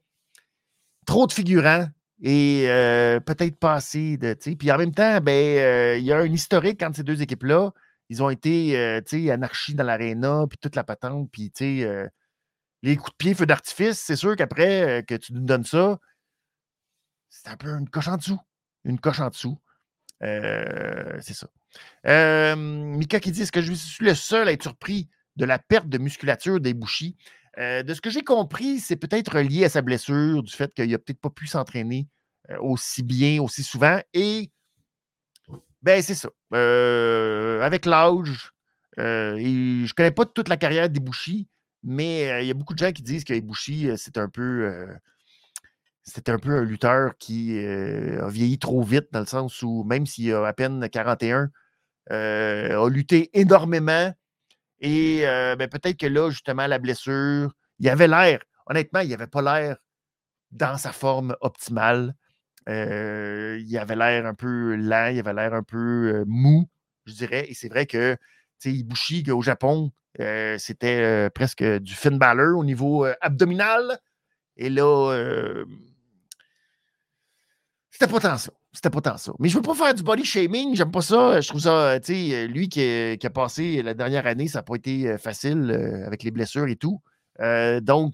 trop 1.05 1.27
de 1.27 1.33
figurants 1.33 1.87
et 2.21 2.65
euh, 2.67 3.19
peut-être 3.19 3.57
pas 3.57 3.73
assez 3.73 4.17
de. 4.17 4.33
Puis 4.33 4.71
en 4.71 4.77
même 4.77 4.93
temps, 4.93 5.19
ben, 5.21 5.31
euh, 5.31 5.97
il 5.97 6.05
y 6.05 6.11
a 6.11 6.17
un 6.17 6.31
historique 6.31 6.81
entre 6.83 6.97
ces 6.97 7.03
deux 7.03 7.21
équipes-là. 7.21 7.71
Ils 8.09 8.21
ont 8.21 8.29
été 8.29 8.77
euh, 8.77 9.01
anarchie 9.31 9.73
dans 9.73 9.83
l'aréna, 9.83 10.45
puis 10.47 10.57
toute 10.59 10.75
la 10.75 10.83
patente, 10.83 11.29
puis 11.31 11.51
les 12.83 12.97
coups 12.97 13.11
de 13.11 13.15
pied, 13.17 13.33
feu 13.35 13.45
d'artifice, 13.45 13.99
c'est 13.99 14.15
sûr 14.15 14.35
qu'après 14.35 15.03
que 15.07 15.15
tu 15.15 15.33
nous 15.33 15.41
donnes 15.41 15.63
ça, 15.63 15.99
c'est 17.29 17.47
un 17.47 17.55
peu 17.55 17.69
une 17.69 17.87
coche 17.87 18.07
en 18.07 18.17
dessous. 18.17 18.39
Une 18.85 18.99
coche 18.99 19.19
en 19.19 19.29
dessous. 19.29 19.57
c'est 20.19 21.33
ça. 21.33 22.55
Mika 22.55 23.19
qui 23.19 23.31
dit 23.31 23.43
Est-ce 23.43 23.51
que 23.51 23.61
je 23.61 23.73
suis 23.73 24.05
le 24.05 24.15
seul 24.15 24.47
à 24.47 24.51
être 24.51 24.63
surpris 24.63 25.09
de 25.37 25.45
la 25.45 25.59
perte 25.59 25.87
de 25.87 25.97
musculature 25.97 26.59
des 26.59 26.73
bouchis 26.73 27.15
euh, 27.57 27.83
de 27.83 27.93
ce 27.93 28.01
que 28.01 28.09
j'ai 28.09 28.23
compris, 28.23 28.79
c'est 28.79 28.95
peut-être 28.95 29.39
lié 29.39 29.65
à 29.65 29.69
sa 29.69 29.81
blessure, 29.81 30.41
du 30.43 30.51
fait 30.51 30.73
qu'il 30.73 30.89
n'a 30.89 30.97
peut-être 30.97 31.19
pas 31.19 31.29
pu 31.29 31.47
s'entraîner 31.47 32.07
euh, 32.49 32.57
aussi 32.61 33.03
bien, 33.03 33.41
aussi 33.41 33.63
souvent. 33.63 33.99
Et 34.13 34.51
ben 35.81 36.01
c'est 36.01 36.15
ça. 36.15 36.29
Euh, 36.53 37.61
avec 37.61 37.85
l'âge, 37.85 38.51
je 38.97 39.93
connais 39.93 40.11
pas 40.11 40.25
toute 40.25 40.47
la 40.47 40.57
carrière 40.57 40.89
d'Ibushi, 40.89 41.47
mais 41.83 42.43
il 42.43 42.47
y 42.47 42.51
a 42.51 42.53
beaucoup 42.53 42.73
de 42.73 42.79
gens 42.79 42.91
qui 42.91 43.01
disent 43.01 43.23
qu'Ibushi, 43.23 43.89
c'est 43.97 44.17
un 44.17 44.29
peu. 44.29 44.87
c'était 46.03 46.31
un 46.31 46.39
peu 46.39 46.51
un 46.57 46.63
lutteur 46.63 47.17
qui 47.17 47.57
a 47.59 48.29
vieilli 48.29 48.59
trop 48.59 48.83
vite, 48.83 49.07
dans 49.11 49.21
le 49.21 49.25
sens 49.25 49.61
où, 49.63 49.83
même 49.83 50.05
s'il 50.05 50.31
a 50.33 50.45
à 50.45 50.53
peine 50.53 50.87
41, 50.87 51.49
a 52.09 52.89
lutté 52.89 53.29
énormément. 53.33 54.13
Et 54.81 55.21
ben, 55.21 55.69
peut-être 55.69 55.97
que 55.97 56.07
là, 56.07 56.29
justement, 56.29 56.67
la 56.67 56.79
blessure, 56.79 57.53
il 57.79 57.87
avait 57.87 58.07
l'air, 58.07 58.39
honnêtement, 58.65 58.99
il 59.01 59.09
n'avait 59.09 59.27
pas 59.27 59.41
l'air 59.41 59.77
dans 60.51 60.77
sa 60.77 60.91
forme 60.91 61.35
optimale. 61.41 62.15
il 62.67 63.77
avait 63.79 63.95
l'air 63.95 64.25
un 64.25 64.33
peu 64.33 64.75
lent, 64.75 65.07
il 65.13 65.19
avait 65.19 65.33
l'air 65.33 65.53
un 65.53 65.63
peu 65.63 66.23
mou, 66.27 66.67
je 67.05 67.13
dirais. 67.13 67.45
Et 67.49 67.53
c'est 67.53 67.69
vrai 67.69 67.85
que 67.85 68.17
Ibushi, 68.65 69.29
au 69.31 69.41
Japon, 69.41 69.91
c'était 70.57 71.29
presque 71.29 71.63
du 71.63 71.93
Finn 71.93 72.17
Balor 72.17 72.57
au 72.57 72.63
niveau 72.63 73.05
abdominal. 73.21 73.99
Et 74.57 74.69
là, 74.69 75.63
c'était 77.91 78.11
pas 78.11 78.19
tant 78.19 78.37
ça. 78.37 78.51
C'était 78.73 78.89
pas 78.89 79.01
tant 79.01 79.17
ça. 79.17 79.33
Mais 79.39 79.49
je 79.49 79.55
veux 79.57 79.61
pas 79.61 79.75
faire 79.75 79.93
du 79.93 80.01
body 80.01 80.23
shaming, 80.23 80.75
j'aime 80.75 80.91
pas 80.91 81.01
ça. 81.01 81.41
Je 81.41 81.49
trouve 81.49 81.61
ça, 81.61 81.99
tu 81.99 82.13
sais, 82.13 82.47
lui 82.47 82.69
qui, 82.69 82.81
a 83.21 83.29
passé 83.29 83.81
la 83.81 83.93
dernière 83.93 84.25
année, 84.25 84.47
ça 84.47 84.59
n'a 84.59 84.63
pas 84.63 84.75
été 84.75 85.17
facile 85.17 85.71
avec 86.05 86.23
les 86.23 86.31
blessures 86.31 86.67
et 86.67 86.77
tout. 86.77 87.01
donc, 87.81 88.13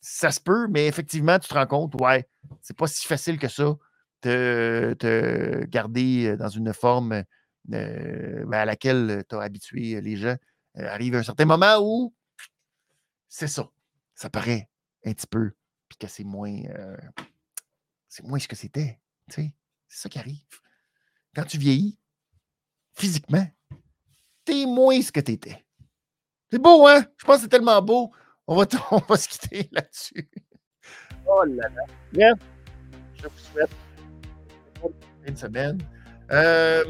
ça 0.00 0.30
se 0.30 0.40
peut, 0.40 0.68
mais 0.68 0.86
effectivement, 0.86 1.38
tu 1.38 1.48
te 1.48 1.54
rends 1.54 1.66
compte, 1.66 1.98
ouais, 1.98 2.28
c'est 2.60 2.76
pas 2.76 2.86
si 2.86 3.06
facile 3.06 3.38
que 3.38 3.48
ça 3.48 3.74
de 4.22 4.94
te 4.98 5.64
garder 5.64 6.36
dans 6.36 6.48
une 6.48 6.74
forme 6.74 7.24
ben, 7.64 8.52
à 8.52 8.64
laquelle 8.66 9.24
tu 9.28 9.34
as 9.34 9.40
habitué 9.40 10.00
les 10.00 10.16
gens. 10.16 10.36
arrive 10.74 11.14
un 11.14 11.22
certain 11.22 11.46
moment 11.46 11.78
où 11.80 12.12
c'est 13.28 13.48
ça. 13.48 13.68
Ça 14.14 14.28
paraît 14.30 14.68
un 15.06 15.12
petit 15.12 15.26
peu, 15.26 15.52
puis 15.88 15.96
que 15.98 16.06
c'est 16.06 16.24
moins, 16.24 16.54
c'est 18.08 18.24
moins 18.24 18.38
ce 18.38 18.48
que 18.48 18.56
c'était. 18.56 18.98
C'est 19.28 19.52
ça 19.88 20.08
qui 20.08 20.18
arrive. 20.18 20.60
Quand 21.34 21.44
tu 21.44 21.58
vieillis, 21.58 21.98
physiquement, 22.94 23.46
t'es 24.44 24.66
moins 24.66 25.00
ce 25.00 25.10
que 25.10 25.20
tu 25.20 25.32
étais. 25.32 25.64
C'est 26.50 26.58
beau, 26.58 26.86
hein? 26.86 27.04
Je 27.16 27.24
pense 27.24 27.36
que 27.36 27.42
c'est 27.42 27.48
tellement 27.48 27.80
beau. 27.82 28.12
On 28.46 28.56
va, 28.56 28.66
on 28.90 28.98
va 28.98 29.16
se 29.16 29.28
quitter 29.28 29.68
là-dessus. 29.72 30.28
Oh 31.26 31.42
là 31.44 31.68
là. 31.68 31.82
Bien. 32.12 32.34
Je 33.14 33.26
vous 33.26 33.38
souhaite 33.38 33.70
une 35.26 35.36
semaine. 35.36 35.78
Euh, 36.30 36.84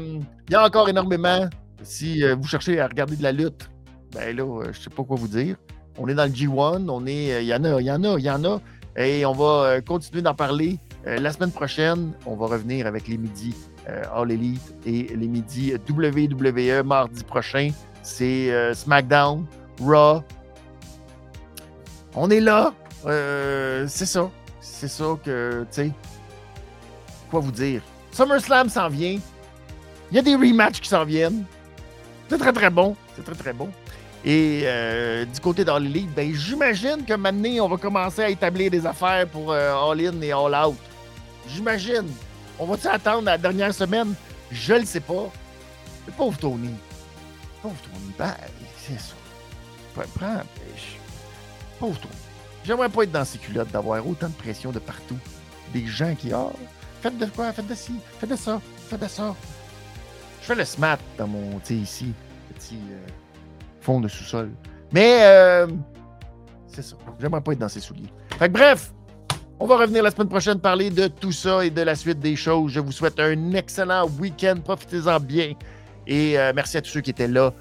il 0.47 0.51
y 0.51 0.55
a 0.55 0.65
encore 0.65 0.89
énormément. 0.89 1.49
Si 1.83 2.23
euh, 2.23 2.35
vous 2.35 2.47
cherchez 2.47 2.79
à 2.79 2.87
regarder 2.87 3.15
de 3.15 3.23
la 3.23 3.31
lutte, 3.31 3.69
ben 4.11 4.35
là, 4.35 4.43
euh, 4.43 4.63
je 4.65 4.79
ne 4.79 4.83
sais 4.83 4.89
pas 4.89 5.03
quoi 5.03 5.15
vous 5.15 5.27
dire. 5.27 5.55
On 5.97 6.07
est 6.07 6.15
dans 6.15 6.25
le 6.25 6.31
G1, 6.31 6.89
on 6.89 7.05
est. 7.05 7.43
Il 7.43 7.47
y 7.47 7.53
en 7.53 7.63
a, 7.63 7.79
il 7.79 7.85
y 7.85 7.91
en 7.91 8.03
a, 8.03 8.19
il 8.19 8.25
y 8.25 8.29
en 8.29 8.43
a. 8.43 8.61
Et 8.97 9.25
on 9.25 9.33
va 9.33 9.81
continuer 9.81 10.21
d'en 10.21 10.35
parler. 10.35 10.79
La 11.05 11.31
semaine 11.31 11.51
prochaine, 11.51 12.13
on 12.25 12.35
va 12.35 12.47
revenir 12.47 12.87
avec 12.87 13.07
les 13.07 13.17
midis 13.17 13.55
All 14.13 14.31
Elite 14.31 14.75
et 14.85 15.03
les 15.15 15.27
midis 15.27 15.73
WWE 15.89 16.83
mardi 16.83 17.23
prochain. 17.23 17.69
C'est 18.01 18.73
SmackDown, 18.73 19.45
Raw. 19.81 20.23
On 22.15 22.29
est 22.29 22.39
là. 22.39 22.73
c'est 23.87 24.05
ça. 24.05 24.29
C'est 24.59 24.87
ça 24.87 25.15
que, 25.23 25.61
tu 25.71 25.83
sais, 25.83 25.91
quoi 27.29 27.39
vous 27.39 27.51
dire? 27.51 27.81
SummerSlam 28.11 28.69
s'en 28.69 28.89
vient. 28.89 29.19
Il 30.11 30.15
y 30.15 30.19
a 30.19 30.21
des 30.21 30.35
rematchs 30.35 30.79
qui 30.79 30.89
s'en 30.89 31.03
viennent. 31.03 31.43
C'est 32.29 32.37
très, 32.37 32.53
très 32.53 32.69
bon. 32.69 32.95
C'est 33.15 33.23
très, 33.23 33.35
très 33.35 33.53
bon. 33.53 33.69
Et 34.23 34.61
euh, 34.63 35.25
du 35.25 35.39
côté 35.39 35.63
d'All 35.63 35.85
Elite, 35.85 36.13
ben, 36.15 36.33
j'imagine 36.33 37.05
que 37.07 37.13
maintenant, 37.13 37.65
on 37.65 37.67
va 37.67 37.77
commencer 37.77 38.23
à 38.23 38.29
établir 38.29 38.71
des 38.71 38.85
affaires 38.85 39.27
pour 39.27 39.51
euh, 39.51 39.73
All 39.73 39.99
In 39.99 40.21
et 40.21 40.31
All 40.31 40.55
Out. 40.67 40.77
J'imagine. 41.47 42.09
On 42.59 42.65
va-tu 42.65 42.87
attendre 42.87 43.23
la 43.23 43.37
dernière 43.37 43.73
semaine? 43.73 44.13
Je 44.51 44.73
le 44.73 44.85
sais 44.85 44.99
pas. 44.99 45.31
Le 46.07 46.13
pauvre 46.13 46.37
Tony. 46.37 46.73
Pauvre 47.61 47.75
Tony. 47.83 48.13
Ben, 48.17 48.33
c'est 48.77 48.99
ça. 48.99 49.13
Prends, 49.93 50.41
pauvre 51.79 51.99
Tony. 51.99 52.13
J'aimerais 52.65 52.89
pas 52.89 53.03
être 53.03 53.11
dans 53.11 53.25
ces 53.25 53.37
culottes, 53.37 53.71
d'avoir 53.71 54.05
autant 54.07 54.27
de 54.27 54.33
pression 54.33 54.71
de 54.71 54.79
partout. 54.79 55.17
Des 55.73 55.85
gens 55.85 56.15
qui, 56.15 56.33
ah, 56.33 56.49
faites 57.01 57.17
de 57.17 57.25
quoi, 57.27 57.51
faites 57.51 57.67
de 57.67 57.75
ci, 57.75 57.93
faites 58.19 58.29
de 58.29 58.35
ça, 58.35 58.59
faites 58.89 59.01
de 59.01 59.07
ça. 59.07 59.35
Je 60.41 60.47
fais 60.47 60.55
le 60.55 60.65
SMAT 60.65 60.97
dans 61.17 61.27
mon, 61.27 61.59
tu 61.59 61.65
sais, 61.67 61.75
ici, 61.75 62.13
petit 62.55 62.79
euh, 62.91 63.07
fond 63.81 63.99
de 63.99 64.07
sous-sol. 64.07 64.51
Mais, 64.91 65.19
euh, 65.21 65.67
c'est 66.67 66.81
ça. 66.83 66.95
J'aimerais 67.19 67.41
pas 67.41 67.53
être 67.53 67.59
dans 67.59 67.69
ces 67.69 67.79
souliers. 67.79 68.09
Fait 68.37 68.47
que 68.47 68.53
bref, 68.53 68.93
on 69.59 69.65
va 69.65 69.77
revenir 69.77 70.03
la 70.03 70.11
semaine 70.11 70.29
prochaine 70.29 70.59
parler 70.59 70.89
de 70.89 71.07
tout 71.07 71.31
ça 71.31 71.65
et 71.65 71.69
de 71.69 71.81
la 71.81 71.95
suite 71.95 72.19
des 72.19 72.35
choses. 72.35 72.71
Je 72.71 72.79
vous 72.79 72.91
souhaite 72.91 73.19
un 73.19 73.53
excellent 73.53 74.07
week-end. 74.19 74.55
Profitez-en 74.63 75.19
bien. 75.19 75.53
Et 76.07 76.37
euh, 76.37 76.51
merci 76.55 76.77
à 76.77 76.81
tous 76.81 76.89
ceux 76.89 77.01
qui 77.01 77.11
étaient 77.11 77.27
là. 77.27 77.53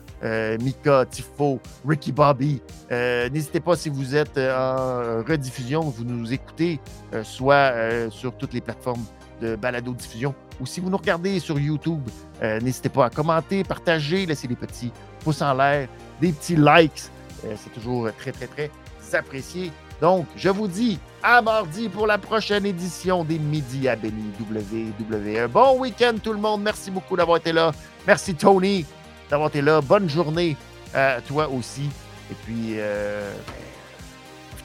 Mika, 0.58 1.04
Tifo, 1.04 1.60
Ricky 1.86 2.10
Bobby. 2.10 2.62
N'hésitez 2.90 3.60
pas 3.60 3.76
si 3.76 3.90
vous 3.90 4.16
êtes 4.16 4.38
en 4.38 5.22
rediffusion, 5.22 5.82
vous 5.82 6.04
nous 6.04 6.32
écoutez, 6.32 6.80
soit 7.22 7.74
sur 8.08 8.34
toutes 8.34 8.54
les 8.54 8.62
plateformes 8.62 9.04
de 9.42 9.54
balado-diffusion 9.54 10.34
ou 10.60 10.66
si 10.66 10.80
vous 10.80 10.90
nous 10.90 10.96
regardez 10.96 11.40
sur 11.40 11.58
YouTube, 11.58 12.02
euh, 12.42 12.60
n'hésitez 12.60 12.88
pas 12.88 13.06
à 13.06 13.10
commenter, 13.10 13.64
partager, 13.64 14.26
laisser 14.26 14.46
des 14.46 14.56
petits 14.56 14.92
pouces 15.20 15.42
en 15.42 15.54
l'air, 15.54 15.88
des 16.20 16.32
petits 16.32 16.56
likes. 16.56 17.04
Euh, 17.44 17.54
c'est 17.56 17.72
toujours 17.72 18.08
très, 18.18 18.32
très, 18.32 18.46
très 18.46 18.70
apprécié. 19.12 19.72
Donc, 20.04 20.26
je 20.36 20.50
vous 20.50 20.68
dis 20.68 20.98
à 21.22 21.40
mardi 21.40 21.88
pour 21.88 22.06
la 22.06 22.18
prochaine 22.18 22.66
édition 22.66 23.24
des 23.24 23.38
Midi 23.38 23.88
à 23.88 23.96
Béni 23.96 24.30
WWE. 24.38 25.48
Bon 25.48 25.78
week-end 25.78 26.12
tout 26.22 26.34
le 26.34 26.38
monde. 26.38 26.60
Merci 26.60 26.90
beaucoup 26.90 27.16
d'avoir 27.16 27.38
été 27.38 27.54
là. 27.54 27.72
Merci 28.06 28.34
Tony 28.34 28.84
d'avoir 29.30 29.48
été 29.48 29.62
là. 29.62 29.80
Bonne 29.80 30.06
journée 30.06 30.58
à 30.92 31.22
toi 31.26 31.48
aussi. 31.48 31.88
Et 32.30 32.34
puis, 32.44 32.74
euh, 32.74 33.32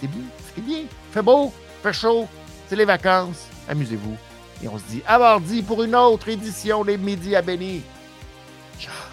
ben, 0.01 0.09
bien, 0.09 0.63
bien. 0.65 0.83
Fait 1.13 1.21
beau, 1.21 1.53
fait 1.83 1.93
chaud. 1.93 2.27
C'est 2.67 2.75
les 2.75 2.83
vacances. 2.83 3.47
Amusez-vous. 3.69 4.17
Et 4.61 4.67
on 4.67 4.77
se 4.77 4.83
dit 4.89 5.01
à 5.07 5.17
mardi 5.19 5.63
pour 5.63 5.83
une 5.83 5.95
autre 5.95 6.27
édition 6.27 6.83
des 6.83 6.97
Midi 6.97 7.33
à 7.37 7.41
Benny. 7.41 7.81
Ciao. 8.77 9.08